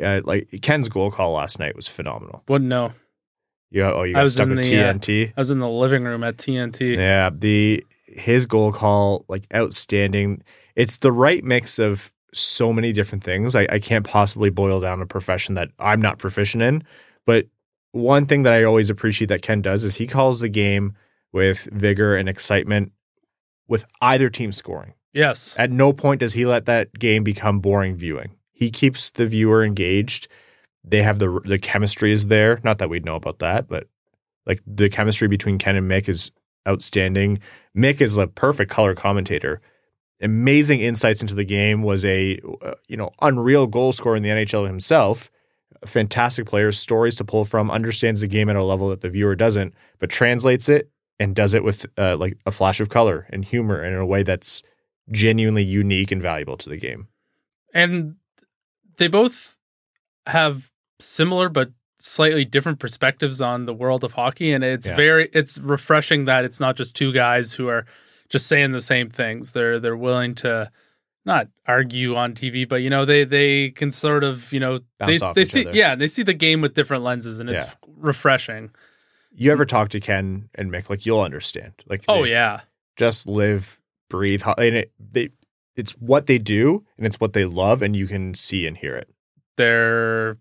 Uh, 0.01 0.21
like 0.23 0.49
Ken's 0.61 0.89
goal 0.89 1.11
call 1.11 1.34
last 1.34 1.59
night 1.59 1.75
was 1.75 1.88
phenomenal. 1.88 2.43
Wouldn't 2.47 2.69
know. 2.69 2.93
You, 3.71 3.84
oh, 3.84 4.03
you 4.03 4.13
I 4.15 4.19
got 4.19 4.23
was 4.23 4.34
stuck 4.34 4.47
in 4.47 4.55
with 4.55 4.65
the, 4.65 4.77
uh, 4.77 4.93
TNT. 4.93 5.34
I 5.36 5.39
was 5.39 5.51
in 5.51 5.59
the 5.59 5.69
living 5.69 6.03
room 6.03 6.23
at 6.23 6.38
TNT. 6.38 6.97
Yeah, 6.97 7.30
the 7.32 7.86
his 8.12 8.45
goal 8.45 8.72
call 8.72 9.26
like 9.28 9.45
outstanding. 9.53 10.41
It's 10.76 10.97
the 10.97 11.12
right 11.12 11.43
mix 11.43 11.80
of 11.80 12.12
so 12.34 12.72
many 12.72 12.91
different 12.93 13.24
things. 13.24 13.55
I, 13.55 13.68
I 13.70 13.80
can't 13.80 14.05
possibly 14.05 14.49
boil 14.49 14.80
down 14.80 15.01
a 15.01 15.05
profession 15.05 15.55
that 15.55 15.70
I'm 15.80 16.01
not 16.01 16.20
proficient 16.20 16.64
in. 16.64 16.84
But 17.26 17.47
one 17.91 18.26
thing 18.26 18.43
that 18.43 18.53
I 18.53 18.64
always 18.64 18.89
appreciate 18.89 19.28
that 19.28 19.41
Ken 19.41 19.62
does 19.62 19.84
is 19.84 19.95
he 19.95 20.07
calls 20.07 20.39
the 20.39 20.49
game 20.49 20.95
with 21.32 21.68
vigor 21.72 22.16
and 22.16 22.30
excitement 22.30 22.91
with 23.68 23.86
either 24.01 24.30
team 24.30 24.51
scoring. 24.51 24.93
Yes. 25.14 25.55
At 25.57 25.72
no 25.72 25.93
point 25.93 26.20
does 26.20 26.34
he 26.34 26.45
let 26.45 26.66
that 26.66 26.93
game 26.93 27.24
become 27.24 27.60
boring 27.60 27.95
viewing. 27.95 28.36
He 28.51 28.70
keeps 28.70 29.12
the 29.12 29.26
viewer 29.26 29.64
engaged. 29.64 30.28
They 30.84 31.01
have 31.01 31.20
the 31.20 31.41
the 31.45 31.60
chemistry 31.60 32.12
is 32.12 32.28
there. 32.28 32.60
Not 32.64 32.78
that 32.80 32.89
we'd 32.89 33.05
know 33.05 33.16
about 33.16 33.39
that, 33.39 33.68
but 33.68 33.88
like 34.45 34.62
the 34.66 34.89
chemistry 34.89 35.28
between 35.28 35.57
Ken 35.57 35.76
and 35.76 35.89
Mick 35.89 36.10
is 36.10 36.32
outstanding. 36.68 37.39
Mick 37.76 38.01
is 38.01 38.18
a 38.18 38.28
perfect 38.28 38.72
color 38.72 38.95
commentator. 38.95 39.62
Amazing 40.22 40.82
insights 40.82 41.22
into 41.22 41.36
the 41.36 41.45
game. 41.45 41.82
Was 41.82 42.03
a 42.03 42.39
uh, 42.62 42.74
you 42.88 42.97
know 42.97 43.12
unreal 43.22 43.68
goal 43.68 43.91
scorer 43.91 44.16
in 44.16 44.24
the 44.24 44.30
NHL 44.30 44.68
himself. 44.68 45.32
Fantastic 45.86 46.45
player, 46.45 46.72
stories 46.74 47.16
to 47.18 47.24
pull 47.24 47.45
from. 47.45 47.72
Understands 47.72 48.22
the 48.22 48.28
game 48.28 48.49
at 48.49 48.57
a 48.57 48.64
level 48.64 48.89
that 48.89 48.99
the 49.01 49.10
viewer 49.10 49.36
doesn't, 49.36 49.74
but 49.97 50.10
translates 50.10 50.68
it 50.68 50.89
and 51.20 51.36
does 51.36 51.53
it 51.53 51.64
with 51.64 51.86
uh, 51.97 52.18
like 52.18 52.38
a 52.45 52.51
flash 52.51 52.80
of 52.82 52.89
color 52.89 53.28
and 53.30 53.45
humor 53.45 53.82
and 53.82 53.93
in 53.93 53.99
a 54.01 54.05
way 54.05 54.24
that's 54.24 54.62
genuinely 55.12 55.64
unique 55.64 56.12
and 56.12 56.22
valuable 56.22 56.57
to 56.57 56.70
the 56.70 56.78
game. 56.78 57.07
and 57.74 58.16
they 58.97 59.07
both 59.07 59.57
have 60.28 60.70
similar 60.99 61.49
but 61.49 61.72
slightly 62.00 62.45
different 62.45 62.80
perspectives 62.80 63.41
on 63.41 63.66
the 63.66 63.74
world 63.74 64.04
of 64.04 64.14
hockey 64.14 64.52
and 64.52 64.64
it's 64.64 64.88
Yeah. 64.88 64.95
very 64.95 65.30
it's 65.34 65.58
refreshing 65.60 66.26
that 66.26 66.45
it's 66.45 66.60
not 66.60 66.76
just 66.78 66.95
two 66.95 67.12
guys 67.12 67.54
who 67.54 67.68
are 67.68 67.86
just 68.30 68.47
saying 68.47 68.72
the 68.72 68.82
same 68.82 69.10
things 69.10 69.52
they're 69.52 69.80
they're 69.80 69.97
willing 69.97 70.34
to 70.36 70.72
not 71.26 71.50
argue 71.68 72.16
on 72.16 72.34
TV 72.34 72.68
but 72.68 72.82
you 72.82 72.89
know 72.89 73.04
they 73.04 73.26
they 73.26 73.72
can 73.72 73.91
sort 73.91 74.24
of 74.24 74.52
you 74.54 74.60
know 74.62 74.80
Bounce 74.97 75.20
they 75.20 75.34
they 75.34 75.45
see 75.45 75.62
other. 75.68 75.76
yeah 75.78 75.93
they 75.95 76.08
see 76.08 76.24
the 76.24 76.34
game 76.34 76.62
with 76.62 76.74
different 76.74 77.04
lenses 77.04 77.39
and 77.41 77.50
it's 77.50 77.64
Yeah. 77.66 77.74
refreshing 77.97 78.72
You 79.36 79.52
ever 79.52 79.66
talk 79.66 79.89
to 79.89 80.00
Ken 80.00 80.50
and 80.56 80.72
Mick? 80.72 80.89
Like 80.89 81.06
you'll 81.06 81.22
understand. 81.22 81.74
Like 81.88 82.04
oh 82.08 82.24
yeah 82.24 82.62
just 82.97 83.28
live, 83.30 83.80
breathe, 84.10 84.43
and 84.58 84.76
it 84.76 84.91
they 85.00 85.30
it's 85.76 85.91
what 85.93 86.28
they 86.28 86.38
do 86.38 86.86
and 86.97 87.06
it's 87.06 87.20
what 87.20 87.34
they 87.34 87.45
love, 87.45 87.82
and 87.82 87.95
you 87.95 88.08
can 88.08 88.34
see 88.34 88.66
and 88.68 88.78
hear 88.78 88.93
it. 88.95 89.10
they're 89.58 90.38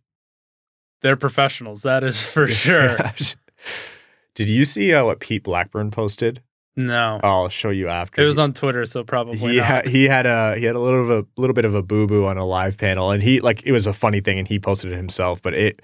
they're 1.01 1.17
professionals 1.17 1.83
that 1.83 2.03
is 2.05 2.29
for 2.29 2.47
sure 2.65 2.97
Did 4.35 4.49
you 4.49 4.65
see 4.65 4.93
uh, 4.95 5.05
what 5.05 5.21
Pete 5.21 5.43
Blackburn 5.43 5.91
posted? 5.91 6.43
no 6.77 7.19
I'll 7.25 7.49
show 7.49 7.71
you 7.71 7.89
after. 7.89 8.23
it 8.23 8.25
was 8.25 8.39
on 8.39 8.53
Twitter 8.53 8.87
so 8.87 9.03
probably 9.03 9.37
He 9.39 9.57
not. 9.57 9.67
had, 9.67 9.87
he 9.89 10.05
had 10.05 10.27
a 10.27 10.57
he 10.57 10.65
had 10.65 10.77
a 10.77 10.81
little 10.81 11.03
of 11.03 11.11
a 11.11 11.27
little 11.41 11.55
bit 11.55 11.65
of 11.65 11.75
a 11.75 11.83
boo 11.83 12.07
boo 12.07 12.25
on 12.25 12.39
a 12.39 12.45
live 12.45 12.79
panel, 12.79 13.11
and 13.11 13.21
he 13.23 13.41
like 13.41 13.65
it 13.65 13.73
was 13.73 13.87
a 13.89 13.93
funny 13.93 14.21
thing, 14.21 14.39
and 14.39 14.47
he 14.47 14.61
posted 14.61 14.93
it 14.93 14.97
himself. 14.97 15.43
But 15.43 15.55
it 15.55 15.83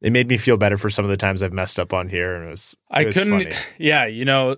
it 0.00 0.10
made 0.12 0.28
me 0.28 0.36
feel 0.36 0.56
better 0.56 0.76
for 0.76 0.90
some 0.90 1.04
of 1.04 1.10
the 1.10 1.16
times 1.16 1.40
I've 1.40 1.52
messed 1.52 1.78
up 1.78 1.92
on 1.92 2.08
here, 2.08 2.34
and 2.34 2.46
it 2.46 2.50
was 2.50 2.76
it 2.90 2.94
I 2.96 3.04
was 3.04 3.14
couldn't. 3.14 3.44
funny. 3.44 3.56
Yeah, 3.78 4.06
you 4.06 4.24
know, 4.24 4.56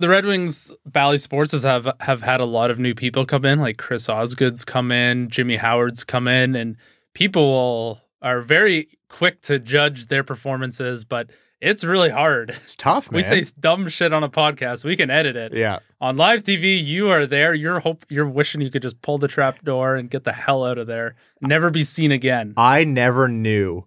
the 0.00 0.08
Red 0.08 0.26
Wings 0.26 0.72
Bally 0.84 1.18
Sports 1.18 1.52
has 1.52 1.62
have 1.62 1.88
have 2.00 2.22
had 2.22 2.40
a 2.40 2.44
lot 2.44 2.72
of 2.72 2.80
new 2.80 2.92
people 2.94 3.24
come 3.24 3.44
in, 3.44 3.60
like 3.60 3.78
Chris 3.78 4.08
Osgood's 4.08 4.64
come 4.64 4.90
in, 4.90 5.28
Jimmy 5.30 5.54
Howard's 5.56 6.02
come 6.02 6.26
in, 6.26 6.56
and 6.56 6.76
people 7.14 8.00
are 8.22 8.40
very 8.40 8.88
quick 9.08 9.42
to 9.42 9.58
judge 9.58 10.06
their 10.06 10.22
performances, 10.24 11.04
but 11.04 11.30
it's 11.60 11.84
really 11.84 12.10
hard. 12.10 12.50
It's 12.50 12.74
tough, 12.74 13.10
man. 13.10 13.16
We 13.18 13.22
say 13.22 13.44
dumb 13.60 13.88
shit 13.88 14.12
on 14.12 14.22
a 14.24 14.28
podcast, 14.28 14.84
we 14.84 14.96
can 14.96 15.10
edit 15.10 15.36
it. 15.36 15.52
yeah. 15.52 15.78
On 16.00 16.16
live 16.16 16.42
TV, 16.42 16.82
you 16.82 17.08
are 17.10 17.26
there. 17.26 17.54
You're 17.54 17.80
hope 17.80 18.04
you're 18.08 18.28
wishing 18.28 18.60
you 18.60 18.70
could 18.70 18.82
just 18.82 19.00
pull 19.02 19.18
the 19.18 19.28
trap 19.28 19.62
door 19.62 19.94
and 19.94 20.10
get 20.10 20.24
the 20.24 20.32
hell 20.32 20.64
out 20.64 20.78
of 20.78 20.86
there, 20.86 21.14
never 21.40 21.70
be 21.70 21.82
seen 21.82 22.10
again. 22.10 22.54
I 22.56 22.84
never 22.84 23.28
knew 23.28 23.86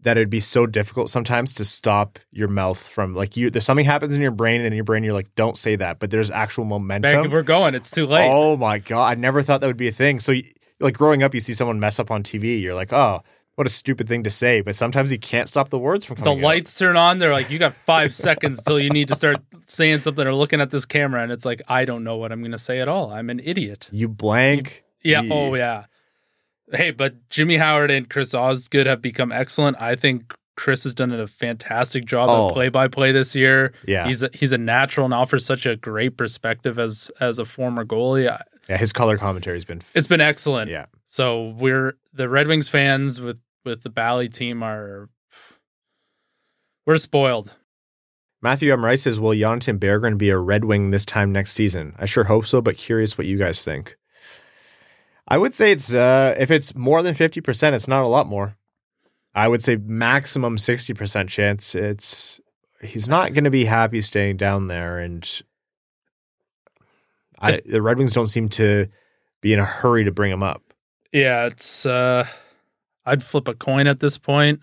that 0.00 0.16
it'd 0.16 0.30
be 0.30 0.40
so 0.40 0.64
difficult 0.66 1.10
sometimes 1.10 1.54
to 1.54 1.64
stop 1.64 2.18
your 2.30 2.46
mouth 2.48 2.78
from 2.80 3.14
like 3.14 3.36
you. 3.36 3.50
There's 3.50 3.64
something 3.64 3.84
happens 3.84 4.14
in 4.14 4.22
your 4.22 4.30
brain, 4.30 4.60
and 4.60 4.68
in 4.68 4.72
your 4.74 4.84
brain 4.84 5.02
you're 5.04 5.12
like, 5.14 5.34
"Don't 5.34 5.58
say 5.58 5.74
that," 5.76 5.98
but 5.98 6.10
there's 6.10 6.30
actual 6.30 6.64
momentum. 6.64 7.22
Bang, 7.22 7.30
we're 7.30 7.42
going. 7.42 7.74
It's 7.74 7.90
too 7.90 8.06
late. 8.06 8.28
Oh 8.28 8.56
my 8.56 8.78
god! 8.78 9.06
I 9.06 9.14
never 9.14 9.42
thought 9.42 9.60
that 9.60 9.66
would 9.66 9.76
be 9.76 9.88
a 9.88 9.92
thing. 9.92 10.20
So, 10.20 10.34
like 10.80 10.96
growing 10.96 11.22
up, 11.24 11.34
you 11.34 11.40
see 11.40 11.52
someone 11.52 11.80
mess 11.80 11.98
up 11.98 12.10
on 12.12 12.22
TV, 12.22 12.60
you're 12.62 12.74
like, 12.74 12.92
"Oh, 12.92 13.22
what 13.58 13.66
a 13.66 13.70
stupid 13.70 14.06
thing 14.08 14.22
to 14.24 14.30
say." 14.30 14.60
But 14.62 14.76
sometimes 14.76 15.10
you 15.12 15.18
can't 15.18 15.48
stop 15.48 15.68
the 15.68 15.78
words 15.78 16.04
from 16.04 16.16
the 16.16 16.22
coming. 16.22 16.38
out. 16.38 16.44
lights 16.48 16.78
turn 16.78 16.96
on. 16.96 17.18
They're 17.18 17.32
like, 17.32 17.50
you 17.50 17.58
got 17.58 17.74
five 17.74 18.14
seconds 18.26 18.62
till 18.62 18.78
you 18.78 18.90
need 18.90 19.08
to 19.08 19.14
start 19.14 19.36
saying 19.66 20.02
something 20.02 20.26
or 20.26 20.34
looking 20.34 20.60
at 20.60 20.70
this 20.70 20.84
camera. 20.84 21.22
And 21.22 21.30
it's 21.32 21.44
like, 21.44 21.60
I 21.68 21.84
don't 21.84 22.04
know 22.04 22.16
what 22.16 22.32
I'm 22.32 22.40
going 22.40 22.52
to 22.52 22.58
say 22.58 22.80
at 22.80 22.88
all. 22.88 23.10
I'm 23.12 23.28
an 23.30 23.40
idiot. 23.44 23.88
You 23.92 24.08
blank. 24.08 24.84
Yeah. 25.02 25.22
You- 25.22 25.32
Oh, 25.32 25.54
yeah. 25.54 25.84
Hey, 26.72 26.90
but 26.90 27.28
Jimmy 27.30 27.56
Howard 27.56 27.90
and 27.90 28.08
Chris 28.10 28.34
Osgood 28.34 28.86
have 28.86 29.00
become 29.00 29.32
excellent. 29.32 29.80
I 29.80 29.94
think 29.94 30.34
Chris 30.56 30.82
has 30.84 30.92
done 30.92 31.12
a 31.12 31.26
fantastic 31.26 32.04
job 32.04 32.28
Oh. 32.28 32.48
at 32.48 32.52
play 32.52 32.68
by 32.68 32.88
play 32.88 33.10
this 33.12 33.34
year. 33.34 33.72
Yeah. 33.86 34.06
He's 34.06 34.22
a, 34.22 34.30
he's 34.34 34.52
a 34.52 34.58
natural 34.58 35.04
and 35.06 35.14
offers 35.14 35.46
such 35.46 35.64
a 35.66 35.76
great 35.76 36.16
perspective 36.18 36.78
as 36.78 37.10
as 37.20 37.38
a 37.38 37.44
former 37.46 37.84
goalie. 37.86 38.28
I- 38.30 38.42
Yeah, 38.68 38.76
his 38.76 38.92
color 38.92 39.16
commentary's 39.16 39.64
been. 39.64 39.78
F- 39.78 39.92
It's 39.94 40.06
been 40.08 40.20
excellent. 40.20 40.70
yeah. 40.70 40.86
So 41.06 41.54
we're 41.58 41.94
the 42.12 42.28
Red 42.28 42.48
Wings 42.48 42.68
fans 42.68 43.18
with 43.18 43.38
with 43.68 43.82
the 43.82 43.90
Bally 43.90 44.28
team 44.28 44.62
are 44.62 45.08
we're 46.86 46.96
spoiled. 46.96 47.58
Matthew 48.40 48.72
M. 48.72 48.84
Rice 48.84 49.02
says, 49.02 49.20
"Will 49.20 49.32
Jonatan 49.32 49.78
Berggren 49.78 50.16
be 50.16 50.30
a 50.30 50.38
Red 50.38 50.64
Wing 50.64 50.90
this 50.90 51.04
time 51.04 51.32
next 51.32 51.52
season?" 51.52 51.94
I 51.98 52.06
sure 52.06 52.24
hope 52.24 52.46
so, 52.46 52.62
but 52.62 52.76
curious 52.76 53.18
what 53.18 53.26
you 53.26 53.36
guys 53.36 53.64
think. 53.64 53.96
I 55.26 55.36
would 55.36 55.54
say 55.54 55.72
it's 55.72 55.92
uh, 55.92 56.34
if 56.38 56.50
it's 56.50 56.74
more 56.74 57.02
than 57.02 57.14
fifty 57.14 57.40
percent, 57.40 57.76
it's 57.76 57.88
not 57.88 58.04
a 58.04 58.08
lot 58.08 58.26
more. 58.26 58.56
I 59.34 59.48
would 59.48 59.62
say 59.62 59.76
maximum 59.76 60.56
sixty 60.56 60.94
percent 60.94 61.28
chance. 61.28 61.74
It's 61.74 62.40
he's 62.80 63.08
not 63.08 63.34
going 63.34 63.44
to 63.44 63.50
be 63.50 63.66
happy 63.66 64.00
staying 64.00 64.38
down 64.38 64.68
there, 64.68 64.98
and 64.98 65.42
I, 67.38 67.60
the 67.66 67.82
Red 67.82 67.98
Wings 67.98 68.14
don't 68.14 68.28
seem 68.28 68.48
to 68.50 68.88
be 69.40 69.52
in 69.52 69.58
a 69.58 69.64
hurry 69.64 70.04
to 70.04 70.12
bring 70.12 70.32
him 70.32 70.42
up. 70.42 70.62
Yeah, 71.12 71.46
it's 71.46 71.84
uh 71.84 72.26
I'd 73.08 73.22
flip 73.22 73.48
a 73.48 73.54
coin 73.54 73.86
at 73.86 74.00
this 74.00 74.18
point. 74.18 74.62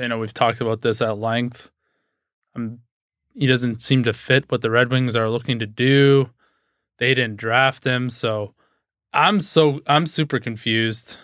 You 0.00 0.08
know, 0.08 0.18
we've 0.18 0.34
talked 0.34 0.60
about 0.60 0.82
this 0.82 1.02
at 1.02 1.18
length. 1.18 1.70
Um 2.54 2.80
he 3.34 3.46
doesn't 3.46 3.82
seem 3.82 4.02
to 4.02 4.12
fit 4.12 4.50
what 4.50 4.62
the 4.62 4.70
Red 4.70 4.90
Wings 4.90 5.14
are 5.14 5.30
looking 5.30 5.60
to 5.60 5.66
do. 5.66 6.30
They 6.98 7.14
didn't 7.14 7.36
draft 7.36 7.84
him, 7.84 8.10
so 8.10 8.54
I'm 9.12 9.40
so 9.40 9.80
I'm 9.86 10.06
super 10.06 10.38
confused. 10.38 11.18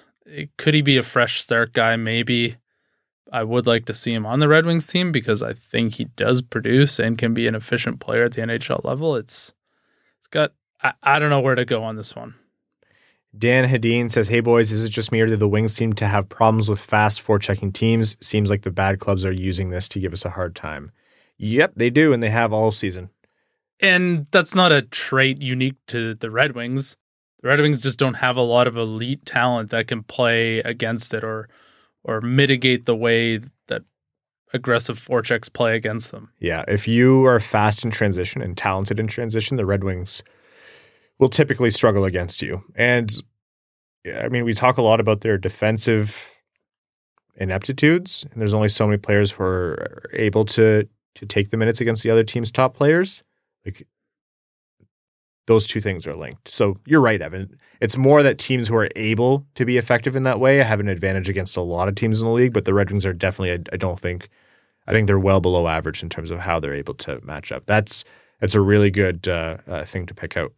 Could 0.57 0.74
he 0.74 0.82
be 0.82 0.97
a 0.97 1.03
fresh 1.03 1.41
start 1.41 1.72
guy? 1.72 1.97
Maybe. 1.97 2.57
I 3.32 3.43
would 3.43 3.66
like 3.66 3.85
to 3.87 3.95
see 3.95 4.14
him 4.14 4.26
on 4.26 4.39
the 4.39 4.47
Red 4.47 4.64
Wings 4.64 4.87
team 4.87 5.11
because 5.11 5.43
I 5.43 5.55
think 5.55 5.95
he 5.95 6.05
does 6.05 6.41
produce 6.41 7.01
and 7.01 7.18
can 7.18 7.35
be 7.35 7.49
an 7.49 7.57
efficient 7.57 7.99
player 7.99 8.24
at 8.24 8.32
the 8.32 8.43
NHL 8.43 8.85
level. 8.85 9.16
It's 9.16 9.55
it's 10.18 10.28
got 10.28 10.53
I, 10.82 10.93
I 11.03 11.18
don't 11.18 11.30
know 11.30 11.41
where 11.41 11.57
to 11.57 11.64
go 11.64 11.82
on 11.82 11.97
this 11.97 12.14
one. 12.14 12.35
Dan 13.37 13.68
Hedin 13.68 14.11
says, 14.11 14.28
Hey 14.28 14.41
boys, 14.41 14.70
is 14.70 14.85
it 14.85 14.91
just 14.91 15.11
me 15.11 15.20
or 15.20 15.26
do 15.26 15.37
the 15.37 15.49
Wings 15.49 15.74
seem 15.74 15.93
to 15.95 16.07
have 16.07 16.28
problems 16.28 16.68
with 16.68 16.80
fast 16.80 17.24
forechecking 17.24 17.72
teams? 17.72 18.16
Seems 18.24 18.51
like 18.51 18.62
the 18.62 18.70
bad 18.70 19.01
clubs 19.01 19.24
are 19.24 19.32
using 19.32 19.70
this 19.70 19.89
to 19.91 20.01
give 20.01 20.12
us 20.12 20.24
a 20.24 20.30
hard 20.30 20.55
time. 20.55 20.93
Yep, 21.37 21.72
they 21.76 21.91
do, 21.91 22.12
and 22.12 22.22
they 22.22 22.30
have 22.30 22.53
all 22.53 22.70
season. 22.70 23.11
And 23.80 24.26
that's 24.26 24.55
not 24.55 24.72
a 24.72 24.82
trait 24.82 25.43
unique 25.43 25.76
to 25.89 26.14
the 26.14 26.30
Red 26.30 26.55
Wings. 26.55 26.97
The 27.43 27.49
Red 27.49 27.61
Wings 27.61 27.82
just 27.82 27.99
don't 27.99 28.14
have 28.14 28.37
a 28.37 28.43
lot 28.43 28.66
of 28.66 28.76
elite 28.76 29.26
talent 29.26 29.70
that 29.70 29.89
can 29.89 30.03
play 30.03 30.59
against 30.61 31.12
it 31.12 31.24
or 31.24 31.49
or 32.05 32.20
mitigate 32.20 32.85
the 32.85 32.95
way 32.95 33.41
that 33.66 33.82
aggressive 34.53 34.99
forechecks 34.99 35.53
play 35.53 35.74
against 35.74 36.12
them. 36.12 36.30
Yeah, 36.39 36.64
if 36.68 36.87
you 36.87 37.24
are 37.24 37.41
fast 37.41 37.85
in 37.85 37.91
transition 37.91 38.43
and 38.43 38.57
talented 38.57 39.01
in 39.01 39.07
transition, 39.07 39.57
the 39.57 39.66
Red 39.66 39.82
Wings 39.82 40.22
will 41.19 41.29
typically 41.29 41.71
struggle 41.71 42.05
against 42.05 42.43
you. 42.43 42.65
And 42.75 43.12
I 44.07 44.29
mean, 44.29 44.45
we 44.45 44.55
talk 44.55 44.77
a 44.77 44.83
lot 44.83 45.01
about 45.01 45.23
their 45.23 45.39
defensive 45.39 46.31
ineptitudes, 47.37 48.27
and 48.31 48.41
there's 48.41 48.55
only 48.55 48.69
so 48.69 48.87
many 48.87 48.99
players 48.99 49.33
who 49.33 49.45
are 49.45 50.05
able 50.12 50.45
to 50.47 50.89
to 51.15 51.27
take 51.27 51.51
the 51.51 51.57
minutes 51.57 51.81
against 51.81 52.03
the 52.03 52.11
other 52.11 52.25
team's 52.25 52.51
top 52.51 52.75
players. 52.75 53.23
Like 53.65 53.87
those 55.47 55.67
two 55.67 55.81
things 55.81 56.07
are 56.07 56.17
linked. 56.17 56.49
So 56.49 56.79
you're 56.87 57.01
right, 57.01 57.21
Evan. 57.21 57.59
It's 57.81 57.97
more 57.97 58.23
that 58.23 58.39
teams 58.39 58.69
who 58.69 58.77
are 58.77 58.89
able 58.97 59.47
to 59.55 59.65
be 59.65 59.77
effective 59.77 60.17
in 60.17 60.23
that 60.25 60.41
way 60.41 60.57
have 60.57 60.81
an 60.81 60.89
advantage 60.89 61.29
against 61.29 61.57
a 61.57 61.61
lot 61.61 61.89
of 61.89 61.95
teams 61.95 62.21
in 62.21 62.27
the 62.27 62.33
league, 62.33 62.53
but 62.53 62.65
the 62.65 62.75
Red 62.75 62.91
Wings 62.91 63.05
are 63.05 63.12
definitely 63.12 63.65
I, 63.73 63.77
don't 63.77 64.01
think 64.01 64.29
I 64.87 64.93
think 64.93 65.07
they're 65.07 65.19
well 65.19 65.41
below 65.41 65.69
average 65.69 66.03
in 66.03 66.09
terms 66.09 66.31
of 66.31 66.41
how 66.41 66.61
they're 66.61 66.75
able 66.75 66.95
to 66.95 67.21
match 67.25 67.53
up. 67.53 67.67
That's 67.67 68.05
that's 68.41 68.55
a 68.55 68.61
really 68.61 68.91
good 68.91 69.29
uh, 69.29 69.59
uh, 69.67 69.85
thing 69.85 70.07
to 70.07 70.15
pick 70.15 70.37
out. 70.37 70.53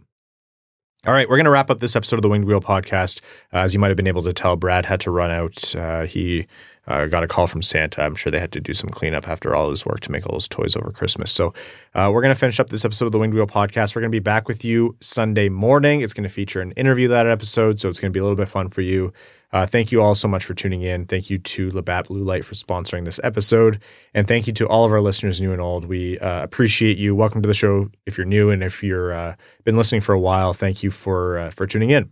All 1.05 1.13
right, 1.13 1.29
we're 1.29 1.37
going 1.37 1.45
to 1.45 1.51
wrap 1.51 1.71
up 1.71 1.79
this 1.79 1.95
episode 1.95 2.17
of 2.17 2.23
the 2.23 2.29
Winged 2.29 2.47
Wheel 2.47 2.61
podcast. 2.61 3.21
Uh, 3.53 3.59
as 3.59 3.75
you 3.75 3.79
might 3.79 3.89
have 3.89 3.97
been 3.97 4.09
able 4.09 4.25
to 4.25 4.33
tell, 4.33 4.57
Brad 4.57 4.87
had 4.87 4.99
to 5.03 5.11
run 5.13 5.31
out. 5.31 5.77
Uh, 5.77 6.05
he 6.05 6.49
uh, 6.89 7.07
got 7.07 7.23
a 7.23 7.29
call 7.29 7.47
from 7.47 7.63
Santa. 7.63 8.03
I'm 8.03 8.17
sure 8.17 8.33
they 8.33 8.41
had 8.41 8.51
to 8.53 8.61
do 8.61 8.73
some 8.73 8.91
cleanup 8.91 9.29
after 9.29 9.55
all 9.55 9.71
his 9.71 9.87
work 9.87 10.01
to 10.01 10.11
make 10.11 10.27
all 10.27 10.33
those 10.33 10.49
toys 10.49 10.75
over 10.75 10.91
Christmas. 10.91 11.31
So 11.31 11.55
uh, 11.95 12.11
we're 12.13 12.23
going 12.23 12.35
to 12.35 12.39
finish 12.39 12.59
up 12.59 12.71
this 12.71 12.85
episode 12.85 13.07
of 13.07 13.13
the 13.13 13.21
Winged 13.21 13.35
Wheel 13.35 13.47
podcast. 13.47 13.95
We're 13.95 14.01
going 14.01 14.11
to 14.11 14.17
be 14.17 14.21
back 14.21 14.49
with 14.49 14.65
you 14.65 14.97
Sunday 15.01 15.49
morning. 15.49 16.01
It's 16.01 16.13
going 16.13 16.29
to 16.29 16.35
feature 16.35 16.61
an 16.61 16.73
interview 16.73 17.07
that 17.09 17.29
episode, 17.29 17.79
so 17.79 17.89
it's 17.89 18.01
going 18.01 18.11
to 18.11 18.17
be 18.17 18.21
a 18.21 18.25
little 18.25 18.37
bit 18.37 18.49
fun 18.49 18.69
for 18.69 18.81
you. 18.81 19.13
Uh, 19.53 19.67
thank 19.67 19.93
you 19.93 20.03
all 20.03 20.15
so 20.15 20.29
much 20.29 20.45
for 20.45 20.55
tuning 20.55 20.83
in. 20.83 21.07
Thank 21.07 21.31
you 21.31 21.39
to 21.39 21.71
Labatt 21.71 22.09
Blue 22.09 22.23
Light 22.23 22.45
for 22.45 22.55
sponsoring 22.55 23.05
this 23.05 23.21
episode. 23.23 23.81
And 24.13 24.27
thank 24.27 24.47
you 24.47 24.53
to 24.55 24.67
all 24.67 24.85
of 24.85 24.93
our 24.93 25.01
listeners, 25.01 25.41
new 25.41 25.53
and 25.53 25.61
old. 25.61 25.85
We 25.85 26.19
uh, 26.19 26.43
appreciate 26.43 26.99
you. 26.99 27.15
Welcome 27.15 27.43
to 27.43 27.49
the 27.49 27.55
show 27.55 27.89
if 28.07 28.19
you're 28.19 28.27
new 28.27 28.51
and 28.51 28.63
if 28.63 28.83
you've 28.83 29.13
uh, 29.13 29.35
been 29.65 29.77
listening 29.77 30.01
for 30.01 30.13
a 30.13 30.21
while. 30.21 30.53
Thank 30.53 30.83
you 30.83 30.91
for 30.91 31.39
uh, 31.39 31.51
for 31.51 31.67
tuning 31.67 31.91
in. 31.91 32.11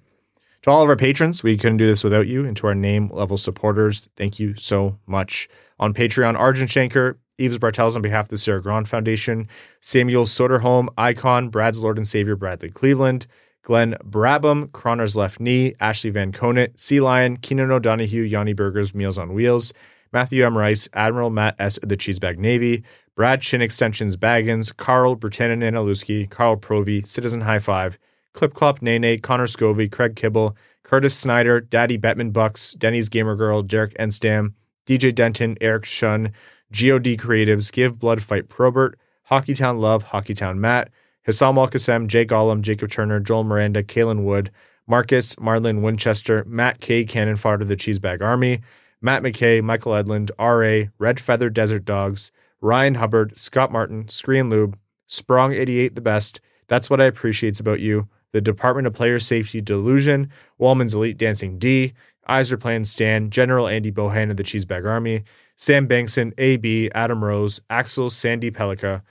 To 0.63 0.71
all 0.71 0.83
of 0.83 0.89
our 0.89 0.97
patrons, 0.97 1.43
we 1.43 1.59
couldn't 1.59 1.77
do 1.77 1.87
this 1.87 2.03
without 2.03 2.27
you. 2.27 2.47
And 2.47 2.57
to 2.57 2.67
our 2.69 2.75
name 2.75 3.11
level 3.13 3.37
supporters, 3.37 4.09
thank 4.17 4.39
you 4.39 4.55
so 4.55 4.99
much. 5.07 5.49
On 5.79 5.93
Patreon, 5.93 6.39
Arjun 6.39 6.69
Shanker, 6.69 7.17
Eves 7.37 7.59
Bartels 7.59 7.97
on 7.97 8.03
behalf 8.03 8.27
of 8.27 8.29
the 8.29 8.39
Sarah 8.39 8.63
Grand 8.63 8.89
Foundation, 8.89 9.49
Samuel 9.81 10.25
Soderholm, 10.25 10.89
Icon, 10.97 11.49
Brad's 11.51 11.83
Lord 11.83 11.99
and 11.99 12.07
Savior 12.07 12.37
Bradley 12.37 12.71
Cleveland, 12.71 13.27
Glenn 13.65 13.97
Brabham, 14.05 14.71
Croner's 14.73 15.17
Left 15.17 15.41
Knee, 15.41 15.75
Ashley 15.81 16.11
Van 16.11 16.33
Conant, 16.33 16.79
Sea 16.79 17.01
Lion, 17.01 17.39
Keenan 17.39 17.71
O'Donohue, 17.71 18.23
Yanni 18.23 18.53
Burgers, 18.53 18.95
Meals 18.95 19.19
on 19.19 19.33
Wheels, 19.33 19.73
Matthew 20.13 20.45
M. 20.45 20.57
Rice, 20.57 20.89
Admiral 20.93 21.31
Matt 21.31 21.57
S. 21.59 21.79
of 21.79 21.89
the 21.89 21.97
Cheesebag 21.97 22.39
Navy, 22.39 22.85
Brad 23.17 23.41
Chin 23.41 23.63
Extensions 23.63 24.17
Baggins, 24.17 24.77
Carl 24.77 25.17
Bertanen 25.17 25.63
Analuski, 25.63 26.29
Carl 26.29 26.57
Provy, 26.57 27.07
Citizen 27.09 27.41
High 27.41 27.59
Five, 27.59 27.99
Clip 28.35 28.53
Clop 28.53 28.83
Nene, 28.83 29.19
Connor 29.21 29.47
Scovey, 29.47 29.91
Craig 29.91 30.15
Kibble, 30.15 30.57
Curtis 30.83 31.17
Snyder, 31.17 31.61
Daddy 31.61 31.97
Bettman 31.97 32.33
Bucks, 32.33 32.75
Denny's 32.75 33.09
Gamer 33.09 33.35
Girl, 33.35 33.63
Derek 33.63 33.95
Enstam, 33.95 34.53
DJ 34.87 35.15
Denton, 35.15 35.57
Eric 35.63 35.87
Shun, 35.87 36.33
GOD 36.71 37.17
Creatives, 37.17 37.73
Give 37.73 37.99
Blood 37.99 38.23
Fight 38.23 38.49
Probert, 38.51 38.99
Hockeytown 39.31 39.81
Love, 39.81 40.07
Hockeytown 40.07 40.59
Matt, 40.59 40.91
Hassam 41.25 41.59
Al 41.59 41.69
Qassem, 41.69 42.07
Jay 42.07 42.25
Gollum, 42.25 42.61
Jacob 42.61 42.91
Turner, 42.91 43.21
Joel 43.21 43.45
Miranda, 43.45 43.83
Kalen 43.83 44.25
Wood, 44.25 44.51
Marcus, 44.87 45.35
Marlon 45.37 45.81
Winchester, 45.83 46.45
Matt 46.47 46.81
K. 46.81 47.05
Cannon 47.05 47.37
Fodder, 47.37 47.65
the 47.65 47.77
Cheesebag 47.77 48.21
Army, 48.21 48.61
Matt 49.01 49.23
McKay, 49.23 49.63
Michael 49.63 49.93
Edlund, 49.93 50.31
R.A., 50.39 50.91
Red 50.99 51.19
Feather 51.19 51.51
Desert 51.51 51.85
Dogs, 51.85 52.31
Ryan 52.61 52.97
Hubbard, 52.97 53.37
Scott 53.37 53.73
Martin, 53.73 54.09
Screen 54.09 54.49
Lube, 54.51 54.79
Sprong 55.07 55.53
88 55.53 55.95
the 55.95 56.01
best. 56.01 56.41
That's 56.69 56.89
what 56.89 57.01
I 57.01 57.05
appreciate 57.05 57.61
about 57.61 57.81
you. 57.81 58.09
The 58.33 58.41
Department 58.41 58.87
of 58.87 58.95
Player 58.95 59.19
Safety 59.19 59.61
Delusion, 59.61 60.31
Walman's 60.59 60.95
Elite 60.95 61.19
Dancing 61.19 61.59
D, 61.59 61.93
Iser 62.27 62.57
Plan 62.57 62.85
Stan, 62.85 63.31
General 63.31 63.69
Andy 63.69 63.93
Bohan 63.93 64.31
of 64.31 64.37
the 64.37 64.43
Cheesebag 64.43 64.87
Army, 64.87 65.25
Sam 65.57 65.87
Bankson, 65.87 66.33
AB, 66.39 66.91
Adam 66.95 67.23
Rose, 67.23 67.61
Axel 67.71 68.11
Sandy 68.11 68.51
Pelika, 68.51 69.03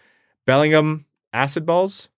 Bellingham, 0.46 1.06
Acid 1.34 1.66
Balls, 1.66 2.10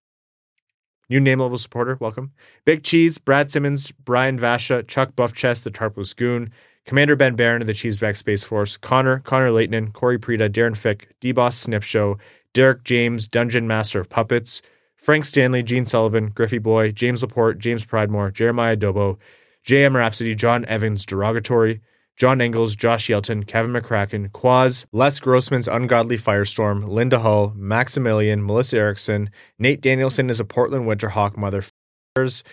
new 1.10 1.20
name 1.20 1.40
level 1.40 1.58
supporter, 1.58 1.98
welcome. 2.00 2.34
Big 2.66 2.84
Cheese, 2.84 3.18
Brad 3.18 3.50
Simmons, 3.50 3.92
Brian 3.92 4.38
Vasha, 4.38 4.86
Chuck 4.86 5.16
Buffchest, 5.16 5.64
the 5.64 5.72
Tarpless 5.72 6.14
Goon, 6.14 6.52
Commander 6.86 7.16
Ben 7.16 7.36
Barron 7.36 7.62
of 7.62 7.68
the 7.68 7.74
Cheeseback 7.74 8.18
Space 8.18 8.44
Force, 8.44 8.78
Connor, 8.78 9.20
Connor 9.20 9.52
Leighton, 9.52 9.92
Corey 9.92 10.20
Prida, 10.20 10.50
Darren 10.50 10.78
Fick, 10.78 11.16
D-Boss 11.20 11.58
Snip 11.58 11.82
Show, 11.82 12.18
Derek 12.54 12.84
James, 12.84 13.28
Dungeon 13.28 13.68
Master 13.68 14.00
of 14.00 14.10
Puppets, 14.10 14.62
Frank 14.96 15.26
Stanley, 15.26 15.64
Gene 15.64 15.86
Sullivan, 15.86 16.30
Griffey 16.30 16.58
Boy, 16.58 16.92
James 16.92 17.22
Laporte, 17.22 17.58
James 17.58 17.86
Pridemore, 17.86 18.34
Jeremiah 18.34 18.78
Dobo, 18.78 19.18
J.M. 19.64 19.96
Rhapsody, 19.96 20.36
John 20.36 20.64
Evans, 20.66 21.06
Derogatory, 21.06 21.82
John 22.18 22.40
Engels, 22.40 22.76
Josh 22.76 23.10
Yelton, 23.10 23.46
Kevin 23.46 23.74
McCracken, 23.74 24.32
Quaz, 24.32 24.86
Les 24.94 25.20
Grossman's 25.20 25.68
Ungodly 25.68 26.18
Firestorm, 26.18 26.88
Linda 26.88 27.20
Hull, 27.20 27.54
Maximilian, 27.58 28.46
Melissa 28.46 28.78
Erickson, 28.78 29.30
Nate 29.60 29.82
Danielson 29.82 30.30
is 30.30 30.40
a 30.40 30.46
Portland 30.46 30.86
Winterhawk 30.86 31.36
motherfuckers, 31.36 32.44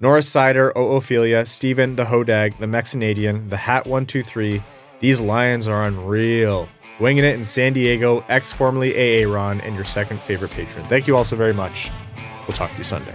Norris 0.00 0.32
Seider, 0.32 0.70
Ophelia, 0.76 1.44
Steven, 1.46 1.96
the 1.96 2.04
Hodag, 2.04 2.58
the 2.58 2.66
Mexinadian, 2.66 3.50
the 3.50 3.56
Hat 3.56 3.84
123. 3.86 4.62
These 5.00 5.20
Lions 5.20 5.66
are 5.66 5.82
unreal. 5.82 6.68
Winging 7.00 7.24
it 7.24 7.34
in 7.34 7.44
San 7.44 7.72
Diego, 7.72 8.24
ex 8.28 8.52
formerly 8.52 8.94
AA 8.94 9.28
Ron, 9.28 9.60
and 9.62 9.74
your 9.74 9.84
second 9.84 10.20
favorite 10.20 10.52
patron. 10.52 10.84
Thank 10.86 11.08
you 11.08 11.16
all 11.16 11.24
so 11.24 11.36
very 11.36 11.54
much. 11.54 11.90
We'll 12.46 12.56
talk 12.56 12.70
to 12.72 12.78
you 12.78 12.84
Sunday. 12.84 13.14